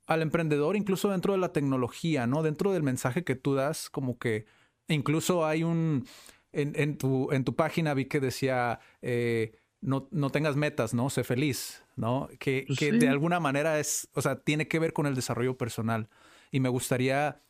al 0.07 0.21
emprendedor, 0.21 0.77
incluso 0.77 1.09
dentro 1.09 1.33
de 1.33 1.39
la 1.39 1.53
tecnología, 1.53 2.27
¿no? 2.27 2.43
Dentro 2.43 2.73
del 2.73 2.83
mensaje 2.83 3.25
que 3.25 3.37
tú 3.37 3.55
das, 3.55 3.89
como 3.89 4.19
que 4.19 4.45
incluso 4.89 5.47
hay 5.47 5.63
un 5.63 6.07
en, 6.53 6.99
tu, 6.99 7.31
en 7.33 7.45
tu 7.45 7.55
página 7.55 7.95
vi 7.95 8.07
que 8.07 8.21
decía, 8.21 8.81
eh, 9.03 9.53
no, 9.81 10.09
no, 10.11 10.31
tengas 10.31 10.57
metas, 10.57 10.95
¿no? 10.95 11.11
Sé 11.11 11.25
feliz, 11.25 11.85
¿no? 11.97 12.29
Que, 12.39 12.65
pues 12.67 12.79
que 12.79 12.93
de 12.93 13.09
alguna 13.09 13.41
manera 13.41 13.79
es, 13.79 14.09
o 14.15 14.23
sea, 14.23 14.37
tiene 14.37 14.69
que 14.69 14.79
ver 14.79 14.93
con 14.93 15.07
el 15.07 15.15
desarrollo 15.15 15.57
personal. 15.57 16.09
Y 16.51 16.61
me 16.61 16.69
gustaría 16.69 17.43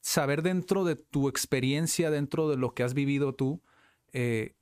saber 0.00 0.42
dentro 0.42 0.84
de 0.84 0.96
tu 0.96 1.28
experiencia, 1.28 2.10
dentro 2.10 2.48
de 2.48 2.56
lo 2.56 2.74
que 2.74 2.82
has 2.82 2.94
vivido 2.94 3.34
tú, 3.34 3.62
eh, 4.12 4.54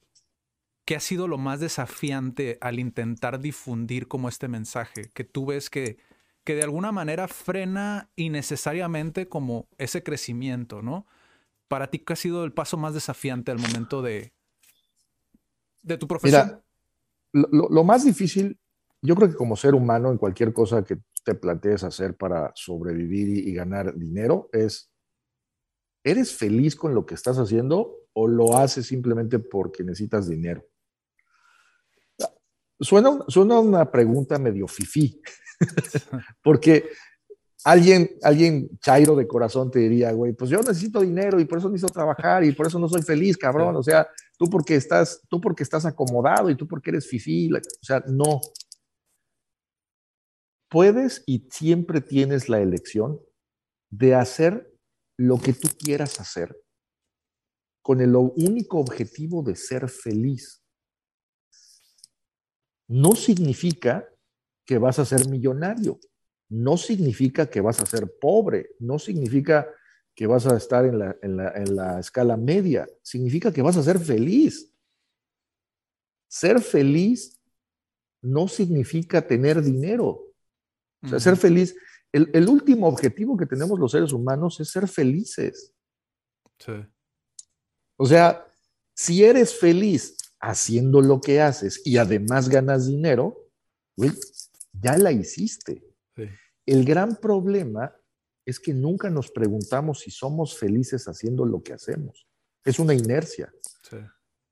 ¿qué 0.84 0.96
ha 0.96 1.00
sido 1.00 1.28
lo 1.28 1.38
más 1.38 1.60
desafiante 1.60 2.58
al 2.60 2.78
intentar 2.78 3.40
difundir 3.40 4.08
como 4.08 4.28
este 4.28 4.48
mensaje? 4.48 5.10
Que 5.12 5.24
tú 5.24 5.46
ves 5.46 5.70
que, 5.70 5.98
que 6.44 6.54
de 6.54 6.62
alguna 6.62 6.92
manera 6.92 7.28
frena 7.28 8.10
innecesariamente 8.16 9.28
como 9.28 9.68
ese 9.78 10.02
crecimiento, 10.02 10.82
¿no? 10.82 11.06
Para 11.68 11.90
ti, 11.90 12.00
¿qué 12.00 12.14
ha 12.14 12.16
sido 12.16 12.44
el 12.44 12.52
paso 12.52 12.76
más 12.76 12.94
desafiante 12.94 13.50
al 13.50 13.58
momento 13.58 14.02
de, 14.02 14.32
de 15.82 15.98
tu 15.98 16.08
profesión? 16.08 16.46
Mira, 16.46 16.64
lo, 17.32 17.84
más 17.84 18.04
difícil, 18.04 18.58
yo 19.02 19.14
creo 19.14 19.28
que 19.28 19.36
como 19.36 19.56
ser 19.56 19.74
humano, 19.74 20.10
en 20.10 20.18
cualquier 20.18 20.52
cosa 20.52 20.82
que 20.82 20.98
te 21.24 21.34
plantees 21.34 21.84
hacer 21.84 22.16
para 22.16 22.52
sobrevivir 22.54 23.28
y, 23.28 23.52
ganar 23.52 23.94
dinero, 23.94 24.48
es, 24.52 24.90
¿eres 26.02 26.34
feliz 26.34 26.74
con 26.74 26.94
lo 26.94 27.04
que 27.04 27.14
estás 27.14 27.36
haciendo 27.36 27.96
o 28.14 28.26
lo 28.26 28.56
haces 28.56 28.86
simplemente 28.86 29.38
porque 29.38 29.84
necesitas 29.84 30.28
dinero? 30.28 30.66
Suena, 32.80 33.24
suena 33.28 33.58
una 33.58 33.90
pregunta 33.90 34.38
medio 34.38 34.68
fifí, 34.68 35.20
porque 36.42 36.88
alguien, 37.64 38.10
alguien 38.22 38.78
chairo 38.80 39.16
de 39.16 39.26
corazón 39.26 39.70
te 39.70 39.80
diría, 39.80 40.12
güey, 40.12 40.32
pues 40.32 40.50
yo 40.50 40.58
necesito 40.58 41.00
dinero 41.00 41.40
y 41.40 41.44
por 41.44 41.58
eso 41.58 41.68
necesito 41.68 41.92
trabajar 41.92 42.44
y 42.44 42.52
por 42.52 42.66
eso 42.66 42.78
no 42.78 42.88
soy 42.88 43.02
feliz, 43.02 43.36
cabrón. 43.36 43.76
O 43.76 43.82
sea, 43.82 44.08
tú 44.38 44.46
porque 44.46 44.74
estás, 44.76 45.20
tú 45.28 45.40
porque 45.40 45.62
estás 45.62 45.84
acomodado 45.84 46.50
y 46.50 46.56
tú 46.56 46.66
porque 46.66 46.90
eres 46.90 47.08
fifí. 47.08 47.50
O 47.52 47.60
sea, 47.84 48.02
no. 48.06 48.40
Puedes 50.70 51.22
y 51.26 51.48
siempre 51.50 52.00
tienes 52.00 52.48
la 52.48 52.60
elección 52.60 53.20
de 53.90 54.14
hacer 54.14 54.74
lo 55.18 55.38
que 55.38 55.52
tú 55.52 55.68
quieras 55.78 56.20
hacer 56.20 56.60
con 57.82 58.02
el 58.02 58.14
único 58.14 58.78
objetivo 58.78 59.42
de 59.42 59.56
ser 59.56 59.88
feliz. 59.88 60.62
No 62.86 63.12
significa 63.12 64.06
que 64.66 64.76
vas 64.76 64.98
a 64.98 65.06
ser 65.06 65.26
millonario 65.28 65.98
no 66.48 66.76
significa 66.76 67.48
que 67.48 67.60
vas 67.60 67.80
a 67.80 67.86
ser 67.86 68.10
pobre, 68.20 68.70
no 68.78 68.98
significa 68.98 69.68
que 70.14 70.26
vas 70.26 70.46
a 70.46 70.56
estar 70.56 70.84
en 70.84 71.36
la, 71.36 72.00
escala 72.00 72.36
media, 72.36 72.88
significa 73.02 73.52
que 73.52 73.62
vas 73.62 73.76
a 73.76 73.82
ser 73.82 73.98
feliz. 73.98 74.72
Ser 76.28 76.60
feliz 76.60 77.40
no 78.22 78.48
significa 78.48 79.26
tener 79.26 79.62
dinero. 79.62 80.24
O 81.02 81.08
sea, 81.08 81.20
ser 81.20 81.36
feliz, 81.36 81.76
el, 82.10 82.28
el, 82.32 82.48
último 82.48 82.88
objetivo 82.88 83.36
que 83.36 83.46
tenemos 83.46 83.78
los 83.78 83.92
seres 83.92 84.12
humanos 84.12 84.58
es 84.58 84.70
ser 84.70 84.88
felices. 84.88 85.72
Sí. 86.58 86.72
O 87.96 88.06
sea, 88.06 88.44
si 88.94 89.22
eres 89.22 89.56
feliz 89.56 90.16
haciendo 90.40 91.00
lo 91.00 91.20
que 91.20 91.40
haces 91.40 91.80
y 91.84 91.98
además 91.98 92.48
ganas 92.48 92.88
dinero, 92.88 93.48
ya 94.72 94.96
la 94.98 95.12
hiciste. 95.12 95.87
El 96.68 96.84
gran 96.84 97.16
problema 97.16 97.96
es 98.44 98.60
que 98.60 98.74
nunca 98.74 99.08
nos 99.08 99.30
preguntamos 99.30 100.00
si 100.00 100.10
somos 100.10 100.58
felices 100.58 101.08
haciendo 101.08 101.46
lo 101.46 101.62
que 101.62 101.72
hacemos. 101.72 102.28
Es 102.62 102.78
una 102.78 102.92
inercia. 102.92 103.50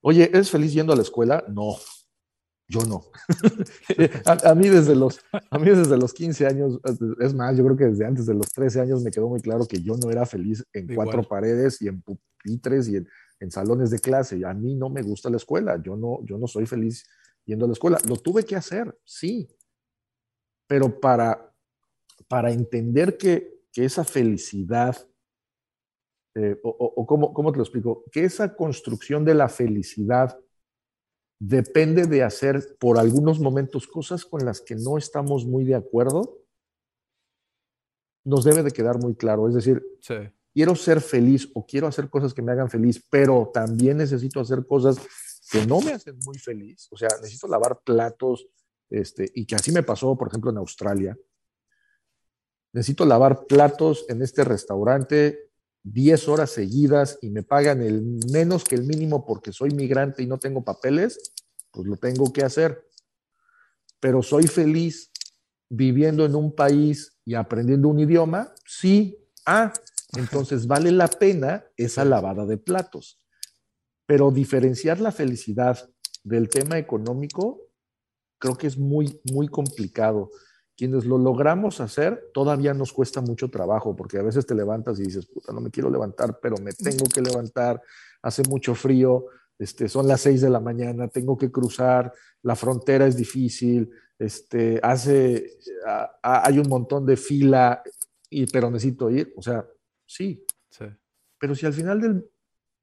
Oye, 0.00 0.24
¿eres 0.24 0.50
feliz 0.50 0.72
yendo 0.72 0.94
a 0.94 0.96
la 0.96 1.02
escuela? 1.02 1.44
No, 1.46 1.76
yo 2.68 2.80
no. 2.86 3.02
a, 4.44 4.54
mí 4.54 4.70
desde 4.70 4.96
los, 4.96 5.20
a 5.50 5.58
mí 5.58 5.68
desde 5.68 5.98
los 5.98 6.14
15 6.14 6.46
años, 6.46 6.80
es 7.20 7.34
más, 7.34 7.54
yo 7.54 7.64
creo 7.66 7.76
que 7.76 7.84
desde 7.84 8.06
antes 8.06 8.24
de 8.24 8.32
los 8.32 8.48
13 8.48 8.80
años 8.80 9.02
me 9.02 9.10
quedó 9.10 9.28
muy 9.28 9.42
claro 9.42 9.66
que 9.66 9.82
yo 9.82 9.94
no 9.98 10.10
era 10.10 10.24
feliz 10.24 10.64
en 10.72 10.94
cuatro 10.94 11.22
paredes 11.22 11.82
y 11.82 11.88
en 11.88 12.00
pupitres 12.00 12.88
y 12.88 12.96
en, 12.96 13.08
en, 13.40 13.50
salones 13.50 13.90
de 13.90 13.98
clase. 13.98 14.40
A 14.46 14.54
mí 14.54 14.74
no 14.74 14.88
me 14.88 15.02
gusta 15.02 15.28
la 15.28 15.36
escuela, 15.36 15.82
yo 15.82 15.96
no, 15.96 16.24
yo 16.24 16.38
no 16.38 16.46
soy 16.46 16.64
feliz 16.64 17.04
yendo 17.44 17.66
a 17.66 17.68
la 17.68 17.72
escuela. 17.74 17.98
Lo 18.08 18.16
tuve 18.16 18.44
que 18.46 18.56
hacer, 18.56 18.98
sí, 19.04 19.48
pero 20.66 20.98
para 20.98 21.52
para 22.28 22.52
entender 22.52 23.16
que, 23.16 23.54
esa 23.76 24.04
felicidad, 24.04 24.96
eh, 26.34 26.58
o, 26.62 27.06
¿cómo, 27.06 27.52
te 27.52 27.58
lo 27.58 27.62
explico, 27.62 28.04
que 28.10 28.24
esa 28.24 28.56
construcción 28.56 29.22
de 29.22 29.34
la 29.34 29.50
felicidad 29.50 30.40
depende 31.38 32.06
de 32.06 32.22
hacer 32.22 32.78
por 32.80 32.98
algunos 32.98 33.38
momentos 33.38 33.86
cosas 33.86 34.24
con 34.24 34.46
las 34.46 34.62
que 34.62 34.76
no 34.76 34.96
estamos 34.96 35.44
muy 35.44 35.66
de 35.66 35.74
acuerdo, 35.74 36.38
nos 38.24 38.44
debe 38.44 38.62
de 38.62 38.70
quedar 38.70 38.98
muy 38.98 39.14
claro. 39.14 39.46
Es 39.46 39.54
decir, 39.54 39.84
quiero 40.54 40.74
ser 40.74 41.02
feliz 41.02 41.50
o 41.52 41.66
quiero 41.66 41.86
hacer 41.86 42.08
cosas 42.08 42.32
que 42.32 42.40
me 42.40 42.52
hagan 42.52 42.70
feliz, 42.70 43.06
pero 43.10 43.50
también 43.52 43.98
necesito 43.98 44.40
hacer 44.40 44.64
cosas 44.66 44.96
que 45.52 45.66
no 45.66 45.82
me 45.82 45.92
hacen 45.92 46.18
muy 46.24 46.38
feliz. 46.38 46.88
O 46.90 46.96
sea, 46.96 47.10
necesito 47.20 47.46
lavar 47.46 47.80
platos, 47.84 48.48
este, 48.88 49.30
y 49.34 49.44
que 49.44 49.54
así 49.54 49.70
me 49.70 49.82
pasó, 49.82 50.16
por 50.16 50.28
ejemplo, 50.28 50.50
en 50.50 50.56
Australia 50.56 51.18
necesito 52.76 53.06
lavar 53.06 53.46
platos 53.46 54.04
en 54.10 54.20
este 54.20 54.44
restaurante 54.44 55.48
10 55.82 56.28
horas 56.28 56.50
seguidas 56.50 57.18
y 57.22 57.30
me 57.30 57.42
pagan 57.42 57.80
el 57.80 58.02
menos 58.30 58.64
que 58.64 58.74
el 58.74 58.84
mínimo 58.84 59.24
porque 59.24 59.50
soy 59.50 59.70
migrante 59.70 60.22
y 60.22 60.26
no 60.26 60.38
tengo 60.38 60.62
papeles, 60.62 61.32
pues 61.70 61.86
lo 61.86 61.96
tengo 61.96 62.34
que 62.34 62.44
hacer. 62.44 62.86
Pero 63.98 64.22
soy 64.22 64.46
feliz 64.46 65.10
viviendo 65.70 66.26
en 66.26 66.34
un 66.34 66.54
país 66.54 67.16
y 67.24 67.34
aprendiendo 67.34 67.88
un 67.88 67.98
idioma, 67.98 68.52
sí. 68.66 69.16
Ah, 69.46 69.72
entonces 70.12 70.66
vale 70.66 70.92
la 70.92 71.08
pena 71.08 71.64
esa 71.78 72.04
lavada 72.04 72.44
de 72.44 72.58
platos. 72.58 73.22
Pero 74.04 74.30
diferenciar 74.30 75.00
la 75.00 75.12
felicidad 75.12 75.88
del 76.24 76.50
tema 76.50 76.76
económico 76.76 77.70
creo 78.38 78.54
que 78.54 78.66
es 78.66 78.76
muy, 78.76 79.18
muy 79.32 79.48
complicado. 79.48 80.30
Quienes 80.76 81.06
lo 81.06 81.18
logramos 81.18 81.80
hacer, 81.80 82.30
todavía 82.34 82.74
nos 82.74 82.92
cuesta 82.92 83.20
mucho 83.20 83.48
trabajo, 83.48 83.96
porque 83.96 84.18
a 84.18 84.22
veces 84.22 84.46
te 84.46 84.54
levantas 84.54 84.98
y 85.00 85.04
dices, 85.04 85.26
puta, 85.26 85.52
no 85.52 85.60
me 85.60 85.70
quiero 85.70 85.90
levantar, 85.90 86.38
pero 86.40 86.56
me 86.58 86.72
tengo 86.72 87.06
que 87.06 87.22
levantar, 87.22 87.80
hace 88.22 88.42
mucho 88.48 88.74
frío, 88.74 89.26
este, 89.58 89.88
son 89.88 90.06
las 90.06 90.20
seis 90.20 90.42
de 90.42 90.50
la 90.50 90.60
mañana, 90.60 91.08
tengo 91.08 91.36
que 91.36 91.50
cruzar, 91.50 92.12
la 92.42 92.54
frontera 92.54 93.06
es 93.06 93.16
difícil, 93.16 93.90
este, 94.18 94.78
hace, 94.82 95.58
hay 96.22 96.58
un 96.58 96.68
montón 96.68 97.06
de 97.06 97.16
fila, 97.16 97.82
y, 98.30 98.46
pero 98.46 98.70
necesito 98.70 99.10
ir. 99.10 99.32
O 99.36 99.42
sea, 99.42 99.66
sí. 100.04 100.44
Pero 101.38 101.54
si 101.54 101.66
al 101.66 101.74
final 101.74 102.00
del, 102.00 102.30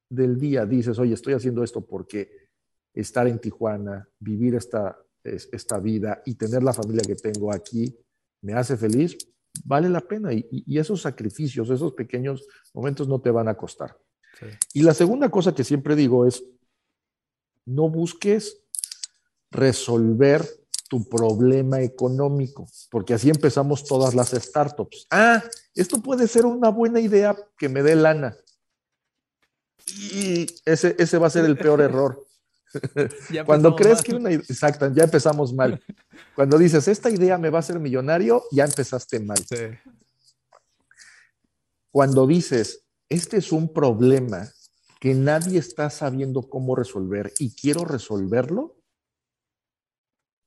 del, 0.10 0.40
día 0.40 0.66
dices, 0.66 0.98
oye, 1.00 1.16
estoy 1.16 1.34
haciendo 1.34 1.64
esto 1.64 1.82
porque 1.82 2.50
estar 2.94 3.28
en 3.28 3.40
Tijuana, 3.40 4.08
vivir 4.20 4.56
esta, 4.56 4.98
esta 5.24 5.80
vida 5.80 6.22
y 6.26 6.36
tener 6.36 6.64
la 6.64 6.74
familia 6.74 7.04
que 7.04 7.16
tengo 7.16 7.54
aquí 7.54 7.98
me 8.42 8.54
hace 8.54 8.76
feliz, 8.76 9.18
vale 9.64 9.90
la 9.90 10.02
pena. 10.02 10.34
Y, 10.34 10.46
y 10.52 10.78
esos 10.78 11.02
sacrificios, 11.02 11.70
esos 11.70 11.94
pequeños 11.94 12.46
momentos 12.74 13.08
no 13.08 13.22
te 13.22 13.32
van 13.32 13.48
a 13.48 13.56
costar. 13.56 13.98
Y 14.74 14.82
la 14.82 14.94
segunda 14.94 15.30
cosa 15.30 15.54
que 15.54 15.64
siempre 15.64 15.96
digo 15.96 16.26
es, 16.26 16.44
no 17.66 17.90
busques 17.90 18.62
resolver 19.52 20.46
tu 20.90 21.08
problema 21.08 21.82
económico, 21.82 22.68
porque 22.92 23.14
así 23.14 23.30
empezamos 23.30 23.84
todas 23.86 24.14
las 24.14 24.30
startups. 24.32 25.08
Ah, 25.10 25.44
esto 25.74 26.02
puede 26.02 26.28
ser 26.28 26.46
una 26.46 26.70
buena 26.70 27.00
idea 27.00 27.36
que 27.58 27.70
me 27.70 27.82
dé 27.82 27.96
lana. 27.96 28.38
Y 29.88 30.46
ese, 30.66 30.96
ese 30.98 31.18
va 31.18 31.28
a 31.28 31.32
ser 31.32 31.46
el 31.46 31.58
peor 31.58 31.82
error. 31.82 32.26
Cuando 33.46 33.76
crees 33.76 34.02
que 34.02 34.16
una 34.16 34.32
exacta, 34.32 34.92
ya 34.94 35.04
empezamos 35.04 35.54
mal. 35.54 35.82
Cuando 36.36 36.58
dices, 36.58 36.88
esta 36.88 37.10
idea 37.10 37.38
me 37.38 37.50
va 37.50 37.60
a 37.60 37.60
hacer 37.60 37.80
millonario, 37.80 38.44
ya 38.52 38.66
empezaste 38.66 39.20
mal. 39.20 39.38
Cuando 41.92 42.26
dices, 42.26 42.84
este 43.10 43.38
es 43.38 43.52
un 43.52 43.72
problema 43.72 44.52
que 45.00 45.14
nadie 45.14 45.60
está 45.60 45.90
sabiendo 45.90 46.50
cómo 46.50 46.76
resolver 46.76 47.34
y 47.38 47.54
quiero 47.54 47.86
resolverlo, 47.86 48.78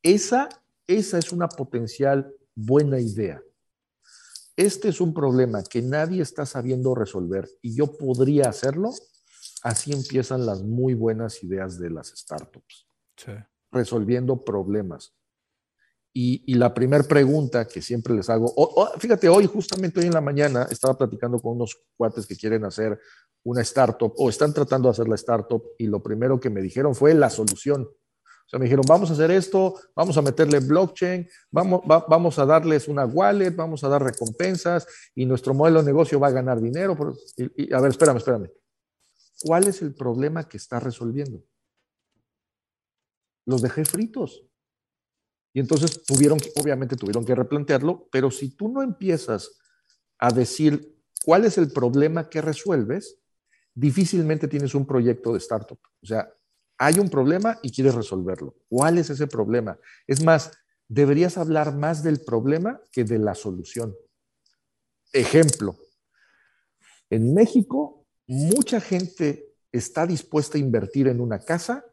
esa, 0.03 0.49
esa 0.87 1.19
es 1.19 1.33
una 1.33 1.49
potencial 1.49 2.35
buena 2.55 2.99
idea. 2.99 3.43
Este 4.57 4.89
es 4.89 5.01
un 5.01 5.13
problema 5.13 5.63
que 5.63 5.83
nadie 5.83 6.23
está 6.23 6.47
sabiendo 6.47 6.95
resolver 6.95 7.49
y 7.61 7.77
yo 7.77 7.99
podría 7.99 8.49
hacerlo. 8.49 8.95
Así 9.67 9.93
empiezan 9.93 10.47
las 10.47 10.63
muy 10.63 10.95
buenas 10.95 11.43
ideas 11.43 11.77
de 11.81 11.91
las 11.91 12.13
startups. 12.17 12.87
Resolviendo 13.73 14.45
problemas. 14.45 15.13
Y, 16.13 16.55
la 16.55 16.73
primera 16.73 17.03
pregunta 17.03 17.67
que 17.67 17.83
siempre 17.83 18.15
les 18.15 18.31
hago, 18.31 18.55
fíjate, 19.01 19.29
hoy 19.29 19.47
justamente 19.47 19.99
hoy 19.99 20.07
en 20.07 20.15
la 20.15 20.21
mañana 20.21 20.69
estaba 20.71 20.97
platicando 20.97 21.41
con 21.41 21.57
unos 21.57 21.77
cuates 21.97 22.29
que 22.29 22.37
quieren 22.37 22.65
hacer 22.65 22.97
una 23.43 23.61
startup 23.63 24.13
o 24.17 24.29
están 24.31 24.55
tratando 24.55 24.89
de 24.89 24.93
hacer 24.93 25.09
la 25.09 25.17
startup 25.17 25.61
y 25.79 25.89
lo 25.89 26.01
primero 26.01 26.39
que 26.39 26.49
me 26.49 26.63
dijeron 26.63 26.95
fue 26.95 27.13
la 27.15 27.29
solución. 27.29 27.83
O 27.83 28.49
sea, 28.49 28.61
me 28.61 28.67
dijeron, 28.67 28.85
vamos 28.87 29.11
a 29.11 29.15
hacer 29.15 29.33
esto, 29.33 29.75
vamos 29.97 30.17
a 30.17 30.23
meterle 30.23 30.61
blockchain, 30.61 31.29
vamos, 31.51 31.83
vamos 31.85 32.39
a 32.39 32.47
darles 32.47 32.87
una 32.87 33.05
wallet, 33.05 33.51
vamos 33.51 33.83
a 33.83 33.89
dar 33.89 34.05
recompensas 34.05 34.87
y 35.13 35.27
nuestro 35.27 35.55
modelo 35.55 35.81
de 35.81 35.87
negocio 35.87 36.21
va 36.21 36.29
a 36.29 36.31
ganar 36.31 36.61
dinero. 36.61 36.97
y, 37.37 37.75
a 37.75 37.81
ver, 37.81 37.91
espérame, 37.91 38.19
espérame. 38.19 38.49
¿Cuál 39.41 39.69
es 39.69 39.83
el 39.83 39.95
problema 39.95 40.49
que 40.49 40.57
está 40.57 40.81
resolviendo? 40.81 41.45
Los 43.45 43.63
dejé 43.63 43.85
fritos. 43.85 44.45
Y 45.53 45.61
entonces 45.61 46.05
tuvieron, 46.05 46.39
obviamente 46.57 46.97
tuvieron 46.97 47.25
que 47.25 47.35
replantearlo, 47.35 48.09
pero 48.11 48.31
si 48.31 48.51
tú 48.51 48.69
no 48.69 48.83
empiezas 48.83 49.59
a 50.19 50.31
decir 50.31 51.03
cuál 51.25 51.45
es 51.45 51.57
el 51.59 51.73
problema 51.73 52.29
que 52.29 52.43
resuelves, 52.43 53.19
difícilmente 53.75 54.49
tienes 54.49 54.75
un 54.75 54.87
proyecto 54.87 55.33
de 55.33 55.39
startup. 55.39 55.79
O 56.03 56.07
sea, 56.07 56.31
hay 56.79 56.99
un 56.99 57.09
problema 57.09 57.59
y 57.63 57.71
quieres 57.71 57.95
resolverlo. 57.95 58.55
¿Cuál 58.69 58.99
es 58.99 59.11
ese 59.11 59.27
problema? 59.27 59.79
Es 60.07 60.23
más, 60.23 60.53
deberías 60.89 61.39
hablar 61.39 61.75
más 61.75 62.03
del 62.03 62.21
problema 62.21 62.81
que 62.93 63.05
de 63.05 63.19
la 63.19 63.35
solución. 63.35 63.97
Ejemplo, 65.13 65.77
en 67.09 67.33
México, 67.33 67.96
mucha 68.27 68.81
gente 68.81 69.55
está 69.73 70.07
dispuesta 70.07 70.59
a 70.59 70.61
invertir 70.61 71.09
en 71.09 71.21
una 71.21 71.39
casa, 71.39 71.85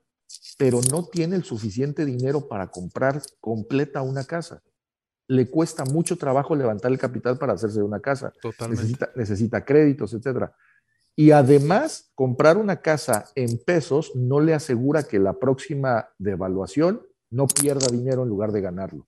pero 0.57 0.81
no 0.91 1.05
tiene 1.05 1.35
el 1.35 1.43
suficiente 1.43 2.05
dinero 2.05 2.47
para 2.47 2.68
comprar 2.68 3.22
completa 3.39 4.01
una 4.01 4.23
casa. 4.23 4.61
Le 5.27 5.49
cuesta 5.49 5.85
mucho 5.85 6.18
trabajo 6.18 6.55
levantar 6.55 6.91
el 6.91 6.97
capital 6.97 7.38
para 7.38 7.53
hacerse 7.53 7.81
una 7.81 7.99
casa. 7.99 8.34
Necesita, 8.69 9.11
necesita 9.15 9.65
créditos, 9.65 10.14
etcétera. 10.14 10.55
Y 11.15 11.31
además, 11.31 12.11
comprar 12.15 12.57
una 12.57 12.81
casa 12.81 13.26
en 13.35 13.60
pesos 13.60 14.11
no 14.15 14.39
le 14.39 14.53
asegura 14.53 15.03
que 15.03 15.19
la 15.19 15.34
próxima 15.34 16.10
devaluación 16.18 17.05
no 17.30 17.47
pierda 17.47 17.88
dinero 17.88 18.23
en 18.23 18.30
lugar 18.30 18.51
de 18.51 18.61
ganarlo. 18.61 19.07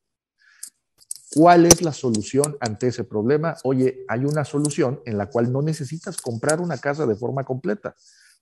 ¿Cuál 1.36 1.66
es 1.66 1.82
la 1.82 1.92
solución 1.92 2.56
ante 2.62 2.88
ese 2.88 3.04
problema? 3.04 3.58
Oye, 3.66 4.06
hay 4.08 4.24
una 4.24 4.46
solución 4.46 5.02
en 5.06 5.18
la 5.18 5.30
cual 5.30 5.52
no 5.52 5.62
necesitas 5.62 6.16
comprar 6.22 6.62
una 6.62 6.78
casa 6.78 7.06
de 7.06 7.18
forma 7.18 7.44
completa. 7.44 7.94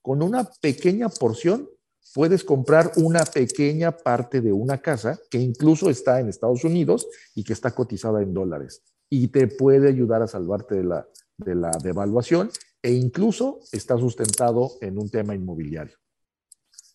Con 0.03 0.21
una 0.21 0.43
pequeña 0.61 1.09
porción 1.09 1.67
puedes 2.13 2.43
comprar 2.43 2.91
una 2.97 3.25
pequeña 3.25 3.97
parte 3.97 4.41
de 4.41 4.53
una 4.53 4.77
casa 4.77 5.19
que 5.31 5.39
incluso 5.39 5.89
está 5.89 6.19
en 6.19 6.29
Estados 6.29 6.63
Unidos 6.65 7.07
y 7.33 7.43
que 7.43 7.53
está 7.53 7.71
cotizada 7.71 8.21
en 8.21 8.31
dólares 8.31 8.83
y 9.09 9.29
te 9.29 9.47
puede 9.47 9.89
ayudar 9.89 10.21
a 10.21 10.27
salvarte 10.27 10.75
de 10.75 10.83
la, 10.83 11.07
de 11.37 11.55
la 11.55 11.71
devaluación 11.81 12.51
e 12.79 12.91
incluso 12.91 13.61
está 13.71 13.97
sustentado 13.97 14.73
en 14.81 14.99
un 14.99 15.09
tema 15.09 15.33
inmobiliario. 15.33 15.97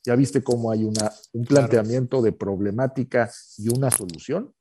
Ya 0.05 0.15
viste 0.15 0.45
cómo 0.45 0.71
hay 0.71 0.85
una, 0.85 1.13
un 1.33 1.45
planteamiento 1.45 2.23
de 2.23 2.31
problemática 2.31 3.33
y 3.57 3.69
una 3.69 3.91
solución. 3.91 4.55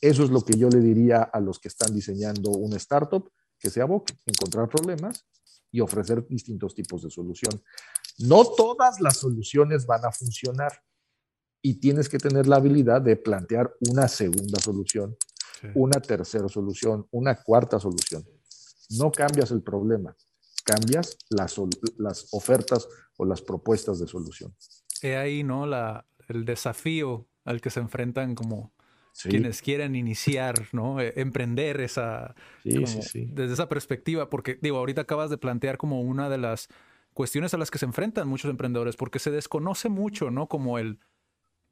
Eso 0.00 0.24
es 0.24 0.30
lo 0.30 0.42
que 0.42 0.56
yo 0.56 0.68
le 0.68 0.80
diría 0.80 1.22
a 1.22 1.40
los 1.40 1.58
que 1.58 1.68
están 1.68 1.94
diseñando 1.94 2.50
una 2.50 2.76
startup, 2.76 3.30
que 3.58 3.70
se 3.70 3.80
aboque, 3.80 4.14
encontrar 4.26 4.68
problemas 4.68 5.26
y 5.70 5.80
ofrecer 5.80 6.26
distintos 6.28 6.74
tipos 6.74 7.02
de 7.02 7.10
solución. 7.10 7.60
No 8.18 8.44
todas 8.44 9.00
las 9.00 9.16
soluciones 9.16 9.86
van 9.86 10.04
a 10.04 10.12
funcionar 10.12 10.72
y 11.60 11.74
tienes 11.74 12.08
que 12.08 12.18
tener 12.18 12.46
la 12.46 12.56
habilidad 12.56 13.02
de 13.02 13.16
plantear 13.16 13.74
una 13.90 14.08
segunda 14.08 14.60
solución, 14.60 15.16
una 15.74 16.00
tercera 16.00 16.48
solución, 16.48 17.06
una 17.10 17.42
cuarta 17.42 17.80
solución. 17.80 18.24
No 18.90 19.10
cambias 19.10 19.50
el 19.50 19.62
problema, 19.62 20.16
cambias 20.64 21.18
las, 21.28 21.56
las 21.96 22.28
ofertas 22.32 22.88
o 23.16 23.24
las 23.24 23.42
propuestas 23.42 23.98
de 23.98 24.06
solución. 24.06 24.54
He 25.02 25.16
ahí, 25.16 25.42
¿no? 25.42 25.66
La, 25.66 26.06
el 26.28 26.44
desafío 26.44 27.28
al 27.44 27.60
que 27.60 27.70
se 27.70 27.80
enfrentan 27.80 28.34
como 28.34 28.72
quienes 29.22 29.62
quieren 29.62 29.96
iniciar, 29.96 30.68
¿no? 30.72 31.00
E, 31.00 31.12
emprender 31.16 31.80
esa, 31.80 32.34
sí, 32.62 32.86
sí, 33.02 33.28
desde 33.32 33.54
esa 33.54 33.68
perspectiva, 33.68 34.30
porque 34.30 34.58
digo, 34.60 34.78
ahorita 34.78 35.02
acabas 35.02 35.30
de 35.30 35.38
plantear 35.38 35.78
como 35.78 36.00
una 36.02 36.28
de 36.28 36.38
las 36.38 36.68
cuestiones 37.14 37.54
a 37.54 37.58
las 37.58 37.70
que 37.70 37.78
se 37.78 37.86
enfrentan 37.86 38.28
muchos 38.28 38.50
emprendedores, 38.50 38.96
porque 38.96 39.18
se 39.18 39.30
desconoce 39.30 39.88
mucho, 39.88 40.30
¿no? 40.30 40.46
Como 40.46 40.78
el, 40.78 41.00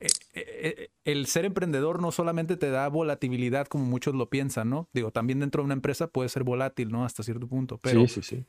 e, 0.00 0.08
e, 0.34 0.90
el 1.04 1.26
ser 1.26 1.44
emprendedor 1.44 2.00
no 2.00 2.12
solamente 2.12 2.56
te 2.56 2.70
da 2.70 2.88
volatilidad 2.88 3.66
como 3.66 3.84
muchos 3.84 4.14
lo 4.14 4.28
piensan, 4.28 4.70
¿no? 4.70 4.88
Digo, 4.92 5.12
también 5.12 5.40
dentro 5.40 5.62
de 5.62 5.66
una 5.66 5.74
empresa 5.74 6.08
puede 6.08 6.28
ser 6.28 6.44
volátil, 6.44 6.90
¿no? 6.90 7.04
Hasta 7.04 7.22
cierto 7.22 7.46
punto. 7.46 7.78
Pero, 7.78 8.00
sí, 8.08 8.22
sí, 8.22 8.22
sí. 8.22 8.44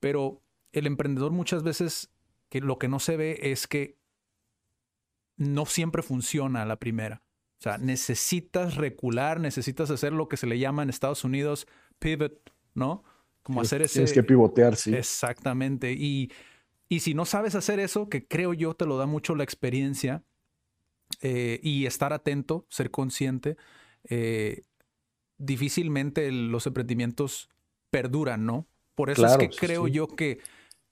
Pero 0.00 0.42
el 0.72 0.86
emprendedor 0.86 1.32
muchas 1.32 1.62
veces 1.62 2.10
que 2.48 2.60
lo 2.60 2.78
que 2.78 2.88
no 2.88 2.98
se 2.98 3.16
ve 3.16 3.38
es 3.42 3.66
que 3.66 3.96
no 5.36 5.66
siempre 5.66 6.02
funciona 6.02 6.62
a 6.62 6.66
la 6.66 6.76
primera. 6.76 7.22
O 7.58 7.62
sea, 7.62 7.78
necesitas 7.78 8.74
recular, 8.76 9.40
necesitas 9.40 9.90
hacer 9.90 10.12
lo 10.12 10.28
que 10.28 10.36
se 10.36 10.46
le 10.46 10.58
llama 10.58 10.82
en 10.82 10.90
Estados 10.90 11.24
Unidos 11.24 11.66
pivot, 11.98 12.52
¿no? 12.74 13.02
Como 13.42 13.60
hacer 13.60 13.82
ese... 13.82 13.94
Tienes 13.94 14.12
que 14.12 14.22
pivotear, 14.22 14.76
sí. 14.76 14.94
Exactamente. 14.94 15.92
Y, 15.92 16.30
y 16.88 17.00
si 17.00 17.14
no 17.14 17.24
sabes 17.24 17.54
hacer 17.54 17.80
eso, 17.80 18.08
que 18.08 18.26
creo 18.26 18.52
yo 18.52 18.74
te 18.74 18.84
lo 18.84 18.98
da 18.98 19.06
mucho 19.06 19.34
la 19.34 19.44
experiencia 19.44 20.22
eh, 21.22 21.60
y 21.62 21.86
estar 21.86 22.12
atento, 22.12 22.66
ser 22.68 22.90
consciente, 22.90 23.56
eh, 24.04 24.62
difícilmente 25.38 26.30
los 26.32 26.66
emprendimientos 26.66 27.48
perduran, 27.90 28.44
¿no? 28.44 28.66
Por 28.94 29.10
eso 29.10 29.26
es 29.26 29.36
que 29.36 29.48
creo 29.48 29.88
yo 29.88 30.08
que 30.08 30.40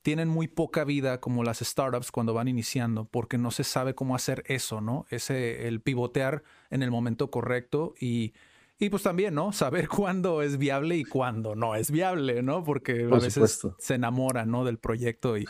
tienen 0.04 0.28
muy 0.28 0.48
poca 0.48 0.84
vida 0.84 1.18
como 1.18 1.44
las 1.44 1.60
startups 1.60 2.12
cuando 2.12 2.34
van 2.34 2.46
iniciando, 2.46 3.06
porque 3.06 3.38
no 3.38 3.50
se 3.50 3.64
sabe 3.64 3.94
cómo 3.94 4.14
hacer 4.14 4.44
eso, 4.46 4.82
¿no? 4.82 5.06
Ese, 5.08 5.66
el 5.66 5.80
pivotear 5.80 6.44
en 6.68 6.82
el 6.82 6.90
momento 6.90 7.30
correcto 7.30 7.94
y, 7.98 8.34
y 8.78 8.90
pues 8.90 9.02
también, 9.02 9.34
¿no? 9.34 9.54
Saber 9.54 9.88
cuándo 9.88 10.42
es 10.42 10.58
viable 10.58 10.98
y 10.98 11.04
cuándo 11.04 11.54
no 11.54 11.74
es 11.74 11.90
viable, 11.90 12.42
¿no? 12.42 12.62
Porque 12.64 13.08
a 13.10 13.18
veces 13.18 13.66
se 13.78 13.94
enamora, 13.94 14.44
¿no? 14.44 14.66
Del 14.66 14.78
proyecto 14.78 15.38
y 15.38 15.46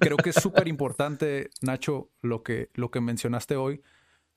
creo 0.00 0.16
que 0.16 0.30
es 0.30 0.36
súper 0.36 0.68
importante, 0.68 1.50
Nacho, 1.60 2.08
lo 2.22 2.42
que, 2.42 2.70
lo 2.72 2.90
que 2.90 3.02
mencionaste 3.02 3.56
hoy. 3.56 3.82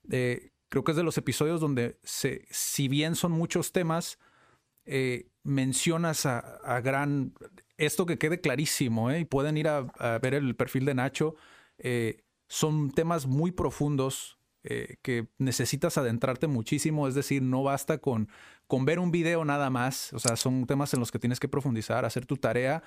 creo 0.06 0.84
que 0.84 0.90
es 0.92 0.96
de 0.96 1.02
los 1.02 1.16
episodios 1.16 1.62
donde, 1.62 1.98
se, 2.02 2.44
si 2.50 2.88
bien 2.88 3.14
son 3.14 3.32
muchos 3.32 3.72
temas, 3.72 4.18
eh, 4.84 5.30
mencionas 5.44 6.26
a, 6.26 6.80
gran... 6.84 7.32
Esto 7.82 8.06
que 8.06 8.16
quede 8.16 8.40
clarísimo, 8.40 9.10
¿eh? 9.10 9.20
y 9.20 9.24
pueden 9.24 9.56
ir 9.56 9.66
a, 9.66 9.82
ver 10.22 10.34
el 10.34 10.54
perfil 10.54 10.84
de 10.84 10.94
Nacho. 10.94 11.34
Eh, 11.78 12.22
son 12.46 12.92
temas 12.92 13.26
muy 13.26 13.50
profundos 13.50 14.38
eh, 14.62 14.98
que 15.02 15.26
necesitas 15.38 15.98
adentrarte 15.98 16.46
muchísimo, 16.46 17.08
es 17.08 17.16
decir, 17.16 17.42
no 17.42 17.64
basta 17.64 17.98
con, 17.98 18.28
con 18.68 18.84
ver 18.84 19.00
un 19.00 19.10
video 19.10 19.44
nada 19.44 19.68
más, 19.68 20.12
o 20.12 20.20
sea, 20.20 20.36
son 20.36 20.64
temas 20.66 20.94
en 20.94 21.00
los 21.00 21.10
que 21.10 21.18
tienes 21.18 21.40
que 21.40 21.48
profundizar, 21.48 22.04
hacer 22.04 22.24
tu 22.24 22.36
tarea 22.36 22.84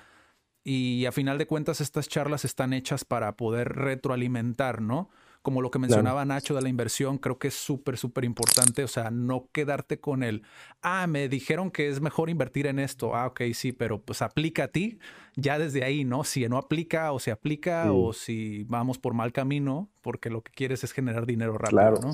y 0.64 1.04
a 1.04 1.12
final 1.12 1.36
de 1.36 1.46
cuentas 1.46 1.82
estas 1.82 2.08
charlas 2.08 2.46
están 2.46 2.72
hechas 2.72 3.04
para 3.04 3.36
poder 3.36 3.74
retroalimentar, 3.74 4.80
¿no? 4.80 5.10
Como 5.46 5.62
lo 5.62 5.70
que 5.70 5.78
mencionaba 5.78 6.24
Nacho 6.24 6.56
de 6.56 6.60
la 6.60 6.68
inversión, 6.68 7.18
creo 7.18 7.38
que 7.38 7.46
es 7.46 7.54
súper, 7.54 7.96
súper 7.98 8.24
importante. 8.24 8.82
O 8.82 8.88
sea, 8.88 9.12
no 9.12 9.48
quedarte 9.52 10.00
con 10.00 10.24
el, 10.24 10.42
ah, 10.82 11.06
me 11.06 11.28
dijeron 11.28 11.70
que 11.70 11.88
es 11.88 12.00
mejor 12.00 12.30
invertir 12.30 12.66
en 12.66 12.80
esto. 12.80 13.14
Ah, 13.14 13.28
ok, 13.28 13.42
sí, 13.54 13.70
pero 13.70 14.02
pues 14.02 14.22
aplica 14.22 14.64
a 14.64 14.68
ti 14.72 14.98
ya 15.36 15.56
desde 15.56 15.84
ahí, 15.84 16.04
¿no? 16.04 16.24
Si 16.24 16.48
no 16.48 16.58
aplica 16.58 17.12
o 17.12 17.20
se 17.20 17.30
aplica 17.30 17.92
o 17.92 18.12
si 18.12 18.64
vamos 18.64 18.98
por 18.98 19.14
mal 19.14 19.32
camino, 19.32 19.88
porque 20.02 20.30
lo 20.30 20.42
que 20.42 20.50
quieres 20.50 20.82
es 20.82 20.90
generar 20.90 21.26
dinero 21.26 21.56
rápido, 21.56 21.78
claro. 21.78 22.00
¿no? 22.02 22.12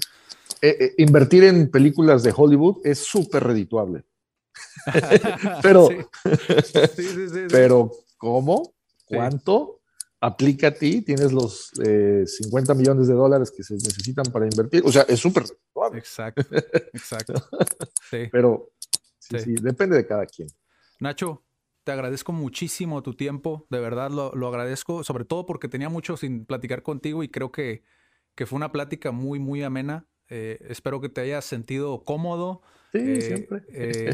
Eh, 0.61 0.77
eh, 0.79 0.95
invertir 0.99 1.45
en 1.45 1.71
películas 1.71 2.23
de 2.23 2.35
Hollywood 2.37 2.83
es 2.85 2.99
súper 2.99 3.45
redituable. 3.45 4.05
pero, 5.63 5.89
pero, 7.49 7.93
¿cómo? 8.19 8.75
¿Cuánto? 9.07 9.81
Aplica 10.23 10.69
a 10.69 10.71
ti, 10.71 11.03
tienes 11.03 11.33
los 11.33 11.73
50 11.75 11.83
eh, 12.73 12.77
millones 12.77 13.09
de 13.09 13.15
dólares 13.15 13.51
que 13.51 13.65
se 13.65 13.75
necesitan 13.75 14.25
para 14.33 14.47
invertir. 14.47 14.83
O 14.87 14.93
sea, 14.93 15.03
es 15.03 15.19
súper. 15.19 15.43
Exacto, 15.95 16.43
exacto. 16.93 17.35
Pero 18.31 18.71
sí, 19.19 19.39
sí. 19.41 19.55
depende 19.61 19.97
de 19.97 20.07
cada 20.07 20.25
quien. 20.27 20.49
Nacho, 21.01 21.43
te 21.83 21.91
agradezco 21.91 22.33
muchísimo 22.33 23.03
tu 23.03 23.15
tiempo, 23.15 23.67
de 23.69 23.81
verdad 23.81 24.11
lo, 24.13 24.33
lo, 24.37 24.47
agradezco, 24.47 25.03
sobre 25.03 25.25
todo 25.25 25.45
porque 25.45 25.67
tenía 25.67 25.89
mucho 25.89 26.17
sin 26.17 26.47
platicar 26.47 26.85
contigo 26.85 27.25
y 27.25 27.29
creo 27.29 27.51
que, 27.51 27.83
que 28.37 28.47
fue 28.47 28.57
una 28.59 28.71
plática 28.71 29.11
muy, 29.11 29.41
muy 29.41 29.65
amena. 29.65 30.07
Eh, 30.29 30.59
espero 30.69 31.01
que 31.01 31.09
te 31.09 31.21
hayas 31.21 31.45
sentido 31.45 32.05
cómodo. 32.05 32.63
Sí, 32.93 32.99
eh, 33.01 33.21
siempre. 33.23 33.65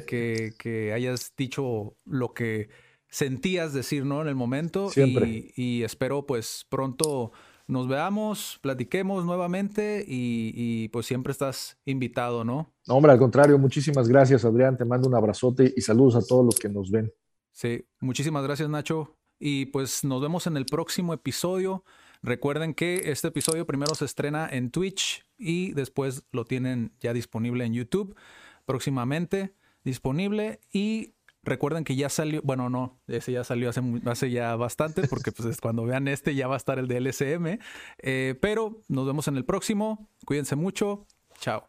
que, 0.07 0.55
que 0.59 0.93
hayas 0.95 1.35
dicho 1.37 1.99
lo 2.07 2.33
que 2.33 2.71
sentías 3.09 3.73
decir, 3.73 4.05
¿no? 4.05 4.23
En 4.23 4.29
el 4.29 4.35
momento. 4.35 4.91
Siempre. 4.91 5.53
Y, 5.57 5.83
espero 5.83 6.27
pues 6.27 6.67
pronto 6.69 7.33
nos 7.67 7.87
veamos, 7.87 8.59
platiquemos 8.63 9.25
nuevamente 9.27 10.05
y, 10.07 10.89
pues 10.89 11.07
siempre 11.07 11.33
estás 11.33 11.79
invitado, 11.85 12.45
¿no? 12.45 12.73
No, 12.87 12.95
hombre, 12.95 13.13
al 13.13 13.19
contrario, 13.19 13.59
muchísimas 13.59 14.09
gracias, 14.09 14.45
Adrián. 14.45 14.77
Te 14.77 14.85
mando 14.85 15.09
un 15.09 15.15
abrazote 15.15 15.73
y 15.77 15.81
saludos 15.83 16.17
a 16.17 16.27
todos 16.27 16.45
los 16.45 16.59
que 16.59 16.69
nos 16.69 16.91
ven. 16.91 17.13
Sí, 17.53 17.85
muchísimas 18.01 18.43
gracias, 18.45 18.69
Nacho. 18.69 19.17
Y 19.39 19.67
pues 19.67 20.03
nos 20.05 20.23
vemos 20.23 20.47
en 20.47 20.57
el 20.57 20.65
próximo 20.65 21.13
episodio. 21.13 21.85
Recuerden 22.23 22.75
que 22.75 23.11
este 23.13 23.29
episodio 23.29 23.67
primero 23.67 23.95
se 23.95 24.05
estrena 24.05 24.49
en 24.51 24.71
Twitch 24.71 25.25
y 25.37 25.73
después 25.73 26.25
lo 26.33 26.45
tienen 26.45 26.93
ya 27.01 27.13
disponible 27.13 27.65
en 27.65 27.75
YouTube 27.75 28.17
próximamente 28.69 29.55
disponible 29.83 30.61
y 30.71 31.15
Recuerden 31.43 31.85
que 31.85 31.97
ya 31.97 32.09
salió, 32.09 32.43
bueno, 32.43 32.69
no, 32.69 33.01
ese 33.07 33.33
ya 33.33 33.45
salió 33.45 33.71
hace, 33.71 33.81
hace 34.07 34.31
ya 34.31 34.57
bastante, 34.57 35.07
porque 35.09 35.33
pues 35.33 35.61
cuando 35.61 35.85
vean 35.85 36.09
este 36.09 36.35
ya 36.35 36.47
va 36.49 36.55
a 36.55 36.57
estar 36.59 36.79
el 36.79 36.89
de 36.89 37.01
LSM. 37.01 37.59
Eh, 37.99 38.35
pero 38.41 38.83
nos 38.89 39.07
vemos 39.07 39.29
en 39.29 39.37
el 39.37 39.45
próximo. 39.45 40.11
Cuídense 40.25 40.57
mucho. 40.57 41.07
Chao. 41.41 41.69